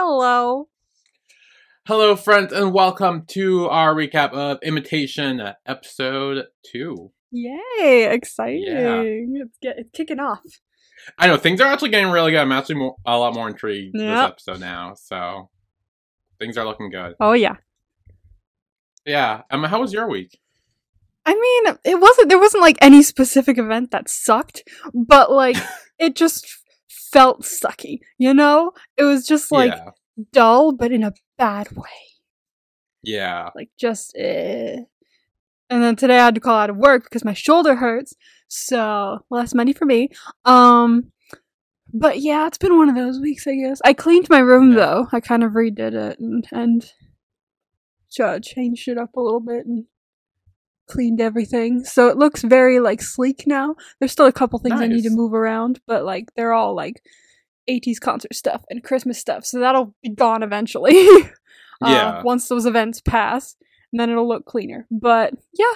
Hello. 0.00 0.68
Hello, 1.88 2.14
friends, 2.14 2.52
and 2.52 2.72
welcome 2.72 3.24
to 3.30 3.66
our 3.66 3.92
recap 3.92 4.32
of 4.32 4.58
Imitation 4.62 5.42
Episode 5.66 6.44
2. 6.70 7.10
Yay, 7.32 8.08
exciting. 8.08 9.34
It's 9.34 9.58
get 9.60 9.76
it's 9.76 9.90
kicking 9.90 10.20
off. 10.20 10.38
I 11.18 11.26
know, 11.26 11.36
things 11.36 11.60
are 11.60 11.66
actually 11.66 11.88
getting 11.88 12.12
really 12.12 12.30
good. 12.30 12.38
I'm 12.38 12.52
actually 12.52 12.76
more, 12.76 12.94
a 13.04 13.18
lot 13.18 13.34
more 13.34 13.48
intrigued 13.48 13.98
this 13.98 14.20
episode 14.20 14.60
now, 14.60 14.94
so 14.94 15.50
things 16.38 16.56
are 16.56 16.64
looking 16.64 16.90
good. 16.90 17.16
Oh 17.18 17.32
yeah. 17.32 17.56
Yeah, 19.04 19.42
Emma, 19.50 19.66
how 19.66 19.80
was 19.80 19.92
your 19.92 20.08
week? 20.08 20.38
I 21.26 21.34
mean, 21.34 21.74
it 21.84 22.00
wasn't 22.00 22.28
there 22.28 22.38
wasn't 22.38 22.62
like 22.62 22.78
any 22.80 23.02
specific 23.02 23.58
event 23.58 23.90
that 23.90 24.08
sucked, 24.08 24.62
but 24.94 25.32
like 25.32 25.56
it 25.98 26.14
just 26.14 26.46
felt 27.12 27.42
sucky, 27.42 27.98
you 28.18 28.32
know? 28.34 28.72
It 28.96 29.04
was 29.04 29.26
just 29.26 29.50
like 29.52 29.72
yeah, 29.72 29.90
dull 30.32 30.72
but 30.72 30.92
in 30.92 31.02
a 31.02 31.12
bad 31.36 31.72
way. 31.72 31.88
yeah. 33.02 33.50
Like 33.54 33.70
just 33.78 34.14
eh. 34.16 34.76
And 35.70 35.82
then 35.82 35.96
today 35.96 36.18
I 36.18 36.24
had 36.26 36.34
to 36.34 36.40
call 36.40 36.56
out 36.58 36.70
of 36.70 36.76
work 36.76 37.04
because 37.04 37.24
my 37.24 37.34
shoulder 37.34 37.74
hurts. 37.76 38.14
So 38.48 39.18
less 39.30 39.54
money 39.54 39.72
for 39.72 39.84
me. 39.84 40.08
Um 40.44 41.12
but 41.92 42.20
yeah, 42.20 42.46
it's 42.46 42.58
been 42.58 42.76
one 42.76 42.88
of 42.90 42.94
those 42.96 43.18
weeks, 43.20 43.46
I 43.46 43.54
guess. 43.54 43.80
I 43.84 43.92
cleaned 43.94 44.28
my 44.28 44.40
room 44.40 44.70
Yeah. 44.70 44.76
though. 44.76 45.06
I 45.12 45.20
kind 45.20 45.42
of 45.44 45.52
redid 45.52 45.94
it 45.94 46.18
and 46.18 46.44
and 46.52 46.92
ch- 48.10 48.46
changed 48.46 48.88
it 48.88 48.98
up 48.98 49.14
a 49.16 49.20
little 49.20 49.40
bit 49.40 49.66
and 49.66 49.84
cleaned 50.88 51.20
everything. 51.20 51.84
So 51.84 52.08
it 52.08 52.16
looks 52.16 52.42
very 52.42 52.80
like 52.80 53.00
sleek 53.02 53.46
now. 53.46 53.76
There's 53.98 54.12
still 54.12 54.26
a 54.26 54.32
couple 54.32 54.58
things 54.58 54.80
I 54.80 54.86
need 54.86 55.02
to 55.02 55.10
move 55.10 55.34
around, 55.34 55.80
but 55.86 56.04
like 56.04 56.32
they're 56.34 56.52
all 56.52 56.74
like 56.74 57.02
80s 57.70 58.00
concert 58.00 58.34
stuff 58.34 58.64
and 58.70 58.82
Christmas 58.82 59.18
stuff. 59.18 59.44
So 59.44 59.60
that'll 59.60 59.94
be 60.02 60.08
gone 60.10 60.42
eventually. 60.42 60.96
uh, 61.82 61.88
Yeah. 61.88 62.22
once 62.24 62.48
those 62.48 62.66
events 62.66 63.00
pass, 63.00 63.56
and 63.92 64.00
then 64.00 64.10
it'll 64.10 64.26
look 64.28 64.44
cleaner. 64.46 64.86
But 64.90 65.34
yeah, 65.58 65.74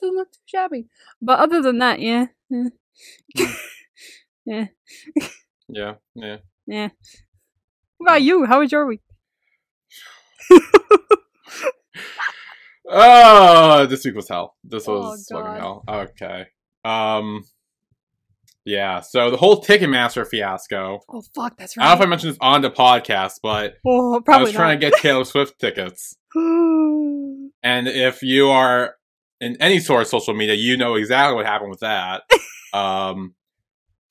doesn't 0.00 0.16
look 0.16 0.32
too 0.32 0.38
shabby. 0.46 0.86
But 1.22 1.38
other 1.38 1.62
than 1.62 1.78
that, 1.78 2.00
yeah, 2.00 2.26
eh. 2.52 2.70
yeah, 4.44 4.66
Yeah, 5.68 5.94
yeah. 6.14 6.36
yeah. 6.66 6.88
What 7.98 8.06
about 8.08 8.22
you? 8.22 8.46
How 8.46 8.60
was 8.60 8.72
your 8.72 8.86
week? 8.86 9.02
Oh, 12.92 13.86
this 13.86 14.04
week 14.04 14.14
was 14.16 14.28
hell. 14.28 14.56
This 14.64 14.88
Oh, 14.88 14.98
was 15.00 15.26
fucking 15.30 15.60
hell. 15.60 15.84
Okay. 15.88 16.46
Um, 16.84 17.44
yeah, 18.64 19.00
so 19.00 19.30
the 19.30 19.36
whole 19.36 19.62
Ticketmaster 19.62 20.26
fiasco. 20.26 21.00
Oh 21.08 21.22
fuck, 21.34 21.56
that's 21.56 21.76
right. 21.76 21.84
I 21.84 21.88
don't 21.90 21.98
know 21.98 22.02
if 22.02 22.06
I 22.06 22.10
mentioned 22.10 22.32
this 22.32 22.38
on 22.40 22.62
the 22.62 22.70
podcast, 22.70 23.34
but 23.42 23.74
oh, 23.86 24.16
I 24.16 24.20
probably 24.20 24.46
was 24.46 24.52
trying 24.54 24.78
to 24.78 24.90
get 24.90 24.98
Taylor 25.00 25.24
Swift 25.24 25.58
tickets. 25.58 26.16
And 27.62 27.88
if 27.88 28.22
you 28.22 28.48
are 28.48 28.94
in 29.38 29.58
any 29.60 29.80
sort 29.80 30.00
of 30.00 30.08
social 30.08 30.32
media, 30.32 30.54
you 30.54 30.78
know 30.78 30.94
exactly 30.94 31.34
what 31.36 31.44
happened 31.44 31.68
with 31.70 31.80
that. 31.80 32.22
um, 32.72 33.34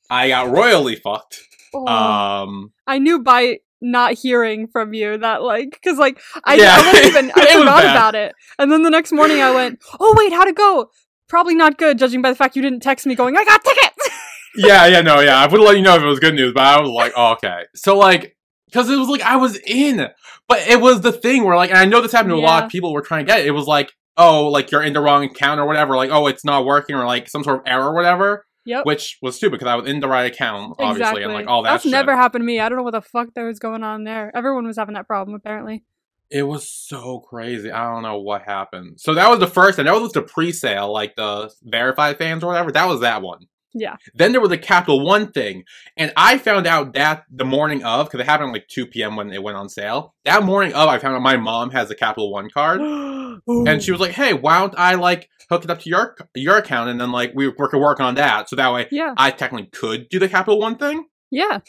I 0.07 0.27
got 0.27 0.52
royally 0.52 0.95
fucked. 0.95 1.39
Oh, 1.73 1.88
Um, 1.88 2.72
I 2.85 3.00
knew 3.00 3.23
by 3.23 3.59
not 3.81 4.13
hearing 4.13 4.67
from 4.67 4.94
you 4.94 5.17
that 5.17 5.41
like 5.41 5.72
because 5.72 5.97
like 5.97 6.19
I, 6.44 6.55
Yeah. 6.55 6.75
I 6.77 6.85
wasn't 6.85 7.05
even 7.05 7.31
I 7.35 7.58
forgot 7.58 7.83
about 7.83 8.16
it, 8.16 8.33
and 8.58 8.72
then 8.72 8.83
the 8.83 8.89
next 8.89 9.11
morning 9.11 9.41
I 9.41 9.52
went, 9.52 9.80
oh 9.99 10.16
wait, 10.17 10.33
how'd 10.33 10.47
it 10.47 10.55
go? 10.55 10.89
Probably 11.27 11.55
not 11.55 11.77
good, 11.77 11.97
judging 11.97 12.22
by 12.22 12.30
the 12.30 12.35
fact 12.35 12.55
you 12.55 12.61
didn't 12.61 12.81
text 12.81 13.05
me 13.05 13.16
going, 13.16 13.38
I 13.38 13.45
got 13.45 13.63
tickets. 13.63 14.09
yeah, 14.55 14.88
yeah, 14.88 15.02
no, 15.02 15.19
yeah. 15.19 15.38
I 15.38 15.47
would 15.47 15.61
let 15.61 15.77
you 15.77 15.83
know 15.83 15.95
if 15.95 16.02
it 16.02 16.07
was 16.07 16.19
good 16.19 16.33
news, 16.35 16.53
but 16.53 16.63
I 16.63 16.81
was 16.81 16.89
like, 16.89 17.13
oh, 17.16 17.33
okay. 17.33 17.66
So 17.75 17.97
like, 17.97 18.35
because 18.66 18.89
it 18.89 18.97
was 18.97 19.07
like 19.07 19.22
I 19.22 19.35
was 19.35 19.57
in, 19.66 20.07
but 20.47 20.67
it 20.67 20.81
was 20.81 21.02
the 21.02 21.11
thing 21.11 21.44
where 21.44 21.55
like, 21.55 21.69
and 21.69 21.80
I 21.80 21.85
know 21.85 22.02
this 22.02 22.11
happened 22.11 22.31
to 22.31 22.38
a 22.38 22.39
lot 22.39 22.63
of 22.66 22.72
people 22.72 22.94
were 22.94 23.02
trying 23.02 23.25
to 23.25 23.31
get 23.31 23.41
it. 23.41 23.47
It 23.47 23.52
was 23.52 23.67
like, 23.67 23.91
oh, 24.17 24.47
like 24.50 24.72
you're 24.72 24.83
in 24.83 24.94
the 24.94 25.02
wrong 25.02 25.23
account 25.23 25.59
or 25.59 25.66
whatever. 25.66 25.95
Like, 25.95 26.09
oh, 26.11 26.27
it's 26.27 26.44
not 26.44 26.66
working 26.66 26.95
or 26.95 27.06
like 27.06 27.29
some 27.29 27.44
sort 27.44 27.59
of 27.59 27.63
error 27.68 27.89
or 27.89 27.94
whatever. 27.94 28.45
Yep. 28.69 28.85
Which 28.85 29.18
was 29.19 29.35
stupid 29.35 29.53
because 29.53 29.68
I 29.68 29.75
was 29.75 29.90
in 29.90 30.00
the 30.00 30.07
right 30.07 30.31
account, 30.31 30.75
obviously, 30.78 31.24
and 31.24 31.34
like 31.34 31.47
all 31.47 31.63
that. 31.63 31.72
That's 31.72 31.84
shit. 31.84 31.91
never 31.91 32.16
happened 32.16 32.44
to 32.44 32.46
me. 32.46 32.59
I 32.59 32.69
don't 32.69 32.78
know 32.78 32.84
what 32.84 32.91
the 32.91 33.02
fuck 33.02 33.34
that 33.34 33.41
was 33.41 33.57
going 33.57 33.81
on 33.81 34.03
there. 34.03 34.31
Everyone 34.35 34.68
was 34.68 34.78
having 34.78 34.94
that 34.94 35.07
problem 35.07 35.35
apparently. 35.35 35.84
It 36.30 36.44
was 36.44 36.69
so 36.69 37.19
crazy. 37.19 37.72
I 37.72 37.91
don't 37.91 38.03
know 38.03 38.19
what 38.19 38.44
happened. 38.44 39.00
So 39.00 39.16
that 39.16 39.28
was 39.28 39.40
the 39.40 39.47
first, 39.47 39.80
and 39.80 39.88
that 39.88 40.00
was 40.00 40.12
the 40.12 40.22
pre-sale, 40.22 40.94
like 40.94 41.16
the 41.16 41.52
verified 41.63 42.19
fans 42.19 42.44
or 42.44 42.47
whatever. 42.47 42.72
That 42.72 42.88
was 42.88 43.00
that 43.00 43.24
one. 43.24 43.47
Yeah. 43.74 43.97
Then 44.16 44.31
there 44.31 44.41
was 44.41 44.50
the 44.50 44.57
Capital 44.57 45.06
One 45.06 45.31
thing, 45.31 45.63
and 45.96 46.12
I 46.18 46.38
found 46.38 46.66
out 46.66 46.94
that 46.94 47.24
the 47.31 47.46
morning 47.46 47.84
of, 47.84 48.07
because 48.07 48.19
it 48.19 48.25
happened 48.25 48.52
like 48.52 48.68
2 48.68 48.88
p.m. 48.88 49.16
when 49.16 49.31
it 49.31 49.44
went 49.44 49.57
on 49.57 49.69
sale. 49.69 50.16
That 50.25 50.44
morning 50.44 50.74
of, 50.74 50.90
I 50.90 50.97
found 50.97 51.16
out 51.16 51.22
my 51.22 51.38
mom 51.38 51.72
has 51.72 51.91
a 51.91 51.96
Capital 51.96 52.31
One 52.31 52.50
card, 52.50 52.81
and 53.47 53.81
she 53.84 53.91
was 53.91 54.02
like, 54.02 54.12
"Hey, 54.12 54.34
why 54.34 54.59
don't 54.59 54.74
I 54.78 54.96
like 54.96 55.30
hook 55.50 55.63
it 55.63 55.69
up 55.69 55.80
to 55.81 55.90
your 55.90 56.16
your 56.35 56.57
account, 56.57 56.90
and 56.90 57.00
then 57.00 57.12
like 57.12 57.34
we, 57.35 57.47
we 57.47 57.53
could 57.53 57.80
work 57.80 58.00
on 58.00 58.16
that, 58.16 58.50
so 58.50 58.56
that 58.56 58.74
way 58.74 58.88
Yeah. 58.91 59.13
I 59.18 59.31
technically 59.31 59.68
could 59.68 60.09
do 60.09 60.19
the 60.19 60.30
Capital 60.30 60.59
One 60.59 60.78
thing." 60.78 61.06
Yeah. 61.31 61.59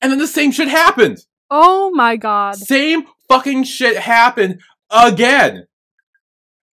And 0.00 0.12
then 0.12 0.18
the 0.18 0.26
same 0.26 0.50
shit 0.52 0.68
happened. 0.68 1.18
Oh 1.50 1.90
my 1.94 2.16
god. 2.16 2.56
Same 2.56 3.04
fucking 3.28 3.64
shit 3.64 3.96
happened 3.96 4.60
again. 4.90 5.66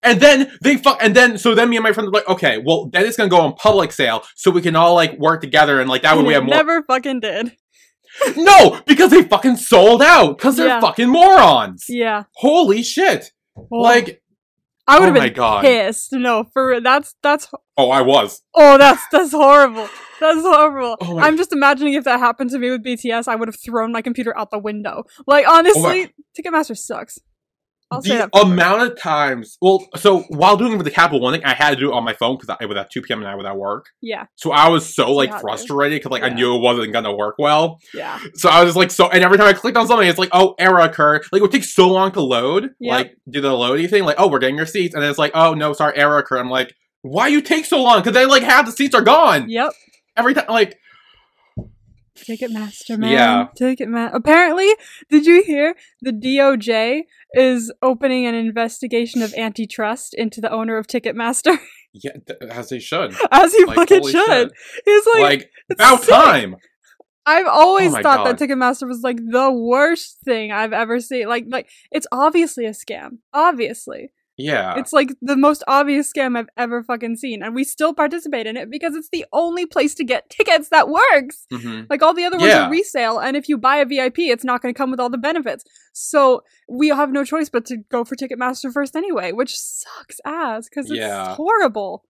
And 0.06 0.20
then 0.22 0.52
they 0.62 0.78
fuck, 0.78 1.00
and 1.02 1.16
then 1.16 1.38
so 1.38 1.56
then 1.56 1.70
me 1.70 1.78
and 1.78 1.84
my 1.84 1.92
friend 1.92 2.08
were 2.08 2.14
like, 2.14 2.28
okay, 2.30 2.62
well 2.64 2.90
then 2.92 3.06
it's 3.06 3.18
gonna 3.18 3.30
go 3.30 3.42
on 3.42 3.54
public 3.56 3.92
sale, 3.92 4.24
so 4.36 4.52
we 4.52 4.62
can 4.62 4.76
all 4.76 4.94
like 4.94 5.18
work 5.18 5.42
together, 5.42 5.80
and 5.82 5.90
like 5.90 6.04
that 6.04 6.16
way 6.18 6.24
we 6.24 6.34
have 6.34 6.44
more. 6.44 6.56
Never 6.56 6.84
fucking 6.84 7.20
did. 7.22 7.52
no, 8.38 8.80
because 8.86 9.12
they 9.12 9.24
fucking 9.24 9.58
sold 9.58 10.02
out, 10.02 10.38
because 10.38 10.56
they're 10.56 10.68
Yeah. 10.68 10.80
fucking 10.80 11.10
morons. 11.10 11.86
Yeah. 11.90 12.24
Holy 12.36 12.82
shit! 12.84 13.32
Oh, 13.58 13.68
Like, 13.72 14.22
I 14.88 15.00
would 15.00 15.10
oh 15.10 15.14
have 15.14 15.16
my 15.22 15.26
been 15.28 15.34
God. 15.34 15.62
pissed. 15.64 16.14
No, 16.14 16.44
for 16.54 16.68
real. 16.70 16.82
that's 16.82 17.16
that's 17.24 17.50
oh, 17.78 17.90
I 17.90 18.02
was. 18.02 18.42
oh 18.54 18.78
that's 18.78 19.02
that's 19.12 19.32
horrible. 19.32 19.90
That's 20.20 20.42
horrible. 20.42 20.96
Oh 21.02 21.20
I'm 21.20 21.36
just 21.36 21.52
imagining 21.52 21.96
if 21.96 22.04
that 22.06 22.20
happened 22.20 22.52
to 22.52 22.60
me 22.60 22.70
with 22.70 22.86
BTS, 22.86 23.28
I 23.28 23.36
would 23.36 23.48
have 23.50 23.60
thrown 23.60 23.92
my 23.92 24.02
computer 24.02 24.38
out 24.38 24.50
the 24.52 24.60
window. 24.60 25.04
Like 25.28 25.46
honestly, 25.48 26.06
oh 26.06 26.24
Ticketmaster 26.40 26.78
sucks. 26.78 27.20
I'll 27.95 28.01
the 28.01 28.29
amount 28.41 28.81
of 28.83 29.00
times, 29.00 29.57
well, 29.61 29.88
so 29.95 30.22
while 30.29 30.57
doing 30.57 30.73
it 30.73 30.78
with 30.78 30.85
the 30.85 30.91
Capital 30.91 31.19
One 31.22 31.33
thing, 31.33 31.44
I 31.44 31.53
had 31.53 31.72
to 31.72 31.75
do 31.75 31.91
it 31.91 31.94
on 31.94 32.03
my 32.03 32.13
phone 32.13 32.38
because 32.38 32.56
it 32.59 32.66
was 32.67 32.78
at 32.78 32.91
2 32.91 33.01
p.m. 33.01 33.19
and 33.19 33.28
I 33.28 33.35
was 33.35 33.45
at 33.45 33.57
work. 33.57 33.88
Yeah. 34.01 34.25
So 34.35 34.51
I 34.51 34.69
was 34.69 34.94
so 34.94 35.11
like 35.11 35.29
Yeah, 35.29 35.39
frustrated 35.39 36.00
because 36.00 36.11
like 36.11 36.23
I 36.23 36.29
knew 36.29 36.56
it 36.56 36.59
wasn't 36.61 36.94
gonna 36.94 37.13
work 37.16 37.35
well. 37.39 37.79
Yeah. 37.94 38.19
So 38.35 38.50
I 38.50 38.59
was 38.61 38.69
just 38.69 38.78
like, 38.78 38.91
so, 38.91 39.09
and 39.09 39.23
every 39.23 39.38
time 39.38 39.47
I 39.47 39.53
clicked 39.53 39.78
on 39.78 39.88
something, 39.88 40.07
it's 40.07 40.19
like, 40.19 40.29
oh, 40.31 40.56
error 40.59 40.79
occurred. 40.79 41.25
Like, 41.31 41.39
it 41.39 41.44
would 41.44 41.51
take 41.51 41.63
so 41.63 41.88
long 41.89 42.11
to 42.13 42.22
load, 42.22 42.72
Yep. 42.79 42.91
like, 42.91 43.17
do 43.29 43.41
the 43.41 43.53
loading 43.53 43.88
thing, 43.88 44.03
like, 44.03 44.16
oh, 44.19 44.27
we're 44.29 44.39
getting 44.39 44.57
your 44.57 44.66
seats. 44.66 44.94
And 44.94 45.01
then 45.03 45.09
it's 45.09 45.19
like, 45.19 45.31
oh, 45.33 45.53
no, 45.53 45.73
sorry, 45.73 45.97
error 45.97 46.17
occurred. 46.17 46.39
I'm 46.39 46.50
like, 46.50 46.73
why 47.01 47.27
you 47.27 47.41
take 47.41 47.66
so 47.66 47.81
long? 47.83 48.00
Because 48.00 48.13
then, 48.13 48.27
like, 48.29 48.44
half 48.44 48.66
the 48.66 48.72
seats 48.72 48.95
are 48.95 49.01
gone. 49.01 49.50
Yep. 49.50 49.72
Every 50.17 50.33
time, 50.33 50.45
like, 50.50 50.77
Ticketmaster, 52.17 52.97
man. 52.97 53.12
Yeah. 53.12 53.47
Ticketmaster. 53.59 54.13
Apparently, 54.13 54.69
did 55.09 55.25
you 55.25 55.44
hear 55.44 55.75
the 56.01 56.12
DOJ 56.12 57.01
is 57.35 57.72
opening 57.81 58.25
an 58.25 58.35
investigation 58.35 59.22
of 59.22 59.34
antitrust 59.35 60.13
into 60.13 60.41
the 60.41 60.51
owner 60.51 60.78
of 60.78 60.88
Ticketmaster? 60.88 61.57
yeah, 61.94 62.12
th- 62.28 62.40
as 62.51 62.69
they 62.69 62.79
should. 62.79 63.16
As 63.31 63.53
he 63.53 63.66
Like, 63.66 63.75
fucking 63.75 64.03
should. 64.07 64.25
shit. 64.25 64.51
He's 64.85 65.06
like, 65.07 65.22
Like, 65.22 65.51
it's 65.69 65.79
about 65.81 66.01
sick. 66.03 66.13
time. 66.13 66.56
I've 67.28 67.47
always 67.47 67.94
Oh 67.94 68.01
thought 68.01 68.24
God. 68.24 68.38
that 68.38 68.40
Ticketmaster 68.50 68.88
was 68.88 69.01
like 69.01 69.18
the 69.18 69.51
worst 69.51 70.18
thing 70.24 70.51
I've 70.51 70.74
ever 70.74 71.00
seen. 71.00 71.28
Like, 71.28 71.45
like 71.47 71.68
it's 71.91 72.06
obviously 72.12 72.66
a 72.66 72.72
scam. 72.72 73.18
Obviously, 73.34 74.12
Yeah. 74.38 74.78
it's 74.78 74.91
like 74.91 75.12
the 75.22 75.38
most 75.38 75.63
obvious 75.68 76.12
scam 76.12 76.38
I've 76.38 76.50
ever 76.57 76.84
fucking 76.84 77.16
seen, 77.16 77.41
and 77.41 77.56
we 77.56 77.63
still 77.63 77.94
participate 77.94 78.47
in 78.47 78.57
it 78.57 78.69
because 78.69 78.94
it's 78.96 79.09
the 79.09 79.25
only 79.31 79.66
place 79.66 79.96
to 79.96 80.03
get 80.03 80.29
tickets 80.29 80.69
that 80.69 80.90
works. 80.90 81.46
hmm 81.51 81.81
Like 81.90 82.01
all 82.01 82.13
the 82.13 82.25
other 82.25 82.38
ones 82.38 82.50
Yeah. 82.50 82.68
are 82.68 82.72
resale, 82.72 83.19
and 83.19 83.38
if 83.38 83.47
you 83.47 83.57
buy 83.57 83.78
a 83.78 83.85
VIP, 83.85 84.19
it's 84.29 84.44
not 84.44 84.62
going 84.62 84.74
to 84.74 84.78
come 84.78 84.91
with 84.91 85.00
all 85.00 85.09
the 85.09 85.18
benefits. 85.18 85.63
So 85.94 86.44
we 86.68 86.89
have 86.89 87.12
no 87.12 87.24
choice 87.24 87.50
but 87.50 87.65
to 87.68 87.77
go 87.89 88.04
for 88.04 88.15
Ticketmaster 88.15 88.74
first 88.74 88.95
anyway, 88.95 89.31
which 89.31 89.56
sucks 89.57 90.19
ass 90.25 90.68
because 90.69 90.92
it's 90.92 91.00
Yeah. 91.00 91.36
horrible. 91.36 92.04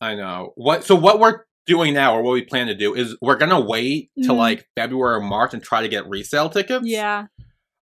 I 0.00 0.14
know. 0.14 0.52
What, 0.54 0.84
so 0.84 0.94
what 0.94 1.18
we're 1.18 1.40
doing 1.66 1.94
now, 1.94 2.14
or 2.16 2.22
what 2.22 2.32
we 2.32 2.42
plan 2.42 2.68
to 2.68 2.74
do, 2.74 2.94
is 2.94 3.16
we're 3.20 3.36
gonna 3.36 3.60
wait 3.60 4.10
till, 4.22 4.34
Mhm. 4.36 4.38
like, 4.38 4.66
February 4.76 5.16
or 5.16 5.20
March 5.20 5.52
and 5.52 5.62
try 5.62 5.82
to 5.82 5.88
get 5.88 6.08
resale 6.08 6.48
tickets. 6.48 6.86
Yeah, 6.86 7.26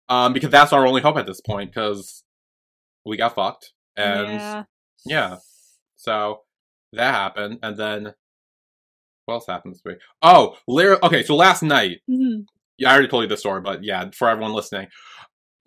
Um, 0.08 0.32
because 0.32 0.48
that's 0.50 0.72
our 0.72 0.86
only 0.86 1.02
hope 1.02 1.16
at 1.18 1.26
this 1.26 1.40
point, 1.42 1.70
because 1.70 2.24
we 3.08 3.16
got 3.16 3.34
fucked. 3.34 3.72
And, 3.96 4.28
yeah. 4.28 4.62
yeah. 5.06 5.36
So 5.96 6.40
that 6.92 7.12
happened, 7.14 7.58
and 7.62 7.76
then 7.76 8.14
what 9.24 9.34
else 9.34 9.46
happened 9.46 9.74
this 9.74 9.82
week? 9.84 9.98
Oh, 10.22 10.56
literally. 10.66 11.00
Okay, 11.02 11.22
so 11.22 11.34
last 11.36 11.62
night, 11.62 11.98
Mhm. 12.08 12.44
yeah, 12.78 12.90
I 12.90 12.92
already 12.92 13.08
told 13.08 13.22
you 13.24 13.28
this 13.28 13.40
story, 13.40 13.60
but 13.60 13.82
yeah, 13.84 14.08
for 14.14 14.28
everyone 14.28 14.52
listening, 14.52 14.88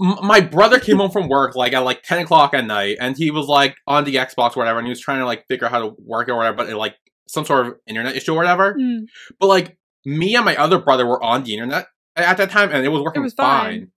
M- 0.01 0.17
my 0.23 0.39
brother 0.41 0.79
came 0.79 0.97
home 0.97 1.11
from 1.11 1.27
work 1.27 1.55
like 1.55 1.73
at 1.73 1.79
like 1.79 2.01
ten 2.03 2.19
o'clock 2.23 2.53
at 2.55 2.65
night, 2.65 2.97
and 2.99 3.15
he 3.17 3.29
was 3.29 3.47
like 3.47 3.75
on 3.85 4.03
the 4.03 4.15
Xbox 4.15 4.55
or 4.55 4.61
whatever, 4.61 4.79
and 4.79 4.87
he 4.87 4.91
was 4.91 4.99
trying 4.99 5.19
to 5.19 5.25
like 5.25 5.45
figure 5.47 5.65
out 5.67 5.71
how 5.71 5.79
to 5.79 5.95
work 5.99 6.27
it 6.27 6.31
or 6.31 6.37
whatever, 6.37 6.57
but 6.57 6.69
it, 6.69 6.75
like 6.77 6.95
some 7.27 7.45
sort 7.45 7.67
of 7.67 7.75
internet 7.85 8.15
issue 8.15 8.33
or 8.33 8.37
whatever. 8.37 8.73
Mm. 8.73 9.01
But 9.39 9.47
like 9.47 9.77
me 10.05 10.35
and 10.35 10.43
my 10.43 10.55
other 10.55 10.79
brother 10.79 11.05
were 11.05 11.21
on 11.23 11.43
the 11.43 11.53
internet, 11.53 11.85
at 12.15 12.37
that 12.37 12.49
time, 12.49 12.71
and 12.71 12.83
it 12.83 12.89
was 12.89 13.01
working 13.03 13.21
was 13.21 13.33
fine. 13.35 13.63
fine. 13.63 13.91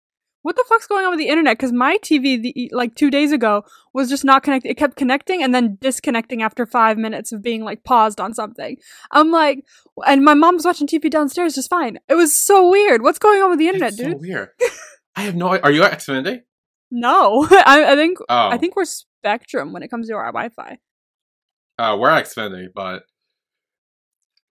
What 0.44 0.56
the 0.56 0.64
fuck's 0.68 0.86
going 0.86 1.04
on 1.06 1.10
with 1.10 1.18
the 1.18 1.28
internet? 1.28 1.56
Because 1.56 1.72
my 1.72 1.96
TV, 2.02 2.40
the, 2.40 2.70
like 2.72 2.94
two 2.94 3.10
days 3.10 3.32
ago, 3.32 3.64
was 3.94 4.10
just 4.10 4.24
not 4.24 4.42
connected. 4.42 4.68
It 4.68 4.76
kept 4.76 4.94
connecting 4.96 5.42
and 5.42 5.54
then 5.54 5.78
disconnecting 5.80 6.42
after 6.42 6.66
five 6.66 6.98
minutes 6.98 7.32
of 7.32 7.42
being 7.42 7.64
like 7.64 7.82
paused 7.82 8.20
on 8.20 8.34
something. 8.34 8.76
I'm 9.10 9.30
like, 9.30 9.64
and 10.06 10.22
my 10.22 10.34
mom 10.34 10.56
was 10.56 10.66
watching 10.66 10.86
TV 10.86 11.10
downstairs 11.10 11.54
just 11.54 11.70
fine. 11.70 11.98
It 12.10 12.14
was 12.14 12.36
so 12.38 12.68
weird. 12.70 13.00
What's 13.02 13.18
going 13.18 13.40
on 13.42 13.48
with 13.50 13.58
the 13.58 13.68
internet, 13.68 13.94
It's 13.94 13.96
dude? 13.96 14.12
so 14.12 14.18
weird. 14.18 14.48
I 15.16 15.22
have 15.22 15.34
no. 15.34 15.48
Are 15.58 15.70
you 15.70 15.82
at 15.82 15.92
Xfinity? 15.98 16.42
No, 16.90 17.46
I, 17.50 17.92
I 17.92 17.96
think 17.96 18.18
Oh, 18.28 18.48
I 18.50 18.58
think 18.58 18.76
we're 18.76 18.84
Spectrum 18.84 19.72
when 19.72 19.82
it 19.82 19.88
comes 19.88 20.08
to 20.08 20.14
our 20.14 20.26
Wi-Fi. 20.26 20.78
uh, 21.78 21.96
we're 21.98 22.10
at 22.10 22.26
Xfinity, 22.26 22.66
but 22.74 23.04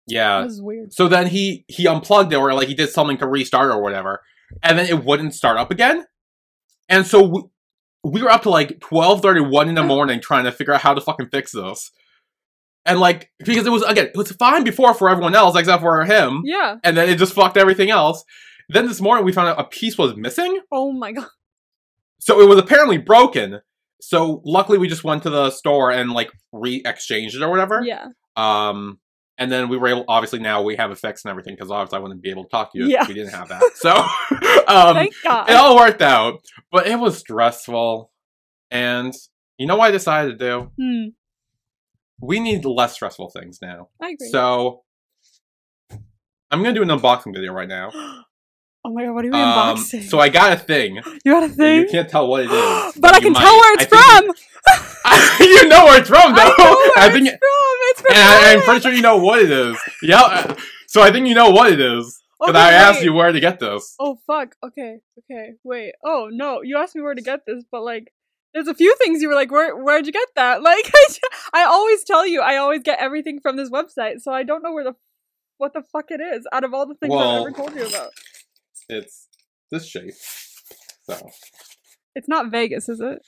yeah. 0.08 0.44
this 0.44 0.54
is 0.54 0.62
weird. 0.62 0.94
So 0.94 1.08
then 1.08 1.28
he 1.28 1.66
he 1.68 1.86
unplugged 1.88 2.34
it, 2.34 2.38
or 2.38 2.54
like 2.54 2.68
he 2.68 2.74
did 2.74 2.90
something 2.90 3.18
to 3.18 3.28
restart 3.28 3.72
or 3.72 3.82
whatever, 3.82 4.22
and 4.64 4.78
then 4.78 4.86
it 4.88 5.04
wouldn't 5.04 5.34
start 5.36 5.58
up 5.58 5.72
again. 5.72 6.06
And 6.90 7.06
so 7.06 7.24
we, 7.28 7.42
we 8.04 8.22
were 8.24 8.30
up 8.32 8.44
to 8.44 8.50
like 8.50 8.80
twelve 8.80 9.22
thirty 9.22 9.42
one 9.42 9.70
in 9.70 9.76
the 9.76 9.84
morning 9.84 10.20
trying 10.22 10.44
to 10.46 10.52
figure 10.52 10.74
out 10.74 10.82
how 10.82 10.94
to 10.94 11.02
fucking 11.02 11.30
fix 11.30 11.52
this. 11.52 11.92
And 12.86 13.00
like 13.00 13.30
because 13.40 13.66
it 13.68 13.72
was 13.72 13.84
again 13.84 14.06
it 14.08 14.18
was 14.18 14.32
fine 14.34 14.64
before 14.64 14.94
for 14.94 15.08
everyone 15.10 15.36
else 15.36 15.56
except 15.56 15.82
for 15.82 16.04
him, 16.04 16.42
Yeah. 16.44 16.78
and 16.84 16.98
then 16.98 17.10
it 17.10 17.18
just 17.18 17.34
fucked 17.34 17.58
everything 17.58 17.92
else. 17.92 18.24
Then 18.70 18.88
this 18.88 19.02
morning 19.02 19.24
we 19.26 19.32
found 19.34 19.50
out 19.50 19.60
a 19.60 19.66
piece 19.66 19.98
was 19.98 20.16
missing, 20.16 20.60
Oh 20.72 20.92
my 20.92 21.12
god. 21.12 21.28
so 22.20 22.42
it 22.42 22.48
was 22.50 22.58
apparently 22.58 22.98
broken. 22.98 23.60
So 24.02 24.42
luckily 24.46 24.80
we 24.80 24.88
just 24.88 25.04
went 25.04 25.22
to 25.24 25.30
the 25.30 25.52
store 25.52 25.92
and 25.92 26.12
like 26.12 26.32
re-exchanged 26.52 27.36
it 27.36 27.44
or 27.44 27.50
whatever. 27.52 27.84
Yeah. 27.86 28.08
Um, 28.36 29.00
and 29.38 29.52
then 29.52 29.70
we 29.70 29.78
were 29.78 29.88
able. 29.88 30.06
Obviously, 30.08 30.40
now 30.40 30.62
we 30.62 30.76
have 30.76 30.92
effects 30.92 31.24
and 31.26 31.30
everything 31.32 31.56
because 31.56 31.72
obviously 31.72 31.98
I 31.98 32.02
wouldn't 32.02 32.22
be 32.22 32.30
able 32.30 32.44
to 32.44 32.50
talk 32.50 32.72
to 32.74 32.80
you 32.80 32.86
Yeah. 32.88 33.04
if 33.04 33.08
we 33.08 33.14
didn't 33.14 33.34
have 33.34 33.50
that. 33.50 33.64
So, 33.76 33.92
um, 34.68 34.98
it 34.98 35.56
all 35.56 35.76
worked 35.76 36.02
out, 36.02 36.42
but 36.72 36.88
it 36.88 37.00
was 37.00 37.18
stressful. 37.18 38.12
And 38.70 39.14
you 39.58 39.68
know 39.68 39.76
what 39.76 39.88
I 39.88 39.92
decided 39.92 40.38
to 40.40 40.46
do? 40.46 40.72
Hmm. 40.80 41.10
We 42.22 42.40
need 42.40 42.66
less 42.66 42.94
stressful 42.94 43.32
things 43.32 43.60
now. 43.62 43.90
I 44.02 44.10
agree. 44.12 44.30
So, 44.30 44.84
I'm 46.52 46.62
gonna 46.62 46.74
do 46.74 46.84
an 46.84 46.90
unboxing 46.90 47.34
video 47.34 47.54
right 47.54 47.70
now. 47.70 47.92
oh 48.86 48.92
my 48.92 49.06
god, 49.06 49.14
what 49.14 49.26
are 49.26 49.28
you 49.28 49.34
Um, 49.34 49.78
unboxing? 49.78 50.04
so 50.04 50.20
I 50.20 50.30
got 50.30 50.54
a 50.54 50.58
thing. 50.58 50.96
you 51.26 51.32
got 51.32 51.44
a 51.44 51.50
thing? 51.50 51.82
You 51.82 51.88
can't 51.88 52.10
tell 52.10 52.28
what 52.28 52.42
it 52.44 52.52
is, 52.52 52.94
but 53.00 53.14
I 53.14 53.18
you 53.18 53.22
can 53.24 53.34
might. 53.34 53.42
tell 53.42 53.56
where 53.56 53.74
it's 53.76 53.88
I 53.94 54.22
from. 54.22 54.34
you 55.48 55.68
know 55.68 55.86
where 55.86 56.00
it's 56.00 56.10
from, 56.10 56.36
though. 56.36 56.42
I 56.58 56.58
know 56.58 56.76
where 56.76 56.98
I 56.98 57.10
think 57.12 57.28
it's 57.28 57.38
from. 57.38 57.78
It's 57.90 58.02
from 58.02 58.14
and 58.16 58.22
I, 58.22 58.54
I'm 58.54 58.62
pretty 58.62 58.80
sure 58.82 58.92
you 58.94 59.02
know 59.02 59.18
what 59.18 59.42
it 59.42 59.52
is. 59.52 59.78
Yeah, 60.02 60.56
so 60.88 61.02
I 61.02 61.12
think 61.12 61.28
you 61.28 61.36
know 61.36 61.50
what 61.50 61.72
it 61.72 61.80
is. 61.80 62.18
Because 62.40 62.56
Okay, 62.56 62.64
I 62.64 62.72
asked 62.74 63.00
wait. 63.00 63.06
you 63.06 63.14
where 63.14 63.32
to 63.32 63.40
get 63.40 63.60
this. 63.60 63.96
Oh 64.00 64.18
fuck. 64.26 64.56
Okay. 64.64 64.98
Okay. 65.20 65.52
Wait. 65.64 65.94
Oh 66.04 66.30
no. 66.32 66.62
You 66.64 66.78
asked 66.78 66.96
me 66.96 67.04
where 67.04 67.14
to 67.14 67.22
get 67.22 67.42
this, 67.46 67.64
but 67.72 67.84
like, 67.84 68.12
there's 68.56 68.68
a 68.68 68.74
few 68.74 68.96
things 68.96 69.22
you 69.22 69.30
were 69.30 69.36
like, 69.36 69.52
where 69.52 69.76
Where'd 69.78 70.08
you 70.08 70.12
get 70.12 70.28
that? 70.36 70.64
Like, 70.64 70.90
I, 70.96 71.08
I 71.54 71.64
always 71.66 72.04
tell 72.04 72.26
you, 72.26 72.42
I 72.42 72.58
always 72.58 72.82
get 72.82 72.98
everything 73.00 73.40
from 73.42 73.58
this 73.58 73.70
website, 73.70 74.22
so 74.22 74.32
I 74.32 74.42
don't 74.42 74.64
know 74.64 74.72
where 74.74 74.84
the 74.84 74.96
what 75.60 75.74
the 75.74 75.84
fuck 75.94 76.06
it 76.10 76.20
is. 76.20 76.48
Out 76.52 76.64
of 76.64 76.74
all 76.74 76.88
the 76.88 76.96
things 76.96 77.12
Well- 77.12 77.46
I've 77.46 77.48
ever 77.48 77.52
told 77.52 77.76
you 77.76 77.86
about, 77.88 78.10
It's 78.90 79.28
this 79.72 79.88
shape. 79.88 80.14
So, 81.04 81.30
it's 82.16 82.28
not 82.28 82.52
Vegas, 82.52 82.90
is 82.90 83.00
it? 83.02 83.20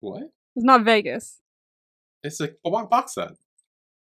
what? 0.00 0.22
It's 0.54 0.64
not 0.64 0.84
Vegas. 0.84 1.40
It's 2.22 2.40
a, 2.40 2.50
a 2.64 2.86
box 2.86 3.14
set. 3.14 3.32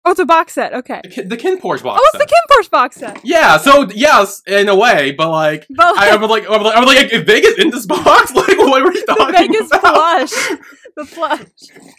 Oh, 0.07 0.11
it's 0.11 0.19
a 0.21 0.25
box 0.25 0.53
set. 0.53 0.73
Okay. 0.73 1.01
The, 1.03 1.09
Kin- 1.09 1.27
the 1.27 1.37
Kin 1.37 1.57
Porsche 1.57 1.83
box 1.83 1.99
Oh, 2.01 2.09
it's 2.13 2.17
set. 2.17 2.27
the 2.27 2.33
KinnPorsche 2.33 2.69
box 2.71 2.95
set. 2.95 3.19
yeah, 3.25 3.57
so, 3.57 3.89
yes, 3.93 4.41
in 4.47 4.69
a 4.69 4.75
way, 4.75 5.11
but 5.11 5.29
like, 5.29 5.67
But 5.69 5.97
I, 5.97 6.11
I 6.11 6.15
was 6.15 6.29
like, 6.29 6.45
I 6.47 6.51
was 6.57 6.61
like, 6.65 6.75
I 6.75 6.79
was 6.79 6.87
like, 6.87 7.11
is 7.13 7.23
Vegas 7.23 7.57
in 7.59 7.69
this 7.71 7.85
box? 7.93 8.31
Like, 8.35 8.57
what 8.57 8.81
were 8.83 8.93
you 8.93 9.05
talking 9.05 9.25
the 9.27 9.31
Vegas 9.33 9.67
about? 9.67 9.81
plush. 9.93 10.57
The 10.97 11.05
plush. 11.05 11.41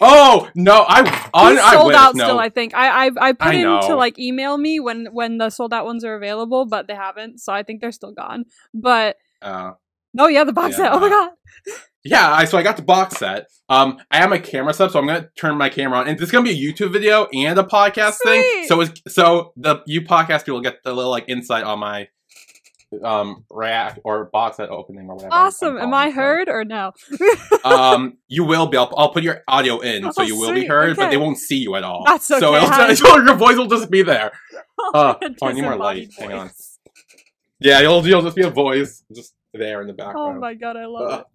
Oh, 0.01 0.49
no, 0.57 0.85
I, 0.89 1.01
on, 1.33 1.53
He's 1.53 1.61
I 1.61 1.75
sold 1.75 1.87
wish, 1.89 1.97
out 1.97 2.15
no. 2.17 2.25
still. 2.25 2.39
I 2.41 2.49
think 2.49 2.75
I 2.75 3.07
I, 3.07 3.11
I 3.29 3.33
put 3.33 3.49
I 3.49 3.55
in 3.55 3.81
to 3.89 3.95
like 3.95 4.19
email 4.19 4.59
me 4.59 4.81
when 4.81 5.07
when 5.13 5.39
the 5.39 5.51
sold 5.51 5.73
out 5.73 5.85
ones 5.85 6.03
are 6.03 6.17
available, 6.17 6.67
but 6.67 6.89
they 6.89 6.97
haven't. 6.97 7.39
So 7.39 7.53
I 7.53 7.63
think 7.63 7.81
they're 7.81 7.93
still 7.93 8.11
gone. 8.13 8.47
But 8.75 9.15
Uh, 9.41 9.73
no, 10.15 10.27
yeah, 10.27 10.43
the 10.43 10.53
box 10.53 10.73
Yeah, 10.73 10.77
set. 10.87 10.93
Oh 10.95 10.99
my 10.99 11.11
god. 11.11 11.31
Yeah, 12.09 12.33
I, 12.33 12.45
so 12.45 12.59
I 12.59 12.63
got 12.63 12.77
the 12.77 12.83
box 12.83 13.17
set. 13.19 13.47
Um, 13.69 13.99
I 14.11 14.17
have 14.19 14.31
my 14.31 14.39
camera 14.39 14.73
set, 14.73 14.87
up, 14.87 14.93
so 14.93 14.99
I'm 14.99 15.07
gonna 15.07 15.29
turn 15.37 15.57
my 15.57 15.69
camera 15.69 15.99
on, 15.99 16.09
and 16.09 16.19
this 16.19 16.27
is 16.29 16.33
gonna 16.33 16.45
be 16.45 16.51
a 16.51 16.73
YouTube 16.73 16.93
video 16.93 17.27
and 17.35 17.59
a 17.59 17.63
podcast 17.65 18.17
thing. 18.25 18.65
So 18.67 18.81
it's 18.81 19.01
so 19.09 19.53
the 19.57 19.83
you 19.87 20.03
podcast 20.03 20.45
people 20.47 20.61
get 20.61 20.83
the 20.85 20.93
little 20.95 21.11
like 21.11 21.25
insight 21.29 21.65
on 21.65 21.79
my 21.79 22.09
um 23.05 23.45
react 23.51 23.99
or 24.03 24.25
box 24.33 24.57
set 24.57 24.71
opening 24.71 25.09
or 25.11 25.17
whatever. 25.17 25.35
Awesome. 25.35 25.77
Am 25.77 25.93
I 25.93 26.07
it, 26.07 26.11
so. 26.13 26.15
heard 26.17 26.49
or 26.49 26.65
no? 26.65 26.93
um, 27.65 28.17
you 28.29 28.45
will 28.45 28.67
be. 28.69 28.79
I'll, 28.79 28.93
I'll 28.97 29.11
put 29.13 29.23
your 29.23 29.43
audio 29.47 29.81
in, 29.81 30.11
so 30.13 30.23
Oh, 30.23 30.25
you 30.25 30.37
will 30.39 30.53
be 30.55 30.61
sweet, 30.61 30.69
heard, 30.69 30.97
but 30.97 31.11
they 31.11 31.19
won't 31.19 31.37
see 31.37 31.59
you 31.59 31.75
at 31.77 31.85
all. 31.85 32.05
That's 32.07 32.27
So, 32.27 32.37
okay, 32.55 32.65
it'll, 32.93 32.97
so 32.97 33.17
your 33.23 33.35
voice 33.35 33.57
will 33.57 33.67
just 33.67 33.91
be 33.91 34.03
there. 34.03 34.33
Uh, 34.95 35.15
oh, 35.43 35.47
I 35.49 35.53
need 35.53 35.63
more 35.63 35.75
light. 35.77 36.07
disembodied 36.09 36.31
Hang 36.31 36.33
on. 36.39 36.51
Yeah, 37.59 37.81
you'll 37.81 38.07
you'll 38.07 38.23
just 38.23 38.37
be 38.37 38.43
a 38.45 38.51
voice 38.51 39.03
just 39.13 39.35
there 39.53 39.81
in 39.83 39.89
the 39.89 39.93
background. 39.93 40.37
Oh 40.37 40.41
my 40.41 40.55
god, 40.55 40.77
I 40.77 40.87
love 40.87 41.11
Uh, 41.13 41.19
it. 41.19 41.27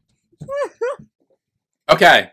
Okay. 1.91 2.29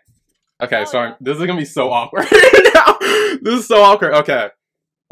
Okay, 0.63 0.83
Oh, 0.83 0.85
sorry. 0.85 1.09
yeah. 1.11 1.17
This 1.21 1.39
is 1.39 1.47
gonna 1.47 1.59
be 1.59 1.65
so 1.65 1.91
awkward 1.91 2.27
now. 2.75 2.97
This 3.43 3.61
is 3.61 3.67
so 3.67 3.83
awkward. 3.83 4.15
Okay. 4.15 4.49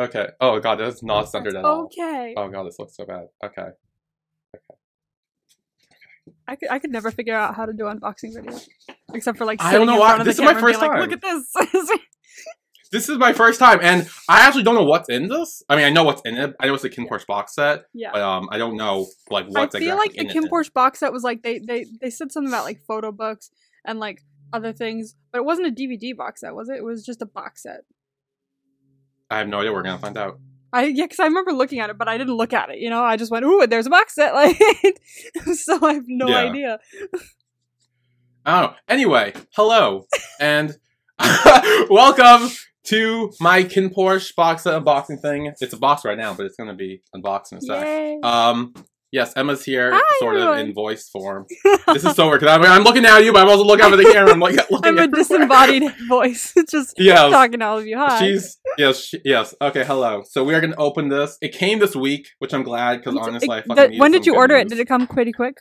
Okay. 0.00 0.28
Oh 0.40 0.60
god, 0.60 0.76
that's 0.76 1.02
not 1.02 1.28
centered 1.28 1.56
at 1.56 1.64
all. 1.64 1.84
Okay. 1.84 2.34
Oh 2.36 2.48
god, 2.48 2.64
this 2.66 2.78
looks 2.78 2.96
so 2.96 3.04
bad. 3.06 3.26
Okay. 3.44 3.62
Okay. 3.62 3.72
okay. 4.54 4.74
I 6.46 6.56
could 6.56 6.68
I 6.70 6.78
could 6.78 6.90
never 6.92 7.10
figure 7.10 7.34
out 7.34 7.54
how 7.56 7.66
to 7.66 7.72
do 7.72 7.84
unboxing 7.84 8.34
videos. 8.36 8.68
Except 9.14 9.38
for 9.38 9.44
like 9.44 9.62
I 9.62 9.72
don't 9.72 9.86
know 9.86 9.96
why- 9.98 10.08
front 10.16 10.20
of 10.20 10.24
the 10.26 10.30
this 10.30 10.38
is 10.38 10.44
my 10.44 10.54
first 10.60 10.78
time. 10.80 10.90
like, 10.90 11.10
look 11.10 11.12
at 11.12 11.20
this. 11.22 11.90
This 12.90 13.08
is 13.08 13.18
my 13.18 13.32
first 13.34 13.58
time, 13.58 13.80
and 13.82 14.08
I 14.28 14.46
actually 14.46 14.62
don't 14.62 14.74
know 14.74 14.84
what's 14.84 15.10
in 15.10 15.28
this. 15.28 15.62
I 15.68 15.76
mean, 15.76 15.84
I 15.84 15.90
know 15.90 16.04
what's 16.04 16.22
in 16.24 16.36
it. 16.36 16.54
I 16.58 16.66
know 16.66 16.74
it's 16.74 16.84
a 16.84 16.90
KinnPorsche 16.90 17.26
box 17.26 17.54
set, 17.54 17.84
yeah. 17.92 18.10
but 18.12 18.22
um, 18.22 18.48
I 18.50 18.56
don't 18.56 18.76
know 18.76 19.06
like 19.30 19.46
what's. 19.46 19.74
I 19.74 19.78
feel 19.80 19.92
exactly 19.94 20.18
like 20.24 20.28
the 20.28 20.32
Kim. 20.32 20.48
Porsche 20.48 20.72
box 20.72 21.00
set 21.00 21.12
was 21.12 21.22
like 21.22 21.42
they 21.42 21.58
they 21.58 21.86
they 22.00 22.08
said 22.08 22.32
something 22.32 22.48
about 22.50 22.64
like 22.64 22.80
photo 22.86 23.12
books 23.12 23.50
and 23.84 23.98
like 23.98 24.22
other 24.52 24.72
things, 24.72 25.14
but 25.32 25.38
it 25.38 25.44
wasn't 25.44 25.66
a 25.66 25.70
DVD 25.70 26.16
box 26.16 26.40
set, 26.40 26.54
was 26.54 26.70
it? 26.70 26.76
It 26.76 26.84
was 26.84 27.04
just 27.04 27.20
a 27.20 27.26
box 27.26 27.64
set. 27.64 27.80
I 29.30 29.38
have 29.38 29.48
no 29.48 29.58
idea. 29.60 29.72
We're 29.72 29.82
gonna 29.82 29.98
find 29.98 30.16
out. 30.16 30.38
I 30.72 30.84
yeah, 30.84 31.04
because 31.04 31.20
I 31.20 31.24
remember 31.24 31.52
looking 31.52 31.80
at 31.80 31.90
it, 31.90 31.98
but 31.98 32.08
I 32.08 32.16
didn't 32.16 32.36
look 32.36 32.54
at 32.54 32.70
it. 32.70 32.78
You 32.78 32.88
know, 32.88 33.02
I 33.02 33.16
just 33.18 33.30
went, 33.30 33.44
"Ooh, 33.44 33.66
there's 33.66 33.86
a 33.86 33.90
box 33.90 34.14
set!" 34.14 34.32
Like, 34.34 34.56
so 35.54 35.78
I 35.84 35.94
have 35.94 36.04
no 36.06 36.28
Yeah. 36.28 36.38
idea. 36.38 36.78
I 38.46 38.60
don't 38.62 38.70
know. 38.70 38.76
Anyway, 38.88 39.34
hello 39.54 40.06
and 40.40 40.76
welcome 41.90 42.50
to 42.88 43.32
my 43.40 43.64
KinnPorsche 43.64 44.34
box 44.34 44.64
unboxing 44.64 45.20
thing. 45.20 45.52
It's 45.60 45.72
a 45.72 45.76
box 45.78 46.04
right 46.04 46.18
now, 46.18 46.34
but 46.34 46.46
it's 46.46 46.56
gonna 46.56 46.74
be 46.74 47.02
unboxed 47.14 47.52
in 47.52 47.58
a 47.58 47.60
sec. 47.62 47.84
Yay! 47.84 48.20
Um, 48.22 48.74
yes, 49.12 49.32
Emma's 49.36 49.64
here, 49.64 49.90
Hi, 49.94 50.00
sort 50.18 50.36
of 50.36 50.58
in 50.58 50.72
voice 50.74 51.08
form. 51.08 51.46
This 51.92 52.04
is 52.04 52.14
so 52.16 52.28
weird 52.28 52.40
because 52.40 52.54
I'm, 52.54 52.64
I'm 52.64 52.82
looking 52.82 53.04
at 53.06 53.24
you, 53.24 53.32
but 53.32 53.42
I'm 53.42 53.48
also 53.48 53.64
looking 53.64 53.84
over 53.86 53.96
the 53.96 54.04
camera. 54.12 54.30
I'm 54.32 54.40
like 54.40 54.56
looking. 54.70 54.76
I'm 54.84 54.98
a 54.98 55.02
everywhere. 55.02 55.08
disembodied 55.22 55.94
voice, 56.08 56.52
It's 56.56 56.72
just 56.78 56.94
Yes, 56.98 57.30
talking 57.30 57.60
to 57.60 57.66
all 57.66 57.78
of 57.78 57.86
you. 57.86 57.96
Hi. 57.96 58.18
she's 58.20 58.58
yes, 58.76 59.00
she, 59.00 59.20
yes. 59.24 59.54
Okay, 59.60 59.84
hello. 59.84 60.22
So 60.28 60.44
we 60.44 60.54
are 60.54 60.60
gonna 60.60 60.76
open 60.76 61.08
this. 61.08 61.38
It 61.40 61.52
came 61.52 61.78
this 61.78 61.96
week, 61.96 62.28
which 62.38 62.52
I'm 62.54 62.62
glad 62.62 62.98
because 62.98 63.16
honestly, 63.16 63.50
I 63.50 63.62
fucking 63.62 63.98
when 63.98 64.12
did 64.12 64.26
you 64.26 64.36
order 64.36 64.56
it? 64.56 64.68
Did 64.68 64.78
it 64.78 64.86
come 64.88 65.06
pretty 65.06 65.32
quick? 65.32 65.56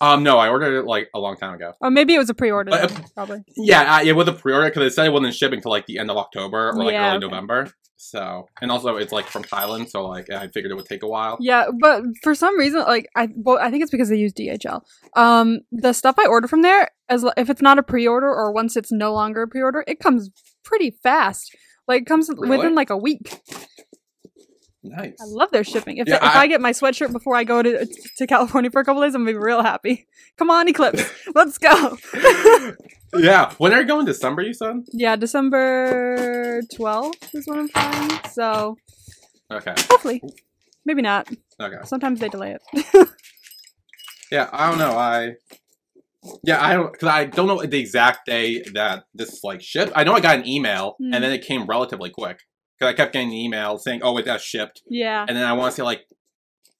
Um, 0.00 0.22
no, 0.22 0.38
I 0.38 0.48
ordered 0.48 0.78
it 0.78 0.86
like 0.86 1.08
a 1.14 1.18
long 1.18 1.36
time 1.36 1.54
ago. 1.54 1.74
Oh, 1.82 1.90
maybe 1.90 2.14
it 2.14 2.18
was 2.18 2.30
a 2.30 2.34
pre-order. 2.34 2.72
Uh, 2.72 2.86
then, 2.86 3.04
probably. 3.14 3.42
Yeah, 3.56 3.82
I, 3.82 4.02
it 4.04 4.12
was 4.16 4.28
a 4.28 4.32
pre-order 4.32 4.68
because 4.70 4.84
it 4.84 4.94
said 4.94 5.06
it 5.06 5.12
wasn't 5.12 5.34
shipping 5.34 5.60
till 5.60 5.70
like 5.70 5.86
the 5.86 5.98
end 5.98 6.10
of 6.10 6.16
October 6.16 6.70
or 6.70 6.74
like 6.74 6.92
Yeah, 6.92 7.08
early 7.08 7.16
okay. 7.18 7.26
November. 7.26 7.70
So, 8.02 8.48
and 8.62 8.72
also 8.72 8.96
it's 8.96 9.12
like 9.12 9.26
from 9.26 9.44
Thailand, 9.44 9.90
so 9.90 10.06
like 10.06 10.30
I 10.30 10.48
figured 10.48 10.72
it 10.72 10.74
would 10.74 10.86
take 10.86 11.02
a 11.02 11.06
while. 11.08 11.36
Yeah, 11.38 11.66
but 11.78 12.02
for 12.22 12.34
some 12.34 12.58
reason, 12.58 12.80
like 12.80 13.06
I, 13.14 13.28
well, 13.36 13.58
I 13.60 13.70
think 13.70 13.82
it's 13.82 13.90
because 13.90 14.08
they 14.08 14.16
use 14.16 14.32
DHL. 14.32 14.80
Um, 15.16 15.60
the 15.70 15.92
stuff 15.92 16.14
I 16.18 16.26
order 16.26 16.48
from 16.48 16.62
there, 16.62 16.88
as 17.10 17.26
if 17.36 17.50
it's 17.50 17.60
not 17.60 17.78
a 17.78 17.82
pre-order 17.82 18.26
or 18.26 18.52
once 18.52 18.74
it's 18.74 18.90
no 18.90 19.12
longer 19.12 19.42
a 19.42 19.48
pre-order, 19.48 19.84
it 19.86 20.00
comes 20.00 20.30
pretty 20.64 20.92
fast. 21.02 21.54
Like 21.86 22.02
it 22.02 22.06
comes 22.06 22.30
Really? 22.30 22.56
within 22.56 22.74
like 22.74 22.88
a 22.88 22.96
week. 22.96 23.38
Nice. 24.82 25.14
I 25.20 25.24
love 25.26 25.50
their 25.50 25.62
shipping. 25.64 25.98
If 25.98 26.08
Yeah, 26.08 26.16
if 26.16 26.22
I, 26.22 26.40
I- 26.42 26.46
get 26.46 26.60
my 26.60 26.72
sweatshirt 26.72 27.12
before 27.12 27.36
I 27.36 27.44
go 27.44 27.62
to 27.62 27.86
to 28.18 28.26
California 28.26 28.70
for 28.70 28.80
a 28.80 28.84
couple 28.84 29.02
days, 29.02 29.14
I'm 29.14 29.22
gonna 29.24 29.32
be 29.32 29.38
real 29.38 29.62
happy. 29.62 30.06
Come 30.38 30.50
on, 30.50 30.68
Eclipse, 30.68 31.02
let's 31.34 31.58
go. 31.58 31.96
yeah. 33.18 33.52
When 33.58 33.72
are 33.74 33.80
you 33.82 33.86
going? 33.86 34.06
December? 34.06 34.42
You 34.42 34.54
said. 34.54 34.76
yeah, 34.92 35.16
December 35.16 36.62
12th 36.74 37.34
is 37.34 37.46
when 37.46 37.58
I'm 37.58 37.68
flying. 37.68 38.10
So 38.32 38.76
Okay. 39.52 39.74
hopefully, 39.90 40.22
maybe 40.86 41.02
not. 41.02 41.28
Okay. 41.60 41.76
Sometimes 41.84 42.20
they 42.20 42.28
delay 42.28 42.56
it. 42.56 43.08
Yeah, 44.32 44.48
I 44.52 44.70
don't 44.70 44.78
know. 44.78 44.92
I 44.96 45.32
yeah, 46.44 46.64
I 46.64 46.74
don't 46.74 46.92
because 46.92 47.08
I 47.08 47.24
don't 47.24 47.48
know 47.48 47.66
the 47.66 47.80
exact 47.80 48.26
day 48.26 48.62
that 48.74 49.04
this 49.12 49.42
like 49.42 49.60
shipped. 49.60 49.90
I 49.96 50.04
know 50.04 50.12
I 50.12 50.20
got 50.20 50.38
an 50.38 50.46
email 50.46 50.94
Hmm. 51.00 51.12
and 51.14 51.24
then 51.24 51.32
it 51.32 51.44
came 51.44 51.66
relatively 51.66 52.10
quick 52.10 52.38
because 52.80 52.92
I 52.94 52.96
kept 52.96 53.12
getting 53.12 53.28
an 53.28 53.34
email 53.34 53.76
saying, 53.78 54.00
"Oh, 54.02 54.16
it 54.16 54.24
got 54.24 54.40
shipped," 54.40 54.82
yeah. 54.88 55.24
and 55.28 55.36
then 55.36 55.44
I 55.44 55.52
want 55.52 55.70
to 55.72 55.76
say 55.76 55.82
like 55.82 56.06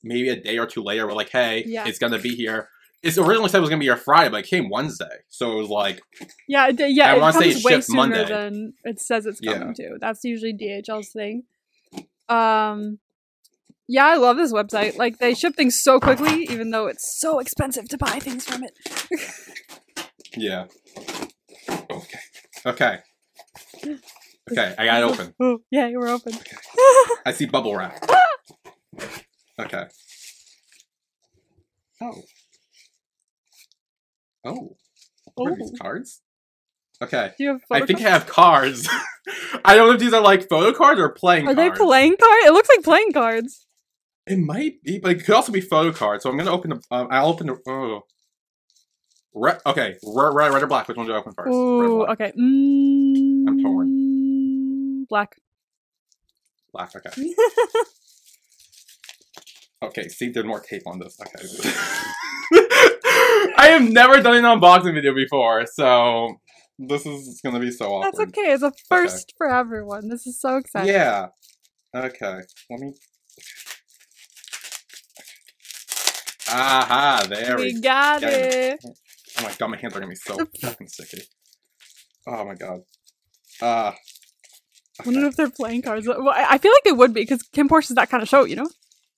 maybe 0.02 0.30
a 0.30 0.36
day 0.40 0.56
or 0.58 0.66
two 0.66 0.82
later, 0.82 1.06
we're 1.06 1.12
like, 1.12 1.28
hey, 1.28 1.62
Yeah. 1.66 1.86
it's 1.86 1.98
gonna 1.98 2.18
be 2.18 2.34
here. 2.34 2.70
It's 3.02 3.18
originally 3.18 3.50
said 3.50 3.58
it 3.58 3.60
was 3.60 3.68
gonna 3.70 3.80
be 3.80 3.84
here 3.86 3.96
Friday, 3.98 4.30
but 4.30 4.40
it 4.44 4.46
came 4.48 4.70
Wednesday, 4.70 5.18
so 5.28 5.52
it 5.52 5.56
was 5.56 5.68
like, 5.68 6.00
Yeah, 6.48 6.68
it, 6.68 6.80
yeah, 6.94 7.12
I 7.12 7.16
it 7.16 7.20
wanna 7.20 7.34
say 7.34 7.50
comes 7.52 7.56
it 7.56 7.64
way 7.64 7.72
shipped 7.72 7.84
sooner 7.84 7.98
Monday. 7.98 8.24
than 8.24 8.72
it 8.84 8.98
says 9.00 9.26
it's 9.26 9.40
Yeah. 9.42 9.58
coming 9.58 9.74
to. 9.74 9.98
That's 10.00 10.24
usually 10.24 10.54
DHL's 10.54 11.10
thing. 11.10 11.42
Um, 12.30 12.98
yeah, 13.88 14.06
I 14.06 14.16
love 14.16 14.36
this 14.38 14.52
website. 14.52 14.96
Like 14.96 15.18
they 15.18 15.34
ship 15.34 15.54
things 15.56 15.80
so 15.82 15.98
quickly, 16.00 16.44
even 16.44 16.70
though 16.70 16.86
it's 16.86 17.18
so 17.20 17.40
expensive 17.40 17.88
to 17.88 17.98
buy 17.98 18.18
things 18.20 18.44
from 18.46 18.62
it. 18.64 18.72
yeah. 20.36 20.66
Okay. 21.90 22.18
Okay. 22.64 22.98
Okay, 24.50 24.74
I 24.78 24.84
got 24.86 25.00
it 25.02 25.04
open. 25.04 25.34
Oh, 25.40 25.58
yeah, 25.70 25.86
you 25.88 25.98
were 25.98 26.08
open. 26.08 26.32
I 27.26 27.32
see 27.32 27.46
bubble 27.46 27.76
wrap. 27.76 28.02
Okay. 29.60 29.84
Oh. 32.00 32.22
Oh. 34.44 34.76
What 35.34 35.52
are 35.52 35.56
these 35.56 35.72
Oh. 35.74 35.82
cards? 35.82 36.22
Okay. 37.02 37.32
Do 37.36 37.44
you 37.44 37.50
have? 37.50 37.60
I 37.70 37.84
think 37.84 38.00
I 38.00 38.08
have 38.08 38.26
cards. 38.26 38.88
I 39.64 39.74
don't 39.76 39.88
know 39.88 39.94
if 39.94 40.00
these 40.00 40.14
are 40.14 40.22
like 40.22 40.48
photo 40.48 40.72
cards 40.76 40.98
or 40.98 41.10
playing 41.10 41.46
Are 41.46 41.54
cards. 41.54 41.58
Are 41.58 41.70
they 41.72 41.76
playing 41.76 42.16
cards? 42.16 42.46
It 42.46 42.52
looks 42.52 42.70
like 42.70 42.82
playing 42.84 43.12
cards. 43.12 43.66
It 44.26 44.38
might 44.38 44.82
be, 44.82 44.98
but 44.98 45.12
it 45.12 45.24
could 45.26 45.34
also 45.34 45.52
be 45.52 45.60
photo 45.60 45.92
cards. 45.92 46.22
So 46.22 46.30
I'm 46.30 46.38
gonna 46.38 46.50
open 46.52 46.70
the. 46.70 46.82
Um, 46.90 47.08
I'll 47.10 47.28
open 47.28 47.48
the. 47.48 47.58
Oh. 47.68 48.00
Red. 49.34 49.60
Okay. 49.66 49.96
Red, 50.02 50.34
red, 50.34 50.52
red 50.54 50.62
or 50.62 50.66
black? 50.66 50.88
Which 50.88 50.96
one 50.96 51.06
do 51.06 51.12
I 51.12 51.16
open 51.18 51.32
first? 51.36 51.50
Ooh, 51.50 52.04
okay. 52.06 52.32
Mm, 52.32 53.14
torn. 53.14 53.39
Black. 55.10 55.36
Black. 56.72 56.94
Okay. 56.96 57.34
Okay. 59.82 60.08
See, 60.08 60.28
there's 60.28 60.44
more 60.44 60.60
tape 60.60 60.82
on 60.86 60.98
this. 60.98 61.18
Okay. 61.18 61.42
I 63.56 63.68
have 63.68 63.82
never 63.90 64.20
done 64.20 64.36
an 64.36 64.44
unboxing 64.44 64.92
video 64.92 65.14
before, 65.14 65.64
so 65.66 66.34
this 66.78 67.06
is 67.06 67.40
gonna 67.42 67.60
be 67.60 67.70
so 67.70 67.86
awkward. 67.86 68.12
That's 68.12 68.38
okay. 68.38 68.52
It's 68.52 68.62
a 68.62 68.72
first 68.90 69.32
for 69.38 69.48
everyone. 69.48 70.08
This 70.10 70.26
is 70.26 70.38
so 70.38 70.56
exciting. 70.56 70.92
Yeah. 70.92 71.28
Okay. 71.96 72.40
Let 72.68 72.80
me. 72.80 72.92
Aha! 76.50 77.26
There 77.26 77.56
we 77.56 77.62
we 77.72 77.80
got 77.80 78.20
got 78.20 78.32
it. 78.32 78.78
it. 78.82 78.84
Oh 79.38 79.44
my 79.44 79.54
god, 79.58 79.70
my 79.70 79.78
hands 79.78 79.96
are 79.96 80.00
gonna 80.00 80.10
be 80.10 80.14
so 80.14 80.36
fucking 80.60 80.88
sticky. 80.88 81.22
Oh 82.26 82.44
my 82.44 82.54
god. 82.54 82.80
Uh. 83.62 83.92
I 85.06 85.08
wonder 85.10 85.26
if 85.26 85.36
they're 85.36 85.50
playing 85.50 85.82
cards. 85.82 86.06
Well, 86.06 86.28
I 86.34 86.58
feel 86.58 86.72
like 86.72 86.84
they 86.84 86.92
would 86.92 87.12
be 87.14 87.22
because 87.22 87.42
KinnPorsche 87.54 87.90
is 87.90 87.96
that 87.96 88.10
kind 88.10 88.22
of 88.22 88.28
show, 88.28 88.44
you 88.44 88.56
know? 88.56 88.68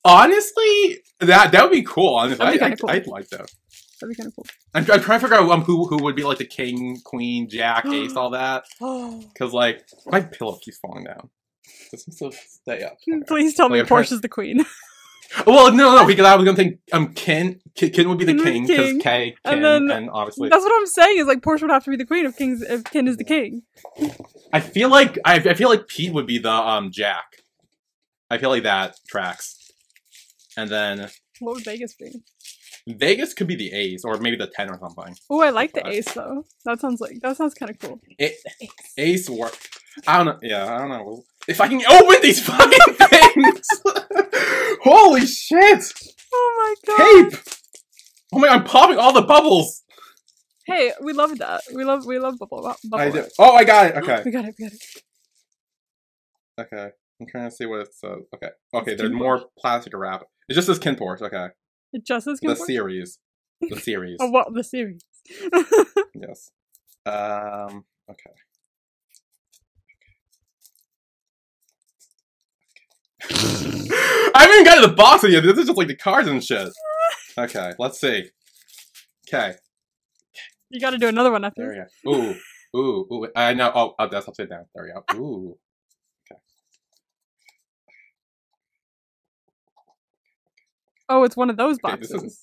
Honestly, 0.05 0.99
that 1.21 1.53
that 1.53 1.63
would 1.63 1.73
be 1.73 1.83
cool. 1.83 2.17
Honestly, 2.17 2.45
I, 2.45 2.59
kinda 2.59 2.77
cool. 2.77 2.91
Would 2.93 3.07
like 3.07 3.29
that. 3.29 3.51
That'd 4.01 4.09
be 4.09 4.15
kind 4.17 4.27
of 4.27 4.35
cool. 4.35 4.47
I'm, 4.75 4.83
I'm 4.91 5.01
trying 5.01 5.21
to 5.21 5.27
figure 5.27 5.37
out 5.37 5.49
um, 5.51 5.63
who 5.63 5.87
who 5.87 6.03
would 6.03 6.17
be 6.17 6.25
like 6.25 6.39
the 6.39 6.45
king, 6.45 6.99
queen, 7.05 7.49
jack, 7.49 7.87
ace, 7.87 8.13
all 8.17 8.31
that. 8.31 8.65
Because 8.81 9.53
like 9.53 9.85
my 10.07 10.21
pillow 10.21 10.59
keeps 10.63 10.79
falling 10.79 11.05
down. 11.05 11.31
This 11.93 12.09
needs 12.09 12.19
to 12.19 12.33
stay 12.33 12.83
up. 12.83 12.97
Okay. 13.09 13.23
please 13.27 13.55
tell 13.55 13.69
me 13.69 13.79
Like, 13.79 13.89
trying- 13.89 14.05
Porsche's 14.05 14.21
the 14.21 14.29
queen. 14.29 14.65
Well, 15.47 15.73
no, 15.73 15.95
no, 15.97 16.07
because 16.07 16.27
I 16.27 16.35
was 16.37 16.45
gonna 16.45 16.57
think 16.57 16.79
um, 16.93 17.15
Kinn, 17.15 17.61
Kinn, 17.75 17.91
Kinn 17.91 18.09
would 18.09 18.19
be 18.19 18.25
the 18.27 18.35
king 18.43 18.67
because 18.67 19.03
K, 19.03 19.35
and 19.45 19.65
then- 19.65 19.91
and 19.91 20.11
obviously 20.11 20.49
That's 20.49 20.63
what 20.63 20.73
I'm 20.79 20.87
saying. 20.87 21.19
Is 21.19 21.27
like 21.27 21.41
Porsche 21.41 21.63
would 21.63 21.71
have 21.71 21.85
to 21.85 21.91
be 21.91 21.97
the 21.97 22.05
queen 22.05 22.27
if 22.27 22.37
King's 22.37 22.63
if 22.63 22.85
Kinn 22.85 23.09
is 23.09 23.17
the 23.17 23.25
king. 23.25 23.63
I 24.53 24.61
feel 24.61 24.91
like 24.91 25.19
I, 25.25 25.37
I 25.37 25.55
feel 25.55 25.69
like 25.69 25.89
Pete 25.89 26.13
would 26.13 26.27
be 26.27 26.39
the 26.39 26.51
um 26.53 26.91
Jack. 26.91 27.25
I 28.31 28.39
feel 28.39 28.51
like 28.51 28.63
that 28.65 28.97
tracks. 29.09 29.59
And 30.57 30.69
then 30.71 31.09
What 31.41 31.55
would 31.57 31.65
Vegas 31.65 31.95
be? 31.95 32.13
Vegas 32.87 33.33
could 33.33 33.47
be 33.47 33.55
the 33.55 33.73
Ace 33.73 34.05
or 34.05 34.19
maybe 34.19 34.37
the 34.37 34.49
ten 34.49 34.69
or 34.69 34.79
something. 34.79 35.15
Oh, 35.31 35.41
I 35.41 35.51
like 35.51 35.73
the 35.73 35.87
ace 35.87 36.13
though. 36.13 36.45
That 36.65 36.81
sounds 36.81 37.01
like 37.01 37.21
that 37.23 37.37
sounds 37.37 37.55
kind 37.55 37.71
of 37.71 37.79
cool. 37.79 38.01
It, 38.19 38.35
Ace. 38.61 38.71
Ace 38.99 39.29
or 39.29 39.51
I 40.07 40.17
don't 40.19 40.27
know. 40.27 40.39
Yeah, 40.43 40.75
I 40.75 40.79
don't 40.79 40.89
know. 40.89 41.23
If 41.49 41.61
I 41.61 41.69
can 41.69 41.85
open 41.85 42.17
these 42.23 42.41
fucking 42.45 42.95
things, 42.95 43.69
holy 44.83 45.27
shit! 45.27 45.93
Oh 46.33 46.75
my 46.87 46.97
god. 46.97 47.31
Tape. 47.31 47.41
Oh 48.33 48.39
my! 48.39 48.49
I'm 48.49 48.65
popping 48.65 48.99
all 48.99 49.13
the 49.13 49.23
bubbles. 49.23 49.83
Hey, 50.67 50.93
we 51.03 51.13
love 51.13 51.37
that. 51.39 51.63
We 51.75 51.85
love 51.85 52.07
we 52.07 52.19
love 52.19 52.39
bubble. 52.39 52.63
bubble 52.63 53.03
I 53.03 53.11
do. 53.11 53.25
Oh, 53.39 53.53
I 53.55 53.65
got 53.65 53.87
it. 53.87 53.97
Okay. 54.03 54.23
We 54.25 54.31
got 54.31 54.45
it. 54.45 54.55
We 54.59 54.65
got 54.65 54.73
it. 54.73 54.85
Okay. 56.61 56.91
I'm 57.21 57.27
trying 57.27 57.51
to 57.51 57.55
see 57.55 57.67
what 57.67 57.81
it 57.81 57.95
says. 57.95 58.19
Okay. 58.35 58.49
Okay. 58.75 58.93
It's 58.93 59.01
There's 59.01 59.13
more 59.13 59.45
plastic 59.59 59.93
wrap. 59.97 60.23
It 60.49 60.55
just 60.55 60.67
says 60.67 60.79
KinnPorsche. 60.79 61.23
Okay. 61.23 61.49
It 61.93 62.07
just 62.07 62.25
says 62.25 62.41
Kim 62.41 62.51
The 62.51 62.57
series. 62.57 63.19
The 63.61 63.77
series. 63.81 64.19
Oh, 64.21 64.31
what 64.31 64.53
the 64.55 64.65
series? 64.65 65.03
Yes. 66.15 66.51
Um. 67.07 67.85
Okay. 68.09 68.31
I 73.31 74.33
haven't 74.41 74.55
even 74.55 74.65
got 74.65 74.81
to 74.83 74.87
the 74.89 74.95
box 74.95 75.25
yet. 75.25 75.43
This 75.43 75.59
is 75.59 75.67
just 75.67 75.79
like 75.79 75.89
the 75.89 75.97
cards 75.97 76.29
and 76.29 76.43
shit. 76.43 76.69
Okay, 77.39 77.73
let's 77.79 78.01
see. 78.01 78.31
Okay, 79.29 79.55
you 80.71 80.81
got 80.81 80.91
to 80.91 80.99
do 80.99 81.09
another 81.09 81.31
one 81.31 81.45
after. 81.45 81.63
there 81.63 81.89
we 82.05 82.13
go. 82.13 82.35
Ooh, 82.75 82.79
ooh, 82.79 83.07
ooh. 83.15 83.29
I 83.37 83.55
know. 83.55 83.71
Oh, 83.75 83.95
oh, 83.99 84.09
that's 84.09 84.29
upside 84.29 84.49
down. 84.51 84.67
There 84.75 84.85
we 84.85 84.93
go. 85.17 85.23
Ooh. 85.23 85.59
Okay. 86.31 86.41
Oh, 91.09 91.25
it's 91.25 91.37
one 91.37 91.51
of 91.51 91.57
those 91.57 91.79
Okay, 91.85 91.97
this 91.97 92.11
boxes. 92.13 92.33
is- 92.33 92.43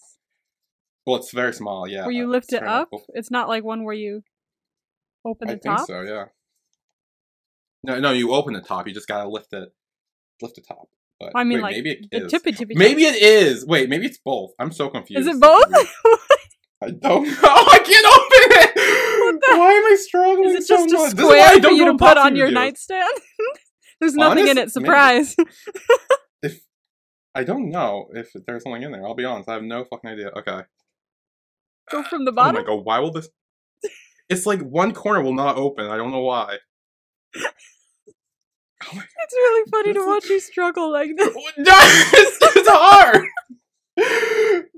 Well, 1.05 1.17
it's 1.17 1.31
very 1.31 1.53
small. 1.53 1.87
Yeah. 1.87 2.03
where 2.05 2.11
you 2.11 2.25
uh, 2.25 2.29
lift 2.31 2.45
it's 2.53 2.61
it 2.61 2.63
up. 2.63 2.89
It's 3.09 3.31
not 3.31 3.47
like 3.47 3.63
one 3.63 3.83
where 3.83 3.95
you 3.95 4.23
open 5.25 5.49
I 5.49 5.53
the 5.55 5.59
think 5.59 5.77
top. 5.77 5.87
so. 5.87 6.01
Yeah. 6.01 6.25
No, 7.83 7.99
no. 7.99 8.11
You 8.11 8.31
open 8.33 8.53
the 8.53 8.61
top. 8.61 8.87
You 8.87 8.93
just 8.93 9.07
gotta 9.07 9.27
lift 9.29 9.53
it. 9.53 9.69
Lift 10.41 10.55
the 10.55 10.61
top. 10.61 10.87
But 11.19 11.31
I 11.35 11.43
mean, 11.43 11.57
wait, 11.57 11.61
like 11.63 11.75
maybe 11.75 11.91
it 11.91 12.07
the 12.11 12.25
is. 12.25 12.31
tippy 12.31 12.51
tippy. 12.53 12.75
Maybe 12.75 13.03
it 13.03 13.15
is. 13.21 13.65
Wait, 13.65 13.89
maybe 13.89 14.05
it's 14.05 14.19
both. 14.23 14.51
I'm 14.59 14.71
so 14.71 14.89
confused. 14.89 15.27
Is 15.27 15.35
it 15.35 15.39
both? 15.41 15.65
I 16.81 16.91
don't 16.91 17.25
know. 17.27 17.37
I 17.43 17.79
can't 17.83 18.05
open 18.07 18.57
it. 18.61 18.73
the- 18.75 19.57
Why 19.59 19.71
am 19.73 19.83
I 19.85 19.95
struggling 19.99 20.49
Is 20.49 20.55
it 20.55 20.63
so 20.67 20.75
just 20.87 20.93
a 20.93 20.97
much? 20.97 21.11
This 21.15 21.19
is 21.19 21.25
why 21.25 21.39
I 21.39 21.41
square 21.41 21.53
for 21.55 21.59
don't 21.61 21.75
you 21.75 21.85
to 21.91 21.97
put 21.97 22.17
on 22.17 22.35
your 22.37 22.47
videos. 22.47 22.53
nightstand? 22.53 23.17
There's 23.99 24.13
nothing 24.15 24.47
in 24.47 24.57
it. 24.57 24.71
Surprise. 24.71 25.35
If 26.41 26.61
I 27.35 27.43
don't 27.43 27.69
know 27.69 28.07
if 28.13 28.29
there's 28.47 28.63
something 28.63 28.81
in 28.81 28.93
there. 28.93 29.05
I'll 29.05 29.13
be 29.13 29.25
honest. 29.25 29.49
I 29.49 29.53
have 29.55 29.63
no 29.63 29.83
fucking 29.83 30.09
idea. 30.09 30.29
Okay. 30.37 30.61
Go 31.91 32.03
from 32.03 32.23
the 32.23 32.31
Oh 32.31 32.35
bottom. 32.35 32.55
my 32.61 32.63
god. 32.65 32.85
Why 32.85 32.99
will 32.99 33.11
this? 33.11 33.27
It's 34.29 34.45
like 34.45 34.61
one 34.61 34.93
corner 34.93 35.21
will 35.21 35.33
not 35.33 35.57
open. 35.57 35.87
I 35.87 35.97
don't 35.97 36.11
know 36.11 36.21
why. 36.21 36.57
Oh 38.81 38.87
It's 38.93 39.33
really 39.33 39.69
funny 39.71 39.93
to 39.93 40.05
watch 40.05 40.25
you 40.29 40.39
struggle 40.39 40.91
like 40.91 41.09
this. 41.17 41.35
No, 41.35 41.41
it's, 41.57 42.37
it's 42.41 42.69
hard. 42.71 43.27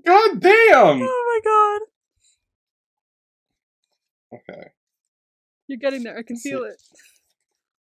God 0.05 0.41
damn. 0.41 1.01
Oh 1.03 1.41
my 1.43 1.79
god. 4.31 4.39
Okay. 4.50 4.70
You're 5.67 5.77
getting 5.79 6.03
there. 6.03 6.17
I 6.17 6.24
can 6.24 6.36
feel 6.38 6.63
it. 6.63 6.81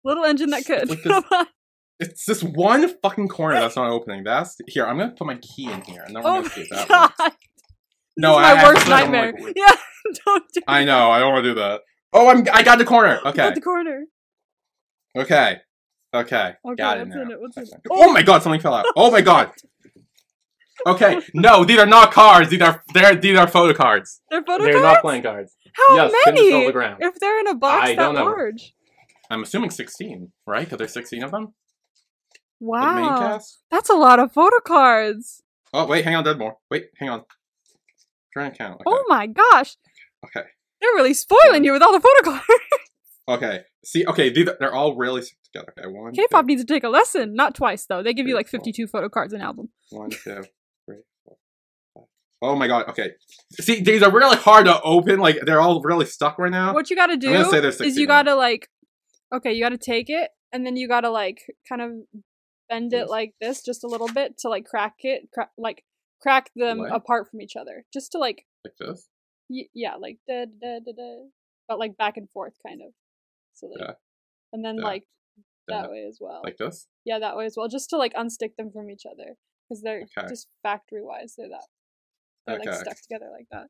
Little 0.03 0.23
engine 0.25 0.49
that 0.51 0.65
could. 0.65 0.89
Like 0.89 1.03
this- 1.03 1.23
It's 1.99 2.25
this 2.25 2.41
one 2.43 2.91
fucking 3.03 3.27
corner 3.27 3.59
that's 3.59 3.75
not 3.75 3.91
opening. 3.91 4.23
That's 4.23 4.57
here. 4.67 4.87
I'm 4.87 4.97
gonna 4.97 5.11
put 5.11 5.27
my 5.27 5.35
key 5.35 5.71
in 5.71 5.81
here, 5.81 6.01
and 6.01 6.15
then 6.15 6.23
we're 6.23 6.29
oh 6.31 6.33
gonna 6.41 6.49
see 6.49 6.65
that 6.71 6.87
god. 6.87 7.11
No, 8.17 8.33
my 8.39 8.43
I- 8.43 8.53
I 8.59 8.63
worst 8.63 8.87
definitely 8.87 9.17
nightmare. 9.19 9.33
like- 9.39 9.53
yeah, 9.55 9.75
don't 10.25 10.43
do 10.51 10.61
I 10.67 10.83
know. 10.83 11.11
I 11.11 11.19
don't 11.19 11.31
want 11.31 11.43
to 11.43 11.49
do 11.51 11.59
that. 11.59 11.81
Oh, 12.11 12.27
I'm. 12.27 12.47
I 12.51 12.63
got 12.63 12.79
the 12.79 12.85
corner. 12.85 13.19
Okay. 13.23 13.37
got 13.37 13.53
the 13.53 13.61
corner. 13.61 14.05
Okay. 15.15 15.57
Okay. 16.13 16.53
Okay, 16.65 16.75
got 16.75 16.97
it 16.99 17.07
now. 17.07 17.21
it? 17.21 17.39
It? 17.57 17.69
Oh 17.89 18.11
my 18.11 18.21
god! 18.21 18.43
Something 18.43 18.59
fell 18.61 18.73
out. 18.73 18.85
Oh 18.95 19.11
my 19.11 19.21
god. 19.21 19.51
Okay. 20.87 21.21
No, 21.35 21.63
these 21.63 21.77
are 21.77 21.85
not 21.85 22.11
cards. 22.11 22.49
These 22.49 22.61
are 22.61 22.83
they're 22.91 23.13
these 23.13 23.37
are 23.37 23.47
photo 23.47 23.71
cards. 23.71 24.19
They're 24.31 24.41
photo 24.41 24.57
cards. 24.57 24.63
they're 24.63 24.81
cards? 24.81 24.95
not 24.95 25.01
playing 25.01 25.21
cards. 25.21 25.55
How 25.73 25.95
yes, 25.95 26.11
Kim 26.25 26.35
just 26.35 26.49
many? 26.51 26.65
the 26.65 26.71
ground. 26.71 26.97
If 27.01 27.19
they're 27.19 27.39
in 27.39 27.47
a 27.47 27.53
box 27.53 27.89
I 27.89 27.95
that 27.95 28.01
don't 28.01 28.15
know. 28.15 28.23
large. 28.23 28.73
I'm 29.29 29.43
assuming 29.43 29.69
16, 29.69 30.31
right? 30.47 30.65
Because 30.65 30.79
there's 30.79 30.93
16 30.93 31.23
of 31.23 31.29
them. 31.29 31.53
Wow. 32.59 33.17
cast. 33.19 33.59
That's 33.69 33.89
a 33.91 33.93
lot 33.93 34.19
of 34.19 34.33
photo 34.33 34.59
cards. 34.59 35.43
Oh 35.71 35.85
wait, 35.85 36.03
hang 36.03 36.15
on. 36.15 36.23
There's 36.23 36.37
more. 36.39 36.57
Wait, 36.71 36.87
hang 36.97 37.09
on. 37.09 37.25
Trying 38.33 38.51
to 38.51 38.57
count. 38.57 38.73
Okay. 38.75 38.83
Oh 38.87 39.05
my 39.07 39.27
gosh. 39.27 39.77
Okay. 40.25 40.47
They're 40.81 40.95
really 40.95 41.13
spoiling 41.13 41.63
you 41.63 41.73
with 41.73 41.83
all 41.83 41.93
the 41.93 41.99
photo 41.99 42.23
cards. 42.23 42.45
Okay. 43.31 43.61
See. 43.83 44.05
Okay. 44.05 44.29
These 44.29 44.49
they're 44.59 44.73
all 44.73 44.95
really 44.95 45.21
stuck 45.21 45.37
together. 45.43 45.73
Okay. 45.79 45.87
One. 45.87 46.13
K-pop 46.13 46.43
two, 46.43 46.47
needs 46.47 46.63
to 46.63 46.73
take 46.73 46.83
a 46.83 46.89
lesson. 46.89 47.33
Not 47.35 47.55
twice 47.55 47.85
though. 47.85 48.03
They 48.03 48.13
give 48.13 48.27
you 48.27 48.33
Three, 48.33 48.39
like 48.39 48.47
four. 48.47 48.59
52 48.59 48.87
photo 48.87 49.09
cards 49.09 49.33
an 49.33 49.41
album. 49.41 49.69
One, 49.89 50.09
two, 50.09 50.17
three, 50.85 50.97
four, 51.25 51.37
five. 51.95 52.03
Oh 52.41 52.55
my 52.55 52.67
god. 52.67 52.89
Okay. 52.89 53.11
See, 53.59 53.81
these 53.81 54.01
are 54.03 54.11
really 54.11 54.37
hard 54.37 54.65
to 54.65 54.81
open. 54.81 55.19
Like 55.19 55.39
they're 55.45 55.61
all 55.61 55.81
really 55.81 56.05
stuck 56.05 56.37
right 56.39 56.51
now. 56.51 56.73
What 56.73 56.89
you 56.89 56.95
got 56.95 57.07
to 57.07 57.17
do 57.17 57.31
gonna 57.31 57.45
say 57.49 57.59
there's 57.59 57.79
is 57.81 57.97
you 57.97 58.07
got 58.07 58.23
to 58.23 58.35
like 58.35 58.69
okay, 59.33 59.53
you 59.53 59.63
got 59.63 59.69
to 59.69 59.77
take 59.77 60.09
it 60.09 60.29
and 60.51 60.65
then 60.65 60.75
you 60.75 60.87
got 60.87 61.01
to 61.01 61.09
like 61.09 61.41
kind 61.69 61.81
of 61.81 61.91
bend 62.69 62.93
it 62.93 63.09
like 63.09 63.33
this 63.41 63.63
just 63.63 63.83
a 63.83 63.87
little 63.87 64.07
bit 64.07 64.37
to 64.39 64.49
like 64.49 64.65
crack 64.65 64.95
it, 65.01 65.29
cra- 65.33 65.49
like 65.57 65.83
crack 66.21 66.51
them 66.55 66.79
What? 66.79 66.93
apart 66.95 67.29
from 67.29 67.41
each 67.41 67.55
other, 67.55 67.85
just 67.93 68.11
to 68.13 68.17
like 68.17 68.45
Like 68.63 68.75
this. 68.79 69.07
y- 69.49 69.67
yeah, 69.73 69.95
like 69.95 70.17
da 70.27 70.45
da 70.45 70.79
da 70.79 70.91
da, 70.95 71.23
but 71.67 71.79
like 71.79 71.97
back 71.97 72.17
and 72.17 72.29
forth 72.29 72.53
kind 72.65 72.81
of. 72.81 72.91
Yeah. 73.79 73.93
and 74.53 74.63
then 74.65 74.77
Yeah. 74.77 74.83
like 74.83 75.03
that 75.67 75.89
way 75.89 76.05
as 76.07 76.17
well. 76.19 76.41
Like 76.43 76.57
this. 76.57 76.87
yeah, 77.05 77.19
that 77.19 77.37
way 77.37 77.45
as 77.45 77.55
well, 77.55 77.67
just 77.67 77.89
to 77.91 77.97
like 77.97 78.13
unstick 78.13 78.55
them 78.57 78.71
from 78.71 78.89
each 78.89 79.03
other 79.05 79.37
because 79.69 79.81
they're 79.81 80.01
Okay. 80.17 80.27
just 80.27 80.47
factory 80.63 81.01
wise. 81.03 81.35
They're 81.37 81.49
that 81.49 81.67
they're 82.47 82.59
like 82.59 82.67
Okay. 82.67 82.77
stuck 82.77 82.97
together 83.01 83.29
like 83.31 83.47
that. 83.51 83.67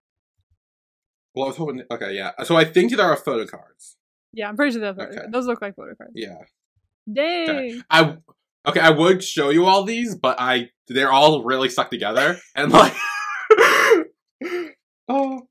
Well, 1.36 1.46
I 1.46 1.48
was 1.50 1.58
hoping. 1.58 1.84
Okay, 1.92 2.14
yeah. 2.14 2.32
So 2.44 2.56
I 2.56 2.66
think 2.66 2.90
these 2.92 3.00
are 3.00 3.16
photo 3.16 3.46
cards. 3.46 3.98
Yeah, 4.34 4.50
I'm 4.50 4.56
pretty 4.56 4.72
sure 4.74 4.82
they're 4.82 4.94
photo 4.94 5.08
Okay. 5.10 5.18
cards. 5.18 5.32
Those 5.32 5.46
look 5.48 5.62
like 5.62 5.76
photo 5.76 5.94
cards. 5.96 6.14
Yeah. 6.16 6.38
Dang. 7.12 7.84
I 7.90 8.18
okay. 8.68 8.80
I 8.80 8.90
would 8.90 9.24
show 9.24 9.50
you 9.50 9.66
all 9.66 9.84
these, 9.84 10.16
but 10.16 10.38
I 10.40 10.72
they're 10.88 11.12
all 11.12 11.44
really 11.44 11.70
stuck 11.70 11.90
together 11.92 12.38
and 12.56 12.72
like. 12.72 12.94
oh. 15.08 15.48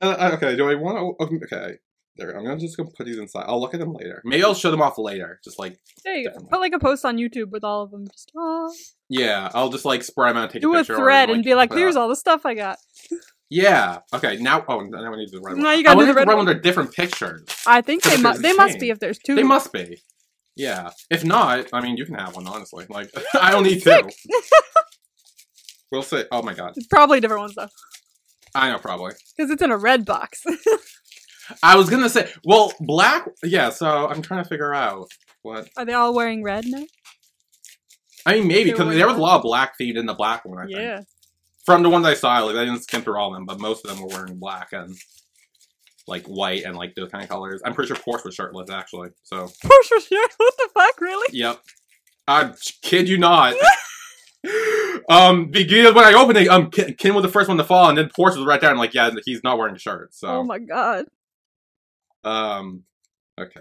Uh, 0.00 0.30
okay. 0.34 0.56
Do 0.56 0.68
I 0.68 0.74
want 0.74 1.18
to? 1.20 1.36
Okay. 1.44 1.78
There. 2.16 2.36
I'm 2.36 2.44
gonna 2.44 2.60
just 2.60 2.76
go 2.76 2.84
put 2.84 3.06
these 3.06 3.18
inside. 3.18 3.44
I'll 3.46 3.60
look 3.60 3.74
at 3.74 3.80
them 3.80 3.94
later. 3.94 4.20
Maybe 4.24 4.44
I'll 4.44 4.54
show 4.54 4.70
them 4.70 4.82
off 4.82 4.98
later. 4.98 5.40
Just 5.42 5.58
like 5.58 5.78
There 6.04 6.16
you 6.16 6.30
go. 6.30 6.40
Put 6.50 6.60
like 6.60 6.74
a 6.74 6.78
post 6.78 7.04
on 7.04 7.16
YouTube 7.16 7.50
with 7.50 7.64
all 7.64 7.82
of 7.82 7.90
them. 7.90 8.06
Just 8.06 8.32
oh, 8.36 8.72
yeah, 9.08 9.50
I'll 9.54 9.70
just 9.70 9.84
like 9.84 10.02
spray 10.02 10.30
them 10.30 10.36
out, 10.36 10.42
and 10.44 10.52
take 10.52 10.62
do 10.62 10.74
a 10.74 10.76
a 10.76 10.80
picture, 10.80 10.94
or, 10.94 10.98
thread 10.98 11.30
and 11.30 11.42
be 11.42 11.54
like, 11.54 11.70
put 11.70 11.78
"Here's 11.78 11.96
all 11.96 12.08
the 12.08 12.16
stuff 12.16 12.44
I 12.44 12.54
got." 12.54 12.78
Yeah. 13.48 14.00
Okay. 14.14 14.36
Now. 14.36 14.64
Oh, 14.68 14.80
now 14.80 15.10
we 15.10 15.18
need 15.18 15.30
the 15.30 15.40
red 15.42 15.54
one. 15.54 15.62
Now 15.62 15.72
you 15.72 15.84
gotta 15.84 15.94
do 15.94 15.98
wanted 15.98 16.12
the 16.12 16.16
red 16.16 16.28
one 16.28 16.36
one. 16.38 16.46
with 16.46 16.62
different 16.62 16.92
pictures. 16.92 17.44
I 17.66 17.80
think 17.80 18.02
they 18.02 18.20
must. 18.20 18.42
They 18.42 18.52
a 18.52 18.54
must 18.54 18.78
be 18.78 18.90
if 18.90 18.98
there's 18.98 19.18
two. 19.18 19.34
They 19.34 19.42
must 19.42 19.72
be. 19.72 20.02
Yeah. 20.54 20.90
If 21.10 21.24
not, 21.24 21.66
I 21.72 21.80
mean, 21.80 21.96
you 21.96 22.04
can 22.04 22.14
have 22.14 22.36
one. 22.36 22.46
Honestly, 22.46 22.86
like 22.88 23.10
I 23.34 23.50
don't 23.50 23.64
need 23.64 23.82
two. 23.82 23.90
Sick. 23.90 24.14
We'll 25.92 26.02
see. 26.02 26.24
Oh 26.32 26.42
my 26.42 26.54
god. 26.54 26.72
It's 26.74 26.86
probably 26.86 27.20
different 27.20 27.42
ones 27.42 27.54
though, 27.54 27.68
I 28.54 28.70
know, 28.70 28.78
probably. 28.78 29.12
because 29.36 29.50
it's 29.50 29.60
in 29.60 29.70
a 29.70 29.76
red 29.76 30.06
box. 30.06 30.42
I 31.62 31.76
was 31.76 31.90
gonna 31.90 32.08
say, 32.08 32.30
well, 32.44 32.72
black. 32.80 33.28
Yeah. 33.42 33.70
So 33.70 34.08
I'm 34.08 34.22
trying 34.22 34.42
to 34.42 34.48
figure 34.48 34.74
out 34.74 35.08
what. 35.42 35.68
Are 35.76 35.84
they 35.84 35.92
all 35.92 36.14
wearing 36.14 36.42
red 36.42 36.66
now? 36.66 36.84
I 38.24 38.34
mean, 38.34 38.48
maybe 38.48 38.70
because 38.70 38.94
there 38.94 39.06
was 39.06 39.16
a 39.16 39.20
lot 39.20 39.36
of 39.36 39.42
black 39.42 39.78
themed 39.78 39.96
in 39.96 40.06
the 40.06 40.14
black 40.14 40.44
one. 40.44 40.58
I 40.58 40.66
think. 40.66 40.78
Yeah. 40.78 41.00
From 41.64 41.82
the 41.82 41.90
ones 41.90 42.06
I 42.06 42.14
saw, 42.14 42.40
like 42.40 42.56
I 42.56 42.64
didn't 42.64 42.82
skim 42.82 43.02
through 43.02 43.16
all 43.16 43.28
of 43.28 43.34
them, 43.34 43.46
but 43.46 43.60
most 43.60 43.84
of 43.84 43.94
them 43.94 44.02
were 44.02 44.08
wearing 44.08 44.36
black 44.36 44.72
and 44.72 44.96
like 46.08 46.26
white 46.26 46.64
and 46.64 46.76
like 46.76 46.94
those 46.94 47.10
kind 47.10 47.22
of 47.22 47.30
colors. 47.30 47.62
I'm 47.64 47.74
pretty 47.74 47.94
sure 47.94 47.96
Porsche 47.96 48.24
was 48.24 48.34
shirtless 48.34 48.70
actually. 48.70 49.10
So. 49.22 49.46
For 49.46 50.00
sure. 50.00 50.28
What 50.36 50.54
the 50.56 50.68
fuck, 50.74 51.00
really? 51.00 51.28
Yep. 51.36 51.60
I 52.26 52.52
kid 52.82 53.08
you 53.08 53.18
not. 53.18 53.54
um, 55.08 55.50
because 55.50 55.94
when 55.94 56.04
I 56.04 56.14
opened 56.14 56.38
it, 56.38 56.48
um, 56.48 56.70
Kim 56.70 57.14
was 57.14 57.22
the 57.22 57.28
first 57.28 57.48
one 57.48 57.58
to 57.58 57.64
fall, 57.64 57.88
and 57.88 57.98
then 57.98 58.08
Porsche 58.08 58.36
was 58.36 58.46
right 58.46 58.60
there. 58.60 58.70
and 58.70 58.78
like, 58.78 58.94
yeah, 58.94 59.10
he's 59.24 59.44
not 59.44 59.58
wearing 59.58 59.76
a 59.76 59.78
shirt. 59.78 60.14
So, 60.14 60.28
Oh 60.28 60.44
my 60.44 60.58
god. 60.58 61.06
Um, 62.24 62.82
okay. 63.40 63.60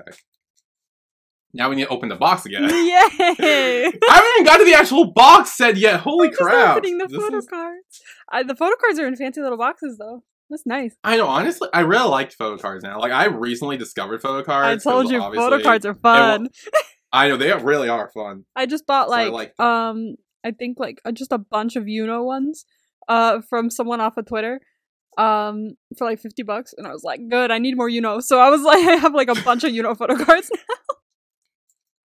Now 1.54 1.70
we 1.70 1.76
need 1.76 1.84
to 1.84 1.90
open 1.90 2.08
the 2.10 2.16
box 2.16 2.46
again. 2.46 2.64
Yay! 2.70 2.70
I 2.70 3.86
haven't 4.10 4.32
even 4.36 4.46
got 4.46 4.58
to 4.58 4.66
the 4.66 4.74
actual 4.74 5.12
box 5.12 5.58
set 5.58 5.76
yet. 5.76 6.00
Holy 6.00 6.30
I'm 6.30 6.34
crap! 6.34 6.78
opening 6.78 6.98
the 6.98 7.08
This 7.08 7.18
photo 7.22 7.38
is- 7.38 7.48
cards. 7.48 8.02
I, 8.32 8.44
the 8.44 8.56
photo 8.56 8.76
cards 8.80 9.00
are 9.00 9.08
in 9.08 9.16
fancy 9.16 9.42
little 9.42 9.58
boxes 9.58 9.98
though. 9.98 10.24
That's 10.50 10.66
nice. 10.66 10.96
I 11.04 11.16
know. 11.18 11.28
Honestly, 11.28 11.70
I 11.74 11.82
really 11.82 12.10
liked 12.10 12.34
photo 12.34 12.58
cards 12.62 12.84
now. 12.84 13.00
Like, 13.00 13.14
I 13.14 13.26
recently 13.28 13.78
discovered 13.78 14.22
photo 14.22 14.44
cards. 14.44 14.86
I 14.86 14.90
told 14.92 15.10
you, 15.10 15.20
photo 15.22 15.62
cards 15.62 15.86
are 15.86 15.94
fun. 15.94 16.50
I 17.14 17.30
know 17.30 17.38
they 17.38 17.54
really 17.54 17.88
are 17.88 18.10
fun. 18.14 18.44
I 18.56 18.66
just 18.66 18.86
bought 18.86 19.08
So 19.08 19.14
I 19.14 19.30
like, 19.30 19.58
like 19.58 19.60
um, 19.66 20.16
I 20.46 20.52
think 20.52 20.78
like 20.80 21.00
uh, 21.06 21.12
just 21.14 21.32
a 21.32 21.38
bunch 21.38 21.76
of 21.78 21.88
Uno 21.88 22.24
ones, 22.24 22.66
uh, 23.08 23.40
from 23.50 23.70
someone 23.70 24.02
off 24.02 24.18
of 24.18 24.26
Twitter, 24.26 24.60
um, 25.18 25.76
for 25.98 26.06
like 26.06 26.20
fifty 26.20 26.44
bucks, 26.44 26.74
and 26.78 26.88
I 26.88 26.92
was 26.92 27.04
like, 27.04 27.20
good, 27.30 27.52
I 27.52 27.58
need 27.60 27.76
more 27.78 27.90
you 27.90 28.02
know 28.02 28.20
So 28.20 28.40
I 28.40 28.50
was 28.50 28.62
like, 28.72 28.80
I 28.80 28.94
have 28.98 29.14
like 29.14 29.30
a 29.30 29.36
bunch 29.44 29.64
of 29.64 29.72
Uno 29.74 29.94
photo 29.96 30.16
cards 30.24 30.50
now. 30.56 30.76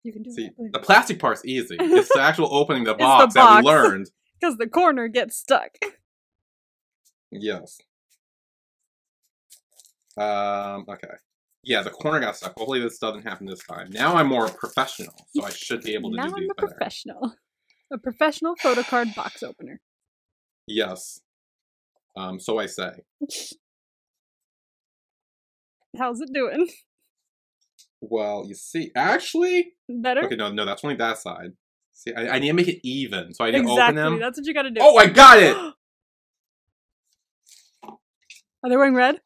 you 0.04 0.14
can 0.14 0.24
do 0.24 0.32
See, 0.32 0.46
it 0.58 0.74
the 0.74 0.80
plastic 0.80 1.20
part's 1.20 1.44
easy. 1.46 1.78
It's 1.80 2.14
the 2.14 2.22
actual 2.22 2.54
opening 2.54 2.84
the 2.84 2.92
It's 2.96 3.00
the 3.00 3.04
box 3.06 3.34
that 3.36 3.58
we 3.64 3.70
learned. 3.70 4.08
because 4.40 4.58
the 4.58 4.68
corner 4.68 5.08
gets 5.08 5.38
stuck. 5.38 5.70
Yes. 7.32 7.78
Um, 10.18 10.86
okay. 10.88 11.08
Yeah, 11.64 11.82
the 11.82 11.90
corner 11.90 12.20
got 12.20 12.36
stuck. 12.38 12.54
Hopefully 12.58 12.80
this 12.80 12.98
doesn't 13.00 13.24
happen 13.24 13.48
this 13.48 13.64
time. 13.64 13.90
Now 13.90 14.16
I'm 14.16 14.28
more 14.28 14.48
professional, 14.50 15.16
so 15.36 15.44
I 15.44 15.50
should 15.50 15.82
be 15.82 15.94
able 15.96 16.12
to 16.12 16.18
now 16.18 16.28
do 16.28 16.36
I'm 16.38 16.44
a 16.44 16.54
better. 16.54 16.68
professional, 16.68 17.34
a 17.92 17.98
professional 17.98 18.56
photo 18.56 18.84
card 18.84 19.10
box 19.16 19.42
opener. 19.44 19.82
Yes. 20.68 21.20
Um, 22.16 22.40
so 22.40 22.60
I 22.60 22.66
say. 22.68 22.92
How's 25.98 26.22
it 26.22 26.30
doing? 26.34 26.68
Well, 28.02 28.46
you 28.48 28.56
see, 28.56 28.92
actually, 28.96 29.74
Better? 29.90 30.26
okay, 30.26 30.36
no, 30.36 30.52
no, 30.52 30.66
that's 30.66 30.84
only 30.84 30.96
that 30.98 31.18
side. 31.18 31.52
See, 31.94 32.14
I, 32.14 32.36
I 32.36 32.40
need 32.40 32.48
to 32.48 32.54
make 32.54 32.68
it 32.68 32.80
even, 32.88 33.34
so 33.34 33.46
I 33.46 33.52
need 33.52 33.64
to 33.64 33.70
open 33.70 33.96
them. 33.96 34.20
That's 34.20 34.38
what 34.38 34.46
you 34.46 34.54
gotta 34.54 34.70
do. 34.70 34.82
Oh, 34.82 34.98
I 34.98 35.08
got 35.08 35.40
it! 35.40 35.56
Are 38.64 38.70
they 38.70 38.78
wearing 38.78 38.96
red? 38.96 39.22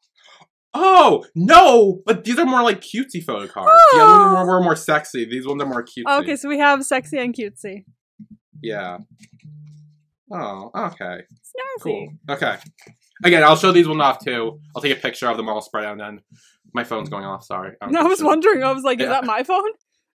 Oh 0.72 1.24
no! 1.34 2.00
But 2.06 2.24
these 2.24 2.38
are 2.38 2.46
more 2.46 2.62
like 2.62 2.80
cutesy 2.80 3.22
photo 3.24 3.48
cards. 3.48 3.70
The 3.92 3.98
other 3.98 4.34
ones 4.34 4.46
were, 4.46 4.58
were 4.58 4.62
more 4.62 4.76
sexy. 4.76 5.24
These 5.24 5.46
ones 5.46 5.60
are 5.62 5.66
more 5.66 5.82
cutesy. 5.82 6.04
Oh, 6.06 6.20
okay, 6.20 6.36
so 6.36 6.48
we 6.48 6.58
have 6.58 6.84
sexy 6.84 7.18
and 7.18 7.34
cutesy. 7.34 7.84
Yeah. 8.62 8.98
Oh, 10.32 10.70
okay. 10.76 11.22
Snazzy. 11.50 11.82
Cool. 11.82 12.08
Okay. 12.28 12.56
Again, 13.24 13.42
I'll 13.42 13.56
show 13.56 13.72
these 13.72 13.88
one 13.88 14.00
off 14.00 14.24
too. 14.24 14.60
I'll 14.74 14.82
take 14.82 14.96
a 14.96 15.00
picture 15.00 15.28
of 15.28 15.36
them 15.36 15.48
all 15.48 15.60
spread 15.60 15.84
out 15.84 15.92
and 15.92 16.00
then 16.00 16.20
my 16.72 16.84
phone's 16.84 17.08
going 17.08 17.24
off. 17.24 17.44
Sorry. 17.44 17.74
I'm 17.80 17.94
I 17.96 18.02
was 18.02 18.18
sure. 18.18 18.28
wondering. 18.28 18.62
I 18.62 18.72
was 18.72 18.84
like, 18.84 19.00
is 19.00 19.08
that 19.08 19.24
my 19.24 19.42
phone? 19.42 19.70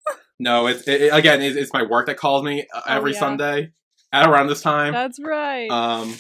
No, 0.41 0.67
it's 0.67 0.89
it, 0.89 1.15
again. 1.15 1.41
It's, 1.41 1.55
it's 1.57 1.73
my 1.73 1.85
work 1.85 2.07
that 2.07 2.17
calls 2.17 2.43
me 2.43 2.63
uh, 2.75 2.81
Oh, 2.85 2.95
every 2.97 3.13
yeah. 3.13 3.19
Sunday 3.21 3.71
at 4.13 4.29
around 4.29 4.49
this 4.49 4.61
time. 4.61 4.93
That's 4.93 5.21
right. 5.23 5.71
Um, 5.71 6.17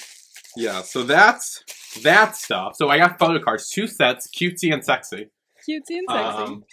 yeah. 0.57 0.83
So 0.83 1.03
that's 1.03 1.65
that 2.05 2.37
stuff. 2.37 2.77
So 2.77 2.89
I 2.89 2.99
got 2.99 3.19
photo 3.19 3.43
cards, 3.43 3.69
two 3.69 3.89
sets, 3.89 4.29
cutesy 4.29 4.73
and 4.73 4.85
sexy. 4.85 5.29
Cutesy 5.69 5.99
and 5.99 6.07
sexy. 6.09 6.43
Um, 6.43 6.65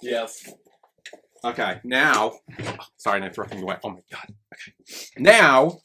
yes. 0.00 0.52
Okay. 1.42 1.80
Now, 1.82 2.34
sorry, 2.96 3.22
I 3.22 3.30
threw 3.30 3.46
things 3.46 3.62
away. 3.62 3.76
Oh 3.82 3.90
my 3.90 4.00
god. 4.12 4.32
Okay. 4.54 4.72
Now 5.18 5.80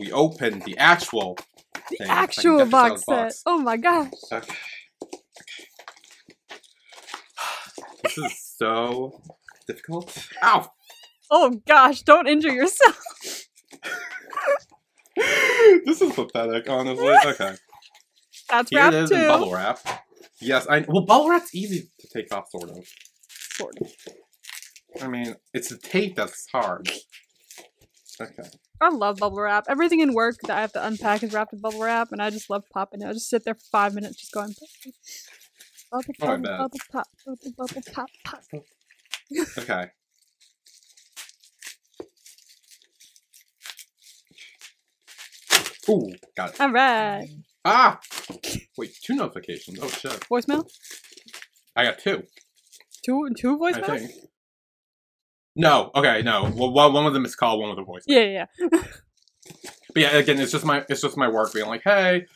we 0.00 0.10
open 0.12 0.60
the 0.60 0.76
actual. 0.78 1.36
the 1.74 1.80
thing. 1.80 1.98
If 2.00 2.00
I 2.00 2.04
can 2.06 2.24
actual 2.24 2.58
get 2.58 2.64
this 2.64 2.74
out 2.74 2.86
of 2.86 2.90
box 2.90 3.04
set. 3.04 3.16
box. 3.16 3.42
Oh 3.46 3.58
my 3.58 3.76
gosh. 3.76 4.12
Okay. 4.32 4.54
This 8.02 8.18
is 8.18 8.54
so 8.56 9.20
difficult. 9.68 10.26
Ow! 10.42 10.72
Oh 11.30 11.60
gosh, 11.66 12.02
don't 12.02 12.26
injure 12.26 12.52
yourself. 12.52 12.98
this 15.16 16.00
is 16.00 16.12
pathetic, 16.12 16.68
honestly. 16.68 17.14
Okay. 17.26 17.54
That's 18.48 18.70
Here 18.70 18.80
wrap 18.80 18.92
it 18.92 19.02
is 19.04 19.10
too. 19.10 19.16
in 19.16 19.28
bubble 19.28 19.52
wrap. 19.52 19.78
Yes, 20.40 20.66
I 20.66 20.84
well 20.88 21.04
bubble 21.04 21.28
wrap's 21.28 21.54
easy 21.54 21.90
to 22.00 22.08
take 22.12 22.34
off 22.34 22.50
sort 22.50 22.70
of. 22.70 22.84
Sort 23.28 23.74
of. 23.80 23.92
I 25.00 25.06
mean, 25.06 25.36
it's 25.54 25.68
the 25.68 25.78
tape 25.78 26.16
that's 26.16 26.46
hard. 26.50 26.90
Okay. 28.20 28.48
I 28.80 28.88
love 28.90 29.16
bubble 29.18 29.40
wrap. 29.40 29.64
Everything 29.68 30.00
in 30.00 30.14
work 30.14 30.36
that 30.42 30.56
I 30.56 30.60
have 30.60 30.72
to 30.72 30.86
unpack 30.86 31.22
is 31.22 31.32
wrapped 31.32 31.52
in 31.52 31.60
bubble 31.60 31.80
wrap, 31.80 32.12
and 32.12 32.20
I 32.20 32.30
just 32.30 32.50
love 32.50 32.64
popping 32.72 33.02
it. 33.02 33.08
I 33.08 33.12
just 33.12 33.30
sit 33.30 33.44
there 33.44 33.54
for 33.54 33.64
five 33.72 33.94
minutes, 33.94 34.16
just 34.16 34.32
going 34.32 34.48
bubble, 34.48 34.68
Oh, 35.92 36.02
I 36.22 36.26
bubble, 36.26 36.42
bubble, 36.42 36.78
pop, 36.92 37.06
bubble, 37.26 37.52
bubble, 37.56 37.82
pop, 37.92 38.08
pop. 38.24 38.42
Okay. 39.58 39.86
Ooh, 45.88 46.12
got 46.36 46.50
it. 46.50 46.60
All 46.60 46.70
right. 46.70 47.28
Ah! 47.64 48.00
Wait, 48.76 48.92
two 49.02 49.14
notifications. 49.14 49.78
Oh 49.82 49.88
shit. 49.88 50.12
Voicemail. 50.30 50.68
I 51.74 51.84
got 51.84 51.98
two. 51.98 52.22
Two 53.04 53.28
two 53.36 53.54
I 53.64 53.72
voicemails. 53.72 53.98
think. 53.98 54.12
No, 55.60 55.90
okay, 55.94 56.22
no. 56.22 56.44
Well, 56.54 56.72
one, 56.72 56.92
one 56.94 57.04
was 57.04 57.14
a 57.14 57.20
missed 57.20 57.36
call, 57.36 57.60
one 57.60 57.70
of 57.70 57.78
a 57.78 57.84
voice. 57.84 58.04
Yeah, 58.06 58.20
yeah. 58.20 58.46
yeah. 58.58 58.82
But 59.92 60.02
yeah, 60.02 60.16
again, 60.16 60.38
it's 60.40 60.52
just 60.52 60.64
my 60.64 60.84
it's 60.88 61.00
just 61.02 61.16
my 61.16 61.28
work 61.28 61.52
being 61.52 61.66
like, 61.66 61.82
hey, 61.82 62.26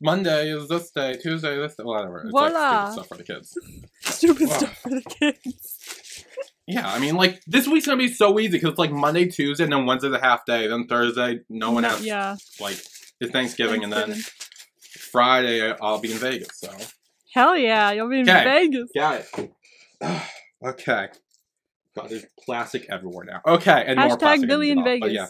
Monday 0.00 0.50
is 0.50 0.68
this 0.68 0.90
day, 0.90 1.16
Tuesday 1.16 1.56
this 1.56 1.76
day, 1.76 1.84
whatever. 1.84 2.22
It's 2.22 2.30
Voila. 2.30 2.48
like 2.50 2.88
stupid 2.88 2.92
stuff 2.92 3.08
for 3.08 3.16
the 3.16 3.22
kids. 3.24 3.58
Stupid 4.00 4.48
Wow. 4.48 4.56
stuff 4.56 4.76
for 4.78 4.88
the 4.90 5.02
kids. 5.02 6.24
Yeah, 6.66 6.88
I 6.92 6.98
mean, 6.98 7.14
like 7.14 7.40
this 7.46 7.68
week's 7.68 7.86
gonna 7.86 7.98
be 7.98 8.08
so 8.12 8.38
easy 8.40 8.52
because 8.52 8.70
it's 8.70 8.78
like 8.80 8.90
Monday, 8.90 9.26
Tuesday, 9.26 9.62
and 9.64 9.72
then 9.72 9.86
Wednesday's 9.86 10.12
a 10.12 10.18
half 10.20 10.44
day. 10.44 10.66
Then 10.66 10.88
Thursday, 10.88 11.40
no 11.48 11.70
one 11.70 11.84
has 11.84 12.04
Yeah. 12.04 12.34
like 12.58 12.78
it's 13.20 13.30
Thanksgiving, 13.30 13.84
and 13.84 13.92
then 13.92 14.14
Friday 15.12 15.72
I'll 15.80 16.00
be 16.00 16.10
in 16.10 16.18
Vegas. 16.18 16.48
So 16.58 16.70
Hell 17.32 17.56
yeah, 17.56 17.92
you'll 17.92 18.10
be 18.10 18.20
in. 18.20 18.26
Vegas. 18.26 18.90
got 18.92 19.22
it. 19.38 19.50
okay. 20.66 21.08
God, 21.96 22.10
there's 22.10 22.26
plastic 22.44 22.86
everywhere 22.90 23.24
now. 23.24 23.40
Okay, 23.54 23.84
and 23.86 23.98
Hashtag 23.98 24.18
plastic. 24.18 24.48
Billy 24.48 24.70
in 24.70 24.84
Vegas. 24.84 25.12
yeah. 25.12 25.26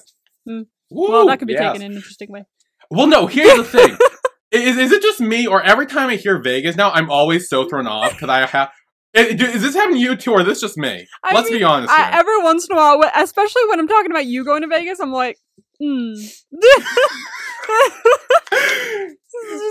Hmm. 0.46 0.62
Woo, 0.90 1.10
well, 1.10 1.26
that 1.28 1.38
could 1.38 1.48
be 1.48 1.54
yes. 1.54 1.62
taken 1.62 1.82
in 1.82 1.92
an 1.92 1.96
interesting 1.96 2.30
way. 2.30 2.44
Well, 2.90 3.06
no. 3.06 3.26
Here's 3.26 3.56
the 3.56 3.64
thing: 3.64 3.96
is, 4.50 4.76
is 4.76 4.92
it 4.92 5.02
just 5.02 5.20
me, 5.20 5.46
or 5.46 5.62
every 5.62 5.86
time 5.86 6.08
I 6.08 6.16
hear 6.16 6.42
Vegas 6.42 6.76
now, 6.76 6.90
I'm 6.90 7.10
always 7.10 7.48
so 7.48 7.68
thrown 7.68 7.86
off 7.86 8.12
because 8.12 8.28
I 8.28 8.46
have. 8.46 8.70
Is, 9.14 9.40
is 9.40 9.62
this 9.62 9.74
happening 9.74 10.02
to 10.02 10.02
you 10.02 10.16
too, 10.16 10.32
or 10.32 10.40
is 10.40 10.46
this 10.46 10.60
just 10.60 10.76
me? 10.76 11.06
I 11.24 11.34
Let's 11.34 11.48
mean, 11.50 11.60
be 11.60 11.64
honest. 11.64 11.90
I, 11.90 12.18
every 12.18 12.42
once 12.42 12.68
in 12.68 12.76
a 12.76 12.78
while, 12.78 13.00
especially 13.14 13.62
when 13.68 13.78
I'm 13.78 13.88
talking 13.88 14.10
about 14.10 14.26
you 14.26 14.44
going 14.44 14.60
to 14.62 14.68
Vegas, 14.68 15.00
I'm 15.00 15.12
like, 15.12 15.38
hmm. 15.80 16.12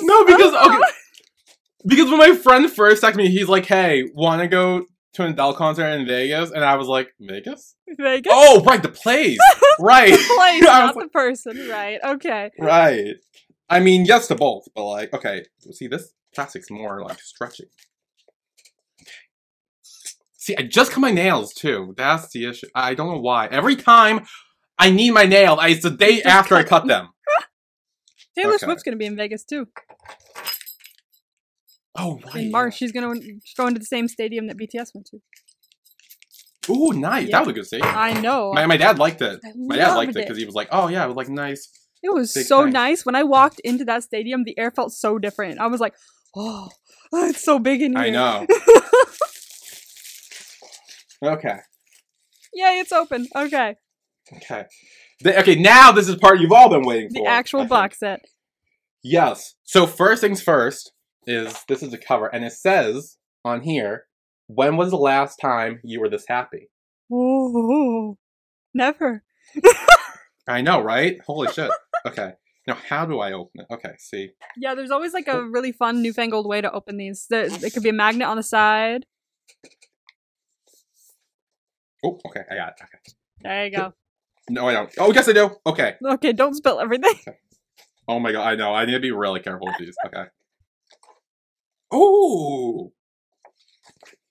no, 0.01 0.25
because 0.25 0.53
okay, 0.53 0.79
because 1.85 2.09
when 2.09 2.17
my 2.17 2.35
friend 2.35 2.71
first 2.71 3.03
texted 3.03 3.17
me, 3.17 3.29
he's 3.29 3.47
like, 3.47 3.65
"Hey, 3.65 4.03
want 4.13 4.41
to 4.41 4.47
go 4.47 4.85
to 5.15 5.23
an 5.23 5.33
Adele 5.33 5.53
concert 5.53 5.87
in 5.87 6.05
Vegas?" 6.05 6.51
And 6.51 6.63
I 6.63 6.75
was 6.75 6.87
like, 6.87 7.13
"Vegas? 7.19 7.75
Vegas. 7.97 8.31
Oh, 8.33 8.63
right, 8.63 8.81
the 8.81 8.89
place, 8.89 9.39
right, 9.79 10.11
the 10.11 10.17
place, 10.17 10.29
I 10.69 10.85
not 10.85 10.95
was 10.95 11.03
the 11.05 11.09
person. 11.09 11.67
Right. 11.69 11.99
Okay. 12.03 12.51
right." 12.59 13.15
I 13.69 13.79
mean, 13.79 14.05
yes 14.05 14.27
to 14.27 14.35
both, 14.35 14.67
but 14.75 14.85
like, 14.85 15.13
okay, 15.13 15.43
see, 15.71 15.87
this 15.87 16.13
plastic's 16.35 16.69
more 16.69 17.03
like 17.03 17.19
stretchy. 17.19 17.65
See, 20.33 20.55
I 20.55 20.61
just 20.61 20.91
cut 20.91 20.99
my 20.99 21.09
nails 21.09 21.53
too. 21.53 21.95
That's 21.97 22.31
the 22.31 22.45
issue. 22.45 22.67
I 22.75 22.93
don't 22.93 23.09
know 23.09 23.19
why. 23.19 23.47
Every 23.47 23.75
time 23.75 24.25
I 24.77 24.91
need 24.91 25.11
my 25.11 25.23
nails, 25.25 25.57
I, 25.59 25.69
it's 25.69 25.81
the 25.81 25.89
day 25.89 26.21
after 26.25 26.55
I 26.55 26.63
cut 26.63 26.81
cut 26.81 26.87
them. 26.87 27.09
Taylor 28.37 28.53
Okay. 28.55 28.65
Swift's 28.65 28.83
gonna 28.83 28.97
be 28.97 29.05
in 29.07 29.15
Vegas 29.15 29.43
too 29.43 29.67
Oh, 31.97 32.19
right. 32.25 32.35
in 32.45 32.51
March. 32.51 32.75
She's 32.77 32.91
gonna 32.91 33.15
she's 33.43 33.53
going 33.55 33.73
to 33.73 33.79
the 33.79 33.85
same 33.85 34.07
stadium 34.07 34.47
that 34.47 34.57
BTS 34.57 34.91
went 34.93 35.07
to. 35.07 35.19
Ooh, 36.71 36.93
nice. 36.93 37.27
Yeah. 37.27 37.37
That 37.37 37.39
was 37.41 37.49
a 37.49 37.53
good 37.53 37.65
stadium. 37.67 37.89
I 37.93 38.19
know. 38.19 38.51
My, 38.53 38.65
my 38.65 38.77
dad 38.77 38.97
liked 38.99 39.21
it. 39.21 39.39
I 39.45 39.51
My 39.55 39.75
dad 39.75 39.93
liked 39.95 40.11
it 40.11 40.15
because 40.15 40.37
he 40.37 40.45
was 40.45 40.55
like, 40.55 40.67
"Oh 40.71 40.87
yeah, 40.87 41.03
it 41.03 41.07
was 41.07 41.15
like 41.15 41.29
nice." 41.29 41.69
It 42.03 42.13
was 42.13 42.33
so 42.47 42.63
thing. 42.63 42.73
nice. 42.73 43.05
When 43.05 43.15
I 43.15 43.23
walked 43.23 43.59
into 43.61 43.85
that 43.85 44.03
stadium, 44.03 44.43
the 44.43 44.57
air 44.59 44.71
felt 44.71 44.91
so 44.91 45.17
different. 45.17 45.59
I 45.59 45.67
was 45.67 45.79
like, 45.79 45.95
oh, 46.35 46.69
oh 47.13 47.29
it's 47.29 47.43
so 47.43 47.57
big 47.59 47.81
in 47.81 47.93
here. 47.93 48.01
I 48.01 48.09
know. 48.09 48.45
Okay, 51.23 51.57
Yay, 52.53 52.79
it's 52.79 52.91
open. 52.91 53.25
Okay. 53.35 53.75
okay, 54.35 54.65
The- 55.21 55.39
okay. 55.39 55.55
Now 55.55 55.91
this 55.91 56.07
is 56.07 56.15
part 56.17 56.39
you've 56.39 56.51
all 56.51 56.69
been 56.69 56.83
waiting 56.85 57.09
The 57.11 57.21
for. 57.21 57.29
I 57.29 57.33
actual 57.33 57.59
think. 57.61 57.69
box 57.69 57.99
set. 57.99 58.19
Yes. 59.01 59.55
So 59.63 59.87
first 59.87 60.21
things 60.21 60.41
first 60.41 60.91
is 61.27 61.63
this 61.67 61.83
is 61.83 61.91
the 61.91 61.97
cover, 61.97 62.27
and 62.27 62.43
it 62.43 62.53
says 62.53 63.17
on 63.43 63.61
here, 63.61 64.05
"When 64.47 64.77
was 64.77 64.91
the 64.91 64.97
last 64.97 65.37
time 65.37 65.79
you 65.83 65.99
were 65.99 66.09
this 66.09 66.25
happy?" 66.27 66.69
Oh, 67.11 68.17
never. 68.73 69.23
I 70.47 70.61
know, 70.61 70.81
right? 70.81 71.17
Holy 71.25 71.51
shit. 71.51 71.71
Okay. 72.05 72.33
Now 72.67 72.75
how 72.75 73.05
do 73.05 73.19
I 73.19 73.31
open 73.31 73.61
it? 73.61 73.73
Okay. 73.73 73.93
See. 73.99 74.31
Yeah, 74.57 74.75
there's 74.75 74.91
always 74.91 75.13
like 75.13 75.27
a 75.27 75.43
really 75.43 75.71
fun 75.71 76.01
newfangled 76.01 76.47
way 76.47 76.61
to 76.61 76.71
open 76.71 76.97
these. 76.97 77.27
There, 77.29 77.45
it 77.45 77.73
could 77.73 77.83
be 77.83 77.89
a 77.89 77.93
magnet 77.93 78.27
on 78.27 78.37
the 78.37 78.43
side. 78.43 79.05
Oh, 82.03 82.19
okay. 82.27 82.41
I 82.49 82.55
got 82.55 82.69
it. 82.69 82.75
Okay. 82.83 83.15
There 83.41 83.65
you 83.65 83.71
go. 83.71 83.93
No, 84.49 84.67
I 84.67 84.73
don't. 84.73 84.91
Oh, 84.99 85.11
yes, 85.11 85.27
I 85.27 85.33
do. 85.33 85.49
Okay. 85.65 85.95
Okay, 86.03 86.33
don't 86.33 86.53
spill 86.53 86.79
everything. 86.79 87.15
Oh 88.07 88.19
my 88.19 88.31
god, 88.31 88.47
I 88.47 88.55
know. 88.55 88.73
I 88.73 88.85
need 88.85 88.93
to 88.93 88.99
be 88.99 89.11
really 89.11 89.39
careful 89.39 89.67
with 89.67 89.77
these. 89.79 89.95
Okay. 90.05 90.25
Oh! 91.97 92.91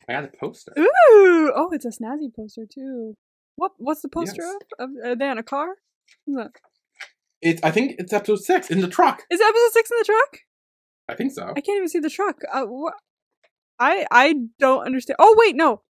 I 0.08 0.12
got 0.12 0.24
a 0.24 0.28
poster. 0.38 0.72
Ooh, 0.78 1.52
oh, 1.56 1.70
it's 1.72 1.86
a 1.86 1.88
snazzy 1.88 2.34
poster 2.34 2.66
too. 2.72 3.16
What? 3.56 3.72
What's 3.78 4.02
the 4.02 4.08
poster 4.08 4.42
Yes. 4.42 4.56
of? 4.78 4.90
of? 4.90 5.06
Are 5.06 5.16
they 5.16 5.30
in 5.30 5.38
a 5.38 5.42
car? 5.42 5.68
It's 7.40 7.62
I 7.62 7.70
think 7.70 7.94
it's 7.98 8.12
episode 8.12 8.40
six 8.40 8.70
in 8.70 8.80
the 8.80 8.88
truck. 8.88 9.22
Is 9.30 9.40
episode 9.40 9.72
six 9.72 9.90
in 9.90 9.96
the 9.98 10.04
truck? 10.04 10.38
I 11.08 11.14
think 11.14 11.32
so. 11.32 11.52
I 11.56 11.60
can't 11.60 11.76
even 11.76 11.88
see 11.88 12.00
the 12.00 12.10
truck. 12.10 12.40
Uh, 12.52 12.66
I 13.78 14.06
I 14.10 14.34
don't 14.58 14.84
understand. 14.84 15.16
Oh 15.18 15.34
wait, 15.38 15.56
no, 15.56 15.82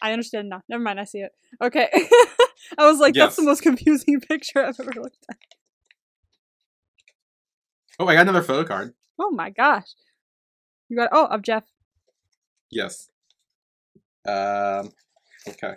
I 0.00 0.12
understand 0.12 0.48
now. 0.48 0.62
Never 0.68 0.82
mind, 0.82 0.98
I 1.00 1.04
see 1.04 1.18
it. 1.20 1.32
Okay, 1.62 1.88
I 2.78 2.86
was 2.86 3.00
like, 3.00 3.14
that's 3.14 3.36
the 3.36 3.42
most 3.42 3.62
confusing 3.62 4.20
picture 4.28 4.64
I've 4.64 4.80
ever 4.80 4.92
looked 4.96 5.24
at. 5.30 5.36
Oh, 7.98 8.06
I 8.06 8.14
got 8.14 8.22
another 8.22 8.42
photo 8.42 8.66
card. 8.66 8.94
Oh 9.18 9.30
my 9.30 9.50
gosh, 9.50 9.88
you 10.88 10.96
got 10.96 11.08
oh 11.12 11.26
of 11.26 11.42
Jeff. 11.42 11.64
Yes. 12.70 13.08
Um. 14.26 14.92
Okay. 15.48 15.74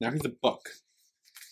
Now 0.00 0.10
here's 0.10 0.24
a 0.24 0.28
book. 0.30 0.68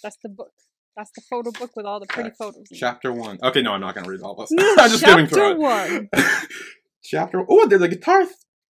That's 0.02 0.16
the 0.22 0.28
book. 0.28 0.52
That's 0.96 1.10
the 1.14 1.22
photo 1.30 1.50
book 1.52 1.74
with 1.76 1.86
all 1.86 2.00
the 2.00 2.06
pretty 2.06 2.28
Okay. 2.30 2.36
photos. 2.38 2.66
Chapter 2.74 3.12
one. 3.12 3.38
Okay, 3.42 3.62
no, 3.62 3.72
I'm 3.72 3.80
not 3.80 3.94
gonna 3.94 4.08
read 4.08 4.20
all 4.22 4.32
of 4.38 4.48
this. 4.48 4.56
I'm 4.78 4.90
just 4.90 5.00
skimming 5.02 5.26
Chapter 5.28 5.56
one. 5.56 6.08
Chapter. 7.04 7.44
Oh, 7.48 7.66
there's 7.66 7.80
a 7.82 7.88
guitar 7.88 8.24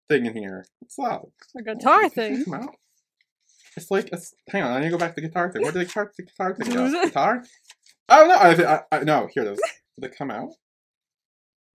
thing 0.09 0.25
in 0.25 0.35
here. 0.35 0.65
What's 0.79 0.95
that? 0.97 1.21
A 1.57 1.63
guitar 1.63 2.03
it 2.03 2.13
thing. 2.13 2.43
out? 2.53 2.75
It's 3.77 3.89
like 3.89 4.09
it's, 4.11 4.33
hang 4.49 4.63
on. 4.63 4.71
I 4.73 4.79
need 4.79 4.85
to 4.87 4.91
go 4.91 4.97
back 4.97 5.15
to 5.15 5.21
the 5.21 5.27
guitar 5.27 5.51
thing. 5.51 5.61
Where 5.61 5.71
did 5.71 5.79
the 5.81 5.85
guitar, 5.85 6.11
the 6.17 6.23
guitar 6.23 6.53
thing 6.55 6.73
go? 6.73 7.03
Guitar? 7.05 7.43
Oh 8.09 8.25
no! 8.27 8.35
I, 8.37 8.55
thi- 8.55 8.65
I, 8.65 8.81
I 8.91 8.99
no. 9.03 9.27
Here 9.33 9.43
it 9.43 9.53
is. 9.53 9.61
Did 9.99 10.11
it 10.11 10.17
come 10.17 10.29
out? 10.31 10.49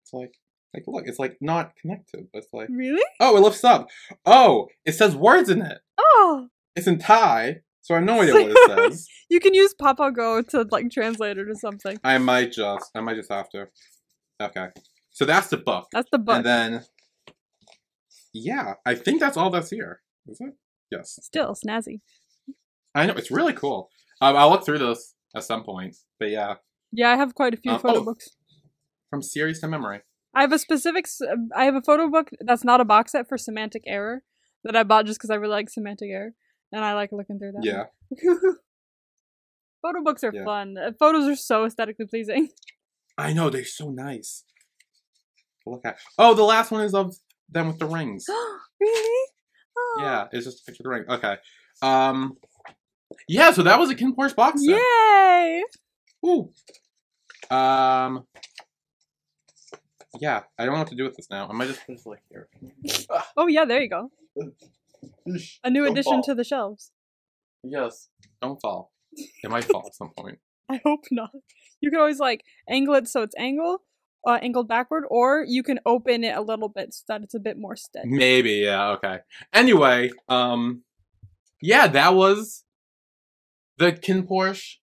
It's 0.03 0.13
like 0.13 0.33
like 0.73 0.83
look. 0.87 1.03
It's 1.07 1.19
like 1.19 1.37
not 1.41 1.75
connected. 1.75 2.27
But 2.33 2.39
it's 2.43 2.53
like 2.53 2.69
Really? 2.71 3.03
oh, 3.19 3.37
it 3.37 3.41
lifts 3.41 3.63
up. 3.63 3.87
Oh, 4.25 4.67
it 4.85 4.93
says 4.93 5.15
words 5.15 5.49
in 5.49 5.61
it. 5.61 5.79
Oh, 5.97 6.47
It's 6.75 6.87
in 6.87 6.97
Thai, 6.99 7.57
so 7.81 7.93
I 7.95 7.97
have 7.97 8.05
no 8.05 8.21
idea 8.21 8.33
what 8.33 8.51
it 8.51 8.91
says. 8.91 9.07
you 9.29 9.39
can 9.39 9.53
use 9.53 9.73
Papago 9.79 10.41
to 10.49 10.67
like 10.71 10.89
translate 10.91 11.37
it 11.37 11.47
or 11.49 11.55
something. 11.55 11.97
I 12.03 12.17
might 12.17 12.51
just. 12.51 12.89
I 12.95 13.01
might 13.01 13.15
just 13.15 13.31
have 13.31 13.49
to. 13.49 13.67
Okay. 14.41 14.67
So 15.11 15.25
that's 15.25 15.47
the 15.49 15.57
book. 15.57 15.87
That's 15.91 16.09
the 16.11 16.17
book. 16.17 16.37
And 16.37 16.45
then, 16.45 16.83
yeah, 18.33 18.73
I 18.85 18.95
think 18.95 19.19
that's 19.19 19.37
all 19.37 19.49
that's 19.49 19.69
here. 19.69 20.01
Is 20.27 20.39
it? 20.41 20.53
Yes. 20.91 21.19
Still 21.21 21.53
snazzy. 21.55 22.01
I 22.95 23.05
know 23.05 23.13
it's 23.13 23.31
really 23.31 23.53
cool. 23.53 23.89
Um, 24.21 24.35
I'll 24.35 24.49
look 24.49 24.65
through 24.65 24.79
this 24.79 25.13
at 25.35 25.43
some 25.43 25.63
point. 25.63 25.95
But 26.19 26.29
yeah, 26.29 26.55
Yeah, 26.91 27.11
I 27.11 27.15
have 27.17 27.35
quite 27.35 27.53
a 27.53 27.57
few 27.57 27.71
Um, 27.73 27.79
photo 27.79 27.99
oh. 27.99 28.03
books. 28.05 28.29
from 29.09 29.21
series 29.21 29.59
to 29.61 29.67
memory. 29.67 30.01
I 30.35 30.41
have 30.41 30.51
a 30.51 30.59
specific. 30.59 31.05
I 31.55 31.65
have 31.65 31.75
a 31.75 31.81
photo 31.81 32.07
book 32.09 32.29
that's 32.41 32.63
not 32.63 32.81
a 32.81 32.85
box 32.85 33.11
set 33.11 33.27
for 33.29 33.37
Semantic 33.37 33.83
Error 33.85 34.23
that 34.63 34.75
I 34.75 34.83
bought 34.83 35.05
just 35.05 35.19
because 35.19 35.29
I 35.29 35.35
really 35.35 35.51
like 35.51 35.69
Semantic 35.69 36.09
Error 36.09 36.33
and 36.71 36.83
I 36.83 36.93
like 36.93 37.11
looking 37.11 37.37
through 37.39 37.51
that. 37.53 37.63
Yeah. 37.63 37.83
photo 39.81 40.01
books 40.03 40.23
are 40.23 40.31
Yeah. 40.33 40.45
fun. 40.45 40.77
Uh, 40.77 40.91
Photos 40.97 41.27
are 41.27 41.35
so 41.35 41.65
aesthetically 41.65 42.05
pleasing. 42.07 42.49
I 43.17 43.33
know 43.33 43.49
they're 43.49 43.65
so 43.65 43.89
nice. 43.91 44.43
Look 45.65 45.81
at. 45.85 45.97
Oh, 46.17 46.33
the 46.33 46.43
last 46.43 46.71
one 46.71 46.81
is 46.83 46.93
of 46.93 47.15
them 47.49 47.67
with 47.67 47.79
the 47.79 47.85
rings. 47.85 48.25
really? 48.79 49.29
Oh. 49.77 49.97
Yeah, 49.99 50.27
it's 50.31 50.45
just 50.45 50.61
a 50.61 50.63
picture 50.65 50.81
of 50.81 50.85
the 50.85 50.89
ring. 50.89 51.05
Okay. 51.09 51.37
Um. 51.81 52.37
Yeah, 53.27 53.51
so 53.51 53.61
that 53.63 53.77
was 53.79 53.89
a 53.91 53.95
KinnPorsche 53.95 54.35
box 54.35 54.65
set. 54.65 54.77
Yay! 54.79 55.63
Ooh. 56.25 56.51
Um. 57.55 58.25
Yeah, 60.19 60.41
I 60.57 60.65
don't 60.65 60.73
know 60.73 60.79
what 60.79 60.89
to 60.89 60.95
do 60.95 61.03
with 61.03 61.15
this 61.15 61.27
now. 61.29 61.47
I 61.49 61.53
might 61.53 61.67
just 61.67 61.85
put 61.85 61.95
this 61.95 62.05
like 62.05 62.21
here. 62.29 62.47
Oh 63.37 63.47
yeah, 63.47 63.65
there 63.65 63.81
you 63.81 63.89
go. 63.89 64.11
A 65.63 65.69
new 65.69 65.83
Don't 65.83 65.91
addition 65.91 66.13
fall. 66.13 66.23
to 66.23 66.35
the 66.35 66.43
shelves. 66.43 66.91
Yes. 67.63 68.09
Don't 68.41 68.59
fall. 68.61 68.91
It 69.15 69.49
might 69.49 69.63
fall 69.65 69.83
at 69.85 69.95
some 69.95 70.11
point. 70.17 70.39
I 70.69 70.79
hope 70.83 71.05
not. 71.11 71.31
You 71.81 71.89
can 71.91 71.99
always 71.99 72.19
like 72.19 72.43
angle 72.69 72.95
it 72.95 73.07
so 73.07 73.21
it's 73.23 73.35
angled, 73.37 73.81
uh, 74.25 74.39
angled 74.41 74.67
backward, 74.67 75.03
or 75.09 75.43
you 75.47 75.63
can 75.63 75.79
open 75.85 76.23
it 76.23 76.35
a 76.35 76.41
little 76.41 76.69
bit 76.69 76.93
so 76.93 77.03
that 77.09 77.21
it's 77.23 77.33
a 77.33 77.39
bit 77.39 77.57
more 77.57 77.75
steady. 77.75 78.09
Maybe, 78.09 78.53
yeah, 78.53 78.89
okay. 78.91 79.19
Anyway, 79.51 80.11
um 80.29 80.83
yeah, 81.61 81.87
that 81.87 82.13
was 82.13 82.63
the 83.77 83.91
KinnPorsche 83.91 84.75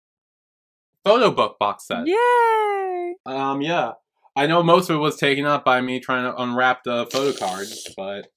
photo 1.05 1.31
book 1.31 1.59
box 1.59 1.87
set. 1.87 2.07
Yay! 2.07 3.14
Um 3.27 3.62
yeah. 3.62 3.93
I 4.40 4.46
know 4.46 4.62
most 4.62 4.88
of 4.88 4.96
it 4.96 5.00
was 5.00 5.18
taken 5.18 5.44
up 5.44 5.66
by 5.66 5.83
me 5.83 6.00
trying 6.00 6.24
to 6.24 6.35
unwrap 6.35 6.83
the 6.83 7.07
photo 7.12 7.38
cards, 7.38 7.87
but 7.94 8.29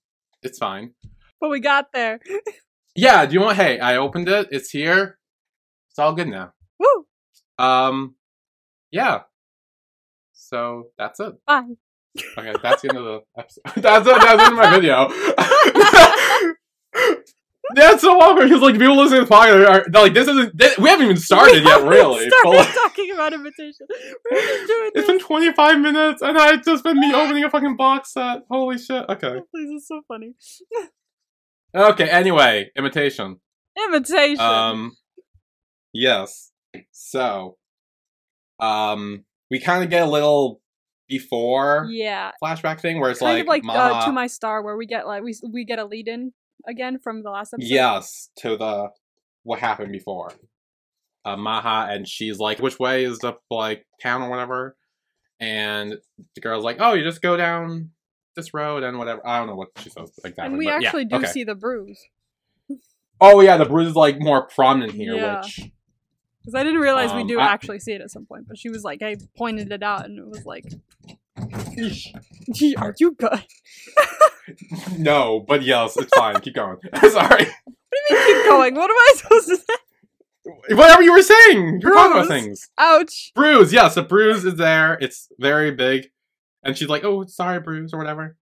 it's 0.42 0.58
fine. 0.58 0.96
But 1.40 1.50
we 1.50 1.62
got 1.62 1.94
there. 1.94 2.20
Yeah, 2.96 3.26
do 3.26 3.34
you 3.34 3.40
want 3.42 3.58
hey, 3.58 3.80
I 3.80 3.96
opened 3.96 4.30
it, 4.30 4.50
it's 4.52 4.70
here. 4.70 5.18
It's 5.90 5.98
all 5.98 6.14
good 6.14 6.28
now. 6.28 6.54
Woo! 6.78 7.08
Um 7.58 8.14
yeah. 8.92 9.22
So 10.34 10.90
that's 10.96 11.20
it. 11.20 11.34
Bye. 11.48 11.64
Okay, 12.38 12.54
that's 12.62 12.84
the 12.84 12.90
end 12.90 12.98
of 13.00 13.04
the 13.06 13.22
episode. 13.36 13.62
that's 13.82 14.08
it. 14.08 14.22
That's 14.22 14.38
the 14.38 14.44
end 14.44 14.52
of 14.52 14.60
my 14.60 14.70
video. 14.70 15.10
that's 17.76 18.02
so 18.02 18.20
awkward 18.20 18.46
because 18.46 18.62
like 18.62 18.78
people 18.78 18.98
listening 18.98 19.22
to 19.22 19.26
the 19.26 19.34
podcast 19.34 19.68
are 19.68 20.02
like, 20.02 20.14
"This 20.14 20.28
isn't. 20.28 20.58
This, 20.58 20.78
we 20.78 20.90
haven't 20.90 21.06
even 21.06 21.18
started 21.18 21.56
We 21.56 21.62
yet, 21.62 21.80
haven't 21.80 21.90
really." 21.90 22.26
But, 22.26 22.40
Started 22.40 22.58
like, 22.58 22.74
talking 22.74 23.12
about 23.12 23.34
imitation. 23.34 23.88
We're 24.32 24.42
just 24.42 24.68
doing 24.68 24.92
it's 24.96 25.08
this. 25.08 25.08
been 25.08 25.20
25 25.20 25.80
minutes, 25.80 26.22
and 26.22 26.38
I 26.38 26.58
just 26.58 26.84
been 26.84 27.00
me 27.00 27.14
opening 27.16 27.44
a 27.44 27.50
fucking 27.50 27.76
box 27.76 28.14
set. 28.14 28.44
Holy 28.50 28.78
shit. 28.78 29.06
Okay. 29.10 29.40
Please, 29.52 29.70
it's 29.76 29.88
so 29.88 30.02
funny. 30.08 30.34
Okay. 31.76 32.08
Anyway, 32.08 32.70
imitation. 32.78 33.38
Invitation. 33.76 34.40
Um, 34.40 34.96
yes. 35.92 36.52
So, 36.92 37.58
um, 38.60 39.26
we 39.50 39.60
kind 39.60 39.84
of 39.84 39.90
get 39.90 40.04
a 40.04 40.06
little 40.06 40.62
before 41.08 41.88
yeah. 41.90 42.30
flashback 42.44 42.80
thing 42.80 43.00
where 43.00 43.10
it's 43.10 43.22
Kind 43.22 43.48
like, 43.48 43.64
like 43.66 43.76
uh, 43.76 44.06
to 44.06 44.12
my 44.12 44.28
star, 44.28 44.62
where 44.62 44.78
we 44.78 44.86
get 44.86 45.08
like 45.08 45.24
we 45.24 45.36
we 45.52 45.66
get 45.66 45.80
a 45.80 45.86
lead 45.86 46.08
in 46.08 46.32
again 46.68 47.00
from 47.00 47.24
the 47.24 47.30
last 47.30 47.54
episode. 47.54 47.70
yes, 47.70 48.30
to 48.38 48.58
the 48.58 48.90
what 49.44 49.60
happened 49.60 49.92
before. 49.92 50.32
Uh, 51.26 51.38
Maha 51.38 51.88
and 51.94 52.08
she's 52.08 52.38
like, 52.40 52.60
which 52.60 52.80
way 52.80 53.06
is 53.06 53.20
the 53.20 53.34
like 53.50 53.86
town 54.02 54.22
or 54.22 54.30
whatever? 54.30 54.76
And 55.40 55.98
the 56.36 56.42
girl's 56.42 56.64
like, 56.64 56.78
oh, 56.80 56.94
you 56.94 57.04
just 57.04 57.22
go 57.22 57.38
down 57.38 57.92
this 58.36 58.54
road 58.54 58.84
and 58.84 58.98
whatever. 58.98 59.26
I 59.26 59.38
don't 59.40 59.48
know 59.48 59.56
what 59.56 59.70
she 59.78 59.90
says 59.90 60.12
exactly. 60.24 60.46
and 60.46 60.58
we 60.58 60.66
but 60.66 60.82
yeah, 60.82 60.88
actually 60.88 61.06
do 61.06 61.16
okay. 61.18 61.28
see 61.28 61.44
the 61.44 61.56
bruise 61.56 62.02
Oh 63.22 63.40
yeah, 63.42 63.56
the 63.58 63.66
bruise 63.66 63.90
is 63.90 63.96
like 63.96 64.20
more 64.20 64.48
prominent 64.48 64.94
here, 64.94 65.16
Yeah. 65.16 65.42
which 65.42 65.70
because 66.42 66.56
I 66.56 66.64
didn't 66.64 66.82
realize 66.82 67.14
we 67.14 67.22
Um, 67.22 67.28
do 67.28 67.40
I- 67.40 67.46
actually 67.54 67.80
see 67.80 67.94
it 67.94 68.02
at 68.02 68.12
some 68.12 68.26
point. 68.26 68.48
But 68.50 68.58
she 68.58 68.68
was 68.70 68.84
like, 68.84 69.02
I 69.02 69.16
pointed 69.38 69.72
it 69.72 69.82
out, 69.82 70.04
and 70.04 70.20
it 70.20 70.28
was 70.28 70.46
like, 70.46 70.66
"Are 71.38 72.96
you 73.00 73.12
good?" 73.14 73.44
no, 74.98 75.44
but 75.48 75.64
yes, 75.64 75.98
it's 75.98 76.16
fine. 76.16 76.40
Keep 76.42 76.56
going. 76.56 76.78
Sorry. 77.10 77.46
What 77.46 78.10
do 78.10 78.16
you 78.16 78.18
mean 78.18 78.26
keep 78.26 78.46
going? 78.46 78.76
What 78.76 78.90
am 78.90 78.98
I 78.98 79.14
supposed 79.16 79.48
to 79.50 79.58
say? 79.58 80.76
Whatever 80.76 81.04
you 81.04 81.14
were 81.14 81.22
saying. 81.22 81.80
You're 81.82 81.94
talking 81.94 82.12
about 82.14 82.28
things. 82.28 82.70
Ouch. 82.78 83.32
Bruise, 83.36 83.72
yes, 83.72 83.96
a 83.96 84.04
bruise 84.04 84.44
is 84.44 84.56
there. 84.56 84.98
It's 85.00 85.30
very 85.40 85.72
big. 85.72 86.10
And 86.64 86.78
she's 86.78 86.90
like, 86.90 87.04
oh, 87.04 87.26
sorry, 87.26 87.60
Bruise, 87.60 87.94
or 87.94 87.98
whatever. 87.98 88.38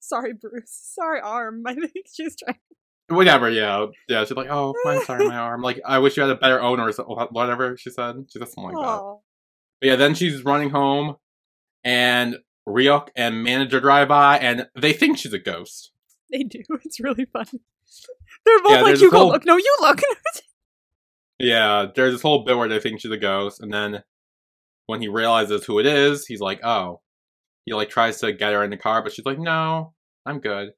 Sorry, 0.00 0.32
Bruce. 0.32 0.70
Sorry, 0.94 1.20
arm. 1.20 1.62
I 1.66 1.74
think 1.74 2.06
she's 2.12 2.36
trying. 2.36 2.58
Whatever, 3.08 3.50
yeah. 3.50 3.86
Yeah, 4.08 4.24
she's 4.24 4.36
like, 4.36 4.50
oh, 4.50 4.74
I'm 4.86 5.02
sorry, 5.04 5.26
my 5.26 5.36
arm. 5.36 5.62
Like, 5.62 5.80
I 5.84 5.98
wish 5.98 6.16
you 6.16 6.22
had 6.22 6.30
a 6.30 6.36
better 6.36 6.60
owner 6.60 6.88
or 6.88 7.28
whatever 7.32 7.76
she 7.76 7.90
said. 7.90 8.26
She 8.28 8.38
said 8.38 8.48
something 8.48 8.72
like 8.72 8.74
that. 8.74 9.00
Oh, 9.00 9.22
But 9.80 9.86
yeah, 9.88 9.96
then 9.96 10.14
she's 10.14 10.44
running 10.44 10.70
home, 10.70 11.16
and 11.84 12.36
Ryuk 12.68 13.08
and 13.16 13.42
manager 13.42 13.80
drive 13.80 14.08
by, 14.08 14.38
and 14.38 14.68
they 14.78 14.92
think 14.92 15.18
she's 15.18 15.32
a 15.32 15.38
ghost. 15.38 15.92
they 16.30 16.42
do. 16.44 16.62
It's 16.84 17.00
really 17.00 17.24
fun. 17.26 17.46
They're 18.44 18.62
both 18.62 18.72
Yeah, 18.72 18.82
like, 18.82 19.00
"You 19.00 19.10
go 19.10 19.18
whole- 19.18 19.28
look." 19.28 19.44
No, 19.44 19.56
you 19.56 19.76
look. 19.80 20.00
Yeah, 21.38 21.86
there's 21.94 22.12
this 22.12 22.22
whole 22.22 22.44
bit 22.44 22.56
where 22.56 22.68
they 22.68 22.80
think 22.80 23.00
she's 23.00 23.10
a 23.10 23.16
ghost, 23.16 23.60
and 23.60 23.72
then 23.72 24.02
when 24.86 25.00
he 25.00 25.08
realizes 25.08 25.64
who 25.64 25.78
it 25.78 25.86
is, 25.86 26.26
he's 26.26 26.40
like, 26.40 26.64
"Oh." 26.64 27.00
He 27.66 27.74
like 27.74 27.90
tries 27.90 28.18
to 28.20 28.32
get 28.32 28.52
her 28.54 28.64
in 28.64 28.70
the 28.70 28.76
car, 28.76 29.02
but 29.02 29.12
she's 29.12 29.24
like, 29.26 29.38
"No, 29.38 29.92
I'm 30.26 30.40
good." 30.40 30.72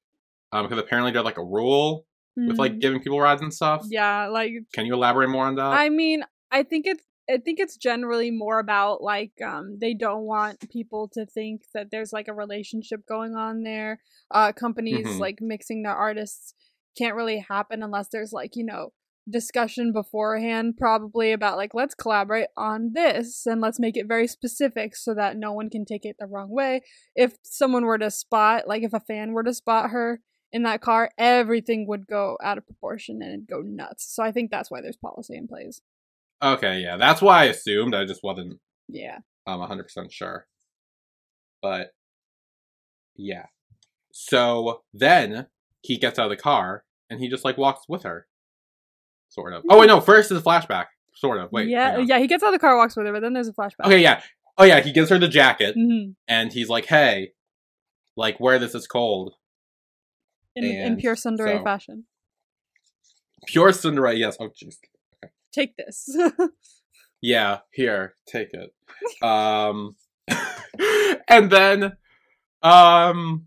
Um, 0.52 0.64
because 0.66 0.78
apparently 0.78 1.12
there's 1.12 1.24
like 1.24 1.38
a 1.38 1.44
rule 1.44 2.06
with 2.36 2.58
like 2.58 2.72
Mhm. 2.74 2.80
giving 2.80 3.00
people 3.00 3.20
rides 3.20 3.40
and 3.42 3.52
stuff. 3.54 3.84
yeah, 3.88 4.26
like 4.28 4.52
Can 4.72 4.84
you 4.86 4.94
elaborate 4.94 5.28
more 5.30 5.46
on 5.46 5.54
that? 5.56 5.62
I 5.72 5.88
mean, 5.88 6.24
I 6.50 6.62
think 6.64 6.86
it's 6.86 7.04
I 7.30 7.38
think 7.38 7.60
it's 7.60 7.76
generally 7.76 8.30
more 8.30 8.58
about 8.58 9.02
like 9.02 9.32
um 9.44 9.78
they 9.80 9.94
don't 9.94 10.24
want 10.24 10.68
people 10.70 11.08
to 11.14 11.24
think 11.26 11.62
that 11.74 11.90
there's 11.90 12.12
like 12.12 12.28
a 12.28 12.34
relationship 12.34 13.06
going 13.06 13.34
on 13.36 13.62
there. 13.62 14.00
Uh 14.30 14.52
companies 14.52 15.06
Mhm. 15.06 15.20
like 15.20 15.38
mixing 15.40 15.82
their 15.82 15.94
artists 15.94 16.54
can't 16.98 17.14
really 17.16 17.38
happen 17.38 17.82
unless 17.82 18.08
there's 18.08 18.32
like, 18.32 18.54
you 18.56 18.64
know, 18.64 18.92
discussion 19.30 19.92
beforehand 19.92 20.76
probably 20.76 21.30
about 21.32 21.56
like 21.56 21.74
let's 21.74 21.94
collaborate 21.94 22.48
on 22.56 22.90
this 22.92 23.46
and 23.46 23.60
let's 23.60 23.78
make 23.78 23.96
it 23.96 24.08
very 24.08 24.26
specific 24.26 24.96
so 24.96 25.14
that 25.14 25.36
no 25.36 25.52
one 25.52 25.70
can 25.70 25.84
take 25.84 26.04
it 26.04 26.16
the 26.18 26.26
wrong 26.26 26.50
way. 26.50 26.82
If 27.14 27.36
someone 27.42 27.84
were 27.86 27.98
to 27.98 28.10
spot 28.10 28.66
like 28.66 28.82
if 28.82 28.92
a 28.92 29.00
fan 29.00 29.32
were 29.32 29.44
to 29.44 29.54
spot 29.54 29.90
her 29.90 30.20
in 30.52 30.64
that 30.64 30.80
car, 30.82 31.10
everything 31.16 31.86
would 31.86 32.06
go 32.08 32.36
out 32.42 32.58
of 32.58 32.66
proportion 32.66 33.22
and 33.22 33.32
it'd 33.32 33.48
go 33.48 33.60
nuts. 33.60 34.12
So 34.14 34.22
I 34.22 34.32
think 34.32 34.50
that's 34.50 34.70
why 34.70 34.80
there's 34.82 34.96
policy 34.96 35.36
in 35.36 35.46
place. 35.48 35.80
Okay, 36.42 36.80
yeah, 36.80 36.96
that's 36.96 37.22
why 37.22 37.42
I 37.42 37.44
assumed. 37.44 37.94
I 37.94 38.04
just 38.04 38.22
wasn't 38.22 38.58
Yeah. 38.88 39.18
I'm 39.46 39.60
100% 39.60 40.10
sure. 40.10 40.46
But 41.60 41.90
yeah. 43.16 43.46
So 44.12 44.82
then 44.92 45.46
he 45.82 45.96
gets 45.96 46.18
out 46.18 46.26
of 46.26 46.30
the 46.30 46.36
car 46.42 46.84
and 47.10 47.20
he 47.20 47.28
just 47.28 47.44
like 47.44 47.56
walks 47.58 47.84
with 47.88 48.02
her. 48.02 48.26
Sort 49.28 49.52
of. 49.52 49.64
Oh 49.70 49.78
wait, 49.80 49.86
no, 49.86 50.00
first 50.00 50.30
is 50.30 50.38
a 50.38 50.42
flashback. 50.42 50.86
Sort 51.14 51.38
of. 51.38 51.50
Wait. 51.52 51.68
yeah, 51.68 51.98
yeah. 51.98 52.18
He 52.18 52.26
gets 52.26 52.42
out 52.42 52.48
of 52.48 52.52
the 52.52 52.58
car, 52.58 52.76
walks 52.76 52.96
with 52.96 53.06
her, 53.06 53.12
but 53.12 53.20
then 53.20 53.32
there's 53.32 53.48
a 53.48 53.52
flashback. 53.52 53.86
Okay, 53.86 54.00
yeah. 54.00 54.22
Oh 54.58 54.64
yeah, 54.64 54.80
he 54.80 54.92
gives 54.92 55.08
her 55.10 55.18
the 55.18 55.28
jacket 55.28 55.74
hmm 55.74 56.10
and 56.28 56.52
he's 56.52 56.68
like, 56.68 56.84
"Hey, 56.86 57.32
like 58.16 58.38
wear 58.40 58.58
this 58.58 58.74
is 58.74 58.86
cold." 58.86 59.34
In, 60.54 60.64
in 60.64 60.96
pure 60.96 61.14
tsundere 61.14 61.58
so- 61.58 61.64
fashion. 61.64 62.04
Pure 63.46 63.72
Cinderella, 63.72 64.16
yes. 64.16 64.36
Oh 64.38 64.48
jeez. 64.48 64.76
Take 65.52 65.76
this. 65.76 66.08
Yeah, 67.20 67.58
here, 67.72 68.16
take 68.26 68.48
it. 68.52 68.72
um 69.22 69.94
and 71.28 71.50
then 71.50 71.92
um 72.62 73.46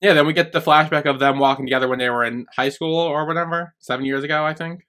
yeah, 0.00 0.14
then 0.14 0.26
we 0.26 0.32
get 0.32 0.52
the 0.52 0.60
flashback 0.60 1.04
of 1.04 1.18
them 1.18 1.38
walking 1.38 1.66
together 1.66 1.88
when 1.88 1.98
they 1.98 2.10
were 2.10 2.24
in 2.24 2.46
high 2.56 2.68
school 2.70 2.96
or 2.96 3.26
whatever, 3.26 3.74
7 3.78 4.04
years 4.04 4.24
ago, 4.24 4.44
I 4.44 4.54
think. 4.54 4.86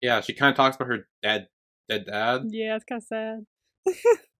Yeah, 0.00 0.20
she 0.20 0.32
kind 0.32 0.50
of 0.50 0.56
talks 0.56 0.76
about 0.76 0.88
her 0.88 1.06
dead 1.22 1.48
dead 1.88 2.06
dad. 2.06 2.42
yeah, 2.50 2.76
it's 2.76 2.84
kind 2.84 3.02
of 3.02 3.06
sad. 3.06 3.46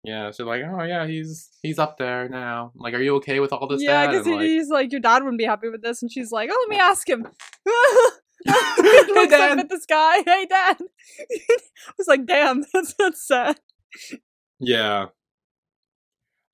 Yeah, 0.04 0.30
she's 0.30 0.46
like, 0.46 0.62
"Oh 0.64 0.82
yeah, 0.84 1.06
he's 1.06 1.50
he's 1.62 1.78
up 1.78 1.98
there 1.98 2.28
now." 2.28 2.72
Like, 2.76 2.94
"Are 2.94 3.02
you 3.02 3.16
okay 3.16 3.40
with 3.40 3.52
all 3.52 3.66
this, 3.66 3.82
yeah, 3.82 4.06
because 4.06 4.26
And, 4.26 4.36
like, 4.36 4.46
he's 4.46 4.68
like, 4.68 4.92
your 4.92 5.00
dad 5.00 5.22
wouldn't 5.22 5.38
be 5.38 5.44
happy 5.44 5.68
with 5.68 5.82
this, 5.82 6.02
and 6.02 6.10
she's 6.10 6.30
like, 6.30 6.48
oh, 6.52 6.66
let 6.68 6.74
me 6.74 6.80
ask 6.80 7.08
him. 7.08 7.26
Hey, 8.46 8.52
Looks 8.78 9.12
up 9.12 9.30
Dad. 9.30 9.58
at 9.60 9.68
the 9.68 9.80
sky. 9.80 10.22
Hey, 10.26 10.46
dad. 10.46 10.76
I 11.20 11.92
was 11.98 12.06
like, 12.08 12.26
damn, 12.26 12.64
that's 12.72 12.94
that's 12.98 13.26
sad. 13.26 13.58
Yeah. 14.60 15.06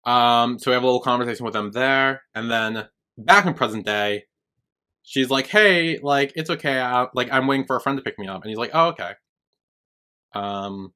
Um, 0.04 0.58
so 0.58 0.70
we 0.70 0.74
have 0.74 0.82
a 0.82 0.86
little 0.86 1.00
conversation 1.00 1.44
with 1.44 1.54
them 1.54 1.72
there, 1.72 2.22
and 2.34 2.50
then 2.50 2.88
back 3.16 3.46
in 3.46 3.54
present 3.54 3.86
day, 3.86 4.24
she's 5.02 5.30
like, 5.30 5.46
"Hey, 5.46 5.98
like 6.02 6.32
it's 6.36 6.50
okay. 6.50 6.78
I, 6.78 7.06
like 7.14 7.28
I'm 7.32 7.46
waiting 7.46 7.66
for 7.66 7.76
a 7.76 7.80
friend 7.80 7.96
to 7.98 8.02
pick 8.02 8.18
me 8.18 8.26
up," 8.28 8.42
and 8.42 8.50
he's 8.50 8.58
like, 8.58 8.70
"Oh, 8.74 8.88
okay." 8.88 9.12
Um, 10.34 10.92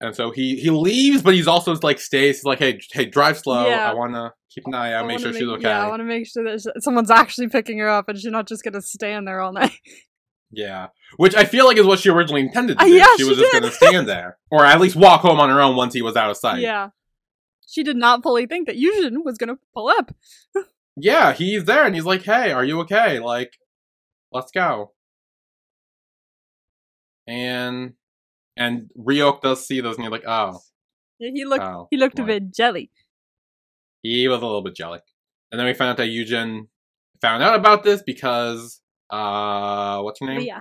and 0.00 0.14
so 0.14 0.30
he 0.30 0.56
he 0.56 0.70
leaves, 0.70 1.22
but 1.22 1.34
he's 1.34 1.46
also 1.48 1.74
like 1.82 1.98
stays. 2.00 2.36
He's 2.38 2.44
like, 2.44 2.58
"Hey, 2.58 2.80
hey, 2.92 3.04
drive 3.06 3.38
slow. 3.38 3.66
Yeah. 3.68 3.90
I 3.90 3.94
want 3.94 4.14
to 4.14 4.32
keep 4.50 4.64
an 4.66 4.74
eye 4.74 4.90
I 4.90 4.94
out, 4.94 5.06
make 5.06 5.18
sure 5.20 5.32
she's 5.32 5.42
okay." 5.48 5.68
Yeah, 5.68 5.84
I 5.84 5.88
want 5.88 6.00
to 6.00 6.04
make 6.04 6.26
sure 6.26 6.44
that 6.44 6.60
sh- 6.60 6.82
someone's 6.82 7.10
actually 7.10 7.48
picking 7.48 7.78
her 7.78 7.88
up, 7.88 8.08
and 8.08 8.18
she's 8.18 8.30
not 8.30 8.46
just 8.46 8.62
gonna 8.64 8.82
stand 8.82 9.26
there 9.26 9.40
all 9.40 9.52
night. 9.62 9.72
Yeah, 10.50 10.86
which 11.18 11.34
I 11.34 11.44
feel 11.44 11.66
like 11.66 11.76
is 11.76 11.84
what 11.86 11.98
she 11.98 12.08
originally 12.10 12.40
intended 12.42 12.78
to 12.78 12.84
Uh, 12.84 12.86
do. 12.86 12.94
yeah, 12.94 13.06
she 13.16 13.24
she 13.24 13.28
was 13.28 13.38
just 13.38 13.52
going 13.52 13.64
to 13.70 13.70
stand 13.72 14.08
there, 14.08 14.38
or 14.50 14.64
at 14.64 14.80
least 14.80 14.96
walk 14.96 15.20
home 15.20 15.40
on 15.40 15.50
her 15.50 15.60
own 15.60 15.76
once 15.76 15.92
he 15.94 16.00
was 16.02 16.16
out 16.16 16.30
of 16.30 16.36
sight. 16.38 16.60
Yeah. 16.60 16.88
She 17.66 17.82
did 17.82 17.96
not 17.98 18.22
fully 18.22 18.46
think 18.46 18.66
that 18.66 18.76
Yujin 18.78 19.24
was 19.24 19.36
gonna 19.36 19.58
pull 19.74 19.88
up. 19.88 20.14
Yeah, 20.96 21.32
he's 21.34 21.64
there 21.66 21.84
and 21.84 21.94
he's 21.94 22.04
like, 22.06 22.22
"Hey, 22.22 22.50
are 22.50 22.64
you 22.64 22.80
okay? 22.80 23.18
Like, 23.18 23.52
let's 24.32 24.50
go." 24.50 24.92
And 27.26 27.92
and 28.58 28.90
Ryok 28.98 29.40
does 29.40 29.66
see 29.66 29.80
those 29.80 29.96
and 29.96 30.04
he's 30.04 30.12
like, 30.12 30.26
"Oh, 30.26 30.60
Yeah, 31.18 31.30
he 31.32 31.44
looked 31.44 31.64
oh." 31.64 31.86
he 31.90 31.96
looked 31.96 32.18
a 32.18 32.24
bit 32.24 32.52
jelly. 32.52 32.90
He 34.02 34.28
was 34.28 34.42
a 34.42 34.46
little 34.46 34.62
bit 34.62 34.74
jelly. 34.74 35.00
And 35.50 35.58
then 35.58 35.66
we 35.66 35.72
found 35.74 35.90
out 35.90 35.96
that 35.98 36.08
Yujin 36.08 36.66
found 37.22 37.42
out 37.42 37.54
about 37.54 37.84
this 37.84 38.02
because 38.02 38.82
uh 39.10 40.00
what's 40.02 40.20
her 40.20 40.26
name? 40.26 40.40
Yeah. 40.40 40.60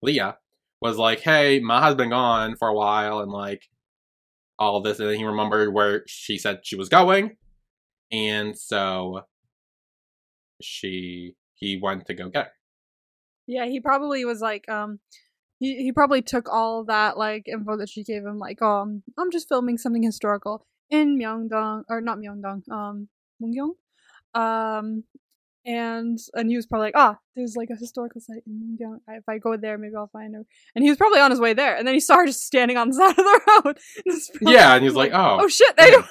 Leah 0.00 0.38
was 0.80 0.96
like, 0.96 1.20
"Hey, 1.20 1.60
Maha's 1.60 1.96
been 1.96 2.10
gone 2.10 2.56
for 2.56 2.68
a 2.68 2.74
while 2.74 3.18
and 3.18 3.30
like 3.30 3.68
all 4.58 4.80
this." 4.80 5.00
And 5.00 5.08
then 5.10 5.16
he 5.16 5.24
remembered 5.24 5.74
where 5.74 6.04
she 6.06 6.38
said 6.38 6.60
she 6.62 6.76
was 6.76 6.88
going. 6.88 7.36
And 8.12 8.56
so 8.56 9.22
she 10.62 11.34
he 11.56 11.80
went 11.82 12.06
to 12.06 12.14
go 12.14 12.28
get 12.28 12.46
her. 12.46 12.52
Yeah, 13.46 13.66
he 13.66 13.80
probably 13.80 14.24
was 14.24 14.40
like, 14.40 14.68
um, 14.68 14.98
he, 15.58 15.76
he 15.84 15.92
probably 15.92 16.22
took 16.22 16.48
all 16.52 16.84
that 16.84 17.16
like 17.16 17.48
info 17.48 17.76
that 17.76 17.88
she 17.88 18.04
gave 18.04 18.24
him, 18.24 18.38
like, 18.38 18.60
um, 18.62 19.02
I'm 19.18 19.30
just 19.30 19.48
filming 19.48 19.78
something 19.78 20.02
historical 20.02 20.66
in 20.90 21.18
Myeongdong 21.18 21.84
or 21.88 22.00
not 22.00 22.18
Myeongdong, 22.18 22.68
um, 22.70 23.08
Mungyong, 23.42 23.74
um, 24.34 25.04
and 25.64 26.18
and 26.34 26.48
he 26.48 26.56
was 26.56 26.66
probably 26.66 26.86
like, 26.86 26.96
ah, 26.96 27.18
there's 27.34 27.56
like 27.56 27.70
a 27.70 27.76
historical 27.76 28.20
site 28.20 28.42
in. 28.46 28.78
If 29.08 29.24
I 29.28 29.38
go 29.38 29.56
there, 29.56 29.78
maybe 29.78 29.96
I'll 29.96 30.06
find 30.06 30.34
her. 30.34 30.44
And 30.74 30.84
he 30.84 30.90
was 30.90 30.96
probably 30.96 31.20
on 31.20 31.30
his 31.30 31.40
way 31.40 31.54
there, 31.54 31.76
and 31.76 31.86
then 31.86 31.94
he 31.94 32.00
saw 32.00 32.16
her 32.16 32.26
just 32.26 32.46
standing 32.46 32.76
on 32.76 32.90
the 32.90 32.94
side 32.96 33.10
of 33.10 33.16
the 33.16 33.62
road. 33.64 33.78
And 34.06 34.20
Yeah, 34.52 34.74
and 34.74 34.84
he's 34.84 34.94
like, 34.94 35.12
"Oh, 35.12 35.38
oh 35.42 35.48
shit, 35.48 35.76
there 35.76 35.90
you 35.90 36.04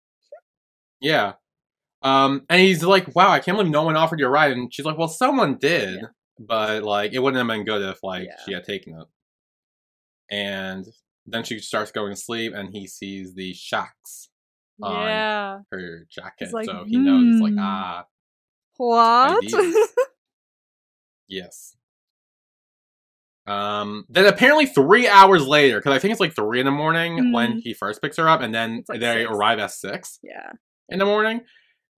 yeah." 1.00 1.32
Um, 2.00 2.42
and 2.48 2.60
he's 2.60 2.84
like, 2.84 3.14
"Wow, 3.16 3.30
I 3.30 3.40
can't 3.40 3.56
believe 3.56 3.72
no 3.72 3.82
one 3.82 3.96
offered 3.96 4.20
you 4.20 4.26
a 4.26 4.30
ride." 4.30 4.52
And 4.52 4.72
she's 4.72 4.86
like, 4.86 4.96
"Well, 4.96 5.08
someone 5.08 5.56
did, 5.56 5.96
Yeah. 5.96 6.08
But 6.38 6.82
like 6.82 7.12
it 7.12 7.18
wouldn't 7.20 7.38
have 7.38 7.46
been 7.46 7.64
good 7.64 7.82
if 7.82 8.02
like 8.02 8.24
Yeah. 8.26 8.36
she 8.46 8.52
had 8.52 8.64
taken 8.64 8.94
it." 8.98 9.06
And 10.30 10.86
then 11.26 11.44
she 11.44 11.58
starts 11.58 11.90
going 11.92 12.10
to 12.14 12.16
sleep, 12.20 12.52
and 12.54 12.70
he 12.70 12.86
sees 12.86 13.34
the 13.34 13.52
shocks 13.54 14.28
on 14.82 14.92
Yeah. 15.08 15.58
her 15.72 16.06
jacket, 16.10 16.52
like, 16.52 16.66
so 16.66 16.84
he 16.86 16.96
knows. 16.96 17.24
He's 17.24 17.40
like, 17.40 17.52
"Hmm." 17.54 17.58
"Ah." 17.60 18.06
What? 18.76 19.44
Yes. 21.30 21.76
Um. 23.46 24.04
Then 24.08 24.26
apparently 24.26 24.66
three 24.66 25.08
hours 25.08 25.46
later, 25.46 25.78
because 25.78 25.92
I 25.94 25.98
think 25.98 26.12
it's 26.12 26.20
like 26.20 26.34
three 26.34 26.60
in 26.60 26.66
the 26.66 26.72
morning 26.72 27.32
when 27.32 27.54
Mhm. 27.54 27.60
he 27.62 27.74
first 27.74 28.00
picks 28.02 28.16
her 28.18 28.28
up, 28.28 28.40
and 28.40 28.54
then 28.54 28.84
like 28.88 29.00
they 29.00 29.22
six. 29.24 29.30
arrive 29.30 29.58
at 29.58 29.70
six 29.70 30.18
Yeah. 30.22 30.52
in 30.88 30.98
the 30.98 31.04
morning, 31.06 31.40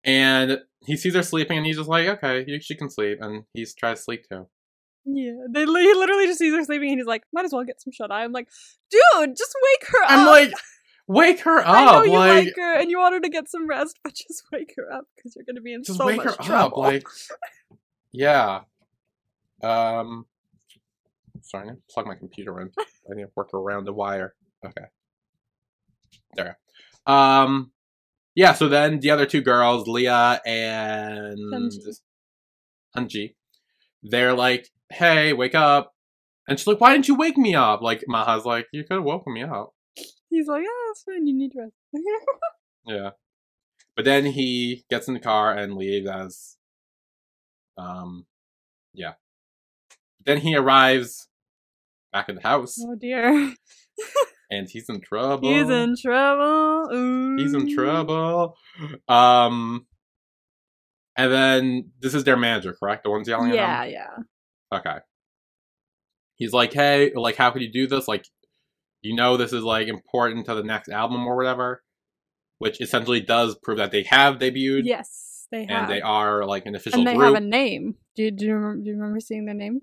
and 0.04 0.62
he 0.86 0.96
sees 0.96 1.14
her 1.14 1.22
sleeping, 1.22 1.58
and 1.58 1.66
he's 1.66 1.76
just 1.76 1.88
like, 1.88 2.08
"Okay, 2.08 2.44
you, 2.46 2.60
she 2.60 2.74
can 2.74 2.90
sleep," 2.90 3.18
and 3.20 3.44
he's 3.52 3.74
trying 3.74 3.96
to 3.96 4.02
sleep 4.02 4.26
too. 4.28 4.46
Yeah. 5.04 5.32
They 5.50 5.64
he 5.64 5.66
literally 5.66 6.26
just 6.26 6.38
sees 6.38 6.54
her 6.54 6.64
sleeping 6.64 6.90
and 6.90 6.98
he's 6.98 7.06
like, 7.06 7.24
might 7.32 7.44
as 7.44 7.52
well 7.52 7.64
get 7.64 7.80
some 7.80 7.92
shut 7.92 8.10
eye. 8.10 8.24
I'm 8.24 8.32
like, 8.32 8.48
dude, 8.90 9.36
just 9.36 9.54
wake 9.62 9.88
her 9.90 10.04
up. 10.04 10.10
I'm 10.10 10.26
like, 10.26 10.52
"Wake 11.06 11.40
her 11.40 11.58
up. 11.58 11.66
I 11.68 11.84
know 11.84 12.04
you 12.04 12.12
Like, 12.12 12.44
like 12.46 12.56
her 12.56 12.78
and 12.78 12.90
you 12.90 12.98
want 12.98 13.14
her 13.14 13.20
to 13.20 13.28
get 13.28 13.48
some 13.48 13.66
rest, 13.66 13.98
but 14.04 14.14
just 14.14 14.44
wake 14.52 14.74
her 14.76 14.92
up 14.92 15.04
because 15.16 15.34
you're 15.34 15.44
gonna 15.44 15.60
be 15.60 15.72
in 15.72 15.82
just 15.84 15.98
so 15.98 16.06
wake 16.06 16.18
much 16.18 16.26
her 16.26 16.32
up!" 16.32 16.40
trouble. 16.44 16.82
Like, 16.82 17.06
yeah. 18.12 18.60
Um. 19.62 20.26
Sorry, 21.42 21.64
I 21.64 21.70
need 21.70 21.76
to 21.76 21.82
plug 21.94 22.06
my 22.06 22.14
computer 22.14 22.60
in. 22.60 22.70
I 22.78 23.14
need 23.14 23.22
to 23.22 23.30
work 23.34 23.54
around 23.54 23.86
the 23.86 23.92
wire. 23.92 24.34
Okay. 24.64 24.86
There. 26.34 26.58
Um. 27.06 27.72
Yeah. 28.34 28.52
So 28.52 28.68
then 28.68 29.00
the 29.00 29.10
other 29.10 29.26
two 29.26 29.40
girls, 29.40 29.88
Leah 29.88 30.40
and. 30.44 31.38
Hunji, 32.96 33.34
they're 34.02 34.34
like, 34.34 34.68
"Hey, 34.90 35.32
wake 35.32 35.54
up!" 35.54 35.94
And 36.48 36.58
she's 36.58 36.66
like, 36.66 36.80
"Why 36.80 36.92
didn't 36.92 37.06
you 37.06 37.14
wake 37.14 37.38
me 37.38 37.54
up?" 37.54 37.82
Like 37.82 38.02
Maha's 38.08 38.44
like, 38.44 38.66
"You 38.72 38.82
could 38.82 38.94
have 38.94 39.04
woken 39.04 39.32
me 39.32 39.44
up." 39.44 39.74
He's 40.30 40.46
like, 40.46 40.62
oh, 40.66 40.88
it's 40.92 41.02
fine. 41.02 41.26
You 41.26 41.36
need 41.36 41.52
rest. 41.56 41.72
Yeah. 42.86 43.10
But 43.94 44.06
then 44.06 44.24
he 44.24 44.84
gets 44.88 45.06
in 45.06 45.12
the 45.12 45.20
car 45.20 45.54
and 45.54 45.76
leaves 45.76 46.08
as 46.08 46.56
um 47.76 48.26
yeah. 48.94 49.14
Then 50.24 50.38
he 50.38 50.56
arrives 50.56 51.28
back 52.10 52.30
in 52.30 52.36
the 52.36 52.40
house 52.40 52.78
oh 52.80 52.94
dear. 52.94 53.54
and 54.50 54.68
he's 54.68 54.88
in 54.88 55.00
trouble. 55.00 55.48
He's 55.48 55.68
in 55.70 55.96
trouble. 55.96 56.90
Ooh. 56.94 57.36
He's 57.36 57.54
in 57.54 57.74
trouble. 57.74 58.56
Um 59.08 59.86
and 61.16 61.32
then 61.32 61.90
this 62.00 62.14
is 62.14 62.24
their 62.24 62.36
manager, 62.36 62.72
correct? 62.72 63.04
The 63.04 63.10
one's 63.10 63.28
yelling 63.28 63.52
Yeah, 63.54 63.82
at 63.82 63.90
yeah. 63.90 64.06
him? 64.16 64.28
Okay. 64.72 64.96
He's 66.36 66.52
like, 66.52 66.72
hey, 66.72 67.12
like 67.14 67.36
how 67.36 67.50
could 67.50 67.62
you 67.62 67.72
do 67.72 67.86
this? 67.86 68.08
Like 68.08 68.24
you 69.02 69.14
know 69.14 69.36
this 69.36 69.52
is 69.52 69.62
like 69.62 69.88
important 69.88 70.46
to 70.46 70.54
the 70.54 70.62
next 70.62 70.88
album 70.88 71.26
or 71.26 71.36
whatever. 71.36 71.82
Which 72.58 72.80
essentially 72.82 73.20
does 73.20 73.56
prove 73.62 73.78
that 73.78 73.90
they 73.90 74.02
have 74.02 74.34
debuted. 74.36 74.82
Yes, 74.84 75.46
they 75.50 75.64
have. 75.64 75.70
and 75.84 75.90
they 75.90 76.02
are 76.02 76.44
like 76.44 76.66
an 76.66 76.74
official 76.74 76.98
and 76.98 77.08
they 77.08 77.14
group. 77.14 77.34
have 77.34 77.42
a 77.42 77.46
name. 77.46 77.94
Do 78.16 78.24
you, 78.24 78.30
do, 78.30 78.44
you 78.44 78.52
remember, 78.54 78.82
do 78.84 78.90
you 78.90 78.96
remember 78.96 79.18
seeing 79.20 79.46
their 79.46 79.54
name? 79.54 79.80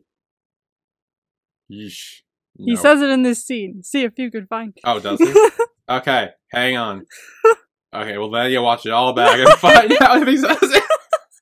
Yeesh. 1.71 2.21
He 2.57 2.73
No. 2.73 2.81
says 2.81 3.01
it 3.01 3.09
in 3.09 3.23
this 3.23 3.45
scene. 3.45 3.83
See 3.83 4.03
if 4.03 4.13
you 4.17 4.31
could 4.31 4.47
find 4.47 4.73
it. 4.75 4.81
Oh, 4.83 4.99
does 4.99 5.19
he? 5.19 5.49
okay, 5.89 6.29
hang 6.51 6.77
on. 6.77 7.05
Okay, 7.95 8.17
well 8.17 8.29
then 8.29 8.51
you 8.51 8.61
watch 8.61 8.85
it 8.85 8.91
all 8.91 9.13
back 9.13 9.39
and 9.39 9.47
find 9.59 9.91
out 10.01 10.21
if 10.21 10.27
he 10.27 10.35
says 10.37 10.57
it. 10.61 10.83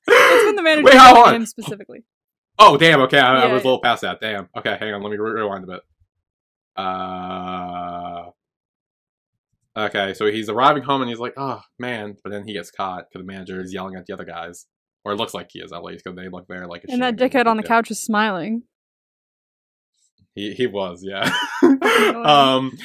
That's 0.06 0.44
when 0.44 0.54
the 0.54 0.62
manager 0.62 0.84
Wait, 0.84 0.94
hold 0.96 1.26
on. 1.26 1.34
him 1.34 1.44
specifically. 1.44 2.04
Oh, 2.56 2.76
damn. 2.76 3.00
Okay, 3.02 3.18
I, 3.18 3.34
I 3.42 3.46
Yeah, 3.46 3.52
was 3.52 3.62
a 3.64 3.66
little 3.66 3.80
past 3.82 4.02
that. 4.02 4.20
Damn. 4.20 4.48
Okay, 4.56 4.76
hang 4.78 4.94
on. 4.94 5.02
Let 5.02 5.10
me 5.10 5.16
re- 5.18 5.32
rewind 5.32 5.64
a 5.64 5.66
bit. 5.66 5.80
Uh. 6.76 8.30
Okay, 9.76 10.14
so 10.14 10.26
he's 10.26 10.48
arriving 10.48 10.84
home 10.84 11.02
and 11.02 11.10
he's 11.10 11.18
like, 11.18 11.34
"Oh 11.36 11.60
man!" 11.78 12.16
But 12.22 12.30
then 12.30 12.46
he 12.46 12.54
gets 12.54 12.70
caught 12.70 13.06
because 13.10 13.26
the 13.26 13.30
manager 13.30 13.60
is 13.60 13.74
yelling 13.74 13.96
at 13.96 14.06
the 14.06 14.14
other 14.14 14.24
guys, 14.24 14.66
or 15.04 15.12
it 15.12 15.16
looks 15.16 15.34
like 15.34 15.48
he 15.52 15.58
is 15.60 15.72
at 15.72 15.82
least 15.82 16.04
because 16.04 16.16
they 16.16 16.28
look 16.28 16.46
very 16.48 16.66
like. 16.66 16.84
And 16.88 17.02
that 17.02 17.16
dickhead 17.16 17.46
on 17.46 17.56
the 17.56 17.62
couch 17.62 17.90
is 17.90 18.00
smiling. 18.00 18.62
He 20.36 20.52
he 20.54 20.66
was, 20.68 21.02
yeah. 21.04 21.28
um 22.24 22.78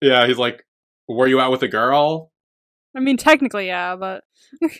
Yeah, 0.00 0.26
he's 0.26 0.38
like, 0.38 0.64
Were 1.06 1.26
you 1.28 1.38
out 1.40 1.52
with 1.52 1.62
a 1.62 1.68
girl? 1.68 2.32
I 2.96 3.00
mean, 3.00 3.16
technically, 3.18 3.66
yeah, 3.66 3.94
but 3.94 4.24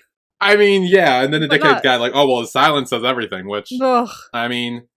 I 0.41 0.57
mean, 0.57 0.83
yeah, 0.85 1.23
and 1.23 1.33
then 1.33 1.43
the 1.43 1.49
But 1.49 1.61
dickhead 1.61 1.73
not- 1.75 1.83
guy 1.83 1.97
like, 1.97 2.13
oh 2.15 2.27
well 2.27 2.41
the 2.41 2.47
silence 2.49 2.91
says 2.91 3.05
everything, 3.05 3.47
which 3.47 3.69
ugh. 3.81 4.09
I 4.33 4.49
mean 4.49 4.89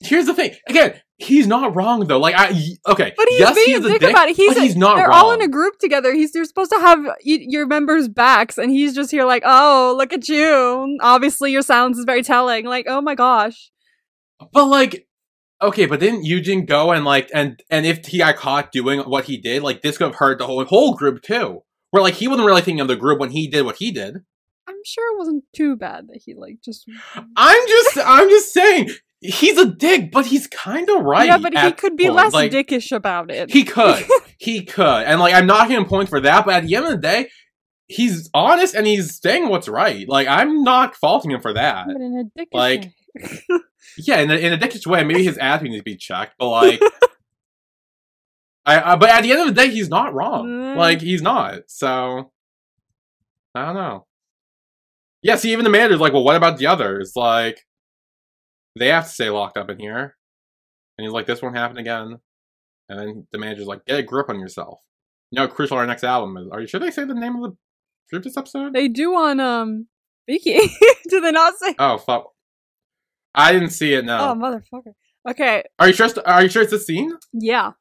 Here's 0.00 0.26
the 0.26 0.34
thing. 0.34 0.54
Again, 0.68 1.00
he's 1.16 1.46
not 1.46 1.74
wrong 1.74 2.06
though. 2.06 2.18
Like 2.18 2.34
I 2.36 2.48
okay. 2.86 3.14
But 3.16 3.28
he's 3.30 3.40
yes, 3.40 3.54
being 3.54 3.68
he's 3.78 3.86
a 3.86 3.88
dick 3.88 4.00
dick, 4.02 4.10
about 4.10 4.28
it. 4.28 4.36
He's, 4.36 4.54
a- 4.54 4.60
he's 4.60 4.76
not 4.76 4.88
wrong. 4.90 4.96
They're 4.98 5.08
wrong. 5.08 5.16
all 5.24 5.32
in 5.32 5.40
a 5.40 5.48
group 5.48 5.78
together. 5.78 6.12
He's 6.12 6.32
they're 6.32 6.44
supposed 6.44 6.70
to 6.72 6.78
have 6.78 7.02
your 7.22 7.66
members' 7.66 8.06
backs, 8.06 8.58
and 8.58 8.70
he's 8.70 8.94
just 8.94 9.10
here 9.10 9.24
like, 9.24 9.42
oh, 9.46 9.94
look 9.96 10.12
at 10.12 10.28
you. 10.28 10.98
Obviously, 11.00 11.50
your 11.50 11.62
silence 11.62 11.96
is 11.96 12.04
very 12.04 12.22
telling. 12.22 12.66
Like, 12.66 12.84
oh 12.88 13.00
my 13.00 13.14
gosh. 13.14 13.70
But 14.52 14.66
like, 14.66 15.06
okay, 15.62 15.86
but 15.86 16.00
didn't 16.00 16.24
Eugene 16.24 16.66
go 16.66 16.92
and 16.92 17.04
like, 17.04 17.30
and 17.34 17.62
and 17.70 17.86
if 17.86 18.06
he 18.06 18.18
got 18.18 18.36
caught 18.36 18.72
doing 18.72 19.00
what 19.00 19.24
he 19.24 19.36
did, 19.36 19.62
like 19.62 19.82
this 19.82 19.98
could 19.98 20.08
have 20.08 20.16
hurt 20.16 20.38
the 20.38 20.46
whole 20.46 20.64
whole 20.64 20.94
group 20.94 21.22
too. 21.22 21.62
Where 21.90 22.02
like 22.02 22.14
he 22.14 22.28
wasn't 22.28 22.46
really 22.46 22.62
thinking 22.62 22.80
of 22.80 22.88
the 22.88 22.96
group 22.96 23.18
when 23.20 23.30
he 23.30 23.48
did 23.48 23.64
what 23.64 23.76
he 23.76 23.90
did. 23.90 24.16
I'm 24.68 24.74
sure 24.84 25.14
it 25.14 25.18
wasn't 25.18 25.44
too 25.54 25.76
bad 25.76 26.08
that 26.08 26.22
he 26.24 26.34
like 26.34 26.58
just. 26.62 26.88
I'm 27.36 27.68
just, 27.68 27.98
I'm 28.04 28.28
just 28.28 28.52
saying, 28.52 28.90
he's 29.20 29.58
a 29.58 29.66
dick, 29.66 30.10
but 30.10 30.26
he's 30.26 30.46
kind 30.46 30.88
of 30.88 31.02
right. 31.02 31.26
yeah, 31.26 31.38
but 31.38 31.56
he 31.56 31.72
could 31.72 31.96
be 31.96 32.04
points. 32.04 32.16
less 32.16 32.32
like, 32.32 32.52
dickish 32.52 32.92
about 32.92 33.30
it. 33.30 33.50
He 33.50 33.64
could, 33.64 34.04
he 34.38 34.64
could, 34.64 35.04
and 35.04 35.20
like 35.20 35.34
I'm 35.34 35.46
not 35.46 35.68
giving 35.68 35.84
him 35.84 35.88
points 35.88 36.10
for 36.10 36.20
that. 36.20 36.44
But 36.44 36.54
at 36.54 36.66
the 36.66 36.74
end 36.74 36.86
of 36.86 36.90
the 36.92 36.98
day, 36.98 37.28
he's 37.86 38.28
honest 38.34 38.74
and 38.74 38.86
he's 38.86 39.20
saying 39.20 39.48
what's 39.48 39.68
right. 39.68 40.08
Like 40.08 40.26
I'm 40.28 40.62
not 40.62 40.96
faulting 40.96 41.30
him 41.30 41.40
for 41.40 41.52
that. 41.52 41.86
but 41.86 41.96
in 41.96 42.30
a 42.36 42.40
dickish 42.40 42.48
like. 42.52 42.92
Yeah, 43.98 44.20
in 44.20 44.30
a, 44.30 44.34
in 44.34 44.52
a 44.52 44.58
dickish 44.58 44.86
way, 44.86 45.04
maybe 45.04 45.24
his 45.24 45.38
attitude 45.38 45.70
needs 45.70 45.80
to 45.80 45.84
be 45.84 45.96
checked, 45.96 46.34
but 46.38 46.48
like, 46.48 46.80
I, 48.66 48.92
I 48.92 48.96
but 48.96 49.10
at 49.10 49.22
the 49.22 49.32
end 49.32 49.40
of 49.40 49.46
the 49.54 49.60
day, 49.60 49.70
he's 49.70 49.88
not 49.88 50.12
wrong. 50.12 50.46
Mm. 50.46 50.76
Like 50.76 51.00
he's 51.00 51.22
not. 51.22 51.62
So 51.68 52.32
I 53.54 53.66
don't 53.66 53.74
know. 53.74 54.06
Yeah, 55.22 55.36
see, 55.36 55.52
even 55.52 55.64
the 55.64 55.70
manager's 55.70 56.00
like, 56.00 56.12
well, 56.12 56.24
what 56.24 56.36
about 56.36 56.58
the 56.58 56.66
others? 56.66 57.12
Like, 57.16 57.66
they 58.78 58.88
have 58.88 59.04
to 59.04 59.10
stay 59.10 59.30
locked 59.30 59.56
up 59.56 59.70
in 59.70 59.78
here. 59.78 60.16
And 60.96 61.04
he's 61.04 61.12
like, 61.12 61.26
this 61.26 61.42
won't 61.42 61.56
happen 61.56 61.78
again. 61.78 62.18
And 62.88 62.98
then 62.98 63.26
the 63.32 63.38
manager's 63.38 63.66
like, 63.66 63.84
get 63.86 63.98
a 63.98 64.02
grip 64.02 64.28
on 64.28 64.38
yourself. 64.38 64.80
You 65.30 65.40
know 65.40 65.48
crucial 65.48 65.76
our 65.76 65.86
next 65.86 66.04
album 66.04 66.36
is. 66.36 66.48
Are 66.50 66.60
you 66.60 66.66
sure 66.66 66.78
they 66.78 66.90
say 66.90 67.04
the 67.04 67.14
name 67.14 67.36
of 67.36 67.42
the 67.42 67.56
group 68.10 68.22
this 68.22 68.36
episode? 68.36 68.72
they 68.72 68.88
do 68.88 69.14
on 69.14 69.40
um 69.40 69.88
Vicky. 70.28 70.58
do 71.08 71.20
they 71.20 71.32
not 71.32 71.54
say? 71.58 71.74
Oh 71.78 71.98
fuck! 71.98 72.32
I 73.36 73.52
didn't 73.52 73.70
see 73.70 73.92
it. 73.92 74.04
No. 74.04 74.30
Oh 74.30 74.34
motherfucker. 74.34 74.92
Okay, 75.28 75.62
are 75.78 75.88
you 75.88 75.92
sure? 75.92 76.06
it's- 76.06 76.24
Are 76.26 76.42
you 76.42 76.48
sure 76.48 76.62
it's 76.62 76.70
the 76.72 76.78
scene? 76.78 77.12
yeah, 77.32 77.72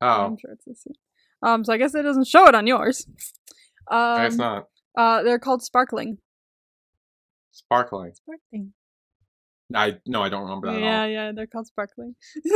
Oh, 0.00 0.06
I'm 0.26 0.36
sure 0.38 0.52
it's 0.52 0.64
the 0.66 0.74
same. 0.74 0.94
Um, 1.42 1.64
so 1.64 1.72
I 1.72 1.76
guess 1.78 1.94
it 1.94 2.02
doesn't 2.02 2.26
show 2.28 2.46
it 2.46 2.54
on 2.54 2.66
yours. 2.66 3.06
I 3.90 4.24
guess 4.24 4.32
Um, 4.34 4.38
not. 4.38 4.68
uh, 4.96 5.22
they're 5.22 5.38
called 5.38 5.62
sparkling. 5.64 6.18
Sparkling. 7.52 8.12
Sparkling. 8.14 8.72
I 9.74 9.98
no, 10.06 10.22
I 10.22 10.28
don't 10.28 10.42
remember 10.42 10.70
that 10.72 10.80
Yeah, 10.80 11.04
yeah, 11.06 11.32
they're 11.32 11.46
called 11.46 11.66
sparkling. 11.66 12.14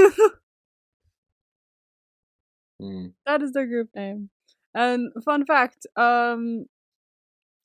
Hmm. 2.80 3.06
that 3.24 3.40
is 3.42 3.52
their 3.52 3.66
group 3.66 3.88
name. 3.96 4.28
And 4.74 5.10
fun 5.24 5.46
fact, 5.46 5.86
um, 5.96 6.66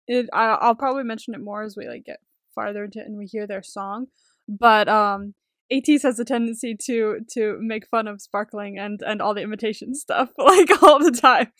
it 0.08 0.30
I, 0.32 0.54
I'll 0.62 0.76
probably 0.76 1.04
mention 1.04 1.34
it 1.34 1.42
more 1.42 1.64
as 1.64 1.76
we 1.76 1.88
like 1.88 2.06
get 2.06 2.20
farther 2.54 2.86
into 2.86 3.00
and 3.02 3.18
we 3.18 3.26
hear 3.26 3.48
their 3.48 3.64
song. 3.64 4.08
But 4.48 4.88
um, 4.90 5.34
ATEEZ 5.72 6.04
has 6.04 6.20
a 6.20 6.26
tendency 6.26 6.76
to 6.86 7.20
to 7.32 7.58
make 7.62 7.88
fun 7.88 8.08
of 8.08 8.22
sparkling 8.22 8.78
and 8.78 9.02
and 9.02 9.22
all 9.22 9.34
the 9.34 9.42
imitation 9.42 9.94
stuff 9.96 10.30
like 10.38 10.84
all 10.84 11.00
the 11.00 11.12
time. 11.12 11.52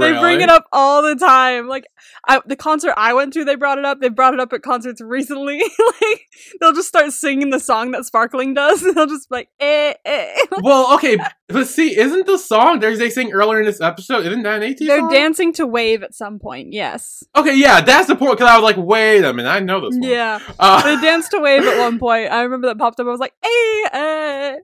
They 0.00 0.18
bring 0.18 0.40
it 0.40 0.48
up 0.48 0.64
all 0.72 1.02
the 1.02 1.14
time. 1.16 1.68
Like 1.68 1.84
I, 2.26 2.40
the 2.46 2.56
concert 2.56 2.94
I 2.96 3.12
went 3.12 3.34
to, 3.34 3.44
they 3.44 3.56
brought 3.56 3.76
it 3.76 3.84
up. 3.84 4.00
They 4.00 4.08
brought 4.08 4.32
it 4.32 4.40
up 4.40 4.50
at 4.54 4.62
concerts 4.62 5.02
recently. 5.02 5.58
like 6.00 6.20
they'll 6.60 6.72
just 6.72 6.88
start 6.88 7.12
singing 7.12 7.50
the 7.50 7.60
song 7.60 7.90
that 7.90 8.06
Sparkling 8.06 8.54
does. 8.54 8.82
and 8.82 8.96
they'll 8.96 9.06
just 9.06 9.28
be 9.28 9.36
like 9.36 9.48
eh 9.60 9.92
eh. 10.04 10.34
Well, 10.62 10.94
okay, 10.94 11.18
but 11.48 11.68
see, 11.68 11.98
isn't 11.98 12.26
the 12.26 12.38
song 12.38 12.80
there's 12.80 12.98
they 12.98 13.10
sing 13.10 13.32
earlier 13.32 13.60
in 13.60 13.66
this 13.66 13.82
episode? 13.82 14.24
Isn't 14.24 14.42
that 14.44 14.62
an 14.62 14.70
AT 14.70 14.78
They're 14.78 15.00
song? 15.00 15.10
dancing 15.12 15.52
to 15.54 15.66
Wave 15.66 16.02
at 16.02 16.14
some 16.14 16.38
point. 16.38 16.72
Yes. 16.72 17.22
Okay, 17.36 17.54
yeah, 17.54 17.82
that's 17.82 18.06
the 18.06 18.16
point. 18.16 18.38
Because 18.38 18.50
I 18.50 18.56
was 18.56 18.64
like, 18.64 18.78
wait 18.78 19.22
a 19.24 19.34
minute, 19.34 19.50
I 19.50 19.60
know 19.60 19.80
this 19.82 19.98
one. 19.98 20.08
Yeah. 20.08 20.38
Uh, 20.58 20.82
They 20.82 21.02
danced 21.02 21.32
to 21.32 21.40
Wave 21.40 21.64
at 21.64 21.78
one 21.78 21.98
point. 21.98 22.32
I 22.32 22.40
remember 22.42 22.68
that 22.68 22.78
popped 22.78 22.98
up. 22.98 23.06
I 23.06 23.10
was 23.10 23.20
like, 23.20 23.34
eh 23.44 23.48
eh. 23.92 24.56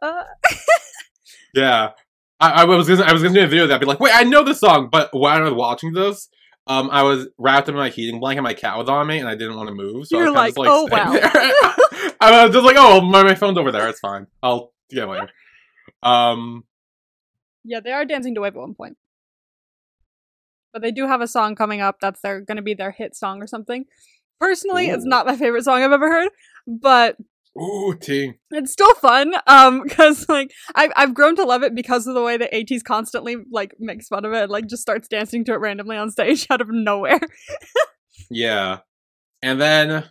Uh, 0.00 0.24
yeah. 1.54 1.90
I, 2.40 2.62
I 2.62 2.64
was 2.64 2.88
gonna, 2.88 3.04
I 3.04 3.12
was 3.12 3.22
gonna 3.22 3.34
do 3.34 3.44
a 3.44 3.46
video 3.46 3.66
that, 3.68 3.80
be 3.80 3.86
like, 3.86 4.00
wait, 4.00 4.14
I 4.14 4.24
know 4.24 4.42
this 4.42 4.60
song, 4.60 4.88
but 4.90 5.10
when 5.12 5.32
I 5.32 5.40
was 5.42 5.54
watching 5.54 5.92
this, 5.92 6.28
um, 6.66 6.90
I 6.90 7.02
was 7.02 7.28
wrapped 7.38 7.68
in 7.68 7.74
my 7.74 7.88
heating 7.88 8.20
blanket, 8.20 8.42
my 8.42 8.54
cat 8.54 8.76
was 8.78 8.88
on 8.88 9.06
me, 9.06 9.18
and 9.18 9.28
I 9.28 9.34
didn't 9.34 9.56
want 9.56 9.68
to 9.68 9.74
move, 9.74 10.06
so 10.06 10.18
I 10.18 10.22
You're 10.22 10.32
was 10.32 10.54
kinda 10.54 10.60
like, 10.60 10.70
"Oh, 10.70 10.88
wow." 10.90 12.10
I 12.20 12.44
was 12.44 12.52
just 12.52 12.64
like, 12.64 12.76
oh, 12.78 13.00
my, 13.00 13.22
my 13.22 13.34
phone's 13.34 13.58
over 13.58 13.72
there, 13.72 13.88
it's 13.88 14.00
fine. 14.00 14.26
I'll 14.42 14.72
get 14.90 15.04
it 15.04 15.06
later. 15.06 15.28
Um, 16.02 16.64
yeah, 17.64 17.80
they 17.80 17.92
are 17.92 18.04
dancing 18.04 18.34
to 18.34 18.40
Wave 18.40 18.54
at 18.54 18.60
one 18.60 18.74
point. 18.74 18.96
But 20.72 20.82
they 20.82 20.90
do 20.90 21.06
have 21.06 21.20
a 21.20 21.28
song 21.28 21.54
coming 21.54 21.80
up 21.80 21.98
that's 22.00 22.20
their 22.22 22.40
going 22.40 22.56
to 22.56 22.62
be 22.62 22.74
their 22.74 22.92
hit 22.92 23.14
song 23.14 23.42
or 23.42 23.46
something. 23.46 23.84
Personally, 24.40 24.88
it's 24.88 25.04
not 25.04 25.26
my 25.26 25.36
favorite 25.36 25.64
song 25.64 25.82
I've 25.82 25.92
ever 25.92 26.10
heard. 26.10 26.30
but 26.66 27.16
Ooh, 27.60 27.94
T. 28.00 28.32
it's 28.50 28.72
still 28.72 28.94
fun. 28.94 29.34
Um, 29.46 29.82
because 29.84 30.28
like 30.28 30.52
I've 30.74 30.92
I've 30.96 31.14
grown 31.14 31.36
to 31.36 31.44
love 31.44 31.62
it 31.62 31.74
because 31.74 32.06
of 32.06 32.14
the 32.14 32.22
way 32.22 32.36
that 32.36 32.54
AT's 32.54 32.82
constantly 32.82 33.36
like 33.50 33.74
makes 33.78 34.08
fun 34.08 34.24
of 34.24 34.32
it, 34.32 34.44
and, 34.44 34.50
like 34.50 34.66
just 34.66 34.82
starts 34.82 35.08
dancing 35.08 35.44
to 35.46 35.52
it 35.52 35.60
randomly 35.60 35.96
on 35.96 36.10
stage 36.12 36.46
out 36.50 36.60
of 36.60 36.68
nowhere. 36.70 37.20
Yeah. 38.30 38.78
And 39.42 39.60
then, 39.60 40.04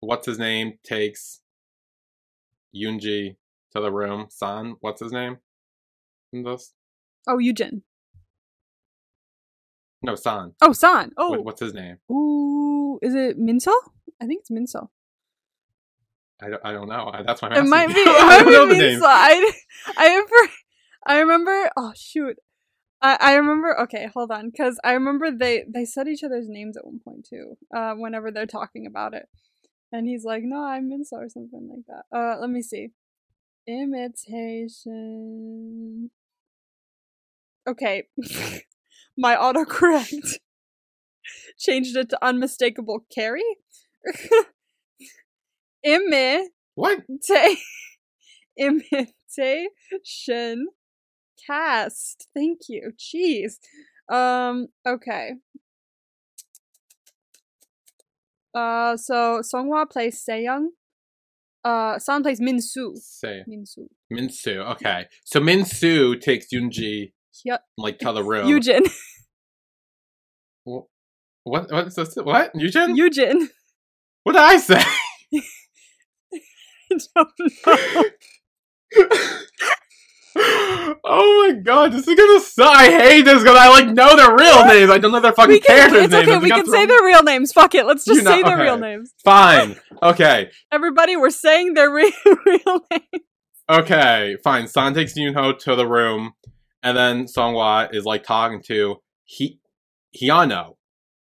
what's 0.00 0.26
his 0.26 0.38
name 0.38 0.74
takes 0.84 1.40
Yunji 2.74 3.36
to 3.72 3.80
the 3.80 3.92
room. 3.92 4.26
San, 4.30 4.76
what's 4.80 5.00
his 5.00 5.12
name? 5.12 5.38
In 6.32 6.42
this? 6.42 6.72
Oh, 7.28 7.38
Eugen. 7.38 7.82
No, 10.02 10.14
San. 10.14 10.54
Oh, 10.60 10.72
San. 10.72 11.12
Oh, 11.16 11.40
what's 11.40 11.60
his 11.60 11.74
name? 11.74 11.98
ooh, 12.10 12.98
is 13.02 13.14
it 13.14 13.38
Minso? 13.38 13.72
I 14.20 14.26
think 14.26 14.40
it's 14.40 14.50
Minso. 14.50 14.88
I 16.42 16.48
don't, 16.50 16.60
I 16.64 16.72
don't 16.72 16.88
know. 16.88 17.10
I, 17.12 17.22
that's 17.22 17.40
my 17.42 17.56
It 17.56 17.64
might 17.64 17.88
be. 17.88 17.94
It 18.00 18.08
I 18.08 18.26
might 18.26 18.38
don't 18.42 18.52
know 18.52 18.66
be 18.68 18.74
the 18.74 18.88
name. 18.88 19.00
I, 19.04 19.52
I 19.96 20.08
remember. 20.08 20.52
I 21.06 21.18
remember. 21.18 21.70
Oh 21.76 21.92
shoot. 21.94 22.36
I, 23.00 23.16
I 23.20 23.34
remember. 23.34 23.78
Okay, 23.82 24.08
hold 24.12 24.30
on, 24.30 24.50
because 24.50 24.78
I 24.84 24.92
remember 24.92 25.30
they 25.30 25.64
they 25.68 25.84
said 25.84 26.08
each 26.08 26.24
other's 26.24 26.48
names 26.48 26.76
at 26.76 26.84
one 26.86 27.00
point 27.04 27.26
too. 27.28 27.56
Uh, 27.74 27.94
whenever 27.94 28.30
they're 28.30 28.46
talking 28.46 28.86
about 28.86 29.14
it, 29.14 29.28
and 29.92 30.06
he's 30.08 30.24
like, 30.24 30.42
"No, 30.44 30.64
I'm 30.64 30.88
Minso" 30.90 31.14
or 31.14 31.28
something 31.28 31.68
like 31.70 31.86
that. 31.88 32.04
Uh, 32.16 32.38
let 32.40 32.50
me 32.50 32.62
see. 32.62 32.90
Imitation. 33.66 34.80
Okay, 37.68 38.08
my 39.16 39.36
autocorrect 39.36 40.38
changed 41.58 41.96
it 41.96 42.08
to 42.10 42.24
unmistakable 42.24 43.04
Carrie. 43.14 43.42
Imi 45.84 46.44
What? 46.74 47.00
Ta- 47.26 47.54
imitation 48.58 50.66
cast. 51.46 52.28
Thank 52.34 52.60
you. 52.68 52.92
Jeez. 52.98 53.54
Um. 54.08 54.68
Okay. 54.86 55.32
Uh. 58.54 58.96
So 58.96 59.40
Songhwa 59.42 59.88
plays 59.90 60.22
Seyoung. 60.28 60.68
Uh. 61.64 61.98
San 61.98 62.22
plays 62.22 62.40
Minsu. 62.40 62.96
Say 62.98 63.42
Minsu. 63.48 63.88
Minsu. 64.12 64.70
Okay. 64.72 65.06
So 65.24 65.40
Minsu 65.40 66.20
takes 66.20 66.46
Yunji 66.52 67.12
Hyun. 67.46 67.58
like 67.78 67.98
to 68.00 68.12
the 68.12 68.22
room. 68.30 68.48
Wh- 70.64 70.86
What? 71.44 71.72
What 71.72 71.94
this? 71.94 72.14
What? 72.16 72.52
Eugen? 72.54 72.94
Eugen. 72.96 73.48
what 74.22 74.32
did 74.34 74.42
I 74.42 74.56
say? 74.58 74.82
I 77.16 77.24
don't 77.24 77.66
know. 77.66 78.04
oh 81.04 81.46
my 81.46 81.60
god, 81.60 81.92
this 81.92 82.08
is 82.08 82.14
gonna 82.14 82.40
suck. 82.40 82.74
I 82.74 82.90
hate 82.90 83.22
this 83.22 83.42
because 83.42 83.56
I 83.56 83.68
like 83.68 83.88
know 83.88 84.16
their 84.16 84.34
real 84.34 84.64
names. 84.66 84.90
I 84.90 84.98
don't 84.98 85.12
know 85.12 85.20
their 85.20 85.32
fucking 85.32 85.60
can, 85.60 85.76
characters' 85.76 86.04
it's 86.04 86.12
names. 86.12 86.28
okay. 86.28 86.38
We 86.38 86.50
can 86.50 86.66
say 86.66 86.86
their 86.86 87.04
real 87.04 87.22
names. 87.22 87.52
Fuck 87.52 87.74
it. 87.74 87.84
Let's 87.86 88.04
just 88.04 88.24
say 88.24 88.42
their 88.42 88.58
real 88.58 88.78
names. 88.78 89.12
Fine. 89.24 89.76
Okay. 90.02 90.50
Everybody, 90.72 91.16
we're 91.16 91.30
saying 91.30 91.74
their 91.74 91.90
re- 91.90 92.14
real 92.46 92.80
names. 92.90 93.24
Okay. 93.70 94.36
Fine. 94.42 94.68
San 94.68 94.94
takes 94.94 95.16
Yunho 95.18 95.58
to 95.60 95.76
the 95.76 95.86
room, 95.86 96.32
and 96.82 96.96
then 96.96 97.24
Songhwa 97.26 97.94
is 97.94 98.04
like 98.04 98.24
talking 98.24 98.62
to 98.68 98.96
he 99.24 99.58
Hyano. 100.16 100.76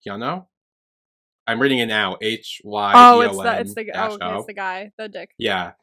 Hyano. 0.07 0.45
I'm 1.47 1.61
reading 1.61 1.79
it 1.79 1.85
now. 1.87 2.17
H 2.21 2.61
Y. 2.63 2.93
Oh, 2.95 3.21
it's 3.21 3.37
the 3.37 3.59
it's 3.59 3.75
the 3.75 3.91
oh, 3.93 4.15
okay, 4.15 4.37
it's 4.37 4.45
the 4.47 4.53
guy, 4.53 4.91
the 4.97 5.07
dick. 5.07 5.31
Yeah. 5.37 5.73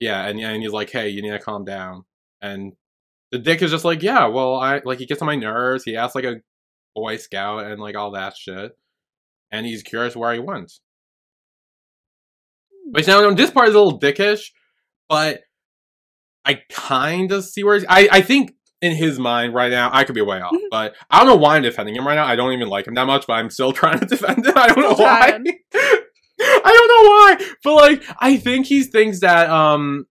Yeah, 0.00 0.26
and 0.26 0.38
and 0.40 0.62
he's 0.62 0.72
like, 0.72 0.90
"Hey, 0.90 1.08
you 1.08 1.22
need 1.22 1.30
to 1.30 1.38
calm 1.38 1.64
down." 1.64 2.04
And 2.40 2.74
the 3.32 3.38
dick 3.38 3.62
is 3.62 3.70
just 3.70 3.84
like, 3.84 4.02
"Yeah, 4.02 4.26
well, 4.26 4.54
I 4.54 4.80
like 4.84 4.98
he 4.98 5.06
gets 5.06 5.22
on 5.22 5.26
my 5.26 5.36
nerves. 5.36 5.84
He 5.84 5.96
asks 5.96 6.14
like 6.14 6.24
a 6.24 6.40
boy 6.94 7.16
scout 7.16 7.64
and 7.64 7.80
like 7.80 7.96
all 7.96 8.12
that 8.12 8.36
shit, 8.36 8.72
and 9.50 9.66
he's 9.66 9.82
curious 9.82 10.14
where 10.16 10.32
he 10.32 10.40
went." 10.40 10.72
Hmm. 12.72 12.92
Which 12.92 13.06
now 13.06 13.28
this 13.32 13.50
part 13.50 13.68
is 13.68 13.74
a 13.74 13.80
little 13.80 13.98
dickish, 13.98 14.50
but 15.08 15.42
I 16.44 16.62
kind 16.70 17.32
of 17.32 17.44
see 17.44 17.64
where 17.64 17.74
he's. 17.74 17.86
I 17.88 18.08
I 18.10 18.20
think 18.20 18.54
in 18.80 18.92
his 18.94 19.18
mind 19.18 19.54
right 19.54 19.70
now, 19.70 19.90
I 19.92 20.04
could 20.04 20.14
be 20.14 20.20
way 20.22 20.40
off, 20.40 20.52
Mhm. 20.52 20.68
but 20.70 20.94
I 21.10 21.18
don't 21.18 21.28
know 21.28 21.36
why 21.36 21.56
I'm 21.56 21.62
defending 21.62 21.96
him 21.96 22.06
right 22.06 22.14
now. 22.14 22.26
I 22.26 22.36
don't 22.36 22.52
even 22.52 22.68
like 22.68 22.86
him 22.86 22.94
that 22.94 23.06
much, 23.06 23.26
but 23.26 23.32
I'm 23.34 23.50
still 23.50 23.72
trying 23.80 23.98
to 24.00 24.06
defend 24.06 24.46
him. 24.46 24.52
I 24.56 24.68
don't 24.68 24.80
know 24.80 24.94
why. 24.94 25.38
I 26.40 26.72
don't 26.72 26.88
know 26.88 27.10
why, 27.10 27.54
but 27.64 27.74
like 27.74 28.04
I 28.20 28.36
think 28.36 28.66
he 28.66 28.82
thinks 28.84 29.20
that 29.20 29.50
um 29.50 30.06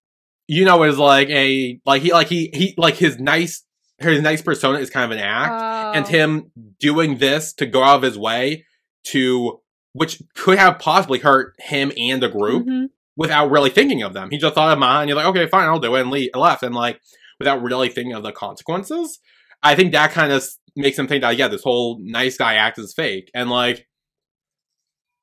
you 0.48 0.66
know 0.66 0.84
is 0.84 0.98
like 0.98 1.30
a 1.30 1.80
like 1.86 2.02
he 2.02 2.12
like 2.12 2.28
he 2.28 2.50
he 2.54 2.74
like 2.78 2.96
his 2.96 3.18
nice 3.20 3.64
his 4.00 4.22
nice 4.22 4.42
persona 4.42 4.78
is 4.80 4.90
kind 4.90 5.06
of 5.12 5.18
an 5.18 5.24
act, 5.24 5.96
and 5.96 6.06
Oh. 6.06 6.10
him 6.10 6.52
doing 6.80 7.18
this 7.18 7.54
to 7.54 7.66
go 7.66 7.82
out 7.84 7.96
of 7.98 8.02
his 8.04 8.18
way 8.18 8.66
to 9.06 9.62
which 9.94 10.22
could 10.36 10.60
have 10.60 10.78
possibly 10.80 11.20
hurt 11.20 11.54
him 11.60 11.92
and 11.98 12.22
the 12.22 12.30
group 12.30 12.68
Mhm. 12.68 12.90
without 13.16 13.50
really 13.50 13.70
thinking 13.72 14.04
of 14.04 14.14
them. 14.14 14.30
He 14.30 14.38
just 14.38 14.54
thought 14.54 14.72
of 14.72 14.78
mine, 14.78 15.08
you're 15.08 15.18
like, 15.18 15.26
okay, 15.28 15.48
fine, 15.48 15.68
I'll 15.68 15.80
do 15.80 15.96
it, 15.96 16.02
and 16.02 16.12
le- 16.12 16.40
left, 16.40 16.62
and 16.62 16.76
like 16.76 17.00
without 17.40 17.62
really 17.62 17.90
thinking 17.90 18.14
of 18.14 18.24
the 18.24 18.32
consequences. 18.32 19.20
I 19.64 19.76
think 19.76 19.92
that 19.92 20.12
kind 20.12 20.32
of 20.32 20.46
makes 20.76 20.98
him 21.00 21.08
think 21.08 21.22
that 21.22 21.38
yeah, 21.38 21.48
this 21.48 21.64
whole 21.64 22.00
nice 22.02 22.38
guy 22.38 22.56
act 22.56 22.78
is 22.80 22.94
fake, 22.96 23.30
and 23.34 23.50
like 23.50 23.88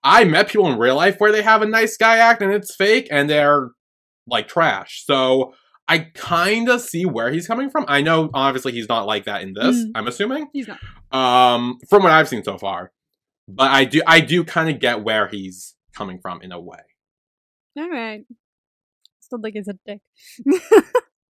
I 0.03 0.25
met 0.25 0.49
people 0.49 0.71
in 0.71 0.79
real 0.79 0.97
life 0.97 1.17
where 1.19 1.33
they 1.33 1.43
have 1.43 1.63
a 1.63 1.67
nice 1.67 1.97
guy 1.97 2.19
act 2.19 2.43
and 2.43 2.53
it's 2.53 2.75
fake, 2.75 3.09
and 3.11 3.29
they're 3.31 3.71
like 4.27 4.49
trash. 4.49 5.03
So 5.07 5.55
I 5.87 5.99
kind 6.15 6.69
of 6.69 6.81
see 6.81 7.05
where 7.07 7.31
he's 7.31 7.47
coming 7.47 7.71
from. 7.71 7.85
I 7.89 8.01
know 8.03 8.31
obviously 8.35 8.73
he's 8.73 8.89
not 8.89 9.07
like 9.07 9.25
that 9.25 9.43
in 9.43 9.53
this. 9.55 9.77
Mm. 9.77 9.91
I'm 9.95 10.07
assuming 10.09 10.49
He's 10.53 10.69
not. 10.69 10.79
um 11.13 11.79
from 11.89 12.03
what 12.03 12.13
I've 12.13 12.29
seen 12.29 12.43
so 12.43 12.59
far, 12.59 12.91
but 13.49 13.71
I 13.71 13.85
do 13.85 14.03
I 14.07 14.21
do 14.21 14.45
kind 14.45 14.69
of 14.71 14.81
get 14.81 15.05
where 15.05 15.29
he's 15.29 15.75
coming 15.95 16.19
from 16.21 16.43
in 16.43 16.53
a 16.53 16.61
way. 16.61 16.79
All 17.79 17.89
right. 17.89 18.23
Still 19.21 19.41
think 19.43 19.55
he's 19.57 19.69
a 19.69 19.75
dick. 19.87 20.01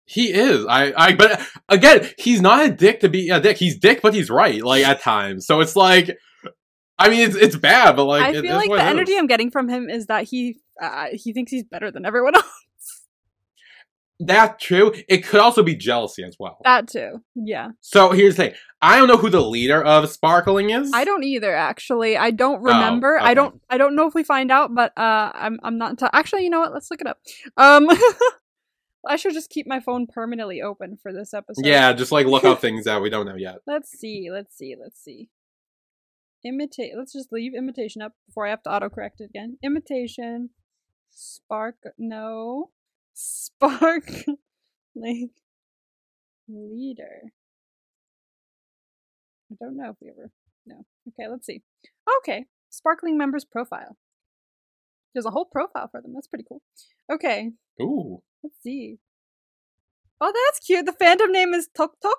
He 0.06 0.32
is. 0.32 0.66
I, 0.68 0.94
I, 0.96 1.16
but 1.16 1.42
again, 1.68 2.10
he's 2.18 2.42
not 2.42 2.66
a 2.66 2.72
dick 2.72 3.00
to 3.00 3.10
be 3.10 3.30
a 3.30 3.40
dick. 3.40 3.58
He's 3.58 3.78
dick, 3.78 4.02
but 4.02 4.14
he's 4.14 4.30
right, 4.30 4.64
like 4.64 4.86
at 4.86 5.02
times. 5.02 5.48
So 5.48 5.62
it's 5.62 5.76
like, 5.76 6.16
I 7.00 7.10
mean, 7.10 7.22
it's 7.22 7.36
it's 7.36 7.56
bad, 7.56 7.96
but 7.96 8.06
like, 8.06 8.24
I 8.24 8.42
feel 8.42 8.56
like 8.56 8.70
the 8.70 8.82
energy 8.82 9.14
is. 9.14 9.20
I'm 9.20 9.28
getting 9.28 9.50
from 9.50 9.68
him 9.68 9.90
is 9.90 10.06
that 10.06 10.26
he 10.26 10.60
uh, 10.82 11.08
he 11.12 11.34
thinks 11.34 11.52
he's 11.52 11.64
better 11.64 11.90
than 11.92 12.06
everyone 12.06 12.36
else. 12.36 12.46
That's 14.20 14.64
true. 14.64 14.94
It 15.10 15.26
could 15.26 15.42
also 15.42 15.62
be 15.62 15.76
jealousy 15.76 16.24
as 16.24 16.38
well. 16.40 16.58
that 16.64 16.88
too. 16.88 17.22
Yeah. 17.36 17.72
So 17.82 18.12
here's 18.12 18.38
the 18.38 18.44
thing. 18.44 18.54
I 18.82 18.98
don't 18.98 19.08
know 19.08 19.18
who 19.18 19.30
the 19.30 19.42
leader 19.42 19.84
of 19.84 20.10
Sparkling 20.10 20.70
is. 20.70 20.92
I 20.94 21.04
don't 21.04 21.24
either. 21.24 21.54
Actually, 21.54 22.16
I 22.16 22.32
don't 22.32 22.62
remember. 22.62 23.20
I 23.20 23.26
okay. 23.26 23.34
don't. 23.34 23.62
I 23.70 23.78
don't 23.78 23.96
know 23.96 24.08
if 24.08 24.14
we 24.14 24.24
find 24.24 24.52
out, 24.52 24.74
but 24.74 24.98
uh, 24.98 25.32
I'm. 25.34 25.60
I'm 25.64 25.78
not. 25.78 25.98
T- 25.98 26.06
actually, 26.14 26.44
you 26.44 26.50
know 26.50 26.60
what? 26.60 26.74
Let's 26.74 26.90
look 26.90 27.02
it 27.02 27.08
up. 27.08 27.20
Um, 27.58 27.90
I 29.08 29.16
should 29.16 29.34
just 29.34 29.50
keep 29.50 29.68
my 29.68 29.80
phone 29.80 30.08
permanently 30.08 30.62
open 30.62 30.98
for 31.02 31.14
this 31.14 31.34
episode. 31.34 31.66
Yeah, 31.66 31.94
just 31.94 32.12
like 32.12 32.26
look 32.26 32.44
up 32.44 32.60
things 32.62 32.86
that 32.86 33.02
we 33.02 33.10
don't 33.10 33.26
know 33.26 33.36
yet. 33.36 33.60
Let's 33.68 33.90
see. 33.90 34.30
Let's 34.32 34.58
see. 34.58 34.76
Let's 34.80 35.02
see. 35.02 35.30
Imitate. 36.44 36.94
Let's 36.98 37.14
just 37.14 37.32
leave 37.32 37.54
imitation 37.56 38.02
up 38.02 38.14
before 38.28 38.46
I 38.46 38.52
have 38.52 38.64
to 38.64 38.70
autocorrect 38.70 39.20
it 39.20 39.30
again. 39.30 39.58
Imitation. 39.64 40.52
Spark. 41.12 41.76
No. 41.98 42.72
Spark. 43.14 44.10
like 44.96 45.32
leader. 46.48 47.32
I 49.52 49.56
don't 49.60 49.78
know 49.78 49.90
if 49.90 49.96
we 50.02 50.10
ever. 50.10 50.32
No. 50.66 50.86
Okay. 51.10 51.30
Let's 51.30 51.46
see. 51.46 51.62
Okay. 52.20 52.46
Sparkling 52.70 53.18
members 53.18 53.46
profile. 53.46 53.98
There's 55.14 55.26
a 55.26 55.32
whole 55.32 55.46
profile 55.46 55.88
for 55.90 56.02
them. 56.02 56.14
That's 56.14 56.28
pretty 56.28 56.46
cool. 56.48 56.62
Okay. 57.12 57.52
Ooh. 57.82 58.22
Let's 58.46 58.62
see. 58.62 59.00
Oh, 60.22 60.32
that's 60.32 60.60
cute. 60.60 60.86
The 60.86 60.92
fandom 60.92 61.32
name 61.32 61.56
is 61.56 61.68
Tok 61.76 61.94
Tok. 62.00 62.18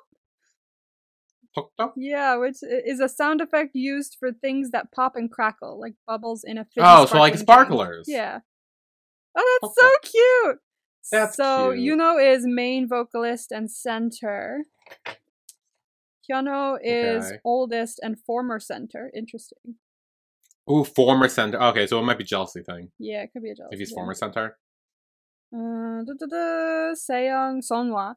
Tok 1.55 1.71
tok. 1.79 1.95
Yeah, 1.97 2.37
which 2.37 2.57
is 2.63 2.99
a 2.99 3.09
sound 3.09 3.41
effect 3.41 3.71
used 3.75 4.17
for 4.19 4.33
things 4.33 4.73
that 4.73 4.91
pop 4.91 5.15
and 5.15 5.31
crackle, 5.31 5.79
like 5.81 5.95
bubbles 6.05 6.43
in 6.43 6.59
a 6.59 6.65
fizzy 6.65 6.85
Oh, 6.85 7.07
so 7.07 7.19
like 7.19 7.39
sparklers. 7.39 8.07
Yeah. 8.09 8.41
Oh, 9.39 9.59
that's 9.63 9.75
so 9.79 10.11
cute. 10.13 10.59
That's 11.13 11.37
so 11.37 11.73
cute. 11.73 11.99
Yuno 11.99 12.35
is 12.35 12.45
main 12.45 12.89
vocalist 12.89 13.53
and 13.53 13.71
center. 13.71 14.65
Hyuno 16.29 16.77
is 16.83 17.27
Okay. 17.27 17.39
oldest 17.45 18.01
and 18.03 18.19
former 18.19 18.59
center. 18.59 19.13
Interesting. 19.15 19.77
Ooh, 20.69 20.83
former 20.83 21.29
center. 21.29 21.63
Okay, 21.63 21.87
so 21.87 22.01
it 22.01 22.03
might 22.03 22.19
be 22.19 22.25
jealousy 22.25 22.63
thing. 22.65 22.91
Yeah, 22.99 23.23
it 23.23 23.31
could 23.33 23.45
be 23.45 23.51
a 23.51 23.55
jealousy. 23.55 23.75
If 23.75 23.79
he's 23.79 23.91
thing. 23.91 23.95
former 23.97 24.15
center. 24.15 24.59
Uh, 25.57 26.03
da, 26.05 26.13
da, 26.19 26.27
da, 26.27 28.13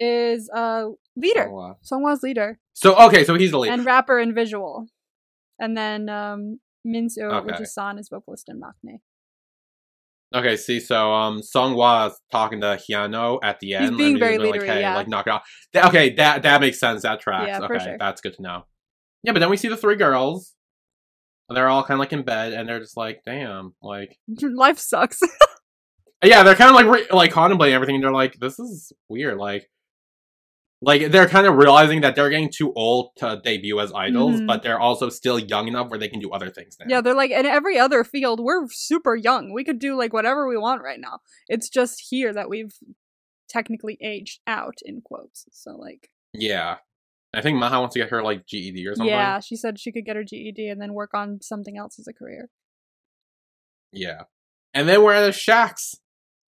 is 0.00 0.48
uh 0.54 0.84
leader. 1.16 1.48
Uh, 1.48 1.74
Songhwa's 1.84 2.22
leader. 2.22 2.58
So 2.72 2.96
okay, 2.96 3.24
so 3.24 3.34
he's 3.34 3.50
the 3.50 3.58
leader. 3.58 3.74
and 3.74 3.84
rapper 3.84 4.18
and 4.18 4.34
visual. 4.34 4.86
And 5.58 5.76
then 5.76 6.08
um 6.08 6.60
Minso, 6.86 7.44
which 7.44 7.60
is 7.60 7.74
San, 7.74 7.98
is 7.98 8.08
vocalist 8.08 8.48
and 8.48 8.62
maknae. 8.62 9.00
Okay, 10.34 10.56
see, 10.56 10.78
so 10.78 11.12
um, 11.12 11.40
Songhwa 11.40 12.08
is 12.08 12.20
talking 12.30 12.60
to 12.60 12.78
Hyano 12.78 13.38
at 13.42 13.60
the 13.60 13.74
end. 13.74 13.90
He's 13.90 13.96
being 13.96 14.10
and 14.12 14.20
very 14.20 14.36
like, 14.36 14.60
leadery, 14.60 14.66
hey, 14.66 14.80
yeah. 14.80 14.94
like 14.94 15.08
knock 15.08 15.26
it 15.26 15.30
off. 15.30 15.48
Th- 15.72 15.86
okay, 15.86 16.14
that 16.16 16.42
that 16.42 16.60
makes 16.60 16.78
sense. 16.78 17.02
That 17.02 17.20
tracks. 17.20 17.48
Yeah, 17.48 17.60
okay, 17.60 17.82
sure. 17.82 17.96
that's 17.98 18.20
good 18.20 18.34
to 18.34 18.42
know. 18.42 18.64
Yeah, 19.22 19.32
but 19.32 19.38
then 19.38 19.48
we 19.48 19.56
see 19.56 19.68
the 19.68 19.76
three 19.76 19.96
girls. 19.96 20.54
and 21.48 21.56
They're 21.56 21.68
all 21.68 21.82
kind 21.82 21.96
of 21.96 22.00
like 22.00 22.12
in 22.12 22.24
bed, 22.24 22.52
and 22.52 22.68
they're 22.68 22.78
just 22.78 22.96
like, 22.96 23.22
"Damn!" 23.24 23.74
Like, 23.82 24.18
Life 24.42 24.78
sucks. 24.78 25.18
yeah, 26.22 26.42
they're 26.42 26.54
kind 26.54 26.70
of 26.70 26.76
like 26.76 26.86
re- 26.86 27.16
like 27.16 27.30
contemplating 27.32 27.74
everything. 27.74 27.96
And 27.96 28.04
they're 28.04 28.12
like, 28.12 28.38
"This 28.40 28.58
is 28.58 28.92
weird." 29.08 29.38
Like, 29.38 29.70
like 30.80 31.10
they're 31.10 31.28
kind 31.28 31.46
of 31.46 31.56
realizing 31.56 32.00
that 32.02 32.14
they're 32.16 32.30
getting 32.30 32.50
too 32.56 32.72
old 32.74 33.10
to 33.18 33.40
debut 33.42 33.78
as 33.80 33.92
idols, 33.94 34.40
Mhm. 34.40 34.46
but 34.46 34.62
they're 34.62 34.78
also 34.80 35.08
still 35.08 35.38
young 35.38 35.68
enough 35.68 35.90
where 35.90 35.98
they 35.98 36.08
can 36.08 36.20
do 36.20 36.30
other 36.30 36.50
things 36.50 36.76
now. 36.80 36.86
yeah, 36.88 37.00
they're 37.00 37.14
like 37.14 37.30
in 37.30 37.46
every 37.46 37.78
other 37.78 38.04
field, 38.04 38.40
we're 38.40 38.66
super 38.70 39.14
young. 39.16 39.52
We 39.52 39.64
could 39.64 39.78
do 39.78 39.96
like 39.96 40.12
whatever 40.12 40.48
we 40.48 40.56
want 40.56 40.82
right 40.82 41.00
now. 41.00 41.20
It's 41.48 41.68
just 41.68 42.06
here 42.10 42.32
that 42.32 42.48
we've 42.48 42.72
technically 43.48 43.96
aged 44.02 44.40
out 44.46 44.78
in 44.84 45.00
quotes. 45.00 45.46
So 45.52 45.76
like 45.76 46.10
yeah. 46.32 46.76
I 47.34 47.42
think 47.42 47.58
Maha 47.58 47.78
wants 47.80 47.92
to 47.94 48.00
get 48.00 48.08
her 48.10 48.22
like 48.22 48.46
GED 48.46 48.86
or 48.86 48.94
something. 48.94 49.08
Yeah, 49.12 49.40
she 49.40 49.54
said 49.56 49.78
she 49.78 49.92
could 49.92 50.04
get 50.06 50.16
her 50.16 50.24
GED 50.24 50.68
and 50.68 50.80
then 50.80 50.94
work 50.94 51.10
on 51.12 51.40
something 51.42 51.76
else 51.76 51.98
as 51.98 52.06
a 52.08 52.12
career. 52.12 52.48
Yeah. 53.92 54.22
And 54.74 54.88
then 54.88 55.02
we're 55.02 55.12
at 55.14 55.22
the 55.26 55.30
Shax 55.32 55.96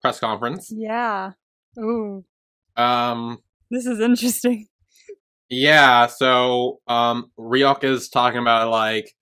press 0.00 0.20
conference. 0.20 0.72
Yeah. 0.74 1.32
Ooh, 1.78 2.24
Um 2.76 3.38
this 3.70 3.86
is 3.86 4.00
interesting. 4.00 4.66
yeah, 5.48 6.06
so 6.06 6.80
um 6.88 7.30
Ryok 7.38 7.84
is 7.84 8.08
talking 8.08 8.40
about 8.40 8.70
like 8.70 9.12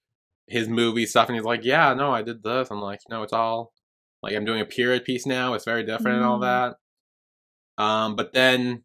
his 0.48 0.68
movie 0.68 1.06
stuff 1.06 1.28
and 1.28 1.36
he's 1.36 1.44
like, 1.44 1.64
Yeah, 1.64 1.92
no, 1.94 2.12
I 2.12 2.22
did 2.22 2.42
this. 2.42 2.68
I'm 2.70 2.80
like, 2.80 3.00
no, 3.10 3.22
it's 3.22 3.32
all 3.32 3.72
like 4.22 4.34
I'm 4.34 4.44
doing 4.44 4.60
a 4.60 4.64
period 4.66 5.04
piece 5.04 5.26
now, 5.26 5.54
it's 5.54 5.64
very 5.64 5.84
different 5.84 6.18
and 6.18 6.24
all 6.24 6.38
Mm. 6.40 6.74
that. 7.78 7.82
Um 7.82 8.16
but 8.16 8.32
then 8.32 8.84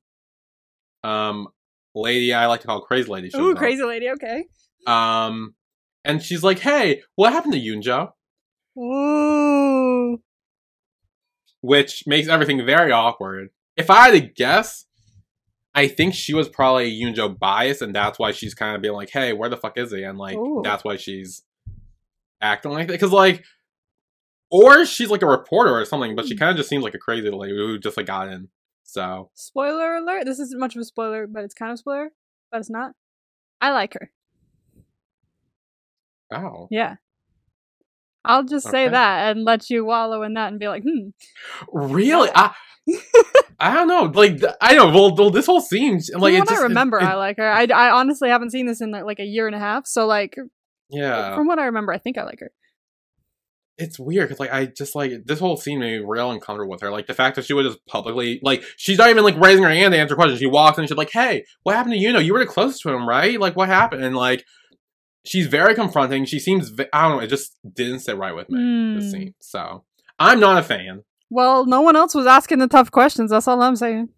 um 1.03 1.47
lady 1.95 2.33
I 2.33 2.45
like 2.47 2.61
to 2.61 2.67
call 2.67 2.81
crazy 2.81 3.09
lady 3.09 3.31
Ooh, 3.35 3.51
up. 3.51 3.57
crazy 3.57 3.83
lady. 3.83 4.09
Okay. 4.09 4.45
Um 4.87 5.55
and 6.03 6.21
she's 6.21 6.43
like, 6.43 6.59
Hey, 6.59 7.03
what 7.15 7.31
happened 7.33 7.53
to 7.53 7.59
Yunjo? 7.59 8.11
Ooh. 8.77 10.21
Which 11.61 12.03
makes 12.05 12.27
everything 12.27 12.65
very 12.65 12.91
awkward. 12.91 13.49
If 13.77 13.89
I 13.89 14.05
had 14.05 14.11
to 14.11 14.19
guess, 14.19 14.85
I 15.73 15.87
think 15.87 16.13
she 16.13 16.33
was 16.33 16.49
probably 16.49 16.91
Yunjo 16.91 17.37
biased, 17.39 17.81
and 17.81 17.95
that's 17.95 18.19
why 18.19 18.31
she's 18.31 18.53
kind 18.53 18.75
of 18.75 18.81
being 18.81 18.93
like, 18.93 19.09
"Hey, 19.09 19.33
where 19.33 19.49
the 19.49 19.57
fuck 19.57 19.77
is 19.77 19.91
he?" 19.91 20.03
And 20.03 20.17
like, 20.17 20.37
Ooh. 20.37 20.61
that's 20.63 20.83
why 20.83 20.97
she's 20.97 21.43
acting 22.41 22.71
like 22.71 22.87
that. 22.87 22.93
Because 22.93 23.13
like, 23.13 23.45
or 24.49 24.85
she's 24.85 25.09
like 25.09 25.21
a 25.21 25.27
reporter 25.27 25.73
or 25.73 25.85
something, 25.85 26.15
but 26.15 26.27
she 26.27 26.33
hmm. 26.33 26.39
kind 26.39 26.51
of 26.51 26.57
just 26.57 26.69
seems 26.69 26.83
like 26.83 26.95
a 26.95 26.99
crazy 26.99 27.29
lady 27.29 27.55
who 27.55 27.79
just 27.79 27.95
like 27.95 28.07
got 28.07 28.27
in. 28.27 28.49
So 28.83 29.29
Spoiler 29.35 29.95
alert. 29.95 30.25
This 30.25 30.39
isn't 30.39 30.59
much 30.59 30.75
of 30.75 30.81
a 30.81 30.85
spoiler, 30.85 31.25
but 31.25 31.43
it's 31.43 31.53
kind 31.53 31.71
of 31.71 31.75
a 31.75 31.77
spoiler, 31.77 32.09
but 32.51 32.59
it's 32.59 32.69
not. 32.69 32.91
I 33.61 33.71
like 33.71 33.93
her. 33.93 34.11
oh, 36.33 36.67
Yeah. 36.69 36.95
I'll 38.23 38.43
just 38.43 38.69
say 38.69 38.87
that 38.87 39.31
and 39.31 39.45
let 39.45 39.69
you 39.69 39.83
wallow 39.83 40.21
in 40.23 40.35
that 40.35 40.49
and 40.51 40.59
be 40.59 40.67
like, 40.67 40.83
hmm. 40.83 41.09
really? 41.71 42.29
I 42.35 42.53
I 43.59 43.73
don't 43.73 43.87
know. 43.87 44.03
Like 44.03 44.41
I 44.59 44.73
don't. 44.73 44.93
Well, 44.93 45.15
well, 45.15 45.29
this 45.29 45.45
whole 45.45 45.61
scene, 45.61 45.99
like, 46.15 46.33
it 46.33 46.39
what 46.39 46.49
just, 46.49 46.61
I 46.61 46.63
remember, 46.63 46.99
it- 46.99 47.03
I 47.03 47.15
like 47.15 47.37
her. 47.37 47.51
I, 47.51 47.65
I 47.65 47.91
honestly 47.91 48.29
haven't 48.29 48.51
seen 48.51 48.65
this 48.65 48.81
in 48.81 48.91
like 48.91 49.19
a 49.19 49.25
year 49.25 49.47
and 49.47 49.55
a 49.55 49.59
half. 49.59 49.85
So, 49.85 50.07
like, 50.07 50.35
yeah. 50.89 51.35
from 51.35 51.47
what 51.47 51.59
I 51.59 51.65
remember, 51.65 51.93
I 51.93 51.97
think 51.99 52.17
I 52.17 52.23
like 52.23 52.39
her. 52.39 52.51
it's 53.77 53.99
weird 53.99 54.27
because 54.27 54.39
like 54.39 54.51
I 54.51 54.65
just 54.65 54.95
like 54.95 55.11
this 55.25 55.39
whole 55.39 55.57
scene 55.57 55.79
made 55.79 55.99
me 55.99 56.05
real 56.05 56.31
uncomfortable 56.31 56.71
with 56.71 56.81
her. 56.81 56.91
Like 56.91 57.07
the 57.07 57.13
fact 57.13 57.35
that 57.35 57.45
she 57.45 57.53
would 57.53 57.65
just 57.65 57.85
publicly 57.87 58.39
like 58.43 58.63
she's 58.77 58.97
not 58.97 59.09
even 59.09 59.23
like 59.23 59.37
raising 59.37 59.63
her 59.63 59.69
hand 59.69 59.93
to 59.93 59.99
answer 59.99 60.15
questions. 60.15 60.39
She 60.39 60.47
walks 60.47 60.77
in 60.77 60.83
and 60.83 60.89
she's 60.89 60.97
like, 60.97 61.11
"Hey, 61.11 61.45
what 61.63 61.75
happened 61.75 61.93
to 61.93 61.99
you? 61.99 62.11
Know 62.11 62.19
you 62.19 62.33
were 62.33 62.39
the 62.39 62.45
closest 62.45 62.81
to 62.83 62.89
him, 62.89 63.07
right? 63.07 63.39
Like 63.39 63.55
what 63.55 63.69
happened?" 63.69 64.03
And 64.03 64.15
like 64.15 64.45
she's 65.25 65.47
very 65.47 65.75
confronting. 65.75 66.25
She 66.25 66.39
seems 66.39 66.69
ve- 66.69 66.87
I 66.93 67.07
don't 67.07 67.17
know. 67.17 67.23
It 67.23 67.27
just 67.27 67.55
didn't 67.73 67.99
sit 67.99 68.17
right 68.17 68.35
with 68.35 68.49
me. 68.49 68.95
This 68.95 69.05
Hmm. 69.05 69.09
scene, 69.11 69.33
so 69.39 69.83
I'm 70.19 70.39
not 70.39 70.57
a 70.57 70.63
fan. 70.63 71.03
Well, 71.29 71.65
no 71.65 71.81
one 71.81 71.95
else 71.95 72.13
was 72.13 72.25
asking 72.27 72.59
the 72.59 72.67
tough 72.67 72.91
questions. 72.91 73.31
That's 73.31 73.47
all 73.47 73.61
I'm 73.61 73.75
saying. 73.75 74.09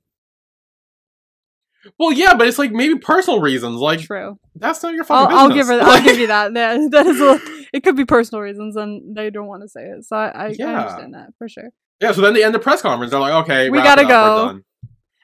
Well, 1.99 2.13
yeah, 2.13 2.33
but 2.35 2.47
it's 2.47 2.57
like 2.57 2.71
maybe 2.71 2.97
personal 2.97 3.41
reasons. 3.41 3.75
Like 3.75 3.99
True. 3.99 4.39
that's 4.55 4.81
not 4.81 4.93
your 4.93 5.03
I'll, 5.09 5.25
fucking 5.25 5.37
I'll 5.37 5.49
give 5.49 5.67
her. 5.67 5.79
I'll 5.81 6.01
give 6.03 6.17
you 6.17 6.27
that. 6.27 6.53
That, 6.53 6.91
that 6.91 7.05
is. 7.05 7.19
A, 7.19 7.39
it 7.73 7.83
could 7.83 7.95
be 7.97 8.05
personal 8.05 8.41
reasons, 8.41 8.75
and 8.77 9.15
they 9.15 9.29
don't 9.29 9.47
want 9.47 9.63
to 9.63 9.67
say 9.67 9.81
it. 9.87 10.05
So 10.05 10.15
I, 10.15 10.27
I, 10.27 10.45
I 10.45 10.47
understand 10.47 11.13
that 11.13 11.29
for 11.37 11.49
sure. 11.49 11.69
yeah. 11.99 12.13
So 12.13 12.21
then 12.21 12.33
they 12.35 12.43
end 12.43 12.55
the 12.55 12.59
press 12.59 12.81
conference. 12.81 13.11
They're 13.11 13.19
like, 13.19 13.43
"Okay, 13.43 13.69
We 13.69 13.79
gotta 13.79 14.03
up, 14.03 14.07
go." 14.07 14.59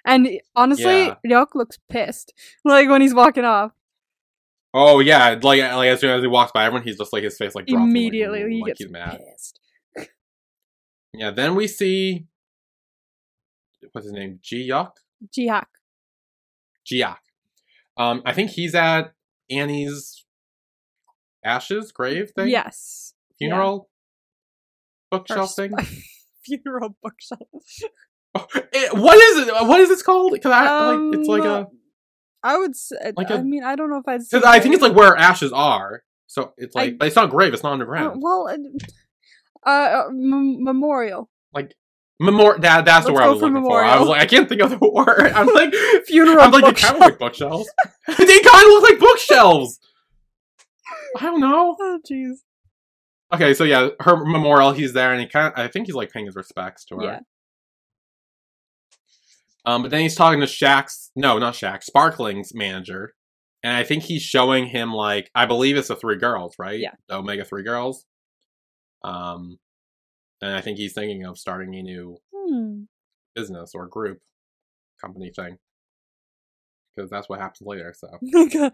And 0.05 0.27
honestly, 0.55 1.05
Yeah. 1.05 1.15
Ryok 1.25 1.55
looks 1.55 1.77
pissed, 1.89 2.33
like 2.65 2.89
when 2.89 3.01
he's 3.01 3.13
walking 3.13 3.45
off. 3.45 3.71
Oh 4.73 4.99
yeah, 4.99 5.29
like 5.41 5.61
like 5.61 5.89
as 5.89 5.99
soon 5.99 6.11
as 6.11 6.21
he 6.21 6.27
walks 6.27 6.51
by 6.51 6.65
everyone, 6.65 6.83
he's 6.85 6.97
just 6.97 7.11
like 7.11 7.23
his 7.23 7.37
face 7.37 7.55
like 7.55 7.65
drops, 7.65 7.81
like, 7.81 7.89
Immediately, 7.89 8.53
he 8.53 8.61
like 8.61 8.77
gets 8.77 8.91
pissed. 8.91 9.59
Yeah, 11.13 11.31
then 11.31 11.55
we 11.55 11.67
see 11.67 12.27
what's 13.91 14.05
his 14.05 14.13
name? 14.13 14.39
Jiyak? 14.43 14.91
Jihak. 15.35 15.65
Jiyak. 16.85 17.17
Um, 17.97 18.21
I 18.25 18.33
think 18.33 18.51
he's 18.51 18.75
at 18.75 19.13
Annie's 19.49 20.25
ashes, 21.43 21.91
grave 21.91 22.31
thing? 22.35 22.49
Yes. 22.49 23.13
Funeral 23.39 23.89
Or 25.11 25.19
bookshelf 25.19 25.55
thing? 25.55 25.71
Funeral 26.45 26.95
bookshelf. 27.01 27.41
Oh, 28.35 28.45
eh, 28.73 28.89
what 28.91 29.17
is 29.17 29.47
it? 29.47 29.53
What 29.67 29.79
is 29.79 29.89
this 29.89 30.03
called? 30.03 30.33
Because 30.33 30.51
I 30.51 30.91
like 30.93 31.15
it's 31.19 31.27
like 31.27 31.41
Um, 31.41 31.47
a 31.47 31.67
I 32.43 32.57
would 32.57 32.75
say. 32.75 32.95
Like 33.15 33.31
I 33.31 33.35
a- 33.35 33.43
mean, 33.43 33.63
I 33.63 33.75
don't 33.75 33.89
know 33.89 33.97
if 33.97 34.07
I'd. 34.07 34.19
because 34.19 34.43
say 34.43 34.49
I 34.49 34.59
think 34.59 34.73
it's 34.75 34.83
like 34.83 34.95
where 34.95 35.15
ashes 35.15 35.51
are. 35.53 36.03
So 36.27 36.53
it's 36.57 36.75
I- 36.75 36.79
like 36.85 36.97
but 36.97 37.07
it's 37.07 37.15
not 37.15 37.29
grave, 37.29 37.53
it's 37.53 37.63
not 37.63 37.69
Uh, 37.69 37.73
underground. 37.73 38.21
well, 38.23 38.47
uh, 39.65 39.69
uh, 39.69 40.05
m- 40.09 40.63
memorial. 40.63 41.29
like 41.53 41.75
memor 42.19 42.57
that 42.59 42.85
that's 42.85 43.05
the 43.05 43.11
Let's 43.11 43.21
word 43.21 43.27
I 43.27 43.29
was 43.31 43.41
looking 43.41 43.63
for. 43.63 43.83
I 43.83 43.99
was 43.99 44.07
like, 44.09 44.21
I 44.21 44.25
can't 44.25 44.47
think 44.49 44.61
of 44.61 44.69
the 44.71 44.77
word. 44.93 45.31
I'm 45.33 45.47
like 45.53 45.73
Funeral 46.05 46.39
I'm 46.41 46.51
like 46.51 46.65
they 46.65 46.73
kind 46.73 46.95
of 46.95 46.99
look 47.01 47.09
like 47.11 47.19
bookshelves. 47.19 47.69
they 48.07 48.39
kind 48.39 48.63
of 48.65 48.69
look 48.69 48.83
like 48.83 48.99
bookshelves. 48.99 49.79
I 51.17 51.23
don't 51.25 51.39
know. 51.39 51.75
Oh, 51.79 51.99
jeez. 52.09 52.37
Okay, 53.33 53.53
so 53.53 53.63
yeah, 53.63 53.89
her 53.99 54.17
memorial. 54.17 54.71
He's 54.71 54.93
there, 54.93 55.11
and 55.11 55.21
he 55.21 55.27
kind 55.27 55.53
of. 55.53 55.59
I 55.59 55.67
think 55.67 55.85
he's 55.87 55.95
like 55.95 56.11
paying 56.11 56.25
his 56.25 56.35
respects 56.35 56.83
to 56.85 56.97
her. 56.97 57.03
Yeah. 57.03 57.19
Um, 59.65 59.81
but 59.81 59.91
then 59.91 60.01
he's 60.01 60.15
talking 60.15 60.39
to 60.39 60.45
Shaq's. 60.45 61.11
No, 61.15 61.37
not 61.37 61.53
Shaq. 61.53 61.83
Sparkling's 61.83 62.53
manager, 62.55 63.13
and 63.63 63.75
I 63.75 63.83
think 63.83 64.03
he's 64.03 64.21
showing 64.21 64.67
him 64.67 64.93
like 64.93 65.29
I 65.35 65.45
believe 65.45 65.75
it's 65.77 65.89
the 65.89 65.95
three 65.95 66.17
girls, 66.17 66.55
right? 66.57 66.79
Yeah. 66.79 66.91
The 67.07 67.17
Omega 67.17 67.43
three 67.45 67.63
girls. 67.63 68.05
Um, 69.03 69.59
and 70.41 70.53
I 70.55 70.61
think 70.61 70.77
he's 70.77 70.93
thinking 70.93 71.25
of 71.25 71.37
starting 71.37 71.73
a 71.75 71.81
new 71.81 72.17
Hmm. 72.35 72.83
business 73.35 73.71
or 73.75 73.87
group 73.87 74.19
company 75.01 75.31
thing 75.35 75.57
because 76.95 77.09
that's 77.09 77.29
what 77.29 77.39
happens 77.39 77.61
later. 77.61 77.93
So 77.97 78.07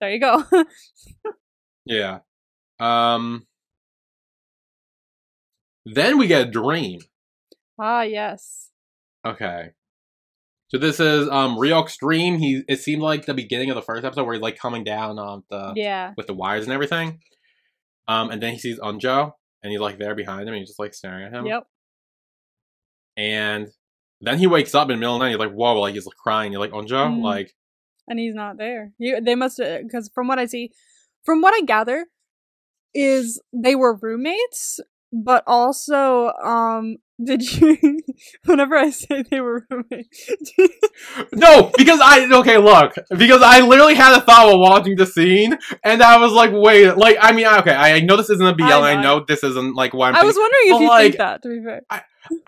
there 0.00 0.10
you 0.10 0.20
go. 0.20 0.44
yeah. 1.86 2.18
Um. 2.78 3.46
Then 5.86 6.18
we 6.18 6.26
get 6.26 6.48
a 6.48 6.50
dream. 6.50 7.00
ah, 7.78 8.02
yes. 8.02 8.70
Okay. 9.26 9.70
So 10.74 10.78
this 10.78 10.98
is 10.98 11.28
um 11.28 11.56
Ryok's 11.56 11.96
dream. 11.98 12.36
He 12.38 12.64
it 12.66 12.80
seemed 12.80 13.00
like 13.00 13.26
the 13.26 13.34
beginning 13.34 13.70
of 13.70 13.76
the 13.76 13.82
first 13.82 14.04
episode 14.04 14.24
where 14.24 14.34
he's 14.34 14.42
like 14.42 14.58
coming 14.58 14.82
down 14.82 15.20
on 15.20 15.44
the 15.48 15.72
yeah. 15.76 16.14
with 16.16 16.26
the 16.26 16.34
wires 16.34 16.64
and 16.64 16.72
everything. 16.72 17.20
Um, 18.08 18.30
and 18.30 18.42
then 18.42 18.54
he 18.54 18.58
sees 18.58 18.80
Unjo, 18.80 19.34
and 19.62 19.70
he's 19.70 19.80
like 19.80 19.98
there 19.98 20.16
behind 20.16 20.42
him, 20.42 20.48
and 20.48 20.56
he's 20.56 20.70
just 20.70 20.80
like 20.80 20.92
staring 20.92 21.26
at 21.26 21.32
him. 21.32 21.46
Yep. 21.46 21.68
And 23.16 23.68
then 24.20 24.38
he 24.38 24.48
wakes 24.48 24.74
up 24.74 24.90
in 24.90 24.96
the 24.96 24.98
middle 24.98 25.14
of 25.14 25.20
the 25.20 25.26
night. 25.26 25.30
He's 25.30 25.38
like, 25.38 25.52
"Whoa!" 25.52 25.80
Like 25.80 25.94
he's 25.94 26.06
like 26.06 26.16
crying. 26.16 26.50
You're 26.50 26.60
like 26.60 26.72
Unjo, 26.72 26.90
Mm. 26.90 27.22
like 27.22 27.54
And 28.08 28.18
he's 28.18 28.34
not 28.34 28.58
there. 28.58 28.94
You, 28.98 29.20
they 29.20 29.36
must 29.36 29.58
because 29.58 30.10
from 30.12 30.26
what 30.26 30.40
I 30.40 30.46
see, 30.46 30.72
from 31.22 31.40
what 31.40 31.54
I 31.54 31.60
gather, 31.60 32.06
is 32.92 33.40
they 33.52 33.76
were 33.76 33.94
roommates, 33.94 34.80
but 35.14 35.44
also 35.46 36.32
um. 36.32 36.96
Did 37.24 37.42
you? 37.48 38.00
Whenever 38.44 38.76
I 38.76 38.90
say 38.90 39.22
they 39.22 39.40
were 39.40 39.64
roommates, 39.70 40.30
no, 41.32 41.70
because 41.78 42.00
I 42.02 42.28
okay 42.40 42.58
look 42.58 42.94
because 43.16 43.40
I 43.40 43.60
literally 43.60 43.94
had 43.94 44.18
a 44.18 44.20
thought 44.20 44.48
while 44.48 44.58
watching 44.58 44.96
the 44.96 45.06
scene, 45.06 45.56
and 45.84 46.02
I 46.02 46.18
was 46.18 46.32
like, 46.32 46.50
wait, 46.52 46.96
like 46.96 47.16
I 47.20 47.30
mean, 47.30 47.46
okay, 47.46 47.72
I 47.72 48.00
know 48.00 48.16
this 48.16 48.30
isn't 48.30 48.44
a 48.44 48.52
BL, 48.52 48.64
I 48.64 48.90
and 48.90 48.98
I 48.98 49.02
know. 49.02 49.18
know 49.20 49.24
this 49.28 49.44
isn't 49.44 49.76
like 49.76 49.94
why 49.94 50.08
I'm. 50.08 50.16
I 50.16 50.24
was 50.24 50.34
wondering 50.34 50.74
if 50.74 50.80
you 50.80 50.88
like, 50.88 51.02
think 51.02 51.16
that. 51.18 51.42
To 51.44 51.48
be 51.50 51.64
fair, 51.64 51.82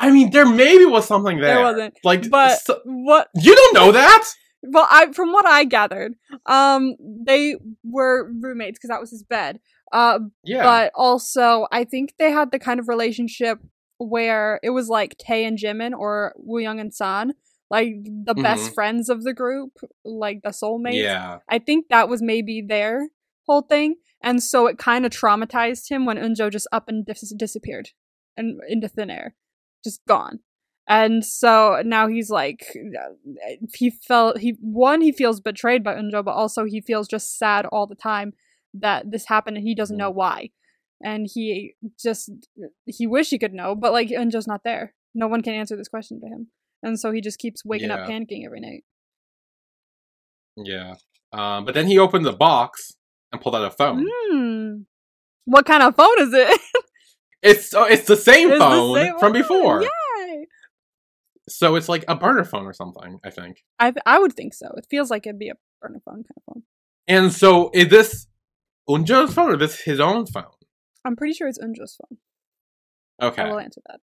I 0.00 0.10
mean, 0.10 0.30
there 0.30 0.46
maybe 0.46 0.84
was 0.84 1.06
something 1.06 1.38
there. 1.38 1.54
there 1.54 1.64
wasn't. 1.64 1.94
Like, 2.02 2.28
But 2.28 2.58
so- 2.58 2.80
what 2.84 3.28
you 3.36 3.54
don't 3.54 3.74
know 3.74 3.92
that. 3.92 4.28
Well 4.68 4.86
i 4.90 5.12
from 5.12 5.32
what 5.32 5.46
i 5.46 5.64
gathered 5.64 6.14
um 6.46 6.94
they 7.26 7.56
were 7.84 8.30
roommates 8.40 8.78
because 8.78 8.88
that 8.88 9.00
was 9.00 9.10
his 9.10 9.22
bed 9.22 9.58
uh 9.92 10.18
Yeah. 10.44 10.62
but 10.62 10.92
also 10.94 11.66
i 11.72 11.84
think 11.84 12.14
they 12.18 12.30
had 12.30 12.50
the 12.52 12.58
kind 12.58 12.80
of 12.80 12.88
relationship 12.88 13.58
where 13.98 14.60
it 14.62 14.70
was 14.70 14.88
like 14.88 15.16
Tae 15.18 15.44
and 15.44 15.56
Jimin 15.58 15.92
or 15.98 16.34
Woo 16.36 16.60
Young 16.60 16.78
and 16.80 16.92
San, 16.92 17.32
like 17.70 17.94
the 18.04 18.34
best 18.34 18.70
Mhm. 18.70 18.74
friends 18.74 19.08
of 19.08 19.24
the 19.24 19.32
group, 19.32 19.72
like 20.04 20.42
the 20.42 20.50
soulmates. 20.50 21.02
Yeah. 21.02 21.38
I 21.48 21.58
think 21.58 21.86
that 21.88 22.06
was 22.06 22.20
maybe 22.20 22.60
their 22.60 23.08
whole 23.46 23.62
thing, 23.62 23.94
and 24.22 24.42
so 24.42 24.66
it 24.66 24.76
kind 24.76 25.06
of 25.06 25.12
traumatized 25.12 25.88
him 25.88 26.04
when 26.04 26.18
Unjo 26.18 26.50
just 26.52 26.68
up 26.72 26.90
and 26.90 27.06
dis- 27.06 27.32
disappeared 27.38 27.88
and 28.36 28.60
into 28.68 28.86
thin 28.86 29.08
air, 29.08 29.34
just 29.82 30.04
gone. 30.06 30.40
And 30.88 31.24
so 31.24 31.82
now 31.84 32.06
he's 32.06 32.30
like, 32.30 32.76
he 33.74 33.90
felt 33.90 34.38
he 34.38 34.56
one 34.60 35.00
he 35.00 35.10
feels 35.10 35.40
betrayed 35.40 35.82
by 35.82 35.94
Unjo, 35.94 36.24
but 36.24 36.32
also 36.32 36.64
he 36.64 36.80
feels 36.80 37.08
just 37.08 37.38
sad 37.38 37.66
all 37.66 37.86
the 37.86 37.96
time 37.96 38.34
that 38.74 39.10
this 39.10 39.26
happened 39.26 39.56
and 39.56 39.66
he 39.66 39.74
doesn't 39.74 39.96
know 39.96 40.10
why. 40.10 40.50
And 41.02 41.28
he 41.32 41.74
just 41.98 42.30
he 42.86 43.06
wish 43.06 43.30
he 43.30 43.38
could 43.38 43.52
know, 43.52 43.74
but 43.74 43.92
like 43.92 44.08
Unjo's 44.08 44.46
not 44.46 44.62
there. 44.64 44.94
No 45.14 45.26
one 45.26 45.42
can 45.42 45.54
answer 45.54 45.76
this 45.76 45.88
question 45.88 46.20
to 46.20 46.26
him, 46.26 46.48
and 46.82 47.00
so 47.00 47.10
he 47.10 47.20
just 47.20 47.38
keeps 47.38 47.64
waking 47.64 47.90
up 47.90 48.08
panicking 48.08 48.44
every 48.44 48.60
night. 48.60 48.84
Yeah. 50.56 50.94
Um, 51.32 51.64
but 51.64 51.74
then 51.74 51.86
he 51.86 51.98
opened 51.98 52.24
the 52.24 52.32
box 52.32 52.92
and 53.32 53.40
pulled 53.40 53.56
out 53.56 53.64
a 53.64 53.70
phone. 53.70 54.06
Hmm. 54.08 54.74
What 55.44 55.66
kind 55.66 55.82
of 55.82 55.96
phone 55.96 56.20
is 56.20 56.32
it? 56.32 56.60
It's 57.42 57.74
oh, 57.74 57.84
it's 57.84 58.06
the 58.08 58.16
same 58.16 58.50
It's 58.50 58.58
the 58.58 58.64
phone 58.64 58.96
same 58.96 59.18
from 59.18 59.32
one. 59.32 59.40
before. 59.40 59.82
Yay! 59.82 59.88
So 61.48 61.76
it's 61.76 61.88
like 61.88 62.04
a 62.08 62.16
burner 62.16 62.44
phone 62.44 62.66
or 62.66 62.72
something, 62.72 63.18
I 63.24 63.30
think. 63.30 63.62
I 63.78 63.92
I 64.04 64.18
would 64.18 64.32
think 64.32 64.54
so. 64.54 64.72
It 64.76 64.86
feels 64.90 65.10
like 65.10 65.26
it'd 65.26 65.38
be 65.38 65.48
a 65.48 65.54
burner 65.80 66.00
phone 66.04 66.24
kind 66.24 66.36
of 66.36 66.42
phone. 66.54 66.62
And 67.06 67.32
so 67.32 67.70
is 67.72 67.88
this 67.88 68.26
Unjo's 68.88 69.32
phone 69.32 69.50
or 69.52 69.56
this 69.56 69.80
his 69.80 70.00
own 70.00 70.26
phone? 70.26 70.44
I'm 71.04 71.14
pretty 71.16 71.34
sure 71.34 71.46
it's 71.46 71.58
Unjo's 71.58 71.96
phone. 71.96 72.18
Okay. 73.22 73.42
I 73.42 73.48
will 73.48 73.60
answer 73.60 73.80
that. 73.86 74.00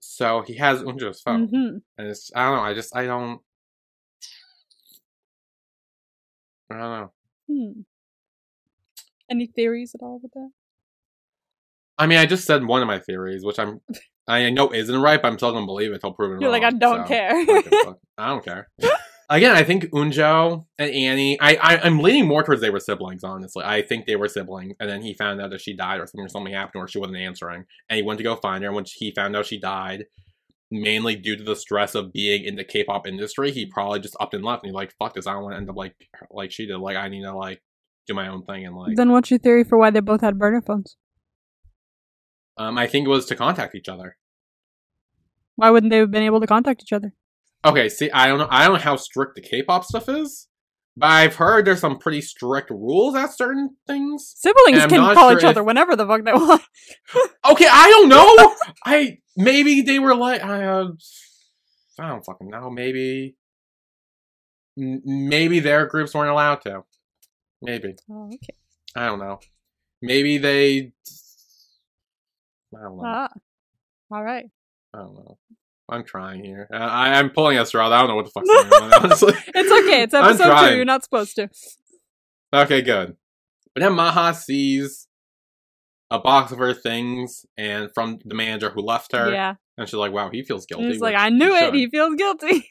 So 0.00 0.42
he 0.42 0.56
has 0.56 0.82
Unjo's 0.82 1.20
phone. 1.20 1.48
hmm 1.48 1.78
And 1.98 2.08
it's 2.08 2.30
I 2.34 2.44
don't 2.44 2.56
know, 2.56 2.62
I 2.62 2.74
just 2.74 2.94
I 2.96 3.06
don't 3.06 3.40
I 6.70 6.74
don't 6.78 6.80
know. 7.00 7.12
Hmm. 7.48 7.80
Any 9.30 9.46
theories 9.46 9.94
at 9.94 10.02
all 10.02 10.20
with 10.22 10.32
that? 10.32 10.50
I 11.98 12.06
mean 12.06 12.18
I 12.18 12.26
just 12.26 12.44
said 12.46 12.64
one 12.64 12.82
of 12.82 12.86
my 12.88 12.98
theories, 13.00 13.44
which 13.44 13.58
I'm 13.58 13.80
I 14.28 14.50
know 14.50 14.72
isn't 14.72 15.00
right, 15.00 15.20
but 15.20 15.28
I'm 15.28 15.38
still 15.38 15.52
gonna 15.52 15.66
believe 15.66 15.92
it 15.92 16.00
till 16.00 16.12
proven 16.12 16.40
You're 16.40 16.50
like, 16.50 16.62
wrong, 16.62 16.74
I 16.74 16.78
don't 16.78 17.08
care. 17.08 17.34
I 17.34 17.44
don't 17.44 17.66
a 17.66 17.84
fuck. 17.84 17.98
I 18.18 18.28
don't 18.28 18.44
care. 18.44 18.68
Again, 19.30 19.54
I 19.54 19.62
think 19.62 19.84
Unjo 19.86 20.64
and 20.78 20.90
Annie. 20.90 21.38
I, 21.40 21.56
I 21.56 21.78
I'm 21.82 21.98
leaning 21.98 22.26
more 22.26 22.42
towards 22.42 22.62
they 22.62 22.70
were 22.70 22.80
siblings. 22.80 23.24
Honestly, 23.24 23.62
I 23.64 23.82
think 23.82 24.06
they 24.06 24.16
were 24.16 24.28
siblings, 24.28 24.76
and 24.80 24.88
then 24.88 25.02
he 25.02 25.12
found 25.12 25.40
out 25.40 25.50
that 25.50 25.60
she 25.60 25.74
died, 25.74 26.00
or 26.00 26.06
something, 26.06 26.24
or 26.24 26.28
something 26.28 26.54
happened, 26.54 26.82
or 26.82 26.88
she 26.88 26.98
wasn't 26.98 27.18
answering, 27.18 27.64
and 27.88 27.96
he 27.96 28.02
went 28.02 28.18
to 28.18 28.24
go 28.24 28.36
find 28.36 28.62
her. 28.62 28.68
And 28.68 28.76
when 28.76 28.86
he 28.86 29.12
found 29.14 29.36
out 29.36 29.44
she 29.44 29.60
died, 29.60 30.06
mainly 30.70 31.14
due 31.14 31.36
to 31.36 31.44
the 31.44 31.56
stress 31.56 31.94
of 31.94 32.12
being 32.12 32.44
in 32.44 32.56
the 32.56 32.64
K-pop 32.64 33.06
industry, 33.06 33.50
he 33.50 33.66
probably 33.66 34.00
just 34.00 34.16
upped 34.18 34.32
and 34.32 34.44
left, 34.44 34.62
and 34.62 34.70
he's 34.70 34.74
like, 34.74 34.94
"Fuck 34.98 35.14
this! 35.14 35.26
I 35.26 35.34
don't 35.34 35.42
want 35.42 35.54
to 35.54 35.58
end 35.58 35.68
up 35.68 35.76
like 35.76 35.94
like 36.30 36.50
she 36.50 36.66
did. 36.66 36.78
Like 36.78 36.96
I 36.96 37.08
need 37.08 37.22
to 37.22 37.34
like 37.34 37.62
do 38.06 38.14
my 38.14 38.28
own 38.28 38.44
thing." 38.44 38.64
And 38.64 38.74
like, 38.76 38.96
Then 38.96 39.12
what's 39.12 39.30
your 39.30 39.38
theory 39.38 39.62
for 39.62 39.76
why 39.76 39.90
they 39.90 40.00
both 40.00 40.22
had 40.22 40.38
burner 40.38 40.62
phones? 40.62 40.96
Um, 42.58 42.76
I 42.76 42.86
think 42.86 43.06
it 43.06 43.10
was 43.10 43.26
to 43.26 43.36
contact 43.36 43.74
each 43.74 43.88
other. 43.88 44.16
Why 45.56 45.70
wouldn't 45.70 45.90
they 45.90 45.98
have 45.98 46.10
been 46.10 46.22
able 46.22 46.40
to 46.40 46.46
contact 46.46 46.82
each 46.82 46.92
other? 46.92 47.14
Okay, 47.64 47.88
see, 47.88 48.10
I 48.10 48.26
don't 48.28 48.38
know. 48.38 48.46
I 48.50 48.64
don't 48.64 48.74
know 48.74 48.80
how 48.80 48.96
strict 48.96 49.34
the 49.34 49.40
K-pop 49.40 49.84
stuff 49.84 50.08
is, 50.08 50.46
but 50.96 51.06
I've 51.06 51.34
heard 51.36 51.64
there's 51.64 51.80
some 51.80 51.98
pretty 51.98 52.20
strict 52.20 52.70
rules 52.70 53.16
at 53.16 53.36
certain 53.36 53.76
things. 53.86 54.32
Siblings 54.36 54.86
can 54.86 55.14
call 55.14 55.30
sure 55.30 55.38
each 55.38 55.44
other 55.44 55.60
if- 55.62 55.66
whenever 55.66 55.96
the 55.96 56.06
fuck 56.06 56.24
they 56.24 56.32
want. 56.32 56.62
Okay, 57.50 57.66
I 57.70 57.88
don't 57.90 58.08
know. 58.08 58.54
I 58.84 59.18
maybe 59.36 59.80
they 59.82 59.98
were 59.98 60.14
like 60.14 60.44
I 60.44 60.64
uh, 60.64 60.88
I 61.98 62.08
don't 62.08 62.24
fucking 62.24 62.48
know. 62.48 62.70
Maybe 62.70 63.34
maybe 64.76 65.60
their 65.60 65.86
groups 65.86 66.14
weren't 66.14 66.30
allowed 66.30 66.60
to. 66.62 66.82
Maybe 67.62 67.94
Oh, 68.10 68.26
okay. 68.26 68.54
I 68.94 69.06
don't 69.06 69.18
know. 69.18 69.40
Maybe 70.00 70.38
they. 70.38 70.92
I 72.76 72.82
don't 72.82 72.96
know. 72.96 73.02
Ah. 73.04 73.28
All 74.10 74.22
right. 74.24 74.46
I 74.94 74.98
don't 74.98 75.14
know. 75.14 75.38
I'm 75.90 76.04
trying 76.04 76.44
here. 76.44 76.68
I, 76.72 77.18
I'm 77.18 77.30
pulling 77.30 77.58
a 77.58 77.64
straw. 77.64 77.90
I 77.90 77.98
don't 78.00 78.08
know 78.08 78.16
what 78.16 78.26
the 78.26 78.30
fuck's 78.30 78.48
going 78.48 78.82
on. 78.82 78.94
Honestly, 79.04 79.32
It's 79.54 79.72
okay. 79.84 80.02
It's 80.02 80.14
episode 80.14 80.68
two. 80.68 80.76
You're 80.76 80.84
not 80.84 81.02
supposed 81.02 81.36
to. 81.36 81.48
Okay, 82.52 82.82
good. 82.82 83.16
But 83.74 83.82
then 83.82 83.94
Maha 83.94 84.34
sees 84.34 85.06
a 86.10 86.18
box 86.18 86.52
of 86.52 86.58
her 86.58 86.74
things 86.74 87.46
and 87.56 87.90
from 87.94 88.18
the 88.24 88.34
manager 88.34 88.70
who 88.70 88.82
left 88.82 89.12
her. 89.14 89.30
Yeah. 89.30 89.54
And 89.76 89.88
she's 89.88 89.94
like, 89.94 90.12
wow, 90.12 90.30
he 90.30 90.42
feels 90.42 90.66
guilty. 90.66 90.88
He's 90.88 91.00
like, 91.00 91.16
I 91.16 91.28
knew 91.30 91.52
he 91.52 91.56
it. 91.56 91.60
should. 91.60 91.74
He 91.74 91.88
feels 91.88 92.14
guilty. 92.16 92.70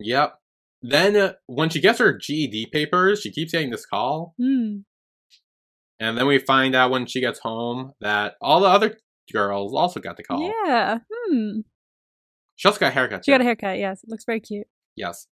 Yep. 0.00 0.38
Then 0.82 1.16
uh, 1.16 1.32
when 1.46 1.70
she 1.70 1.80
gets 1.80 1.98
her 2.00 2.16
GED 2.18 2.66
papers, 2.72 3.20
she 3.20 3.30
keeps 3.30 3.52
getting 3.52 3.70
this 3.70 3.86
call. 3.86 4.34
Hmm. 4.38 4.78
And 6.00 6.18
then 6.18 6.26
we 6.26 6.38
find 6.38 6.74
out 6.74 6.90
when 6.90 7.06
she 7.06 7.20
gets 7.20 7.38
home 7.38 7.92
that 8.00 8.34
all 8.40 8.60
the 8.60 8.68
other 8.68 8.98
girls 9.32 9.72
also 9.74 10.00
got 10.00 10.16
the 10.16 10.24
call. 10.24 10.52
Yeah. 10.66 10.98
Hmm. 11.12 11.60
She 12.56 12.68
also 12.68 12.80
got 12.80 12.88
a 12.88 12.90
haircut. 12.90 13.24
She 13.24 13.32
got 13.32 13.40
a 13.40 13.44
haircut. 13.44 13.78
Yes. 13.78 14.02
It 14.02 14.10
looks 14.10 14.24
very 14.24 14.40
cute. 14.40 14.66
Yes. 14.96 15.26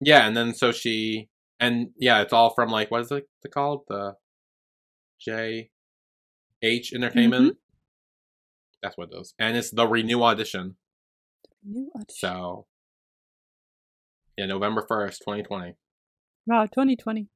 Yeah, 0.00 0.26
and 0.26 0.36
then 0.36 0.54
so 0.54 0.70
she 0.72 1.28
and 1.60 1.88
yeah, 1.98 2.20
it's 2.20 2.32
all 2.32 2.54
from 2.54 2.70
like 2.70 2.90
what 2.90 3.00
is 3.00 3.10
it 3.10 3.26
called? 3.52 3.82
The 3.88 4.14
J 5.20 5.70
H 6.62 6.92
Entertainment. 6.94 7.56
That's 8.82 8.96
what 8.96 9.08
it 9.12 9.16
is. 9.20 9.34
And 9.38 9.56
it's 9.56 9.70
the 9.70 9.88
renew 9.88 10.22
audition. 10.22 10.76
New 11.64 11.90
audition. 11.96 12.16
So 12.16 12.66
yeah, 14.36 14.46
November 14.46 14.84
first, 14.86 15.22
twenty 15.24 15.42
twenty. 15.42 15.74
Wow, 16.46 16.64
2020. 16.64 17.28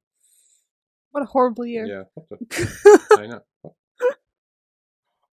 What 1.13 1.21
a 1.23 1.25
horrible 1.27 1.65
year. 1.65 1.85
Yeah. 1.85 2.57
I 3.17 3.27
know. 3.27 3.41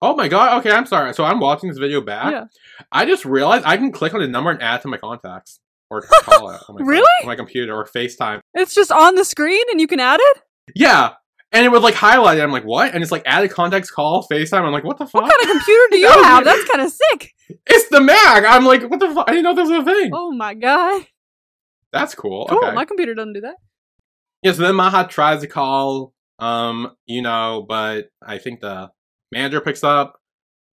Oh 0.02 0.14
my 0.14 0.28
god, 0.28 0.60
okay, 0.60 0.70
I'm 0.70 0.86
sorry. 0.86 1.12
So 1.14 1.24
I'm 1.24 1.40
watching 1.40 1.68
this 1.68 1.78
video 1.78 2.00
back. 2.00 2.32
Yeah. 2.32 2.44
I 2.92 3.04
just 3.04 3.24
realized 3.24 3.64
I 3.66 3.76
can 3.76 3.90
click 3.92 4.14
on 4.14 4.20
the 4.20 4.28
number 4.28 4.50
and 4.50 4.62
add 4.62 4.76
it 4.80 4.82
to 4.82 4.88
my 4.88 4.96
contacts. 4.98 5.60
Or 5.90 6.02
call 6.02 6.50
it 6.50 6.60
on 6.68 6.76
my, 6.76 6.84
Really? 6.84 7.08
on 7.22 7.26
my 7.26 7.34
computer 7.34 7.74
or 7.74 7.84
FaceTime. 7.86 8.40
It's 8.54 8.74
just 8.74 8.92
on 8.92 9.14
the 9.16 9.24
screen 9.24 9.62
and 9.70 9.80
you 9.80 9.86
can 9.88 9.98
add 10.00 10.20
it? 10.22 10.42
Yeah. 10.74 11.14
And 11.52 11.66
it 11.66 11.70
would 11.72 11.82
like 11.82 11.94
highlight 11.94 12.38
it. 12.38 12.42
I'm 12.42 12.52
like, 12.52 12.64
what? 12.64 12.94
And 12.94 13.02
it's 13.02 13.10
like 13.10 13.22
added 13.26 13.50
contacts 13.50 13.90
call, 13.90 14.26
FaceTime. 14.30 14.62
I'm 14.62 14.72
like, 14.72 14.84
what 14.84 14.98
the 14.98 15.06
fuck? 15.06 15.22
What 15.22 15.30
kind 15.32 15.42
of 15.50 15.56
computer 15.56 15.82
do 15.90 15.96
you 15.98 16.06
That 16.08 16.24
have? 16.24 16.44
That's 16.44 16.64
kind 16.70 16.80
of 16.86 16.92
sick. 16.92 17.34
It's 17.66 17.88
the 17.88 18.00
Mac. 18.00 18.44
I'm 18.46 18.64
like, 18.64 18.88
what 18.88 19.00
the 19.00 19.12
fuck? 19.12 19.28
I 19.28 19.32
didn't 19.32 19.44
know 19.44 19.54
this 19.54 19.68
was 19.68 19.82
a 19.82 19.84
thing. 19.84 20.10
Oh 20.14 20.30
my 20.30 20.54
god. 20.54 21.06
That's 21.92 22.14
cool. 22.14 22.46
Cool. 22.48 22.58
Okay. 22.58 22.72
My 22.74 22.84
computer 22.84 23.14
doesn't 23.14 23.32
do 23.32 23.40
that. 23.40 23.56
Yeah, 24.42 24.52
so 24.52 24.62
then 24.62 24.74
Maha 24.74 25.06
tries 25.08 25.42
to 25.42 25.46
call, 25.46 26.14
um, 26.38 26.96
you 27.06 27.22
know, 27.22 27.64
but 27.68 28.10
I 28.26 28.38
think 28.38 28.60
the 28.60 28.90
manager 29.32 29.60
picks 29.60 29.84
up 29.84 30.20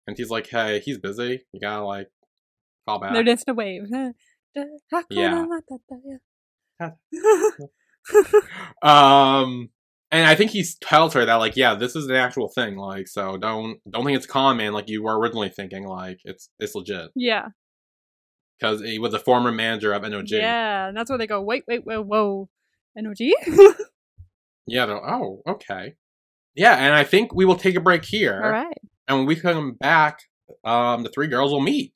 and 0.06 0.16
he's 0.16 0.30
like, 0.30 0.48
hey, 0.48 0.80
he's 0.80 0.98
busy. 0.98 1.44
You 1.52 1.60
gotta 1.60 1.84
like 1.84 2.08
call 2.88 3.00
back. 3.00 3.12
They're 3.12 3.24
just 3.24 3.48
a 3.48 3.54
wave. 3.54 3.84
Yeah. 5.10 5.42
Um, 8.82 9.70
and 10.12 10.26
I 10.26 10.34
think 10.36 10.52
he 10.52 10.64
tells 10.80 11.14
her 11.14 11.24
that 11.24 11.34
like, 11.34 11.56
yeah, 11.56 11.74
this 11.74 11.96
is 11.96 12.06
an 12.06 12.14
actual 12.14 12.48
thing. 12.48 12.76
Like, 12.76 13.08
so 13.08 13.36
don't 13.36 13.78
don't 13.90 14.04
think 14.04 14.16
it's 14.16 14.26
common 14.26 14.72
like 14.72 14.88
you 14.88 15.02
were 15.02 15.18
originally 15.18 15.48
thinking. 15.48 15.86
Like, 15.86 16.20
it's 16.24 16.48
it's 16.60 16.74
legit 16.74 17.10
yeah. 17.16 17.48
because 18.58 18.80
he 18.80 18.98
was 18.98 19.12
a 19.14 19.18
former 19.18 19.50
manager 19.50 19.92
of 19.92 20.02
NOG. 20.02 20.30
Yeah. 20.30 20.88
And 20.88 20.96
that's 20.96 21.10
where 21.10 21.18
they 21.18 21.26
go, 21.26 21.42
wait, 21.42 21.64
wait, 21.66 21.84
wait, 21.84 21.98
whoa. 21.98 22.48
NOG? 22.96 23.18
Yeah. 24.68 24.86
Oh, 24.86 25.42
okay. 25.46 25.94
Yeah, 26.56 26.74
and 26.74 26.92
I 26.92 27.04
think 27.04 27.32
we 27.32 27.44
will 27.44 27.54
take 27.56 27.76
a 27.76 27.80
break 27.80 28.04
here. 28.04 28.40
All 28.42 28.50
right. 28.50 28.76
And 29.06 29.18
when 29.18 29.26
we 29.26 29.36
come 29.36 29.74
back, 29.74 30.22
um, 30.64 31.04
the 31.04 31.08
three 31.10 31.28
girls 31.28 31.52
will 31.52 31.60
meet 31.60 31.92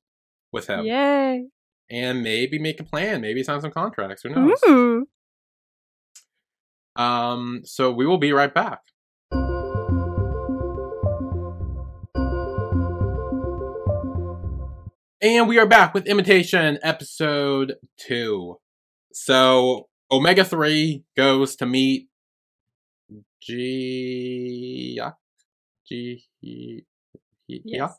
with 0.52 0.68
him 0.68 0.84
Yay. 0.84 1.46
and 1.90 2.22
maybe 2.22 2.60
make 2.60 2.78
a 2.78 2.84
plan, 2.84 3.20
maybe 3.22 3.42
sign 3.42 3.60
some 3.60 3.72
contracts. 3.72 4.22
Who 4.22 4.28
knows? 4.28 4.58
Ooh. 4.68 5.06
Um, 6.94 7.62
so 7.64 7.90
we 7.90 8.06
will 8.06 8.18
be 8.18 8.32
right 8.32 8.54
back. 8.54 8.80
And 15.22 15.48
we 15.48 15.58
are 15.58 15.66
back 15.66 15.92
with 15.92 16.06
Imitation 16.06 16.78
episode 16.82 17.74
two. 17.98 18.58
So 19.12 19.88
Omega 20.12 20.44
3 20.44 21.04
goes 21.16 21.56
to 21.56 21.66
meet 21.66 22.08
G. 23.42 25.00
G. 25.86 26.24
G. 26.42 26.84
Yes. 27.48 27.96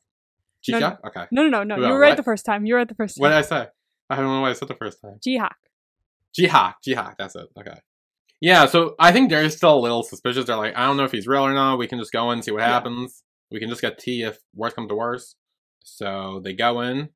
G. 0.63 0.71
No, 0.79 0.97
Okay. 1.05 1.25
No, 1.31 1.43
no, 1.43 1.49
no, 1.49 1.63
no. 1.63 1.75
Well, 1.77 1.87
you 1.87 1.93
were 1.93 1.99
right 1.99 2.09
what? 2.09 2.17
the 2.17 2.23
first 2.23 2.45
time. 2.45 2.65
You 2.65 2.75
were 2.75 2.79
right 2.79 2.87
the 2.87 2.95
first 2.95 3.17
time. 3.17 3.21
What 3.21 3.29
did 3.29 3.37
I 3.37 3.41
say? 3.41 3.67
I 4.09 4.15
don't 4.17 4.25
know 4.25 4.41
what 4.41 4.49
I 4.51 4.53
said 4.53 4.67
the 4.67 4.75
first 4.75 5.01
time. 5.01 5.19
Jihak. 5.25 5.49
Jihak, 6.37 6.75
Jihak, 6.85 7.15
that's 7.17 7.35
it. 7.35 7.47
Okay. 7.59 7.79
Yeah, 8.39 8.65
so 8.65 8.95
I 8.99 9.11
think 9.11 9.29
they're 9.29 9.49
still 9.49 9.77
a 9.77 9.79
little 9.81 10.03
suspicious. 10.03 10.45
They're 10.45 10.55
like, 10.55 10.75
I 10.75 10.85
don't 10.85 10.97
know 10.97 11.03
if 11.03 11.11
he's 11.11 11.27
real 11.27 11.41
or 11.45 11.53
not. 11.53 11.77
We 11.77 11.87
can 11.87 11.99
just 11.99 12.11
go 12.11 12.31
in 12.31 12.37
and 12.39 12.45
see 12.45 12.51
what 12.51 12.61
Yeah. 12.61 12.67
happens. 12.69 13.23
We 13.51 13.59
can 13.59 13.69
just 13.69 13.81
get 13.81 13.99
tea 13.99 14.23
if 14.23 14.39
worst 14.55 14.75
comes 14.75 14.89
to 14.89 14.95
worst. 14.95 15.35
So 15.83 16.39
they 16.43 16.53
go 16.53 16.81
in 16.81 17.09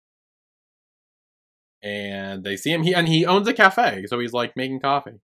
and 1.86 2.44
they 2.44 2.58
see 2.58 2.72
him. 2.72 2.82
He 2.84 2.94
and 2.96 3.08
he 3.08 3.26
owns 3.26 3.48
a 3.48 3.54
cafe, 3.54 4.06
so 4.08 4.20
he's 4.20 4.34
like 4.34 4.58
making 4.58 4.80
coffee. 4.80 5.20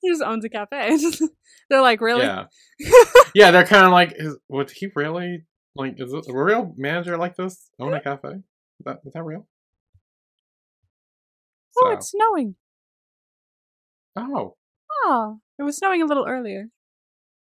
He 0.00 0.08
just 0.10 0.22
owns 0.22 0.44
a 0.44 0.48
cafe. 0.48 0.96
They're 1.70 1.82
like, 1.82 2.00
really? 2.00 2.22
Yeah, 2.24 2.46
yeah. 3.34 3.50
They're 3.52 3.66
kind 3.66 3.84
of 3.86 3.92
like, 3.92 4.12
is, 4.16 4.36
would 4.48 4.70
he 4.70 4.88
really 4.96 5.44
like? 5.76 5.94
Is 5.98 6.12
it 6.12 6.24
a 6.28 6.32
real 6.36 6.74
manager 6.76 7.16
like 7.18 7.36
this 7.36 7.68
own 7.78 7.92
a 7.94 8.00
cafe? 8.00 8.28
Is 8.30 8.84
that 8.86 8.98
is 9.04 9.12
that 9.12 9.22
real? 9.22 9.46
oh, 11.76 11.80
So- 11.88 11.92
it's 11.92 12.10
snowing. 12.10 12.56
oh, 14.16 14.56
Oh, 15.04 15.38
it 15.58 15.62
was 15.62 15.76
snowing 15.76 16.02
a 16.02 16.06
little 16.06 16.26
earlier. 16.26 16.68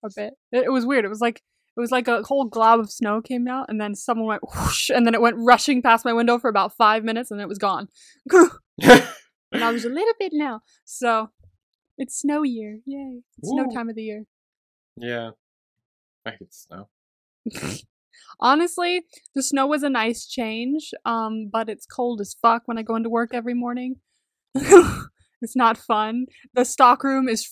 A 0.03 0.09
bit. 0.15 0.33
It, 0.51 0.65
it 0.65 0.71
was 0.71 0.85
weird. 0.85 1.05
It 1.05 1.09
was 1.09 1.21
like 1.21 1.41
it 1.75 1.79
was 1.79 1.91
like 1.91 2.07
a 2.07 2.23
whole 2.23 2.45
glob 2.45 2.79
of 2.79 2.91
snow 2.91 3.21
came 3.21 3.47
out, 3.47 3.69
and 3.69 3.79
then 3.79 3.95
someone 3.95 4.27
went 4.27 4.43
whoosh, 4.43 4.89
and 4.89 5.05
then 5.05 5.13
it 5.13 5.21
went 5.21 5.37
rushing 5.37 5.81
past 5.81 6.05
my 6.05 6.13
window 6.13 6.39
for 6.39 6.49
about 6.49 6.75
five 6.75 7.03
minutes, 7.03 7.31
and 7.31 7.39
then 7.39 7.45
it 7.45 7.49
was 7.49 7.57
gone. 7.57 7.89
and 8.81 9.63
I 9.63 9.71
was 9.71 9.85
a 9.85 9.89
little 9.89 10.13
bit 10.19 10.31
now. 10.33 10.61
So 10.85 11.29
it's 11.97 12.19
snow 12.19 12.43
year. 12.43 12.79
Yay! 12.85 13.21
It's 13.37 13.49
snow 13.49 13.67
time 13.73 13.89
of 13.89 13.95
the 13.95 14.03
year. 14.03 14.23
yeah. 14.97 15.31
I 16.25 16.31
could 16.31 16.53
snow. 16.53 16.89
Honestly, 18.39 19.03
the 19.33 19.43
snow 19.43 19.67
was 19.67 19.83
a 19.83 19.89
nice 19.89 20.25
change, 20.25 20.91
um, 21.05 21.49
but 21.51 21.69
it's 21.69 21.85
cold 21.85 22.19
as 22.19 22.35
fuck 22.41 22.63
when 22.65 22.77
I 22.77 22.81
go 22.81 22.95
into 22.95 23.09
work 23.09 23.29
every 23.33 23.53
morning. 23.53 23.97
it's 24.55 25.55
not 25.55 25.77
fun. 25.77 26.25
The 26.53 26.65
stockroom 26.65 27.29
is 27.29 27.47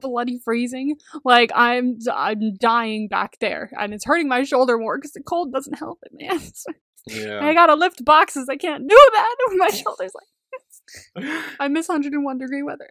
bloody 0.00 0.38
freezing. 0.44 0.96
Like 1.24 1.50
I'm, 1.54 1.98
I'm 2.12 2.54
dying 2.56 3.08
back 3.08 3.36
there, 3.40 3.70
and 3.78 3.92
it's 3.94 4.04
hurting 4.04 4.28
my 4.28 4.42
shoulder 4.44 4.78
more 4.78 4.98
because 4.98 5.12
the 5.12 5.22
cold 5.22 5.52
doesn't 5.52 5.78
help 5.78 5.98
it, 6.02 6.12
man. 6.14 6.40
I 7.08 7.12
Yeah. 7.12 7.54
gotta 7.54 7.74
lift 7.74 8.04
boxes. 8.04 8.48
I 8.50 8.56
can't 8.56 8.88
do 8.88 8.96
that 9.12 9.36
my 9.56 9.68
shoulders 9.70 10.12
like. 10.14 11.24
I 11.60 11.68
miss 11.68 11.88
101 11.88 12.38
degree 12.38 12.62
weather. 12.62 12.88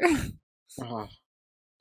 Oh. 0.82 1.08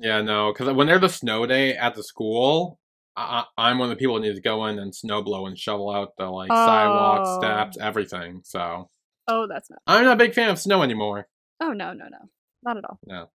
Yeah, 0.00 0.22
no, 0.22 0.52
because 0.52 0.72
when 0.74 0.86
they're 0.86 0.98
the 0.98 1.08
snow 1.08 1.46
day 1.46 1.74
at 1.76 1.94
the 1.94 2.02
school, 2.02 2.78
I, 3.16 3.44
I- 3.58 3.68
I'm 3.70 3.78
one 3.78 3.90
of 3.90 3.96
the 3.96 4.00
people 4.00 4.14
that 4.16 4.20
need 4.22 4.34
to 4.34 4.40
go 4.40 4.66
in 4.66 4.78
and 4.78 4.94
snow 4.94 5.22
blow 5.22 5.46
and 5.46 5.58
shovel 5.58 5.90
out 5.90 6.12
the 6.18 6.26
like 6.26 6.50
sidewalks, 6.50 7.28
Oh. 7.30 7.40
steps, 7.40 7.78
everything. 7.80 8.40
So 8.44 8.90
oh, 9.26 9.46
that's 9.48 9.70
not. 9.70 9.80
I'm 9.86 10.04
not 10.04 10.12
a 10.14 10.16
big 10.16 10.34
fan 10.34 10.50
of 10.50 10.58
snow 10.58 10.82
anymore. 10.82 11.26
Oh 11.60 11.72
no, 11.72 11.92
no, 11.92 12.04
no, 12.08 12.18
not 12.62 12.76
at 12.76 12.84
all. 12.84 12.98
No. 13.06 13.28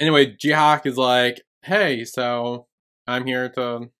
Anyway, 0.00 0.36
Jihawk 0.36 0.86
is 0.86 0.96
like, 0.96 1.42
hey, 1.62 2.04
so 2.04 2.66
I'm 3.06 3.26
here 3.26 3.48
to 3.50 3.90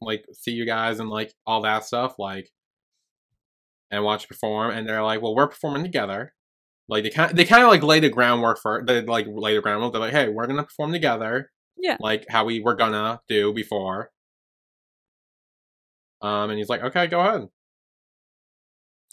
like 0.00 0.24
see 0.32 0.52
you 0.52 0.66
guys 0.66 0.98
and 0.98 1.08
like 1.08 1.32
all 1.46 1.62
that 1.62 1.84
stuff, 1.84 2.18
like, 2.18 2.50
and 3.90 4.04
watch 4.04 4.22
you 4.22 4.28
perform. 4.28 4.72
And 4.72 4.88
they're 4.88 5.02
like, 5.02 5.22
well, 5.22 5.34
we're 5.34 5.48
performing 5.48 5.84
together. 5.84 6.32
Like 6.88 7.02
they 7.04 7.10
kind 7.10 7.36
they 7.36 7.44
kind 7.44 7.62
of 7.62 7.68
like 7.68 7.82
lay 7.82 8.00
the 8.00 8.08
groundwork 8.08 8.58
for 8.60 8.82
they 8.86 9.02
like 9.02 9.26
lay 9.28 9.54
the 9.54 9.60
groundwork. 9.60 9.92
They're 9.92 10.00
like, 10.00 10.12
hey, 10.12 10.28
we're 10.28 10.46
gonna 10.46 10.64
perform 10.64 10.92
together. 10.92 11.50
Yeah. 11.76 11.96
Like 12.00 12.26
how 12.28 12.44
we 12.44 12.60
were 12.60 12.74
gonna 12.74 13.20
do 13.28 13.52
before. 13.52 14.10
Um, 16.22 16.50
and 16.50 16.58
he's 16.58 16.68
like, 16.68 16.82
okay, 16.82 17.06
go 17.08 17.20
ahead. 17.20 17.48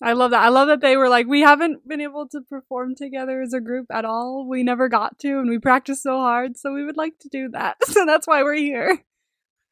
I 0.02 0.14
love 0.14 0.32
that. 0.32 0.42
I 0.44 0.50
love 0.50 0.68
that 0.68 0.82
they 0.82 0.98
were 0.98 1.08
like, 1.10 1.28
we 1.28 1.42
haven't 1.42 1.88
been 1.88 2.02
able 2.02 2.28
to 2.30 2.42
perform 2.42 2.96
together 2.96 3.42
as 3.42 3.54
a 3.54 3.62
group 3.62 3.86
at 3.92 4.06
all. 4.06 4.48
We 4.50 4.64
never 4.64 4.90
got 4.90 5.20
to, 5.20 5.40
and 5.40 5.50
we 5.50 5.60
practiced 5.60 6.04
so 6.04 6.18
hard, 6.18 6.58
so 6.58 6.74
we 6.74 6.84
would 6.84 6.98
like 6.98 7.20
to 7.20 7.30
do 7.30 7.50
that. 7.50 7.78
So 7.86 8.06
that's 8.06 8.28
why 8.28 8.44
we're 8.44 8.56
here. 8.56 9.04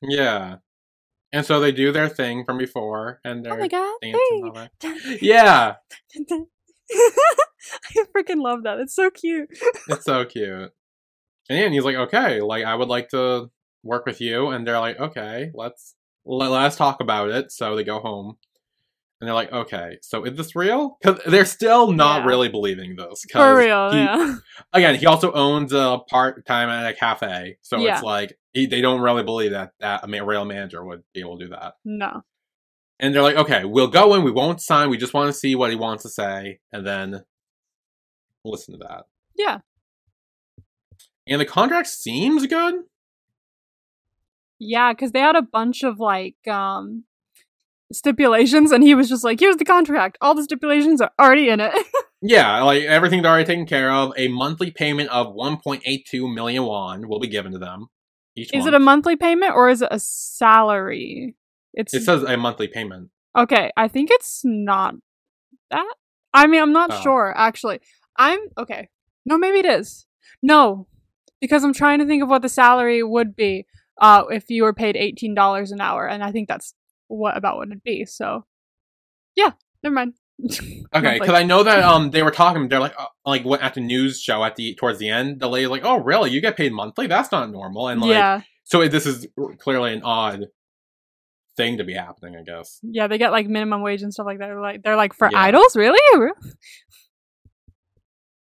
Yeah. 0.01 0.57
And 1.33 1.45
so 1.45 1.59
they 1.59 1.71
do 1.71 1.91
their 1.91 2.09
thing 2.09 2.43
from 2.45 2.57
before, 2.57 3.19
and 3.23 3.39
oh 3.39 3.43
they're 3.43 3.53
Oh 3.53 3.59
my 3.59 3.67
god! 3.67 4.69
dancing. 4.81 5.17
Yeah, 5.21 5.75
I 6.91 8.05
freaking 8.15 8.41
love 8.41 8.63
that. 8.63 8.79
It's 8.79 8.93
so 8.95 9.09
cute. 9.09 9.49
it's 9.87 10.05
so 10.05 10.25
cute. 10.25 10.71
And 11.49 11.59
yeah, 11.59 11.65
and 11.65 11.73
he's 11.73 11.85
like, 11.85 11.95
okay, 11.95 12.41
like 12.41 12.63
I 12.65 12.75
would 12.75 12.89
like 12.89 13.09
to 13.09 13.49
work 13.83 14.05
with 14.05 14.21
you, 14.21 14.49
and 14.49 14.67
they're 14.67 14.79
like, 14.79 14.99
okay, 14.99 15.51
let's 15.53 15.95
let, 16.25 16.51
let's 16.51 16.75
talk 16.75 17.01
about 17.01 17.29
it. 17.29 17.51
So 17.51 17.75
they 17.75 17.83
go 17.83 17.99
home, 17.99 18.37
and 19.21 19.27
they're 19.27 19.35
like, 19.35 19.51
okay, 19.53 19.99
so 20.01 20.23
is 20.25 20.35
this 20.35 20.55
real? 20.55 20.97
Because 20.99 21.21
they're 21.27 21.45
still 21.45 21.91
not 21.91 22.21
Yeah. 22.23 22.27
really 22.27 22.49
believing 22.49 22.95
this. 22.95 23.23
For 23.31 23.55
real, 23.55 23.91
he- 23.91 23.99
yeah. 23.99 24.35
Again, 24.73 24.95
he 24.95 25.05
also 25.05 25.31
owns 25.31 25.71
a 25.73 25.99
part 26.09 26.45
time 26.45 26.69
at 26.69 26.89
a 26.91 26.93
cafe, 26.95 27.57
so 27.61 27.77
Yeah. 27.77 27.93
it's 27.93 28.03
like 28.03 28.37
he, 28.53 28.65
they 28.65 28.81
don't 28.81 28.99
really 29.01 29.23
believe 29.23 29.51
that 29.51 29.73
that 29.79 30.03
a 30.03 30.25
real 30.25 30.43
manager 30.43 30.83
would 30.83 31.03
be 31.13 31.19
able 31.21 31.37
to 31.37 31.45
do 31.45 31.51
that. 31.51 31.75
No. 31.85 32.23
And 32.99 33.13
they're 33.15 33.21
like, 33.21 33.35
okay, 33.37 33.63
we'll 33.63 33.87
go 33.87 34.13
in, 34.15 34.23
we 34.23 34.31
won't 34.31 34.59
sign, 34.61 34.89
we 34.89 34.97
just 34.97 35.13
want 35.13 35.27
to 35.31 35.33
see 35.33 35.55
what 35.55 35.69
he 35.69 35.75
wants 35.75 36.03
to 36.03 36.09
say, 36.09 36.59
and 36.71 36.85
then 36.85 37.23
listen 38.43 38.73
to 38.73 38.85
that. 38.87 39.05
Yeah. 39.35 39.59
And 41.27 41.39
the 41.39 41.45
contract 41.45 41.87
seems 41.87 42.45
good. 42.47 42.75
Yeah, 44.59 44.93
because 44.93 45.11
they 45.11 45.19
had 45.19 45.35
a 45.35 45.41
bunch 45.41 45.83
of 45.83 45.99
like 45.99 46.35
um 46.47 47.05
stipulations, 47.93 48.71
and 48.71 48.83
he 48.83 48.95
was 48.95 49.09
just 49.09 49.23
like, 49.23 49.39
"Here's 49.39 49.57
the 49.57 49.65
contract. 49.65 50.17
All 50.21 50.33
the 50.35 50.43
stipulations 50.43 51.01
are 51.01 51.11
already 51.19 51.49
in 51.49 51.59
it." 51.59 51.73
Yeah, 52.23 52.61
like 52.61 52.83
everything's 52.83 53.25
already 53.25 53.45
taken 53.45 53.65
care 53.65 53.91
of. 53.91 54.13
A 54.15 54.27
monthly 54.27 54.69
payment 54.69 55.09
of 55.09 55.33
1.82 55.33 56.31
million 56.31 56.63
won 56.65 57.07
will 57.07 57.19
be 57.19 57.27
given 57.27 57.51
to 57.53 57.57
them. 57.57 57.87
Each 58.35 58.53
is 58.53 58.59
month. 58.59 58.67
it 58.67 58.73
a 58.75 58.79
monthly 58.79 59.15
payment 59.15 59.53
or 59.55 59.69
is 59.69 59.81
it 59.81 59.87
a 59.89 59.97
salary? 59.99 61.35
It's 61.73 61.93
It 61.95 62.03
says 62.03 62.21
a 62.21 62.37
monthly 62.37 62.67
payment. 62.67 63.09
okay. 63.35 63.71
I 63.75 63.87
think 63.87 64.09
it's 64.11 64.41
not 64.43 64.93
that. 65.71 65.95
I 66.31 66.45
mean, 66.45 66.61
I'm 66.61 66.73
not 66.73 66.91
Oh. 66.93 67.01
sure 67.01 67.33
actually. 67.35 67.79
I'm 68.17 68.39
okay. 68.55 68.89
No, 69.25 69.37
maybe 69.39 69.57
it 69.59 69.65
is. 69.65 70.05
No, 70.43 70.87
because 71.39 71.63
I'm 71.63 71.73
trying 71.73 71.99
to 71.99 72.05
think 72.05 72.21
of 72.21 72.29
what 72.29 72.43
the 72.43 72.49
salary 72.49 73.01
would 73.01 73.35
be 73.35 73.65
uh, 73.99 74.25
if 74.29 74.49
you 74.49 74.61
were 74.63 74.73
paid 74.73 74.95
eighteen 74.95 75.33
dollars 75.33 75.71
an 75.71 75.81
hour, 75.81 76.07
and 76.07 76.23
I 76.23 76.31
think 76.31 76.47
that's 76.47 76.73
what 77.17 77.37
about 77.37 77.57
what 77.57 77.67
it'd 77.67 77.83
be. 77.83 78.05
So, 78.05 78.45
yeah, 79.35 79.51
never 79.83 79.93
mind. 79.93 80.13
Okay, 80.93 81.19
because 81.19 81.35
I 81.35 81.43
know 81.43 81.63
that 81.63 81.83
um 81.83 82.11
they 82.11 82.21
were 82.23 82.31
talking. 82.31 82.67
They're 82.67 82.79
like 82.79 82.95
uh, 82.99 83.05
like 83.25 83.43
what 83.45 83.61
at 83.61 83.75
the 83.75 83.79
news 83.81 84.19
show 84.19 84.43
at 84.43 84.55
the 84.57 84.75
towards 84.75 84.99
the 84.99 85.07
end. 85.07 85.39
The 85.39 85.47
lady's 85.47 85.69
like, 85.69 85.83
"Oh, 85.85 85.99
really? 85.99 86.31
You 86.31 86.41
get 86.41 86.57
paid 86.57 86.73
monthly? 86.73 87.07
That's 87.07 87.31
not 87.31 87.49
normal." 87.51 87.87
And 87.87 88.01
like, 88.01 88.09
yeah, 88.09 88.41
so 88.65 88.85
this 88.89 89.05
is 89.05 89.25
clearly 89.59 89.93
an 89.93 90.01
odd 90.03 90.47
thing 91.55 91.77
to 91.77 91.83
be 91.85 91.93
happening. 91.93 92.35
I 92.35 92.43
guess. 92.43 92.79
yeah, 92.83 93.07
they 93.07 93.17
get 93.17 93.31
like 93.31 93.47
minimum 93.47 93.81
wage 93.83 94.01
and 94.01 94.11
stuff 94.13 94.25
like 94.25 94.39
that. 94.39 94.47
They're 94.47 94.59
like 94.59 94.83
they're 94.83 94.95
like 94.97 95.13
for 95.13 95.29
Yeah. 95.31 95.39
idols, 95.39 95.75
really? 95.77 95.99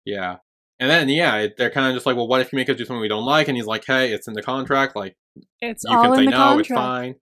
Yeah. 0.05 0.37
And 0.79 0.89
then 0.89 1.09
yeah, 1.09 1.37
it- 1.37 1.57
they're 1.57 1.69
kind 1.71 1.87
of 1.87 1.93
just 1.95 2.05
like, 2.05 2.15
well, 2.15 2.27
what 2.27 2.41
if 2.41 2.51
you 2.51 2.57
make 2.57 2.69
us 2.69 2.77
do 2.77 2.85
something 2.85 3.01
we 3.01 3.07
don't 3.07 3.25
like? 3.25 3.47
And 3.47 3.55
he's 3.57 3.65
like, 3.65 3.85
hey, 3.85 4.11
it's 4.11 4.27
in 4.27 4.33
the 4.33 4.41
contract. 4.43 4.95
Like 4.95 5.15
It's 5.61 5.83
you 5.87 5.95
all 5.95 6.03
can 6.03 6.11
in 6.13 6.17
say 6.19 6.25
the 6.25 6.31
no, 6.31 6.37
contract. 6.37 6.59
it's 6.59 6.69
fine. 6.75 7.15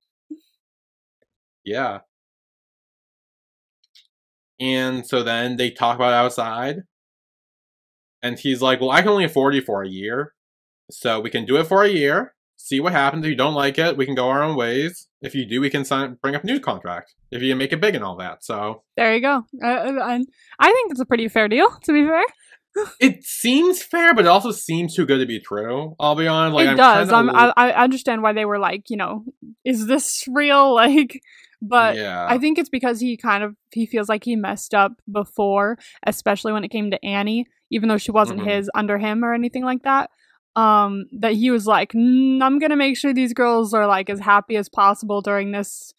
Yeah. 1.66 1.99
And 4.59 5.05
so 5.05 5.24
then 5.24 5.57
they 5.57 5.72
talk 5.72 5.95
about 5.95 6.14
outside. 6.14 6.84
And 8.22 8.39
he's 8.39 8.61
like, 8.61 8.80
Well, 8.80 8.91
I 8.91 9.01
can 9.01 9.09
only 9.09 9.26
afford 9.26 9.55
you 9.55 9.61
for 9.61 9.84
a 9.84 9.89
year. 9.89 10.34
So 10.91 11.20
we 11.20 11.30
can 11.30 11.45
do 11.45 11.57
it 11.57 11.68
for 11.68 11.84
a 11.84 11.89
year, 11.89 12.34
see 12.57 12.80
what 12.80 12.93
happens. 12.93 13.26
If 13.26 13.30
you 13.30 13.36
don't 13.36 13.53
like 13.53 13.78
it, 13.78 13.97
we 13.97 14.05
can 14.05 14.16
go 14.16 14.30
our 14.30 14.43
own 14.43 14.55
ways. 14.55 15.07
If 15.22 15.36
you 15.36 15.45
do, 15.45 15.61
we 15.61 15.70
can 15.70 15.86
sign 15.86 16.18
bring 16.22 16.36
up 16.36 16.43
a 16.43 16.47
new 16.47 16.59
contract. 16.59 17.16
If 17.32 17.41
you 17.41 17.55
make 17.55 17.74
it 17.74 17.82
big 17.82 17.95
and 17.95 18.03
all 18.03 18.18
that. 18.18 18.43
So 18.43 18.84
There 18.95 19.14
you 19.14 19.22
go. 19.22 19.45
Uh, 19.64 19.68
and 19.68 20.28
I 20.59 20.72
think 20.72 20.91
it's 20.91 20.99
a 20.99 21.05
pretty 21.05 21.28
fair 21.28 21.47
deal, 21.47 21.70
to 21.84 21.93
be 21.93 22.05
fair. 22.05 22.24
it 22.99 23.24
seems 23.24 23.82
fair, 23.82 24.14
but 24.14 24.26
it 24.26 24.30
also 24.30 24.51
seems 24.51 24.95
too 24.95 25.05
good 25.05 25.20
to 25.20 25.26
be 25.26 25.39
true. 25.39 25.95
I'll 25.99 26.16
be 26.16 26.28
honest. 26.28 26.55
Like 26.55 26.68
it 26.68 26.70
I'm 26.72 26.78
does. 26.78 27.09
kinda 27.09 27.53
I, 27.55 27.70
I 27.70 27.84
understand 27.84 28.22
why 28.24 28.34
they 28.34 28.45
were 28.45 28.59
like, 28.59 28.89
you 28.89 28.97
know, 28.97 29.26
is 29.64 29.86
this 29.88 30.26
real? 30.32 30.74
Like, 30.84 31.22
but 31.70 31.95
yeah. 31.95 32.26
I 32.30 32.38
think 32.38 32.57
it's 32.57 32.70
because 32.70 32.99
he 32.99 33.18
kind 33.18 33.43
of 33.43 33.55
he 33.72 33.86
feels 33.86 34.09
like 34.09 34.24
he 34.24 34.36
messed 34.36 34.74
up 34.74 34.93
before, 35.11 35.78
especially 36.05 36.51
when 36.53 36.64
it 36.64 36.70
came 36.72 36.91
to 36.91 37.05
Annie, 37.05 37.47
even 37.72 37.89
though 37.89 37.97
she 37.97 38.11
wasn't 38.11 38.41
Mhm. 38.41 38.49
his 38.51 38.70
under 38.76 38.97
him 38.97 39.24
or 39.24 39.34
anything 39.34 39.64
like 39.64 39.84
that. 39.84 40.09
Um, 40.55 41.05
that 41.20 41.34
he 41.34 41.49
was 41.49 41.66
like, 41.66 41.93
"Mm, 41.93 42.43
I'm 42.43 42.59
gonna 42.59 42.76
make 42.76 42.95
sure 42.97 43.14
these 43.14 43.34
girls 43.34 43.74
are 43.74 43.88
like 43.88 44.09
as 44.09 44.20
happy 44.20 44.55
as 44.55 44.70
possible 44.70 45.22
during 45.22 45.51
this, 45.51 45.93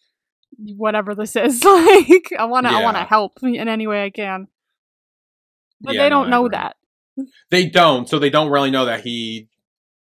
whatever 0.57 1.13
this 1.13 1.35
is. 1.35 1.61
like, 1.65 2.31
I 2.39 2.45
wanna, 2.45 2.69
I 2.69 2.81
wanna 2.81 2.99
Yeah. 2.99 3.05
help 3.07 3.33
in 3.43 3.67
any 3.67 3.85
way 3.87 4.05
I 4.05 4.09
can. 4.11 4.47
But 5.81 5.95
Yeah, 5.95 6.03
they 6.03 6.09
don't 6.09 6.27
I 6.27 6.29
know 6.29 6.47
that. 6.49 6.77
They 7.49 7.67
don't, 7.67 8.07
so 8.09 8.17
they 8.19 8.29
don't 8.29 8.49
really 8.49 8.71
know 8.71 8.85
that 8.85 9.01
he, 9.01 9.49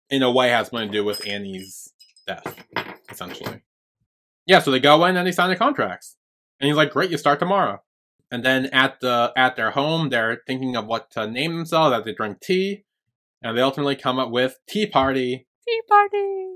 in 0.10 0.22
a 0.24 0.32
way, 0.32 0.50
has 0.50 0.68
something 0.68 0.90
to 0.90 0.98
do 0.98 1.04
with 1.06 1.26
Annie's 1.28 1.94
death, 2.28 2.66
essentially. 3.10 3.62
Yeah, 4.46 4.60
so 4.60 4.72
they 4.72 4.80
go 4.80 5.06
in 5.06 5.18
and 5.18 5.28
they 5.28 5.32
sign 5.32 5.50
the 5.50 5.56
contracts, 5.56 6.18
and 6.60 6.68
he's 6.68 6.76
like, 6.78 6.92
"Great, 6.92 7.12
you 7.12 7.18
start 7.18 7.40
tomorrow." 7.40 7.82
And 8.32 8.44
then 8.46 8.68
at 8.68 9.00
the 9.02 9.32
at 9.36 9.56
their 9.56 9.72
home, 9.72 10.10
they're 10.10 10.42
thinking 10.48 10.76
of 10.76 10.86
what 10.88 11.12
to 11.12 11.28
name 11.28 11.56
themselves. 11.56 11.92
That 11.96 12.06
they 12.06 12.14
drink 12.14 12.40
tea, 12.42 12.86
and 13.42 13.58
they 13.58 13.62
ultimately 13.62 13.96
come 13.96 14.20
up 14.20 14.32
with 14.32 14.58
Tea 14.68 14.88
Party 14.88 15.48
Tea 15.68 15.82
party. 15.88 16.48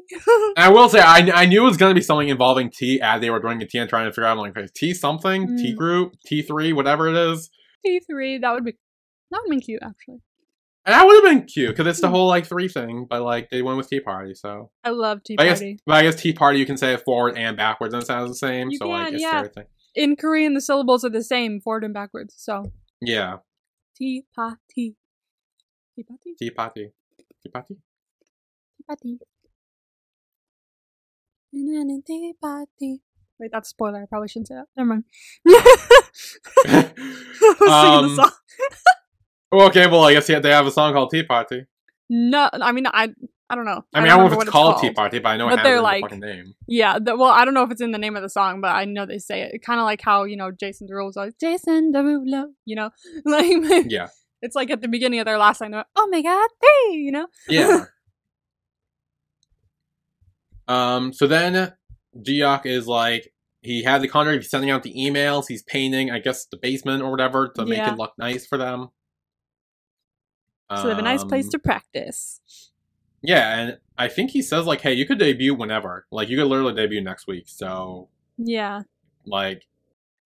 I 0.57 0.69
will 0.69 0.89
say, 0.89 0.99
I, 0.99 1.29
I 1.33 1.45
knew 1.45 1.61
it 1.61 1.67
was 1.67 1.77
going 1.77 1.91
to 1.91 1.95
be 1.99 2.01
something 2.01 2.29
involving 2.29 2.71
tea 2.71 2.99
as 3.01 3.21
they 3.21 3.29
were 3.29 3.39
drinking 3.39 3.59
the 3.59 3.65
T 3.67 3.77
and 3.77 3.89
trying 3.89 4.05
to 4.05 4.11
figure 4.11 4.25
out, 4.25 4.37
like, 4.37 4.55
T 4.73 4.93
something, 4.95 5.57
T 5.57 5.73
Mm. 5.73 5.77
group, 5.77 6.15
T3, 6.27 6.73
whatever 6.73 7.07
it 7.07 7.15
is. 7.15 7.49
T 7.85 7.99
three. 7.99 8.39
That 8.39 8.53
would 8.53 8.65
be 8.65 8.73
that 9.31 9.41
would 9.45 9.55
be 9.55 9.61
cute 9.61 9.81
actually. 9.83 10.21
And 10.85 10.93
that 10.93 11.03
would 11.05 11.15
have 11.15 11.23
been 11.23 11.45
cute 11.47 11.69
because 11.69 11.87
it's 11.87 11.99
the 12.01 12.07
Mm. 12.07 12.11
whole, 12.11 12.27
like, 12.27 12.45
three 12.45 12.67
thing, 12.67 13.07
but, 13.09 13.23
like, 13.23 13.49
they 13.49 13.63
went 13.63 13.77
with 13.77 13.89
Tea 13.89 13.99
Party, 14.01 14.35
so. 14.35 14.69
I 14.83 14.91
love 14.91 15.23
tea 15.23 15.35
But 15.35 15.47
I 15.47 15.49
guess, 15.49 15.59
party. 15.59 15.79
but 15.85 15.95
I 15.95 16.03
guess 16.03 16.15
Tea 16.21 16.33
Party, 16.33 16.59
you 16.59 16.65
can 16.67 16.77
say 16.77 16.93
it 16.93 17.01
forward 17.03 17.37
and 17.37 17.57
backwards 17.57 17.93
and 17.95 18.03
it 18.03 18.05
sounds 18.05 18.29
the 18.29 18.35
same, 18.35 18.69
You 18.69 18.77
so, 18.77 18.87
like, 18.89 19.05
can, 19.07 19.15
it's 19.15 19.23
yeah. 19.23 19.37
everything. 19.37 19.65
In 19.95 20.15
Korean, 20.15 20.53
the 20.53 20.61
syllables 20.61 21.03
are 21.03 21.09
the 21.09 21.23
same, 21.23 21.59
forward 21.59 21.83
and 21.83 21.93
backwards. 21.93 22.35
So 22.37 22.71
Yeah. 23.01 23.37
tea 23.95 24.25
party. 24.35 24.95
Tea 25.95 26.03
party. 26.03 26.35
Tea 26.37 26.49
Party. 26.51 26.91
Tea 27.41 27.49
Party? 27.49 27.77
Tea 28.77 28.83
party. 28.87 29.19
Tea 32.05 32.33
party. 32.41 33.01
Wait, 33.39 33.49
that's 33.51 33.69
a 33.69 33.71
spoiler. 33.71 34.03
I 34.03 34.05
probably 34.05 34.27
shouldn't 34.27 34.49
say 34.49 34.55
that. 34.55 34.67
Never 34.77 34.87
mind. 34.89 35.03
I 36.67 36.91
was 37.41 37.55
singing 37.55 37.69
Um, 37.69 38.15
the 38.15 38.15
song. 38.15 38.31
Well, 39.55 39.67
okay, 39.67 39.87
well, 39.87 40.03
I 40.03 40.13
guess 40.13 40.27
yeah, 40.27 40.39
they 40.39 40.49
have 40.49 40.67
a 40.67 40.71
song 40.71 40.93
called 40.93 41.11
Tea 41.11 41.23
Party. 41.23 41.65
No, 42.09 42.49
I 42.53 42.71
mean, 42.73 42.85
I, 42.87 43.09
I 43.49 43.55
don't 43.55 43.65
know. 43.65 43.85
I 43.93 44.01
mean, 44.01 44.11
I, 44.11 44.17
don't 44.17 44.19
know 44.19 44.25
if 44.25 44.31
remember 44.31 44.41
it's 44.43 44.51
called, 44.51 44.81
Tea 44.81 44.91
Party, 44.91 45.19
but 45.19 45.29
I 45.29 45.37
know 45.37 45.45
But 45.47 45.53
it 45.53 45.57
has 45.59 45.63
they're 45.65 45.81
like- 45.81 46.03
the 46.03 46.09
fucking 46.09 46.19
name. 46.19 46.53
Yeah, 46.67 46.99
the, 46.99 47.15
well, 47.15 47.29
I 47.29 47.45
don't 47.45 47.53
know 47.53 47.63
if 47.63 47.71
it's 47.71 47.81
in 47.81 47.91
the 47.91 47.97
name 47.97 48.17
of 48.17 48.21
the 48.21 48.29
song, 48.29 48.59
but 48.59 48.75
I 48.75 48.83
know 48.83 49.05
they 49.05 49.17
say 49.17 49.43
it. 49.43 49.61
Kind 49.61 49.79
of 49.79 49.85
like 49.85 50.01
how 50.01 50.25
you 50.25 50.35
know 50.35 50.51
Jason 50.51 50.87
Derulo 50.87 51.05
was 51.05 51.15
like 51.15 51.39
Jason 51.39 51.93
Derulo, 51.93 52.47
you 52.65 52.75
know, 52.75 52.89
like 53.25 53.85
Yeah. 53.87 54.07
it's 54.41 54.55
like 54.55 54.69
at 54.71 54.81
the 54.81 54.89
beginning 54.89 55.19
of 55.19 55.25
their 55.25 55.37
last 55.37 55.59
song, 55.59 55.71
they're 55.71 55.79
like, 55.79 55.87
oh 55.95 56.07
my 56.11 56.21
god, 56.21 56.49
hey, 56.61 56.95
you 56.97 57.11
know. 57.11 57.27
Yeah. 57.47 57.85
um. 60.67 61.13
So 61.13 61.27
then, 61.27 61.73
Geok 62.17 62.65
is 62.65 62.87
like, 62.87 63.31
he 63.61 63.83
had 63.83 64.01
the 64.01 64.07
contract. 64.07 64.43
He's 64.43 64.51
sending 64.51 64.69
out 64.69 64.83
the 64.83 64.93
emails. 64.93 65.45
He's 65.47 65.63
painting, 65.63 66.11
I 66.11 66.19
guess, 66.19 66.45
the 66.45 66.57
basement 66.57 67.03
or 67.03 67.09
whatever 67.09 67.51
to 67.55 67.65
make 67.65 67.79
it 67.79 67.97
look 67.97 68.13
nice 68.17 68.45
for 68.45 68.57
them. 68.57 68.89
So 70.71 70.83
they 70.83 70.89
have 70.89 70.99
a 70.99 71.03
nice 71.03 71.23
place 71.23 71.45
Um, 71.45 71.51
to 71.51 71.59
practice. 71.59 72.71
Yeah, 73.21 73.59
and 73.59 73.77
I 73.97 74.07
think 74.07 74.31
he 74.31 74.41
says 74.41 74.65
like, 74.65 74.81
"Hey, 74.81 74.93
you 74.93 75.05
could 75.05 75.19
debut 75.19 75.53
whenever. 75.53 76.05
Like, 76.11 76.29
you 76.29 76.37
could 76.37 76.47
literally 76.47 76.73
debut 76.73 77.01
next 77.01 77.27
week." 77.27 77.43
So, 77.47 78.09
Yeah, 78.37 78.83
like, 79.25 79.67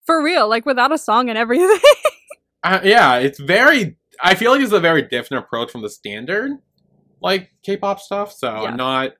for 0.04 0.22
real, 0.22 0.48
like 0.48 0.66
without 0.66 0.92
a 0.92 0.98
song 0.98 1.28
and 1.28 1.38
everything. 1.38 1.78
uh, 2.62 2.80
yeah, 2.82 3.16
it's 3.16 3.38
very. 3.38 3.96
I 4.22 4.34
feel 4.34 4.50
like 4.52 4.60
it's 4.60 4.72
a 4.72 4.80
very 4.80 5.02
different 5.02 5.44
approach 5.44 5.70
from 5.70 5.82
the 5.82 5.88
standard, 5.90 6.52
like 7.22 7.52
K-pop 7.62 8.00
stuff. 8.00 8.32
So 8.32 8.62
Yeah. 8.62 8.74
not. 8.74 9.12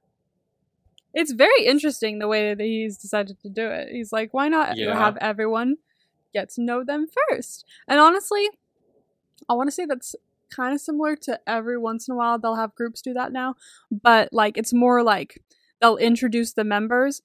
it's 1.13 1.33
very 1.33 1.65
interesting 1.65 2.19
the 2.21 2.29
way 2.29 2.55
that 2.55 2.63
he's 2.63 2.97
decided 2.97 3.37
to 3.41 3.49
do 3.49 3.67
it. 3.69 3.89
He's 3.91 4.13
like, 4.13 4.33
why 4.33 4.49
not 4.49 4.77
Yeah. 4.77 4.97
have 4.97 5.17
everyone 5.21 5.77
get 6.33 6.51
to 6.51 6.63
know 6.63 6.85
them 6.85 7.09
first? 7.29 7.65
And 7.89 7.99
honestly, 7.99 8.49
I 9.49 9.55
want 9.55 9.67
to 9.69 9.73
say 9.73 9.87
that's 9.87 10.15
kind 10.55 10.75
of 10.75 10.81
similar 10.81 11.17
to 11.17 11.41
every 11.47 11.79
once 11.79 12.09
in 12.09 12.15
a 12.15 12.17
while 12.17 12.39
they'll 12.39 12.57
have 12.57 12.75
groups 12.75 13.03
do 13.03 13.13
that 13.15 13.33
now, 13.33 13.55
but 13.91 14.29
like 14.33 14.57
it's 14.57 14.73
more 14.73 15.03
like 15.03 15.41
they'll 15.81 15.97
introduce 15.97 16.53
the 16.53 16.65
members. 16.65 17.23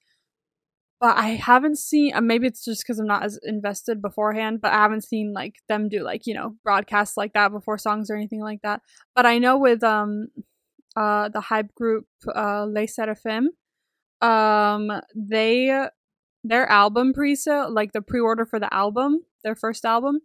But 0.98 1.18
I 1.18 1.30
haven't 1.30 1.78
seen, 1.78 2.14
uh, 2.14 2.22
maybe 2.22 2.46
it's 2.46 2.64
just 2.64 2.82
because 2.82 2.98
I'm 2.98 3.06
not 3.06 3.22
as 3.22 3.38
invested 3.42 4.00
beforehand, 4.00 4.60
but 4.62 4.72
I 4.72 4.76
haven't 4.76 5.04
seen 5.04 5.34
like 5.34 5.56
them 5.68 5.90
do 5.90 6.02
like, 6.02 6.26
you 6.26 6.32
know, 6.32 6.56
broadcasts 6.64 7.18
like 7.18 7.34
that 7.34 7.52
before 7.52 7.76
songs 7.76 8.10
or 8.10 8.16
anything 8.16 8.40
like 8.40 8.62
that. 8.62 8.80
But 9.14 9.26
I 9.26 9.38
know 9.38 9.58
with 9.58 9.84
um 9.84 10.28
uh 10.96 11.28
the 11.28 11.40
HYBE 11.40 11.74
group 11.74 12.06
uh 12.34 12.64
LE 12.64 12.86
SSERAFIM, 12.86 13.48
um 14.22 14.90
they 15.14 15.86
their 16.44 16.66
album 16.70 17.12
pre-sale 17.12 17.70
like 17.72 17.92
the 17.92 18.00
pre-order 18.00 18.46
for 18.46 18.58
the 18.60 18.72
album 18.72 19.20
their 19.42 19.56
first 19.56 19.84
album 19.84 20.20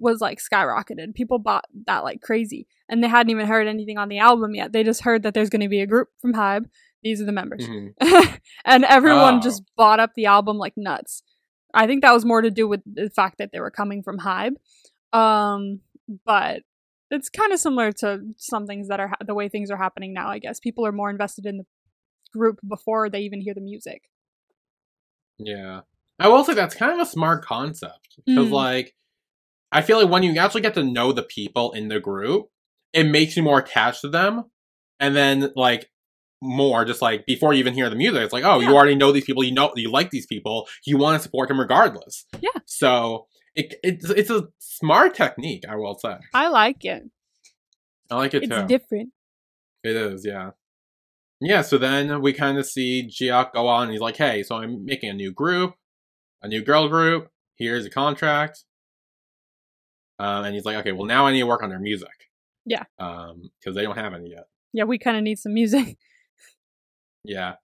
was 0.00 0.20
like 0.20 0.38
skyrocketed 0.40 1.14
people 1.14 1.38
bought 1.38 1.64
that 1.86 2.02
like 2.04 2.20
crazy 2.22 2.66
and 2.88 3.02
they 3.04 3.08
hadn't 3.08 3.30
even 3.30 3.46
heard 3.46 3.66
anything 3.66 3.98
on 3.98 4.08
the 4.08 4.18
album 4.18 4.54
yet 4.54 4.72
they 4.72 4.82
just 4.82 5.02
heard 5.02 5.22
that 5.22 5.34
there's 5.34 5.50
going 5.50 5.60
to 5.60 5.68
be 5.68 5.80
a 5.80 5.86
group 5.86 6.08
from 6.20 6.32
hybe 6.32 6.64
these 7.02 7.20
are 7.20 7.24
the 7.26 7.32
members 7.32 7.66
mhm. 7.66 7.92
and 8.64 8.84
everyone 8.84 9.36
Oh. 9.36 9.40
just 9.40 9.62
bought 9.76 10.00
up 10.00 10.12
the 10.16 10.26
album 10.26 10.56
like 10.58 10.74
nuts 10.76 11.22
i 11.74 11.86
think 11.86 12.02
that 12.02 12.12
was 12.14 12.24
more 12.24 12.42
to 12.42 12.50
do 12.50 12.66
with 12.66 12.80
the 12.84 13.10
fact 13.10 13.38
that 13.38 13.50
they 13.52 13.60
were 13.60 13.70
coming 13.70 14.02
from 14.02 14.18
hybe 14.18 14.54
um 15.12 15.80
but 16.24 16.62
it's 17.10 17.28
kind 17.28 17.52
of 17.52 17.58
similar 17.60 17.92
to 17.92 18.20
some 18.36 18.66
things 18.66 18.88
that 18.88 19.00
are 19.00 19.08
ha- 19.08 19.16
the 19.26 19.34
way 19.34 19.48
things 19.48 19.70
are 19.70 19.76
happening 19.76 20.12
now 20.14 20.28
i 20.28 20.38
guess 20.38 20.58
people 20.60 20.86
are 20.86 20.92
more 20.92 21.10
invested 21.10 21.46
in 21.46 21.58
the 21.58 21.66
group 22.32 22.58
before 22.66 23.10
they 23.10 23.20
even 23.20 23.40
hear 23.40 23.54
the 23.54 23.60
music 23.60 24.02
Yeah. 25.38 25.80
I 26.18 26.28
will 26.28 26.44
say 26.44 26.54
that's 26.54 26.74
kind 26.74 26.92
of 26.92 26.98
a 27.00 27.10
smart 27.10 27.44
concept 27.44 28.16
because, 28.26 28.48
Mm. 28.48 28.52
like, 28.52 28.94
I 29.72 29.82
feel 29.82 30.00
like 30.00 30.10
when 30.10 30.22
you 30.22 30.36
actually 30.38 30.62
get 30.62 30.74
to 30.74 30.84
know 30.84 31.12
the 31.12 31.22
people 31.22 31.72
in 31.72 31.88
the 31.88 32.00
group, 32.00 32.48
it 32.92 33.04
makes 33.04 33.36
you 33.36 33.42
more 33.42 33.60
attached 33.60 34.00
to 34.02 34.08
them, 34.08 34.44
and 34.98 35.14
then 35.14 35.52
like 35.56 35.90
more 36.42 36.84
just 36.84 37.02
like 37.02 37.26
before 37.26 37.52
you 37.52 37.60
even 37.60 37.74
hear 37.74 37.90
the 37.90 37.96
music, 37.96 38.22
it's 38.22 38.32
like, 38.32 38.44
oh, 38.44 38.60
you 38.60 38.74
already 38.74 38.94
know 38.94 39.12
these 39.12 39.24
people, 39.24 39.44
you 39.44 39.52
know, 39.52 39.72
you 39.76 39.90
like 39.90 40.10
these 40.10 40.26
people, 40.26 40.66
you 40.86 40.96
want 40.96 41.18
to 41.18 41.22
support 41.22 41.48
them 41.48 41.60
regardless. 41.60 42.24
Yeah. 42.40 42.50
So 42.66 43.26
it, 43.54 43.74
it's 43.82 44.08
it's 44.10 44.30
a 44.30 44.48
smart 44.58 45.14
technique, 45.14 45.64
I 45.68 45.76
will 45.76 45.98
say. 45.98 46.16
i 46.32 46.48
like 46.48 46.84
it 46.84 47.04
I 48.10 48.16
like 48.16 48.34
it 48.34 48.42
it's 48.44 48.54
too. 48.54 48.66
different 48.66 49.10
It 49.84 49.96
is, 49.96 50.24
yeah. 50.24 50.50
Yeah, 51.42 51.62
so 51.62 51.78
then 51.78 52.20
we 52.20 52.32
kind 52.34 52.58
of 52.58 52.66
see 52.66 53.08
Jiok 53.08 53.54
go 53.54 53.66
on 53.66 53.84
and 53.84 53.92
he's 53.92 54.00
like, 54.00 54.16
hey, 54.16 54.42
so 54.42 54.56
I'm 54.56 54.84
making 54.84 55.08
a 55.08 55.14
new 55.14 55.32
group, 55.32 55.74
a 56.42 56.48
new 56.48 56.62
girl 56.62 56.88
group. 56.88 57.28
Here's 57.56 57.86
a 57.86 57.90
contract. 57.90 58.64
Um, 60.20 60.44
and 60.44 60.54
he's 60.54 60.64
like, 60.64 60.76
okay, 60.78 60.92
well, 60.92 61.06
now 61.06 61.26
I 61.26 61.32
need 61.32 61.40
to 61.40 61.46
work 61.46 61.62
on 61.62 61.70
their 61.70 61.78
music. 61.80 62.08
Yeah. 62.66 62.84
Um, 62.98 63.50
because 63.58 63.74
they 63.74 63.82
don't 63.82 63.96
have 63.96 64.12
any 64.14 64.30
yet. 64.30 64.44
yeah 64.72 64.84
we 64.84 64.98
kind 64.98 65.16
of 65.16 65.22
need 65.22 65.38
some 65.38 65.54
music 65.54 65.96
Yeah. 67.24 67.54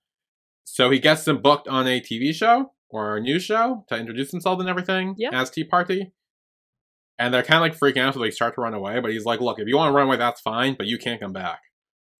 So 0.64 0.90
he 0.90 0.98
gets 0.98 1.24
them 1.24 1.40
booked 1.42 1.68
on 1.68 1.86
a 1.86 2.00
TV 2.00 2.34
show 2.34 2.72
or 2.90 3.16
a 3.16 3.20
news 3.20 3.42
show 3.44 3.84
to 3.88 3.96
introduce 3.96 4.30
themselves 4.30 4.60
and 4.60 4.68
everything 4.68 5.14
Yeah. 5.18 5.30
as 5.32 5.50
Tea 5.50 5.64
Party. 5.64 6.12
And 7.18 7.32
they're 7.32 7.42
kind 7.42 7.56
of 7.56 7.62
like 7.62 7.78
freaking 7.78 8.02
out, 8.02 8.14
so 8.14 8.20
they 8.20 8.30
start 8.30 8.54
to 8.56 8.60
run 8.60 8.74
away. 8.74 9.00
But 9.00 9.10
he's 9.10 9.24
like, 9.24 9.40
look, 9.40 9.58
if 9.58 9.66
you 9.68 9.76
want 9.76 9.90
to 9.90 9.96
run 9.96 10.06
away, 10.06 10.16
that's 10.18 10.40
fine, 10.40 10.74
but 10.76 10.86
you 10.86 10.98
can't 10.98 11.20
come 11.20 11.32
back. 11.32 11.60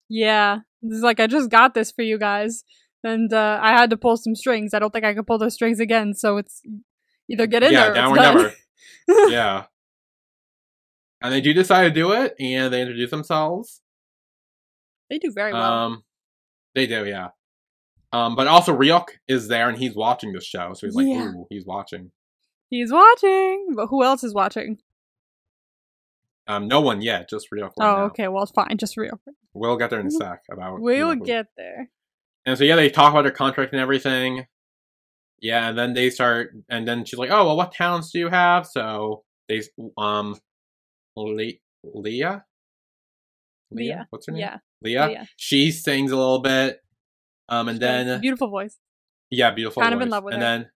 yeah 0.08 0.60
it's 0.82 1.02
like 1.02 1.18
i 1.18 1.26
just 1.26 1.50
got 1.50 1.74
this 1.74 1.90
for 1.90 2.02
you 2.02 2.16
guys 2.18 2.62
and 3.02 3.32
uh, 3.32 3.58
i 3.60 3.70
had 3.72 3.90
to 3.90 3.96
pull 3.96 4.16
some 4.16 4.36
strings 4.36 4.72
i 4.72 4.78
don't 4.78 4.92
think 4.92 5.04
i 5.04 5.12
can 5.14 5.24
pull 5.24 5.38
those 5.38 5.54
strings 5.54 5.80
again 5.80 6.14
so 6.14 6.36
it's 6.36 6.62
either 7.28 7.46
get 7.48 7.62
in 7.64 7.72
yeah, 7.72 7.88
or 7.90 7.94
now 7.94 8.10
or 8.12 8.16
done. 8.16 8.36
never. 8.36 8.52
yeah. 9.32 9.64
And 11.22 11.32
they 11.32 11.40
do 11.40 11.52
decide 11.54 11.84
to 11.84 11.90
do 11.90 12.12
it, 12.12 12.34
and 12.38 12.72
they 12.72 12.80
introduce 12.82 13.10
themselves. 13.10 13.80
they 15.10 15.18
do 15.18 15.30
very 15.34 15.52
well 15.52 15.62
Um, 15.72 16.02
they 16.74 16.86
do, 16.86 17.06
yeah. 17.06 17.28
Um, 18.12 18.34
but 18.36 18.46
also 18.46 18.76
Ryuk 18.76 19.06
is 19.28 19.48
there, 19.48 19.68
and 19.68 19.78
he's 19.78 19.94
watching 19.94 20.32
the 20.32 20.40
show, 20.40 20.72
so 20.74 20.86
he's 20.86 20.94
like, 20.94 21.06
Yeah. 21.06 21.28
"Ooh, 21.32 21.46
he's 21.50 21.64
watching." 21.66 22.12
he's 22.68 22.90
watching 22.92 23.68
but 23.76 23.86
who 23.86 24.02
else 24.02 24.24
is 24.24 24.34
watching 24.34 24.78
Um, 26.48 26.66
no 26.68 26.80
one 26.80 27.00
yet, 27.00 27.28
just 27.30 27.48
Ryuk. 27.52 27.62
Right 27.62 27.72
oh 27.80 27.96
now. 27.96 28.02
okay 28.06 28.28
well 28.28 28.42
it's 28.42 28.52
fine 28.52 28.76
just 28.78 28.96
real 28.96 29.20
We'll 29.54 29.76
get 29.76 29.90
there 29.90 30.00
in 30.00 30.08
a 30.08 30.10
sec 30.10 30.42
about. 30.50 30.80
we'll 30.80 31.14
Ryuk. 31.14 31.24
get 31.24 31.46
there 31.56 31.90
And 32.44 32.58
so 32.58 32.64
yeah, 32.64 32.76
they 32.76 32.90
talk 32.90 33.12
about 33.12 33.22
their 33.22 33.32
contract 33.32 33.72
and 33.72 33.80
everything. 33.80 34.46
Yeah, 35.40 35.68
and 35.68 35.78
then 35.78 35.92
they 35.94 36.08
start, 36.10 36.54
and 36.68 36.88
then 36.88 37.04
she's 37.04 37.18
like, 37.18 37.30
"Oh, 37.30 37.44
well, 37.46 37.56
what 37.56 37.70
talents 37.72 38.10
do 38.10 38.18
you 38.18 38.28
have?" 38.30 38.66
So 38.66 39.24
they, 39.48 39.62
um, 39.98 40.36
Le- 41.16 41.52
Leah, 41.84 42.44
Leah. 43.70 44.06
what's 44.10 44.26
her 44.26 44.32
name? 44.32 44.40
yeah 44.40 44.58
Leah. 44.82 45.08
yeah 45.10 45.24
She 45.36 45.70
sings 45.72 46.12
a 46.12 46.16
little 46.16 46.40
bit. 46.40 46.80
Um, 47.48 47.68
and 47.68 47.76
She 47.76 47.80
then 47.80 48.20
beautiful 48.20 48.48
voice 48.48 48.76
yeah, 49.30 49.50
beautiful. 49.50 49.82
kind 49.82 49.94
of 49.94 50.00
in 50.00 50.08
love 50.10 50.24
with 50.24 50.34
and 50.34 50.42
her. 50.42 50.70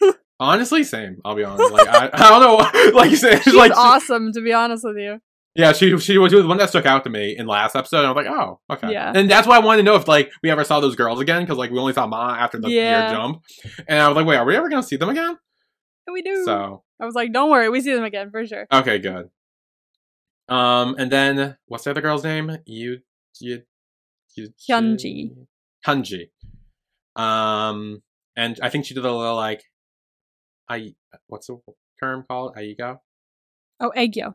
then 0.00 0.14
honestly, 0.40 0.82
same. 0.84 1.18
I'll 1.24 1.34
be 1.36 1.44
honest. 1.44 1.70
Like 1.72 1.88
I, 1.88 2.10
I 2.12 2.28
don't 2.30 2.40
know. 2.40 2.92
Like 2.98 3.10
you 3.10 3.16
said, 3.16 3.42
she's 3.42 3.54
like 3.54 3.72
awesome 3.76 4.32
to 4.32 4.40
be 4.40 4.52
honest 4.52 4.84
with 4.84 4.96
you 4.96 5.20
yeah, 5.54 5.72
she 5.74 5.88
she 5.88 5.92
was, 5.92 6.30
she 6.30 6.36
was 6.36 6.44
the 6.44 6.46
one 6.48 6.56
that 6.56 6.70
stuck 6.70 6.86
out 6.86 7.04
to 7.04 7.10
me 7.10 7.36
in 7.36 7.46
last 7.46 7.76
episode. 7.76 7.98
And 7.98 8.06
I 8.06 8.10
was 8.12 8.24
like, 8.24 8.34
oh, 8.34 8.60
okay. 8.70 8.90
Yeah. 8.90 9.12
And 9.14 9.30
that's 9.30 9.46
why 9.46 9.56
I 9.56 9.58
wanted 9.58 9.78
to 9.78 9.82
know 9.82 9.96
if 9.96 10.08
like 10.08 10.30
we 10.42 10.50
ever 10.50 10.64
saw 10.64 10.80
those 10.80 10.96
girls 10.96 11.20
again 11.20 11.42
because 11.42 11.58
like 11.58 11.70
we 11.70 11.78
only 11.78 11.92
saw 11.92 12.06
Ma 12.06 12.34
after 12.38 12.58
the 12.58 12.70
Yeah. 12.70 13.00
year 13.02 13.10
jump, 13.10 13.42
and 13.86 13.98
I 14.00 14.08
was 14.08 14.16
like, 14.16 14.24
wait, 14.24 14.36
are 14.36 14.46
we 14.46 14.56
ever 14.56 14.70
gonna 14.70 14.82
see 14.82 14.96
them 14.96 15.10
again? 15.10 15.36
we 16.10 16.20
do 16.22 16.42
So 16.46 16.82
i 17.00 17.04
was 17.06 17.14
like 17.14 17.32
don't 17.32 17.50
worry 17.50 17.68
we 17.70 17.80
see 17.80 17.94
them 17.94 18.04
again 18.04 18.30
for 18.30 18.44
sure 18.46 18.66
okay, 18.72 18.98
good. 18.98 19.28
Um, 20.48 20.96
and 20.98 21.10
then 21.10 21.56
what's 21.66 21.84
the 21.84 21.90
other 21.90 22.00
girl's 22.00 22.24
name? 22.24 22.58
You, 22.66 22.98
you, 23.40 23.62
you 24.34 24.52
Hyunji. 24.68 25.34
Hyunji. 25.86 26.30
Um, 27.16 28.02
and 28.36 28.58
I 28.62 28.68
think 28.68 28.86
she 28.86 28.94
did 28.94 29.04
a 29.04 29.12
little 29.12 29.36
like, 29.36 29.62
I 30.68 30.94
what's 31.26 31.46
the 31.46 31.58
term 32.00 32.24
called? 32.28 32.56
Aigo? 32.56 32.98
oh 33.80 33.92
Aegyo. 33.96 34.34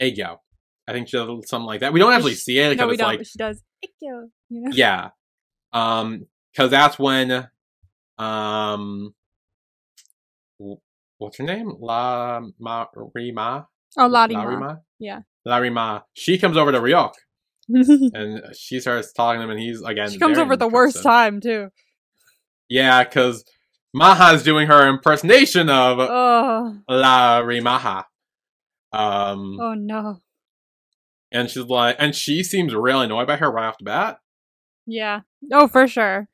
Aegyo. 0.00 0.38
I 0.86 0.92
think 0.92 1.08
she 1.08 1.16
did 1.16 1.48
something 1.48 1.66
like 1.66 1.80
that. 1.80 1.92
We 1.92 2.00
don't 2.00 2.12
actually 2.12 2.34
see 2.34 2.58
it 2.58 2.76
no 2.76 2.88
we 2.88 2.96
don't 2.96 3.08
like, 3.08 3.20
but 3.20 3.26
she 3.26 3.38
does 3.38 3.62
Aegyo, 3.84 4.28
you 4.50 4.60
know 4.62 4.70
yeah. 4.72 5.10
Um, 5.72 6.26
because 6.52 6.70
that's 6.70 6.98
when, 6.98 7.48
um, 8.16 9.14
what's 11.18 11.38
her 11.38 11.44
name? 11.44 11.72
La 11.80 12.40
Ma 12.60 12.86
Rima. 13.14 13.66
Oh, 13.96 14.06
Lottie. 14.06 14.36
Ma. 14.36 14.44
Larima? 14.44 14.80
Yeah. 14.98 15.20
Larima. 15.46 16.02
She 16.14 16.38
comes 16.38 16.56
over 16.56 16.72
to 16.72 16.80
Ryok 16.80 17.12
and 17.68 18.42
she 18.56 18.80
starts 18.80 19.12
talking 19.12 19.40
to 19.40 19.44
him, 19.44 19.50
and 19.50 19.60
he's 19.60 19.82
again. 19.82 20.10
She 20.10 20.18
comes 20.18 20.38
over 20.38 20.52
at 20.54 20.58
the 20.58 20.68
worst 20.68 21.02
time 21.02 21.40
too. 21.40 21.68
Yeah, 22.68 23.04
because 23.04 23.44
Maha's 23.94 24.42
doing 24.42 24.66
her 24.68 24.88
impersonation 24.88 25.68
of 25.68 25.98
Oh, 26.00 26.76
Larimaha. 26.90 28.04
Um, 28.92 29.58
oh 29.60 29.74
no. 29.74 30.18
and 31.32 31.50
she's 31.50 31.64
like, 31.64 31.96
and 31.98 32.14
she 32.14 32.42
seems 32.44 32.74
really 32.74 33.06
annoyed 33.06 33.26
by 33.26 33.36
her 33.36 33.50
right 33.50 33.66
off 33.66 33.78
the 33.78 33.84
bat. 33.84 34.18
Yeah. 34.86 35.20
Oh, 35.52 35.66
for 35.68 35.86
sure. 35.88 36.28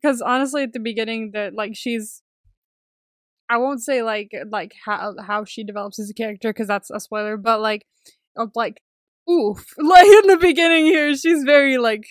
Because 0.00 0.20
honestly, 0.22 0.62
at 0.62 0.72
the 0.72 0.78
beginning, 0.80 1.30
that 1.32 1.54
like 1.54 1.72
she's, 1.74 2.22
I 3.50 3.56
won't 3.58 3.82
say 3.82 4.02
like 4.02 4.30
like 4.50 4.72
how 4.84 5.14
how 5.26 5.44
she 5.44 5.64
develops 5.64 5.98
as 5.98 6.08
a 6.08 6.14
character 6.14 6.50
because 6.52 6.68
that's 6.68 6.90
a 6.90 7.00
spoiler, 7.00 7.36
but 7.36 7.60
like, 7.60 7.84
of 8.36 8.50
like, 8.54 8.80
oof, 9.28 9.64
like 9.78 10.06
in 10.06 10.26
the 10.28 10.38
beginning 10.40 10.86
here, 10.86 11.14
she's 11.16 11.42
very 11.44 11.76
like 11.78 12.04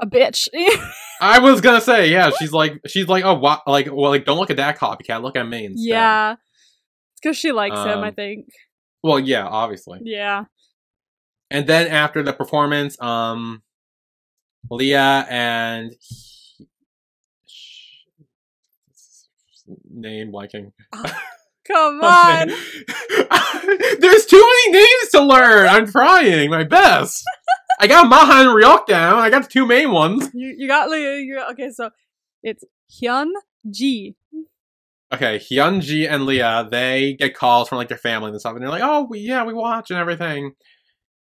a 0.00 0.06
bitch. 0.06 0.48
I 1.20 1.38
was 1.38 1.60
gonna 1.60 1.80
say, 1.82 2.10
yeah, 2.10 2.30
she's 2.38 2.52
like, 2.52 2.80
she's 2.86 3.08
like, 3.08 3.24
oh, 3.24 3.34
what? 3.34 3.60
Like, 3.66 3.86
well, 3.86 4.10
like, 4.10 4.24
don't 4.24 4.38
look 4.38 4.50
at 4.50 4.56
that 4.56 4.78
copycat. 4.78 5.22
Look 5.22 5.36
at 5.36 5.46
me 5.46 5.66
instead. 5.66 5.88
yeah, 5.88 6.34
because 7.22 7.36
she 7.36 7.52
likes 7.52 7.78
him. 7.78 7.98
I 8.00 8.08
Um, 8.08 8.14
think. 8.14 8.46
Well, 9.02 9.18
yeah, 9.20 9.46
obviously. 9.46 10.00
Yeah. 10.02 10.44
And 11.50 11.66
then 11.66 11.88
after 11.88 12.22
the 12.22 12.32
performance, 12.32 12.96
um, 13.02 13.62
Leah 14.70 15.26
and 15.28 15.92
name 19.90 20.32
blanking. 20.32 20.72
Ah, 20.92 21.22
come 21.66 22.00
on. 22.02 22.48
There's 24.00 24.26
too 24.26 24.44
many 24.66 24.72
names 24.72 25.08
to 25.12 25.22
learn. 25.22 25.68
I'm 25.68 25.86
trying 25.86 26.50
my 26.50 26.64
best. 26.64 27.22
I 27.80 27.86
got 27.86 28.08
Maha 28.08 28.48
and 28.48 28.50
Ryok 28.50 28.86
down. 28.86 29.18
I 29.18 29.30
got 29.30 29.44
the 29.44 29.48
two 29.48 29.66
main 29.66 29.90
ones. 29.90 30.30
You 30.34 30.54
you 30.56 30.68
got 30.68 30.88
Leah. 30.88 31.16
You 31.18 31.34
got, 31.36 31.52
okay, 31.52 31.70
so 31.70 31.90
it's 32.42 32.64
Hyun 32.90 33.30
Ji. 33.70 34.16
Okay, 35.12 35.38
Hyunji 35.38 36.08
and 36.10 36.24
Leah, 36.24 36.66
they 36.70 37.12
get 37.12 37.34
calls 37.34 37.68
from 37.68 37.76
like 37.76 37.88
their 37.88 37.98
family 37.98 38.30
and 38.30 38.40
stuff, 38.40 38.54
and 38.54 38.62
they're 38.62 38.70
like, 38.70 38.82
"Oh, 38.82 39.06
we, 39.08 39.18
yeah, 39.18 39.44
we 39.44 39.52
watch 39.52 39.90
and 39.90 39.98
everything." 39.98 40.52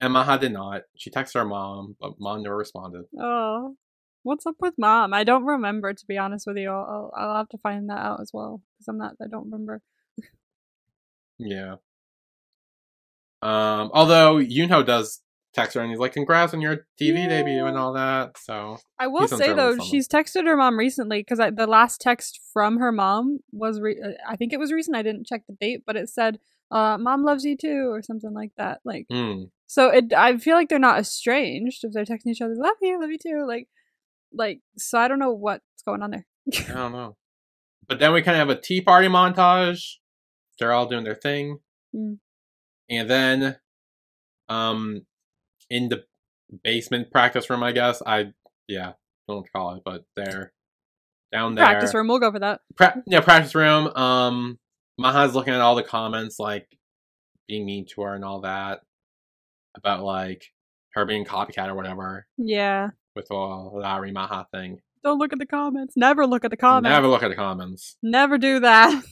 And 0.00 0.12
Maha 0.12 0.38
did 0.38 0.52
not. 0.52 0.82
She 0.96 1.10
texted 1.10 1.34
her 1.34 1.44
mom, 1.44 1.96
but 2.00 2.14
mom 2.18 2.42
never 2.42 2.56
responded. 2.56 3.04
Oh, 3.18 3.76
what's 4.26 4.44
up 4.44 4.56
with 4.60 4.74
mom? 4.76 5.14
I 5.14 5.24
don't 5.24 5.44
remember 5.44 5.94
to 5.94 6.06
be 6.06 6.18
honest 6.18 6.46
with 6.46 6.56
you. 6.56 6.70
I'll 6.70 7.12
I'll, 7.16 7.28
I'll 7.30 7.36
have 7.36 7.48
to 7.50 7.58
find 7.58 7.88
that 7.88 7.98
out 7.98 8.20
as 8.20 8.30
well 8.34 8.60
because 8.76 8.88
I'm 8.88 8.98
not. 8.98 9.14
I 9.22 9.28
don't 9.30 9.44
remember. 9.44 9.80
Yeah. 11.38 11.76
Um, 13.42 13.90
although 13.92 14.36
Yunho 14.36 14.84
does 14.84 15.20
text 15.52 15.74
her 15.74 15.80
and 15.80 15.90
he's 15.90 15.98
like, 15.98 16.12
"Congrats 16.12 16.54
on 16.54 16.60
your 16.60 16.86
TV 17.00 17.28
debut 17.28 17.66
and 17.66 17.76
all 17.76 17.92
that." 17.92 18.38
So 18.38 18.78
I 18.98 19.06
will 19.06 19.28
say 19.28 19.52
though, 19.52 19.78
she's 19.78 20.08
texted 20.08 20.46
her 20.46 20.56
mom 20.56 20.78
recently 20.78 21.20
because 21.20 21.38
the 21.38 21.66
last 21.66 22.00
text 22.00 22.40
from 22.52 22.78
her 22.78 22.90
mom 22.90 23.40
was. 23.52 23.80
Re- 23.80 24.00
uh, 24.02 24.10
I 24.28 24.36
think 24.36 24.52
it 24.52 24.58
was 24.58 24.72
recent. 24.72 24.96
I 24.96 25.02
didn't 25.02 25.26
check 25.26 25.42
the 25.46 25.56
date, 25.60 25.82
but 25.86 25.96
it 25.96 26.08
said, 26.08 26.38
uh, 26.70 26.98
"Mom 26.98 27.22
loves 27.22 27.44
you 27.44 27.56
too" 27.56 27.90
or 27.90 28.02
something 28.02 28.32
like 28.32 28.52
that. 28.56 28.80
Like, 28.84 29.06
hmm. 29.10 29.44
so 29.66 29.88
it. 29.90 30.12
I 30.12 30.38
feel 30.38 30.56
like 30.56 30.68
they're 30.68 30.78
not 30.78 30.98
estranged 30.98 31.84
if 31.84 31.92
they're 31.92 32.04
texting 32.04 32.28
each 32.28 32.42
other, 32.42 32.54
"Love 32.56 32.76
you, 32.80 33.00
love 33.00 33.10
you 33.10 33.18
too." 33.18 33.44
Like, 33.46 33.68
like. 34.32 34.60
So 34.76 34.98
I 34.98 35.08
don't 35.08 35.18
know 35.18 35.32
what's 35.32 35.62
going 35.84 36.02
on 36.02 36.10
there. 36.10 36.26
I 36.68 36.72
don't 36.72 36.92
know. 36.92 37.16
But 37.88 37.98
then 37.98 38.12
we 38.12 38.22
kind 38.22 38.40
of 38.40 38.48
have 38.48 38.56
a 38.56 38.60
tea 38.60 38.80
party 38.80 39.08
montage. 39.08 39.96
They're 40.58 40.72
all 40.72 40.86
doing 40.86 41.04
their 41.04 41.14
thing. 41.14 41.58
Mm. 41.94 42.18
And 42.90 43.10
then 43.10 43.56
um 44.48 45.02
in 45.70 45.88
the 45.88 46.04
basement 46.62 47.10
practice 47.10 47.48
room, 47.50 47.62
I 47.62 47.72
guess. 47.72 48.02
I 48.04 48.32
yeah, 48.68 48.92
don't 49.28 49.50
call 49.52 49.74
it, 49.74 49.82
but 49.84 50.04
they're 50.14 50.52
down 51.32 51.54
there. 51.54 51.64
Practice 51.64 51.94
room. 51.94 52.08
We'll 52.08 52.18
go 52.18 52.32
for 52.32 52.38
that. 52.40 52.60
Pra- 52.76 53.02
yeah, 53.06 53.20
practice 53.20 53.54
room. 53.54 53.88
Um 53.88 54.58
Maha's 54.98 55.34
looking 55.34 55.54
at 55.54 55.60
all 55.60 55.74
the 55.74 55.82
comments 55.82 56.38
like 56.38 56.68
being 57.46 57.66
mean 57.66 57.86
to 57.86 58.02
her 58.02 58.14
and 58.14 58.24
all 58.24 58.40
that. 58.40 58.80
About 59.76 60.02
like 60.02 60.44
her 60.94 61.04
being 61.04 61.24
copycat 61.26 61.68
or 61.68 61.74
whatever 61.74 62.26
Yeah. 62.38 62.90
With 63.16 63.28
the 63.28 63.34
Larry 63.34 64.12
Maha 64.12 64.46
thing. 64.52 64.80
Don't 65.02 65.18
look 65.18 65.32
at 65.32 65.38
the 65.38 65.46
comments. 65.46 65.94
Never 65.96 66.26
look 66.26 66.44
at 66.44 66.50
the 66.50 66.56
comments. 66.56 66.92
Never 66.92 67.06
look 67.06 67.22
at 67.22 67.28
the 67.28 67.36
comments. 67.36 67.96
Never 68.02 68.38
do 68.38 68.60
that. 68.60 69.04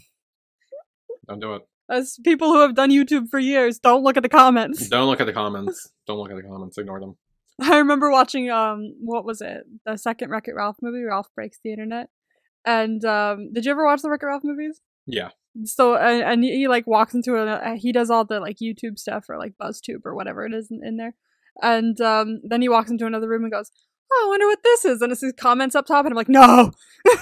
Don't 1.29 1.41
do 1.41 1.55
it. 1.55 1.63
As 1.91 2.19
people 2.25 2.49
who 2.53 2.61
have 2.61 2.75
done 2.75 2.91
YouTube 2.91 3.29
for 3.29 3.39
years, 3.39 3.79
don't 3.79 4.03
look 4.03 4.17
at 4.17 4.23
the 4.23 4.29
comments. 4.29 4.89
Don't 4.91 5.07
look 5.07 5.21
at 5.21 5.27
the 5.27 5.33
comments. 5.33 5.91
Don't 6.07 6.19
look 6.19 6.31
at 6.31 6.37
the 6.37 6.43
comments. 6.43 6.79
Ignore 6.79 7.01
them. 7.01 7.17
I 7.61 7.79
remember 7.79 8.11
watching 8.11 8.51
um 8.51 8.95
what 9.01 9.25
was 9.25 9.41
it? 9.41 9.65
The 9.85 9.97
second 9.97 10.31
Wreck 10.31 10.49
It 10.49 10.55
Ralph 10.55 10.79
movie, 10.83 11.05
Ralph 11.05 11.29
Breaks 11.35 11.59
the 11.63 11.71
Internet. 11.71 12.09
And 12.65 13.05
um 13.05 13.53
did 13.53 13.65
you 13.65 13.71
ever 13.71 13.85
watch 13.85 14.03
the 14.03 14.11
Wreck 14.11 14.23
It 14.23 14.27
Ralph 14.27 14.43
movies? 14.45 14.81
Yeah. 15.07 15.31
So 15.65 15.95
and, 15.95 16.23
and 16.23 16.43
he, 16.43 16.57
he, 16.57 16.69
like 16.69 16.87
walks 16.87 17.15
into 17.15 17.37
a 17.37 17.77
he 17.77 17.93
does 17.93 18.11
all 18.11 18.25
the 18.25 18.41
like 18.41 18.57
YouTube 18.63 18.99
stuff 18.99 19.27
or 19.29 19.39
like 19.39 19.53
BuzzTube 19.61 20.05
or 20.05 20.15
whatever 20.15 20.45
it 20.45 20.53
is 20.53 20.71
in, 20.71 20.81
in 20.85 20.97
there. 20.97 21.15
And 21.63 22.01
um 22.01 22.41
then 22.43 22.63
he 22.63 22.69
walks 22.69 22.91
into 22.91 23.07
another 23.07 23.29
room 23.29 23.45
and 23.45 23.53
goes, 23.53 23.71
"Oh, 24.13 24.23
I 24.25 24.29
wonder 24.29 24.47
what 24.47 24.63
this 24.63 24.85
is." 24.85 25.01
And 25.03 25.11
it's 25.13 25.21
his 25.21 25.33
comments 25.37 25.75
up 25.75 25.87
top 25.87 26.05
and 26.07 26.13
I'm 26.13 26.17
like, 26.17 26.29
"No." 26.29 26.73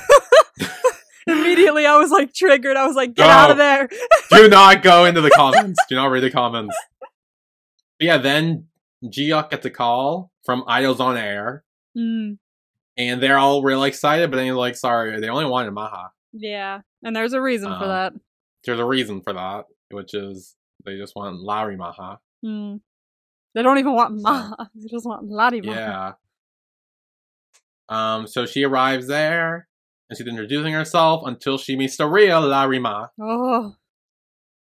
Immediately 1.26 1.86
I 1.86 1.96
was 1.98 2.10
like 2.10 2.34
triggered. 2.34 2.76
I 2.76 2.86
was 2.86 2.96
like, 2.96 3.14
"Get 3.14 3.28
out 3.28 3.50
of 3.52 3.56
there." 3.56 3.88
Do 4.32 4.48
not 4.50 4.82
go 4.82 5.04
into 5.04 5.20
the 5.20 5.30
comments. 5.30 5.78
Do 5.88 5.94
not 5.94 6.06
read 6.06 6.24
the 6.24 6.30
comments. 6.30 6.76
But 7.00 7.08
yeah, 8.00 8.18
then 8.18 8.66
Jiok 9.04 9.50
gets 9.50 9.64
a 9.64 9.70
call 9.70 10.32
from 10.44 10.64
Idols 10.66 10.98
on 11.00 11.16
Air, 11.16 11.64
Mm, 11.96 12.38
and 12.96 13.22
they're 13.22 13.38
all 13.38 13.62
really 13.62 13.88
excited, 13.88 14.30
but 14.30 14.36
then 14.38 14.46
he's 14.46 14.54
like, 14.54 14.74
sorry, 14.76 15.20
they 15.20 15.28
only 15.28 15.44
wanted 15.44 15.70
Maha. 15.72 16.10
yeah. 16.32 16.80
And 17.04 17.14
there's 17.14 17.32
a 17.34 17.40
reason 17.40 17.68
for 17.68 17.84
Um, 17.84 17.88
that. 17.88 18.12
There's 18.64 18.78
a 18.80 18.84
reason 18.84 19.20
for 19.22 19.32
that, 19.34 19.66
which 19.90 20.14
is 20.14 20.56
they 20.84 20.96
just 20.96 21.14
want 21.14 21.40
Larry 21.42 21.76
Maha. 21.76 22.18
Mm. 22.44 22.80
They 23.54 23.62
don't 23.62 23.78
even 23.78 23.92
want 23.92 24.20
Ma. 24.22 24.54
They 24.74 24.88
just 24.88 25.04
want 25.06 25.28
Larima. 25.28 25.66
Yeah. 25.66 26.12
Um, 27.92 28.26
so 28.26 28.46
she 28.46 28.64
arrives 28.64 29.06
there, 29.06 29.68
and 30.08 30.16
she's 30.16 30.26
introducing 30.26 30.72
herself 30.72 31.22
until 31.26 31.58
she 31.58 31.76
meets 31.76 31.96
the 31.96 32.06
real 32.06 32.42
Larima. 32.42 33.08
Oh. 33.20 33.74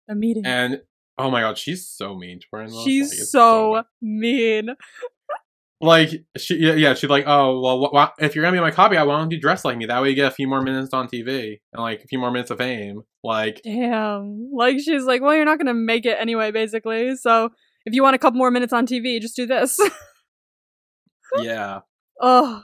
The 0.07 0.15
meeting. 0.15 0.45
And 0.45 0.82
oh 1.18 1.32
my 1.32 1.41
god, 1.41 1.57
she's 1.57 1.88
so 1.88 2.15
mean 2.15 2.39
to 2.39 2.45
her. 2.53 2.63
in. 2.63 2.70
She's 2.84 3.09
Like, 3.09 3.20
it's 3.20 3.32
so 3.32 3.84
mean. 4.01 4.70
like 5.80 6.09
she 6.38 6.55
yeah, 6.57 6.95
she's 6.95 7.09
like 7.09 7.26
oh 7.28 7.59
well 7.59 7.86
wh- 7.86 7.95
wh- 7.95 8.24
if 8.24 8.34
you're 8.36 8.43
gonna 8.43 8.55
be 8.57 8.61
my 8.61 8.72
copy 8.72 8.95
why 8.95 9.03
don't 9.05 9.30
you 9.30 9.39
dress 9.39 9.63
like 9.63 9.78
me 9.78 9.86
that 9.86 10.01
way 10.01 10.09
you 10.09 10.15
get 10.15 10.26
a 10.26 10.32
few 10.32 10.47
more 10.47 10.59
minutes 10.59 10.91
on 10.91 11.07
tv 11.07 11.59
and 11.72 11.84
like 11.84 12.03
a 12.03 12.07
few 12.07 12.18
more 12.18 12.32
minutes 12.32 12.49
of 12.49 12.57
fame 12.57 13.03
like 13.24 13.61
Damn. 13.63 14.49
Like 14.53 14.80
she's 14.80 15.03
like, 15.03 15.22
well, 15.22 15.36
you're 15.36 15.45
not 15.45 15.59
gonna 15.59 15.74
make 15.76 16.05
it 16.05 16.18
anyway, 16.20 16.49
basically. 16.51 17.15
So 17.15 17.49
if 17.86 17.93
you 17.93 18.01
want 18.01 18.15
a 18.15 18.20
couple 18.20 18.38
more 18.38 18.49
minutes 18.51 18.74
on 18.74 18.88
TV, 18.88 19.20
just 19.22 19.36
do 19.36 19.45
this. 19.45 19.80
yeah 21.41 21.82
oh. 22.22 22.63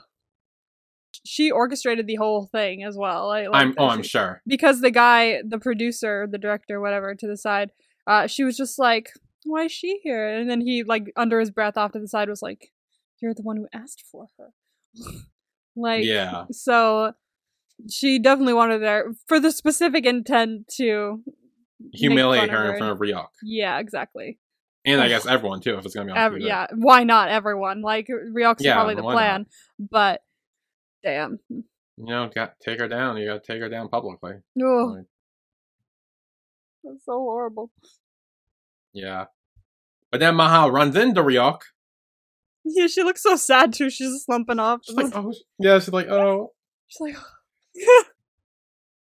She 1.26 1.50
orchestrated 1.50 2.06
the 2.06 2.16
whole 2.16 2.46
thing 2.52 2.82
as 2.84 2.96
well. 2.96 3.28
Like, 3.28 3.48
like, 3.48 3.62
i'm 3.62 3.74
oh 3.78 3.88
i'm 3.88 4.02
sure 4.02 4.42
because 4.46 4.80
the 4.80 4.90
guy, 4.90 5.40
the 5.46 5.58
producer, 5.58 6.26
the 6.30 6.38
director, 6.38 6.80
whatever, 6.80 7.14
to 7.14 7.26
the 7.26 7.36
side, 7.36 7.70
uh, 8.06 8.26
she 8.26 8.44
was 8.44 8.56
just 8.56 8.78
like, 8.78 9.10
"Why 9.44 9.64
is 9.64 9.72
she 9.72 10.00
here?" 10.02 10.28
And 10.28 10.50
then 10.50 10.60
he, 10.60 10.82
like, 10.84 11.04
under 11.16 11.40
his 11.40 11.50
breath, 11.50 11.76
off 11.78 11.92
to 11.92 11.98
the 11.98 12.08
side, 12.08 12.28
was 12.28 12.42
like, 12.42 12.72
"You're 13.22 13.32
the 13.34 13.42
one 13.42 13.56
who 13.56 13.68
asked 13.72 14.04
for 14.10 14.26
her." 14.38 14.50
like, 15.76 16.04
yeah 16.04 16.44
so 16.52 17.12
she 17.90 18.18
definitely 18.20 18.54
wanted 18.54 18.80
there 18.80 19.12
for 19.26 19.40
the 19.40 19.50
specific 19.50 20.06
intent 20.06 20.68
to 20.76 21.22
humiliate 21.92 22.44
of 22.44 22.50
her 22.50 22.70
in 22.72 22.78
front 22.78 22.92
of 22.92 22.98
Ryok. 22.98 23.26
Yeah, 23.42 23.78
exactly. 23.80 24.38
and 24.84 25.00
i 25.00 25.08
guess 25.12 25.26
everyone 25.26 25.60
too 25.60 25.76
if 25.76 25.84
it's 25.84 25.94
gonna 25.94 26.06
be 26.06 26.12
on 26.12 26.18
Ev- 26.18 26.32
TV. 26.34 26.46
yeah, 26.46 26.66
why 26.74 27.02
not 27.04 27.30
everyone? 27.30 27.82
Like 27.82 28.06
Ryok's 28.08 28.62
Yeah, 28.62 28.74
probably 28.74 28.94
the 28.94 29.02
why 29.02 29.12
not? 29.14 29.16
plan, 29.16 29.46
but 29.78 30.20
damn. 31.04 31.38
Hmm. 31.50 31.60
you 31.98 32.04
know 32.06 32.30
got 32.34 32.54
take 32.60 32.80
her 32.80 32.88
down 32.88 33.16
you 33.18 33.26
gotta 33.28 33.40
take 33.46 33.60
her 33.60 33.68
down 33.68 33.88
publicly 33.88 34.32
Oh, 34.60 34.94
Like, 34.96 35.04
that's 36.82 37.04
so 37.04 37.12
horrible. 37.12 37.70
yeah 38.92 39.26
but 40.10 40.20
then 40.20 40.34
maha 40.36 40.70
runs 40.70 40.96
into 40.96 41.22
Ryok. 41.22 41.60
Yeah, 42.64 42.86
she 42.86 43.02
looks 43.02 43.22
so 43.22 43.36
sad 43.36 43.72
too. 43.74 43.90
She's 43.90 44.22
slumping 44.24 44.58
off. 44.58 44.80
she's 44.84 44.96
like 44.96 45.12
oh 45.14 45.32
yeah 45.58 45.78
she's 45.78 45.92
like 45.92 46.08
oh 46.08 46.52
She's 46.86 47.00
like, 47.00 47.16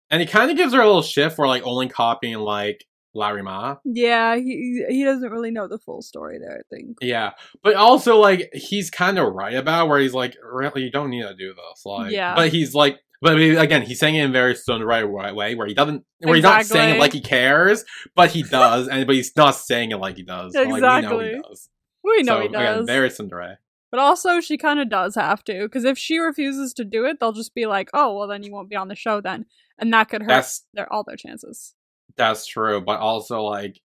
and 0.09 0.21
he 0.21 0.27
kind 0.27 0.49
of 0.51 0.57
gives 0.57 0.73
her 0.73 0.81
a 0.81 0.85
little 0.85 1.01
shift 1.01 1.35
for 1.35 1.47
like 1.47 1.63
only 1.63 1.87
copying 1.89 2.37
like 2.39 2.83
Larima. 3.15 3.79
Yeah, 3.85 4.35
he 4.35 4.83
he 4.89 5.03
doesn't 5.03 5.31
really 5.31 5.51
know 5.51 5.67
the 5.67 5.79
full 5.79 6.01
story 6.01 6.37
there. 6.39 6.59
I 6.59 6.75
think. 6.75 6.97
Yeah, 7.01 7.31
but 7.63 7.75
also 7.75 8.17
like 8.17 8.49
he's 8.53 8.89
kind 8.89 9.17
of 9.17 9.33
right 9.33 9.55
about 9.55 9.87
where 9.87 9.99
he's 9.99 10.13
like, 10.13 10.35
really, 10.43 10.83
you 10.83 10.91
don't 10.91 11.09
need 11.09 11.23
to 11.23 11.35
do 11.35 11.53
this. 11.53 11.85
Like, 11.85 12.11
Yeah. 12.11 12.35
But 12.35 12.49
he's 12.49 12.73
like, 12.73 12.99
but 13.21 13.33
I 13.33 13.35
mean, 13.37 13.57
again, 13.57 13.81
he's 13.81 13.99
saying 13.99 14.15
it 14.15 14.25
in 14.25 14.31
very 14.31 14.53
tsundere 14.53 15.33
way, 15.33 15.55
where 15.55 15.67
he 15.67 15.73
doesn't, 15.73 16.03
where 16.19 16.35
he's 16.35 16.43
not 16.43 16.65
saying 16.65 16.95
it 16.95 16.99
like 16.99 17.13
he 17.13 17.21
cares, 17.21 17.83
but 18.15 18.31
he 18.31 18.43
does, 18.49 18.87
and 18.87 19.07
but 19.07 19.15
he's 19.15 19.35
not 19.35 19.55
saying 19.55 19.91
it 19.91 19.97
like 19.97 20.17
he 20.17 20.23
does. 20.23 20.53
Like, 20.53 20.67
we 20.67 20.79
know 20.79 21.19
he 21.19 21.31
does. 21.31 21.69
We 22.03 22.21
know 22.23 22.37
so, 22.37 22.41
he 22.41 22.47
does. 22.49 22.75
Again, 22.75 22.85
very 22.85 23.09
tsundere. 23.09 23.57
But 23.91 23.99
also, 23.99 24.41
she 24.41 24.57
kind 24.57 24.79
of 24.79 24.89
does 24.89 25.15
have 25.15 25.43
to, 25.45 25.63
because 25.63 25.85
if 25.85 25.97
she 25.97 26.17
refuses 26.17 26.73
to 26.73 26.83
do 26.83 27.05
it, 27.05 27.19
they'll 27.19 27.31
just 27.31 27.55
be 27.55 27.65
like, 27.65 27.89
"Oh, 27.93 28.15
well, 28.17 28.27
then 28.27 28.43
you 28.43 28.51
won't 28.51 28.69
be 28.69 28.75
on 28.75 28.89
the 28.89 28.95
show 28.95 29.21
then," 29.21 29.45
and 29.79 29.93
that 29.93 30.09
could 30.09 30.21
hurt 30.21 30.27
That's 30.27 30.65
their 30.73 30.91
all 30.91 31.03
their 31.03 31.15
chances. 31.15 31.73
That's 32.17 32.45
true, 32.45 32.81
but 32.81 32.99
also 32.99 33.41
like, 33.43 33.79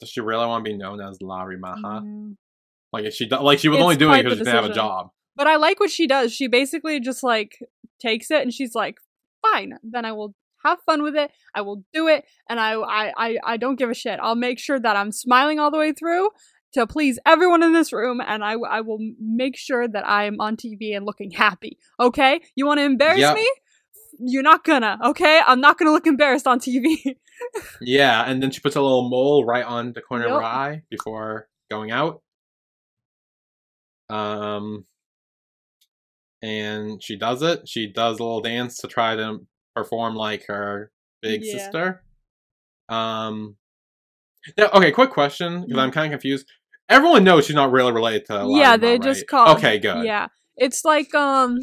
does 0.00 0.10
she 0.10 0.20
really 0.20 0.46
want 0.46 0.64
to 0.64 0.70
be 0.70 0.76
known 0.76 1.00
as 1.00 1.18
Larimaha? 1.18 2.02
Mm. 2.02 2.36
Like, 2.92 3.04
if 3.04 3.14
she 3.14 3.28
like 3.28 3.58
she 3.58 3.68
was 3.68 3.78
It's 3.78 3.82
only 3.82 3.96
doing 3.96 4.20
it 4.20 4.22
because 4.22 4.38
she 4.38 4.44
didn't 4.44 4.62
have 4.62 4.70
a 4.70 4.74
job. 4.74 5.10
But 5.36 5.46
I 5.46 5.56
like 5.56 5.80
what 5.80 5.90
she 5.90 6.06
does. 6.06 6.32
She 6.32 6.46
basically 6.46 7.00
just 7.00 7.22
like 7.22 7.58
takes 8.00 8.30
it 8.30 8.42
and 8.42 8.52
she's 8.52 8.74
like, 8.74 8.98
"Fine, 9.42 9.78
then 9.82 10.04
I 10.04 10.12
will 10.12 10.34
have 10.64 10.78
fun 10.86 11.02
with 11.02 11.16
it. 11.16 11.30
I 11.54 11.62
will 11.62 11.84
do 11.92 12.06
it, 12.08 12.24
and 12.48 12.60
I 12.60 12.74
I 12.74 13.12
I, 13.16 13.38
I 13.44 13.56
don't 13.56 13.76
give 13.76 13.90
a 13.90 13.94
shit. 13.94 14.20
I'll 14.22 14.36
make 14.36 14.58
sure 14.58 14.78
that 14.78 14.96
I'm 14.96 15.10
smiling 15.10 15.58
all 15.58 15.70
the 15.70 15.78
way 15.78 15.92
through." 15.92 16.30
To 16.74 16.88
please 16.88 17.20
everyone 17.24 17.62
in 17.62 17.72
this 17.72 17.92
room, 17.92 18.20
and 18.20 18.42
I, 18.42 18.54
I 18.54 18.80
will 18.80 18.98
make 19.20 19.56
sure 19.56 19.86
that 19.86 20.04
I 20.08 20.24
am 20.24 20.40
on 20.40 20.56
TV 20.56 20.96
and 20.96 21.06
looking 21.06 21.30
happy. 21.30 21.78
Okay, 22.00 22.40
you 22.56 22.66
want 22.66 22.78
to 22.78 22.84
embarrass 22.84 23.20
Yep. 23.20 23.36
me? 23.36 23.48
You're 24.18 24.42
not 24.42 24.64
gonna. 24.64 24.98
Okay, 25.04 25.40
I'm 25.46 25.60
not 25.60 25.78
gonna 25.78 25.92
look 25.92 26.08
embarrassed 26.08 26.48
on 26.48 26.58
TV. 26.58 27.16
Yeah, 27.80 28.22
and 28.28 28.42
then 28.42 28.50
she 28.50 28.60
puts 28.60 28.76
a 28.76 28.80
little 28.82 29.08
mole 29.08 29.44
right 29.44 29.64
on 29.64 29.92
the 29.92 30.00
corner 30.00 30.26
of 30.26 30.32
her 30.32 30.42
eye 30.42 30.82
before 30.90 31.48
going 31.70 31.90
out. 31.90 32.22
Um, 34.08 34.86
and 36.42 37.02
she 37.02 37.16
does 37.16 37.42
it. 37.42 37.68
She 37.68 37.86
does 37.92 38.18
a 38.20 38.22
little 38.22 38.40
dance 38.42 38.78
to 38.78 38.86
try 38.88 39.16
to 39.16 39.46
perform 39.74 40.14
like 40.14 40.46
her 40.46 40.90
big 41.22 41.42
Yeah. 41.44 41.52
sister. 41.52 42.04
Um, 42.88 43.56
now, 44.58 44.68
okay, 44.74 44.92
quick 44.92 45.10
question 45.10 45.62
because 45.62 45.76
Mhm. 45.76 45.80
I'm 45.82 45.90
kind 45.90 46.06
of 46.12 46.18
confused. 46.20 46.46
Everyone 46.88 47.24
knows 47.24 47.46
she's 47.46 47.56
not 47.56 47.72
really 47.72 47.92
related 47.92 48.26
to. 48.26 48.46
yeah, 48.50 48.76
they 48.76 48.98
just 48.98 49.20
right? 49.22 49.26
call. 49.28 49.56
Okay, 49.56 49.78
good. 49.78 50.04
Yeah, 50.04 50.28
it's 50.56 50.84
like 50.84 51.14
um, 51.14 51.58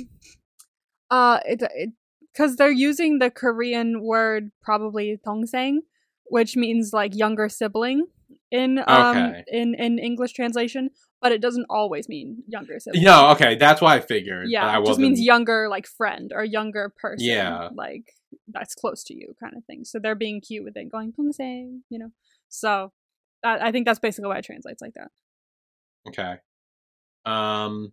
uh, 1.11 1.39
it, 1.45 1.61
it 1.75 1.91
because 2.33 2.55
they're 2.55 2.71
using 2.71 3.19
the 3.19 3.29
Korean 3.29 4.01
word 4.03 4.51
probably 4.61 5.19
dongsaeng, 5.25 5.77
which 6.25 6.55
means 6.55 6.93
like 6.93 7.15
younger 7.15 7.49
sibling 7.49 8.05
in 8.51 8.79
um 8.87 9.17
Okay. 9.17 9.43
in 9.47 9.75
in 9.75 9.99
English 9.99 10.33
translation, 10.33 10.89
but 11.21 11.31
it 11.31 11.41
doesn't 11.41 11.65
always 11.69 12.07
mean 12.09 12.43
younger 12.47 12.79
sibling. 12.79 13.03
No, 13.03 13.29
okay, 13.31 13.55
that's 13.55 13.81
why 13.81 13.95
I 13.95 13.99
figured. 13.99 14.49
yeah, 14.49 14.79
it 14.79 14.85
just 14.85 14.99
means 14.99 15.19
younger 15.19 15.67
like 15.69 15.87
friend 15.87 16.31
or 16.33 16.43
younger 16.43 16.93
person. 16.97 17.25
Yeah. 17.27 17.69
like 17.73 18.13
that's 18.47 18.73
close 18.75 19.03
to 19.05 19.13
you 19.13 19.35
kind 19.39 19.55
of 19.57 19.63
thing. 19.65 19.83
So 19.85 19.99
they're 19.99 20.15
being 20.15 20.41
cute 20.41 20.63
with 20.63 20.75
it, 20.77 20.89
going 20.91 21.13
dongsaeng, 21.13 21.81
you 21.89 21.99
know. 21.99 22.11
So. 22.49 22.91
I 23.43 23.69
I 23.69 23.71
think 23.71 23.87
that's 23.87 23.97
basically 23.97 24.27
why 24.29 24.37
it 24.37 24.45
translates 24.45 24.83
like 24.83 24.93
that. 24.93 25.09
Okay. 26.07 26.35
Um, 27.25 27.91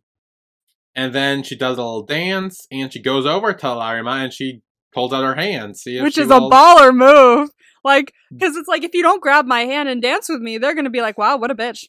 and 0.98 1.14
then 1.14 1.44
she 1.44 1.54
does 1.54 1.78
a 1.78 1.82
little 1.82 2.02
dance, 2.02 2.66
and 2.72 2.92
she 2.92 3.00
goes 3.00 3.24
over 3.24 3.52
to 3.52 3.66
Larima, 3.66 4.24
and 4.24 4.32
she 4.32 4.62
pulls 4.92 5.12
out 5.12 5.22
her 5.22 5.36
hand. 5.36 5.76
See 5.76 6.00
which 6.02 6.18
is 6.18 6.28
a 6.28 6.40
baller 6.40 6.92
move. 6.92 7.50
Like, 7.84 8.12
because 8.32 8.56
it's 8.56 8.66
like 8.66 8.82
if 8.82 8.92
you 8.94 9.02
don't 9.02 9.22
grab 9.22 9.46
my 9.46 9.60
hand 9.60 9.88
and 9.88 10.02
dance 10.02 10.28
with 10.28 10.40
me, 10.40 10.58
they're 10.58 10.74
gonna 10.74 10.90
be 10.90 11.00
like, 11.00 11.16
"Wow, 11.16 11.36
what 11.36 11.52
a 11.52 11.54
bitch." 11.54 11.84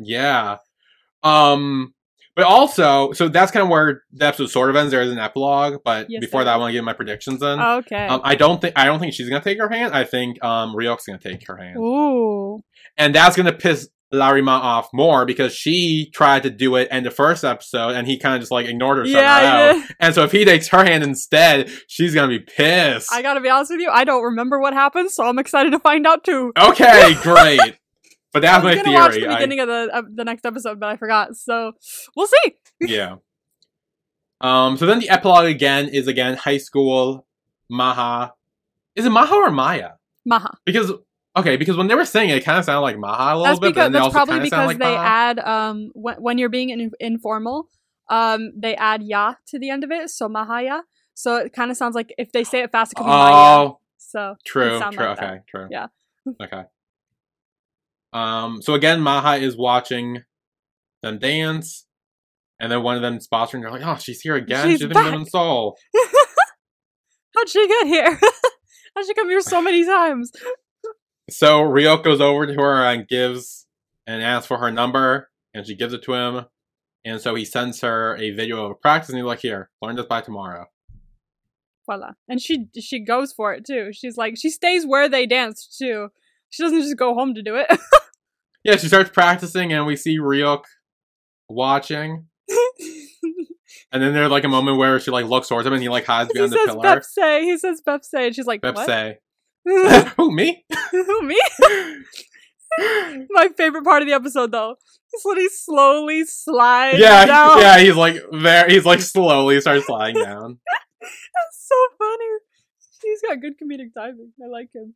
Yeah. 0.00 0.56
Um, 1.22 1.92
but 2.34 2.46
also, 2.46 3.12
so 3.12 3.28
that's 3.28 3.50
kind 3.50 3.64
of 3.64 3.68
where 3.68 4.04
the 4.12 4.26
episode 4.26 4.46
sort 4.46 4.70
of 4.70 4.76
ends. 4.76 4.92
There 4.92 5.02
is 5.02 5.10
an 5.10 5.18
epilogue, 5.18 5.82
but 5.84 6.06
Yes, 6.08 6.20
before 6.20 6.40
there 6.44 6.52
that, 6.52 6.54
I 6.54 6.56
want 6.56 6.70
to 6.70 6.72
give 6.72 6.84
my 6.84 6.92
predictions. 6.92 7.42
In 7.42 7.60
Okay. 7.60 8.06
um, 8.06 8.20
I 8.24 8.36
don't 8.36 8.60
think 8.60 8.72
I 8.78 8.86
don't 8.86 9.00
think 9.00 9.12
she's 9.12 9.28
gonna 9.28 9.42
take 9.42 9.58
her 9.58 9.68
hand. 9.68 9.92
I 9.92 10.04
think 10.04 10.42
um 10.42 10.74
Ryok's 10.74 11.04
gonna 11.04 11.18
take 11.18 11.46
her 11.46 11.56
hand, 11.56 11.78
Ooh. 11.78 12.62
and 12.96 13.14
that's 13.14 13.36
gonna 13.36 13.52
piss 13.52 13.88
Larima 14.12 14.58
off 14.58 14.88
more 14.94 15.26
because 15.26 15.54
she 15.54 16.10
tried 16.14 16.42
to 16.44 16.50
do 16.50 16.76
it 16.76 16.88
in 16.90 17.04
the 17.04 17.10
first 17.10 17.44
episode, 17.44 17.90
and 17.90 18.06
he 18.06 18.18
kind 18.18 18.34
of 18.34 18.40
just 18.40 18.50
like 18.50 18.66
ignored 18.66 18.98
her. 18.98 19.04
Yeah, 19.06 19.14
somehow. 19.74 19.78
yeah. 19.80 19.86
And 20.00 20.14
so 20.14 20.24
if 20.24 20.32
he 20.32 20.44
takes 20.44 20.68
her 20.68 20.84
hand 20.84 21.04
instead, 21.04 21.70
she's 21.88 22.14
gonna 22.14 22.28
be 22.28 22.38
pissed. 22.38 23.12
I 23.12 23.20
gotta 23.22 23.40
be 23.40 23.48
honest 23.50 23.70
with 23.70 23.80
you. 23.80 23.90
I 23.90 24.04
don't 24.04 24.22
remember 24.24 24.58
what 24.60 24.72
happened, 24.72 25.10
so 25.10 25.24
I'm 25.26 25.38
excited 25.38 25.70
to 25.72 25.78
find 25.78 26.06
out 26.06 26.24
too. 26.24 26.52
okay, 26.58 27.14
great. 27.22 27.76
But 28.32 28.44
I 28.44 28.60
that's 28.60 28.64
was 28.64 28.86
my 28.86 28.92
watch 28.94 29.12
theory. 29.12 29.24
the 29.26 29.30
I- 29.32 29.36
beginning 29.36 29.60
of 29.60 29.68
the 29.68 29.90
of 29.92 30.04
the 30.16 30.24
next 30.24 30.46
episode, 30.46 30.80
but 30.80 30.88
I 30.88 30.96
forgot. 30.96 31.36
So 31.36 31.72
we'll 32.16 32.26
see. 32.28 32.54
yeah. 32.80 33.16
Um. 34.40 34.76
So 34.76 34.86
then 34.86 35.00
the 35.00 35.08
epilogue 35.10 35.46
again 35.46 35.88
is 35.88 36.06
again 36.06 36.36
high 36.36 36.58
school. 36.58 37.26
Maha. 37.70 38.32
Is 38.94 39.04
it 39.04 39.10
Maha 39.10 39.34
or 39.34 39.50
Maya? 39.50 39.90
Maha. 40.24 40.56
Because 40.64 40.92
okay, 41.38 41.56
because 41.56 41.76
when 41.76 41.86
they 41.88 41.94
were 41.94 42.04
saying 42.04 42.30
it, 42.30 42.36
it 42.38 42.44
kind 42.44 42.58
of 42.58 42.64
sounded 42.64 42.80
like 42.82 42.98
Maha 42.98 43.34
a 43.34 43.36
little 43.36 43.44
That's 43.44 43.58
bit, 43.60 43.66
but 43.66 43.68
because 43.74 43.84
then 43.86 43.92
that's 43.92 44.04
also 44.04 44.14
probably 44.16 44.40
because 44.40 44.66
like 44.66 44.78
they 44.78 44.94
Maha. 44.94 45.06
add 45.06 45.38
um 45.40 45.90
when 45.94 46.16
when 46.16 46.38
you're 46.38 46.48
being 46.48 46.70
in, 46.70 46.90
informal, 47.00 47.68
um 48.10 48.52
they 48.56 48.74
add 48.76 49.02
ya 49.02 49.34
to 49.48 49.58
the 49.58 49.70
end 49.70 49.84
of 49.84 49.90
it, 49.90 50.10
so 50.10 50.28
Mahaya. 50.28 50.80
So 51.14 51.36
it 51.36 51.52
kind 51.52 51.70
of 51.70 51.76
sounds 51.76 51.94
like 51.94 52.14
if 52.18 52.30
they 52.32 52.44
say 52.44 52.62
it 52.62 52.70
fast, 52.72 52.92
it 52.92 52.96
could 52.96 53.04
be 53.04 53.08
Maya. 53.08 53.32
Oh, 53.34 53.80
So 53.98 54.36
true, 54.46 54.78
true. 54.78 55.06
like 55.06 55.18
that. 55.18 55.22
okay, 55.24 55.40
true. 55.48 55.66
Yeah. 55.70 55.86
okay. 56.42 56.62
Um. 58.12 58.62
So 58.62 58.74
again, 58.74 59.00
Maha 59.00 59.36
is 59.36 59.56
watching 59.56 60.22
them 61.02 61.18
dance, 61.18 61.86
and 62.60 62.70
then 62.72 62.82
one 62.82 62.96
of 62.96 63.02
them 63.02 63.20
spots 63.20 63.52
her, 63.52 63.56
and 63.58 63.64
they're 63.64 63.70
like, 63.72 63.82
"Oh, 63.84 63.96
she's 63.98 64.20
here 64.20 64.34
again. 64.36 64.66
She's 64.68 64.78
She's, 64.78 64.82
in 64.86 64.92
back." 64.92 65.04
Living 65.04 65.26
Soul." 65.26 65.76
How'd 67.36 67.48
she 67.48 67.68
get 67.68 67.86
here? 67.86 68.18
How'd 68.96 69.06
she 69.06 69.14
come 69.14 69.28
here 69.28 69.40
so 69.40 69.60
many 69.62 69.84
times? 69.84 70.32
So 71.30 71.62
Ryok 71.62 72.04
goes 72.04 72.20
over 72.20 72.46
to 72.46 72.54
her 72.54 72.82
and 72.82 73.06
gives 73.06 73.66
and 74.06 74.22
asks 74.22 74.46
for 74.46 74.58
her 74.58 74.70
number, 74.70 75.30
and 75.52 75.66
she 75.66 75.74
gives 75.74 75.92
it 75.92 76.02
to 76.04 76.14
him. 76.14 76.46
And 77.04 77.20
so 77.20 77.34
he 77.34 77.44
sends 77.44 77.80
her 77.82 78.16
a 78.16 78.30
video 78.30 78.64
of 78.64 78.72
a 78.72 78.74
practice, 78.74 79.10
and 79.10 79.18
he's 79.18 79.26
like, 79.26 79.40
"Here, 79.40 79.70
learn 79.82 79.96
this 79.96 80.06
by 80.06 80.20
tomorrow." 80.20 80.66
Voila. 81.86 82.12
And 82.28 82.40
she 82.40 82.66
she 82.78 83.00
goes 83.00 83.32
for 83.32 83.52
it 83.54 83.64
too. 83.66 83.90
She's 83.92 84.16
like 84.16 84.36
she 84.36 84.50
stays 84.50 84.86
where 84.86 85.08
they 85.08 85.26
danced 85.26 85.76
too. 85.78 86.08
She 86.50 86.62
doesn't 86.62 86.80
just 86.80 86.96
go 86.96 87.14
home 87.14 87.34
to 87.34 87.42
do 87.42 87.56
it. 87.56 87.68
Yeah, 88.64 88.76
she 88.76 88.88
starts 88.88 89.08
practicing, 89.10 89.72
and 89.72 89.86
we 89.86 89.94
see 89.96 90.18
Ryok 90.18 90.64
watching. 91.48 92.26
And 93.90 94.02
then 94.02 94.12
there's 94.12 94.30
like 94.30 94.44
a 94.44 94.48
moment 94.48 94.76
where 94.76 95.00
she 95.00 95.10
like 95.10 95.24
looks 95.26 95.48
towards 95.48 95.66
him, 95.66 95.72
and 95.72 95.80
he 95.80 95.88
like 95.88 96.04
hides 96.04 96.28
he 96.28 96.34
behind 96.34 96.52
the 96.52 96.56
says 96.56 96.66
pillar. 96.66 96.82
Bepse. 96.84 97.42
He 97.42 97.56
says 97.56 97.80
Bepse. 97.86 98.12
And 98.12 98.34
she's 98.34 98.46
like, 98.46 98.60
Bep 98.60 98.74
what? 98.74 98.86
say, 100.18 100.28
me? 100.28 100.64
"Who 100.92 101.22
me?" 101.22 101.40
My 103.30 103.48
favorite 103.56 103.84
part 103.84 104.02
of 104.02 104.08
the 104.08 104.14
episode 104.14 104.52
though 104.52 104.76
is 105.14 105.20
when 105.24 105.38
he 105.38 105.48
slowly 105.48 106.24
slides 106.24 106.98
yeah, 106.98 107.26
down. 107.26 107.60
yeah. 107.60 107.78
He's 107.78 107.96
like 107.96 108.16
there. 108.32 108.68
He's 108.68 108.84
like 108.84 109.00
slowly 109.00 109.60
starts 109.60 109.86
sliding 109.86 110.22
down. 110.22 110.58
That's 111.00 111.66
so 111.68 111.74
funny. 111.98 112.24
He's 113.02 113.22
got 113.22 113.40
good 113.40 113.54
comedic 113.62 113.94
timing. 113.96 114.32
I 114.42 114.48
like 114.48 114.70
him. 114.74 114.94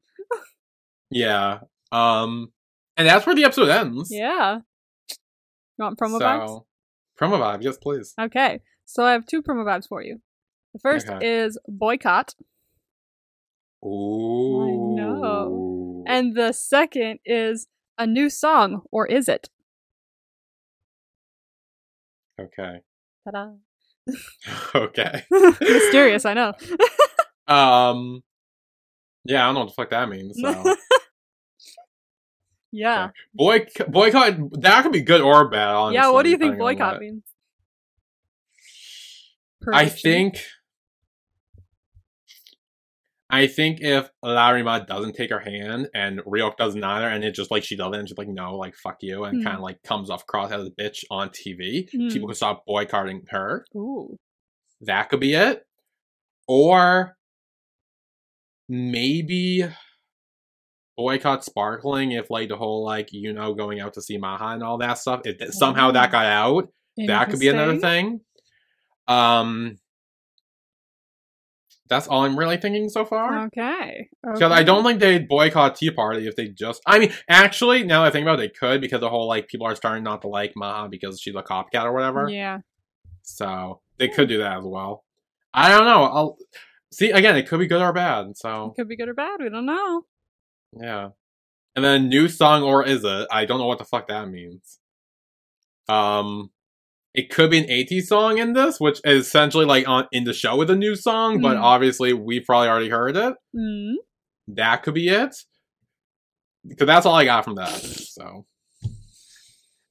Yeah. 1.10 1.60
Um, 1.92 2.52
and 2.96 3.06
that's 3.06 3.26
where 3.26 3.34
the 3.34 3.44
episode 3.44 3.68
ends. 3.68 4.08
Yeah. 4.10 4.60
You 5.78 5.84
want 5.84 5.98
promo 5.98 6.18
so, 6.18 6.24
vibes? 6.24 6.64
Promo 7.20 7.38
vibe, 7.38 7.62
yes, 7.62 7.76
please. 7.76 8.14
Okay. 8.20 8.60
So 8.84 9.04
I 9.04 9.12
have 9.12 9.26
two 9.26 9.42
promo 9.42 9.64
vibes 9.64 9.86
for 9.86 10.02
you. 10.02 10.20
The 10.72 10.80
first 10.80 11.08
Okay. 11.08 11.44
is 11.44 11.58
boycott. 11.68 12.34
Ooh. 13.84 14.62
I 14.62 14.70
know. 14.96 16.04
And 16.06 16.36
the 16.36 16.52
second 16.52 17.18
is 17.24 17.66
a 17.98 18.06
new 18.06 18.30
song, 18.30 18.82
or 18.90 19.06
is 19.06 19.28
it? 19.28 19.48
okay. 22.40 22.80
Ta-da. 23.24 23.52
Okay. 24.74 25.22
Mysterious, 25.30 26.24
I 26.24 26.34
know. 26.34 26.52
Um. 27.48 28.22
Yeah, 29.24 29.42
I 29.42 29.46
don't 29.46 29.54
know 29.54 29.60
what 29.60 29.68
the 29.70 29.74
fuck 29.74 29.90
that 29.90 30.08
means. 30.08 30.38
So 30.40 30.76
yeah. 32.70 33.10
boy, 33.34 33.66
boycott. 33.88 34.60
That 34.62 34.82
could 34.82 34.92
be 34.92 35.02
good 35.02 35.20
or 35.20 35.48
bad. 35.50 35.68
Honestly, 35.68 35.96
yeah, 35.96 36.10
what 36.10 36.22
do 36.22 36.30
you 36.30 36.38
think 36.38 36.56
boycott 36.56 37.00
means? 37.00 37.24
I 39.70 39.88
think. 39.88 40.40
I 43.34 43.46
think 43.46 43.80
if 43.80 44.10
Larima 44.22 44.86
doesn't 44.86 45.14
take 45.16 45.30
her 45.30 45.40
hand 45.40 45.88
and 45.94 46.20
Ryok 46.20 46.58
doesn't 46.58 46.84
either, 46.84 47.08
and 47.08 47.24
it 47.24 47.34
just 47.34 47.50
like 47.50 47.64
she 47.64 47.76
doesn't, 47.76 47.94
and 47.94 48.06
she's 48.08 48.18
like, 48.18 48.28
no, 48.28 48.56
like 48.56 48.74
fuck 48.76 48.98
you, 49.00 49.24
and 49.24 49.38
Hmm. 49.38 49.42
kind 49.44 49.56
of 49.56 49.62
like 49.62 49.82
comes 49.82 50.10
off 50.10 50.26
cross 50.26 50.52
as 50.52 50.66
a 50.66 50.70
bitch 50.70 51.02
on 51.10 51.30
TV, 51.30 51.88
Hmm. 51.90 52.08
people 52.08 52.28
can 52.28 52.34
stop 52.36 52.64
boycotting 52.66 53.22
her. 53.30 53.64
Ooh. 53.74 54.18
That 54.82 55.08
could 55.08 55.20
be 55.20 55.32
it. 55.34 55.64
Or 56.46 57.16
maybe 58.68 59.64
boycott 60.96 61.44
sparkling 61.44 62.12
if 62.12 62.30
like 62.30 62.48
the 62.48 62.56
whole 62.56 62.84
like 62.84 63.08
you 63.12 63.32
know 63.32 63.54
going 63.54 63.80
out 63.80 63.94
to 63.94 64.02
see 64.02 64.18
Maha 64.18 64.48
and 64.54 64.62
all 64.62 64.78
that 64.78 64.98
stuff. 64.98 65.22
If 65.24 65.38
th- 65.38 65.50
somehow 65.52 65.90
that 65.92 66.12
got 66.12 66.26
out, 66.26 66.68
that 67.06 67.30
could 67.30 67.40
be 67.40 67.48
another 67.48 67.78
thing. 67.78 68.20
Um, 69.08 69.78
that's 71.92 72.08
all 72.08 72.24
I'm 72.24 72.38
really 72.38 72.56
thinking 72.56 72.88
so 72.88 73.04
far. 73.04 73.44
Okay. 73.46 74.08
Because 74.24 74.50
I 74.50 74.62
don't 74.62 74.82
think 74.82 74.98
they'd 74.98 75.28
boycott 75.28 75.76
Tea 75.76 75.90
Party 75.90 76.26
if 76.26 76.34
they 76.36 76.48
just. 76.48 76.80
I 76.86 76.98
mean, 76.98 77.12
actually, 77.28 77.84
now 77.84 78.02
that 78.02 78.08
I 78.08 78.10
think 78.10 78.24
about 78.24 78.40
it, 78.40 78.42
they 78.42 78.48
could 78.48 78.80
because 78.80 79.00
the 79.00 79.10
whole 79.10 79.28
like 79.28 79.46
people 79.48 79.66
are 79.66 79.74
starting 79.74 80.02
not 80.02 80.22
to 80.22 80.28
like 80.28 80.52
Maha 80.56 80.88
because 80.88 81.20
she's 81.20 81.34
a 81.34 81.42
copycat 81.42 81.84
or 81.84 81.92
whatever. 81.92 82.28
Yeah. 82.30 82.60
So 83.22 83.80
they 83.98 84.08
could 84.08 84.28
do 84.28 84.38
that 84.38 84.58
as 84.58 84.64
well. 84.64 85.04
I 85.52 85.68
don't 85.68 85.84
know. 85.84 86.04
I'll 86.04 86.38
see 86.92 87.10
again. 87.10 87.36
It 87.36 87.46
could 87.46 87.58
be 87.60 87.66
good 87.66 87.82
or 87.82 87.92
bad. 87.92 88.36
So 88.38 88.72
Could 88.76 88.88
be 88.88 88.96
good 88.96 89.08
or 89.10 89.14
bad. 89.14 89.40
We 89.40 89.50
don't 89.50 89.66
know. 89.66 90.02
yeah. 90.80 91.10
And 91.76 91.84
then 91.84 92.08
new 92.08 92.28
song 92.28 92.62
or 92.62 92.86
is 92.86 93.04
it? 93.04 93.28
I 93.30 93.44
don't 93.44 93.58
know 93.58 93.66
what 93.66 93.78
the 93.78 93.84
fuck 93.84 94.08
that 94.08 94.28
means. 94.28 94.78
Um, 95.88 96.50
it 97.14 97.30
could 97.30 97.50
be 97.50 97.58
an 97.58 97.70
AT 97.70 98.02
song 98.04 98.38
in 98.38 98.52
this, 98.54 98.80
which 98.80 99.00
is 99.04 99.26
essentially 99.26 99.64
like 99.66 99.86
on 99.88 100.06
in 100.12 100.24
the 100.24 100.32
show 100.32 100.56
with 100.56 100.70
a 100.70 100.76
new 100.76 100.94
song, 100.96 101.40
but 101.40 101.56
Mm. 101.56 101.62
obviously 101.62 102.12
we've 102.12 102.44
probably 102.46 102.68
already 102.68 102.88
heard 102.88 103.16
it. 103.16 103.34
Mm. 103.54 103.94
That 104.48 104.82
could 104.82 104.94
be 104.94 105.08
it. 105.08 105.34
Because 106.66 106.86
that's 106.86 107.06
all 107.06 107.14
I 107.14 107.24
got 107.24 107.44
from 107.44 107.56
that. 107.56 107.68
So 107.70 108.46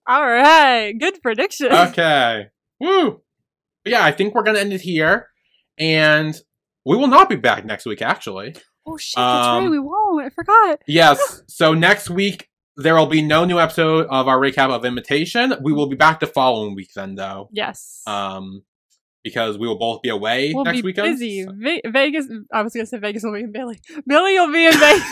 All 0.07 0.26
right. 0.27 0.93
Good 0.98 1.22
prediction. 1.22 1.68
okay, 1.72 2.48
woo. 2.80 3.22
But 3.84 3.91
yeah, 3.91 4.03
I 4.03 4.11
think 4.11 4.34
we're 4.34 4.43
gonna 4.43 4.60
end 4.60 4.73
it 4.73 4.81
here, 4.81 5.27
and 5.77 6.35
we 6.85 6.98
will 6.98 7.07
not 7.07 7.30
be 7.30 7.35
back 7.35 7.65
next 7.65 7.85
week. 7.85 8.02
Actually, 8.02 8.56
Oh 8.85 8.98
shit, 8.98 9.15
that's 9.18 9.48
right. 9.48 9.57
Um, 9.64 9.69
We 9.69 9.80
won't. 9.80 10.26
I 10.26 10.30
forgot. 10.30 10.80
yes. 10.88 11.43
so 11.48 11.73
next 11.73 12.10
week 12.10 12.48
there 12.77 12.95
will 12.95 13.06
be 13.07 13.22
no 13.22 13.45
new 13.45 13.60
episode 13.60 14.07
of 14.10 14.27
our 14.27 14.38
recap 14.39 14.69
of 14.69 14.85
Imitation. 14.85 15.53
We 15.61 15.73
will 15.73 15.88
be 15.88 15.95
back 15.95 16.19
the 16.19 16.27
following 16.27 16.73
week 16.76 16.91
then, 16.95 17.15
though. 17.15 17.49
Yes. 17.52 18.02
Um, 18.07 18.64
because 19.23 19.57
we 19.57 19.68
will 19.68 19.77
both 19.77 20.02
be 20.02 20.10
away 20.10 20.52
we'll 20.53 20.64
next 20.65 20.77
be 20.77 20.84
weekend. 20.88 21.14
busy. 21.14 21.43
so- 21.43 21.52
Ve- 21.56 21.81
Vegas. 21.85 22.27
I 22.52 22.61
was 22.64 22.73
gonna 22.73 22.85
say 22.88 22.98
Vegas 22.98 23.23
will 23.23 23.34
be 23.34 23.41
in 23.41 23.52
Billy. 23.52 23.80
Billy 24.07 24.39
will 24.39 24.52
be 24.52 24.65
in 24.65 24.73
Vegas. 24.80 25.03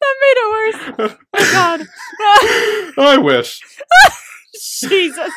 that 0.00 0.14
made 0.20 0.36
it 0.36 0.48
worse. 0.52 1.18
My 1.32 1.40
God. 1.52 1.80
I 2.98 3.16
wish. 3.18 3.60
Jesus 4.80 5.18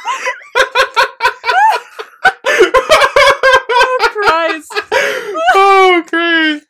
oh 3.70 4.10
Christ. 4.14 4.72
oh, 5.56 6.04
great. 6.08 6.64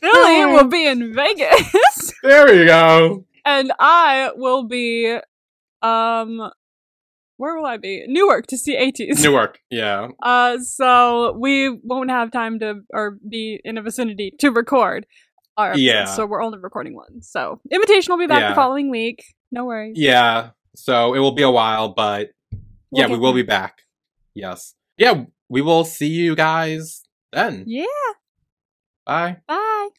Billy 0.00 0.44
will 0.46 0.68
be 0.68 0.86
in 0.86 1.14
Vegas, 1.14 2.12
There 2.22 2.52
you 2.54 2.66
go. 2.66 3.24
and 3.44 3.72
I 3.78 4.30
will 4.34 4.64
be. 4.68 5.18
Um, 5.82 6.50
where 7.38 7.56
will 7.56 7.66
I 7.66 7.76
be? 7.76 8.04
Newark 8.06 8.46
to 8.48 8.56
see 8.58 8.76
ATEEZ. 8.76 9.22
Newark. 9.22 9.58
Yeah. 9.70 10.08
Uh, 10.22 10.58
so 10.60 11.36
we 11.40 11.68
won't 11.82 12.10
have 12.10 12.30
time 12.30 12.60
to 12.60 12.80
or 12.92 13.18
be 13.28 13.60
in 13.64 13.76
a 13.78 13.82
vicinity 13.82 14.32
to 14.38 14.50
record 14.50 15.06
our 15.56 15.70
episodes, 15.70 15.82
Yeah. 15.82 16.04
So 16.04 16.24
we're 16.26 16.42
only 16.42 16.58
recording 16.58 16.94
one. 16.94 17.20
So 17.22 17.60
Imitation 17.72 18.12
will 18.12 18.18
be 18.20 18.28
back 18.28 18.40
Yeah. 18.42 18.48
the 18.50 18.54
following 18.54 18.90
week. 18.90 19.24
No 19.50 19.64
worries. 19.64 19.94
Yeah. 19.98 20.50
So 20.76 21.14
it 21.14 21.18
will 21.18 21.32
be 21.34 21.42
a 21.42 21.50
while, 21.50 21.88
but 21.94 22.30
We'll 22.90 23.02
yeah, 23.02 23.06
we 23.08 23.18
will 23.18 23.32
there. 23.32 23.42
be 23.42 23.46
back. 23.46 23.78
Yes. 24.34 24.74
Yeah, 24.96 25.24
we 25.48 25.62
will 25.62 25.84
see 25.84 26.08
you 26.08 26.36
guys 26.36 27.02
then. 27.32 27.64
Yeah. 27.66 27.84
Bye. 29.12 29.36
Bye. 29.46 29.90